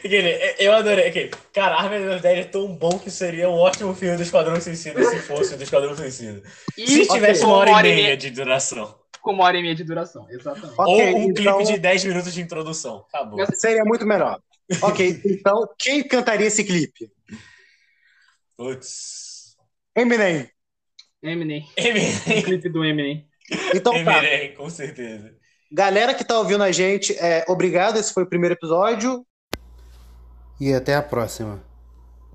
aquele, 0.02 0.54
eu 0.58 0.72
adorei. 0.72 1.30
Cara, 1.52 1.74
Army 1.76 1.96
of 1.96 2.06
the 2.08 2.18
Dead 2.20 2.38
é 2.38 2.44
tão 2.48 2.68
bom 2.74 2.98
que 2.98 3.10
seria 3.10 3.50
um 3.50 3.58
ótimo 3.58 3.94
filme 3.94 4.16
do 4.16 4.22
Esquadrão 4.22 4.58
Suicida 4.58 5.04
se 5.04 5.18
fosse 5.18 5.54
do 5.56 5.62
Esquadrão 5.62 5.94
Suicida. 5.94 6.42
E 6.78 6.86
Se 6.86 7.06
tivesse 7.08 7.42
com 7.42 7.48
uma 7.48 7.56
hora 7.58 7.86
e 7.86 7.94
meia 7.94 8.16
de 8.16 8.30
duração. 8.30 8.98
Com 9.22 9.32
uma 9.32 9.44
hora 9.44 9.56
e 9.56 9.62
meia 9.62 9.74
de 9.74 9.84
duração, 9.84 10.26
exatamente. 10.28 10.74
Ok, 10.78 11.12
Ou 11.14 11.18
um 11.20 11.30
então- 11.30 11.56
clipe 11.58 11.72
de 11.74 11.78
10 11.78 12.04
minutos 12.04 12.34
de 12.34 12.40
introdução. 12.42 13.06
Acabou. 13.08 13.38
Mas- 13.38 13.58
Seria 13.60 13.84
muito 13.84 14.04
melhor. 14.04 14.40
Ok, 14.82 15.20
então 15.24 15.68
quem 15.78 16.02
cantaria 16.06 16.46
esse 16.48 16.64
clipe? 16.64 17.10
Putz. 18.56 19.56
Eminem. 19.96 20.48
Eminem. 21.22 21.62
O 21.76 21.80
Eminem. 21.80 22.42
clipe 22.42 22.68
do 22.68 22.84
Eminem. 22.84 23.26
Então 23.74 23.92
tá. 24.04 24.18
Eminem, 24.24 24.54
com 24.54 24.68
certeza. 24.68 25.34
Galera 25.70 26.14
que 26.14 26.24
tá 26.24 26.38
ouvindo 26.38 26.62
a 26.64 26.72
gente, 26.72 27.16
é, 27.18 27.44
obrigado. 27.48 27.98
Esse 27.98 28.12
foi 28.12 28.24
o 28.24 28.28
primeiro 28.28 28.54
episódio. 28.54 29.24
E 30.60 30.72
até 30.72 30.94
a 30.94 31.02
próxima. 31.02 31.62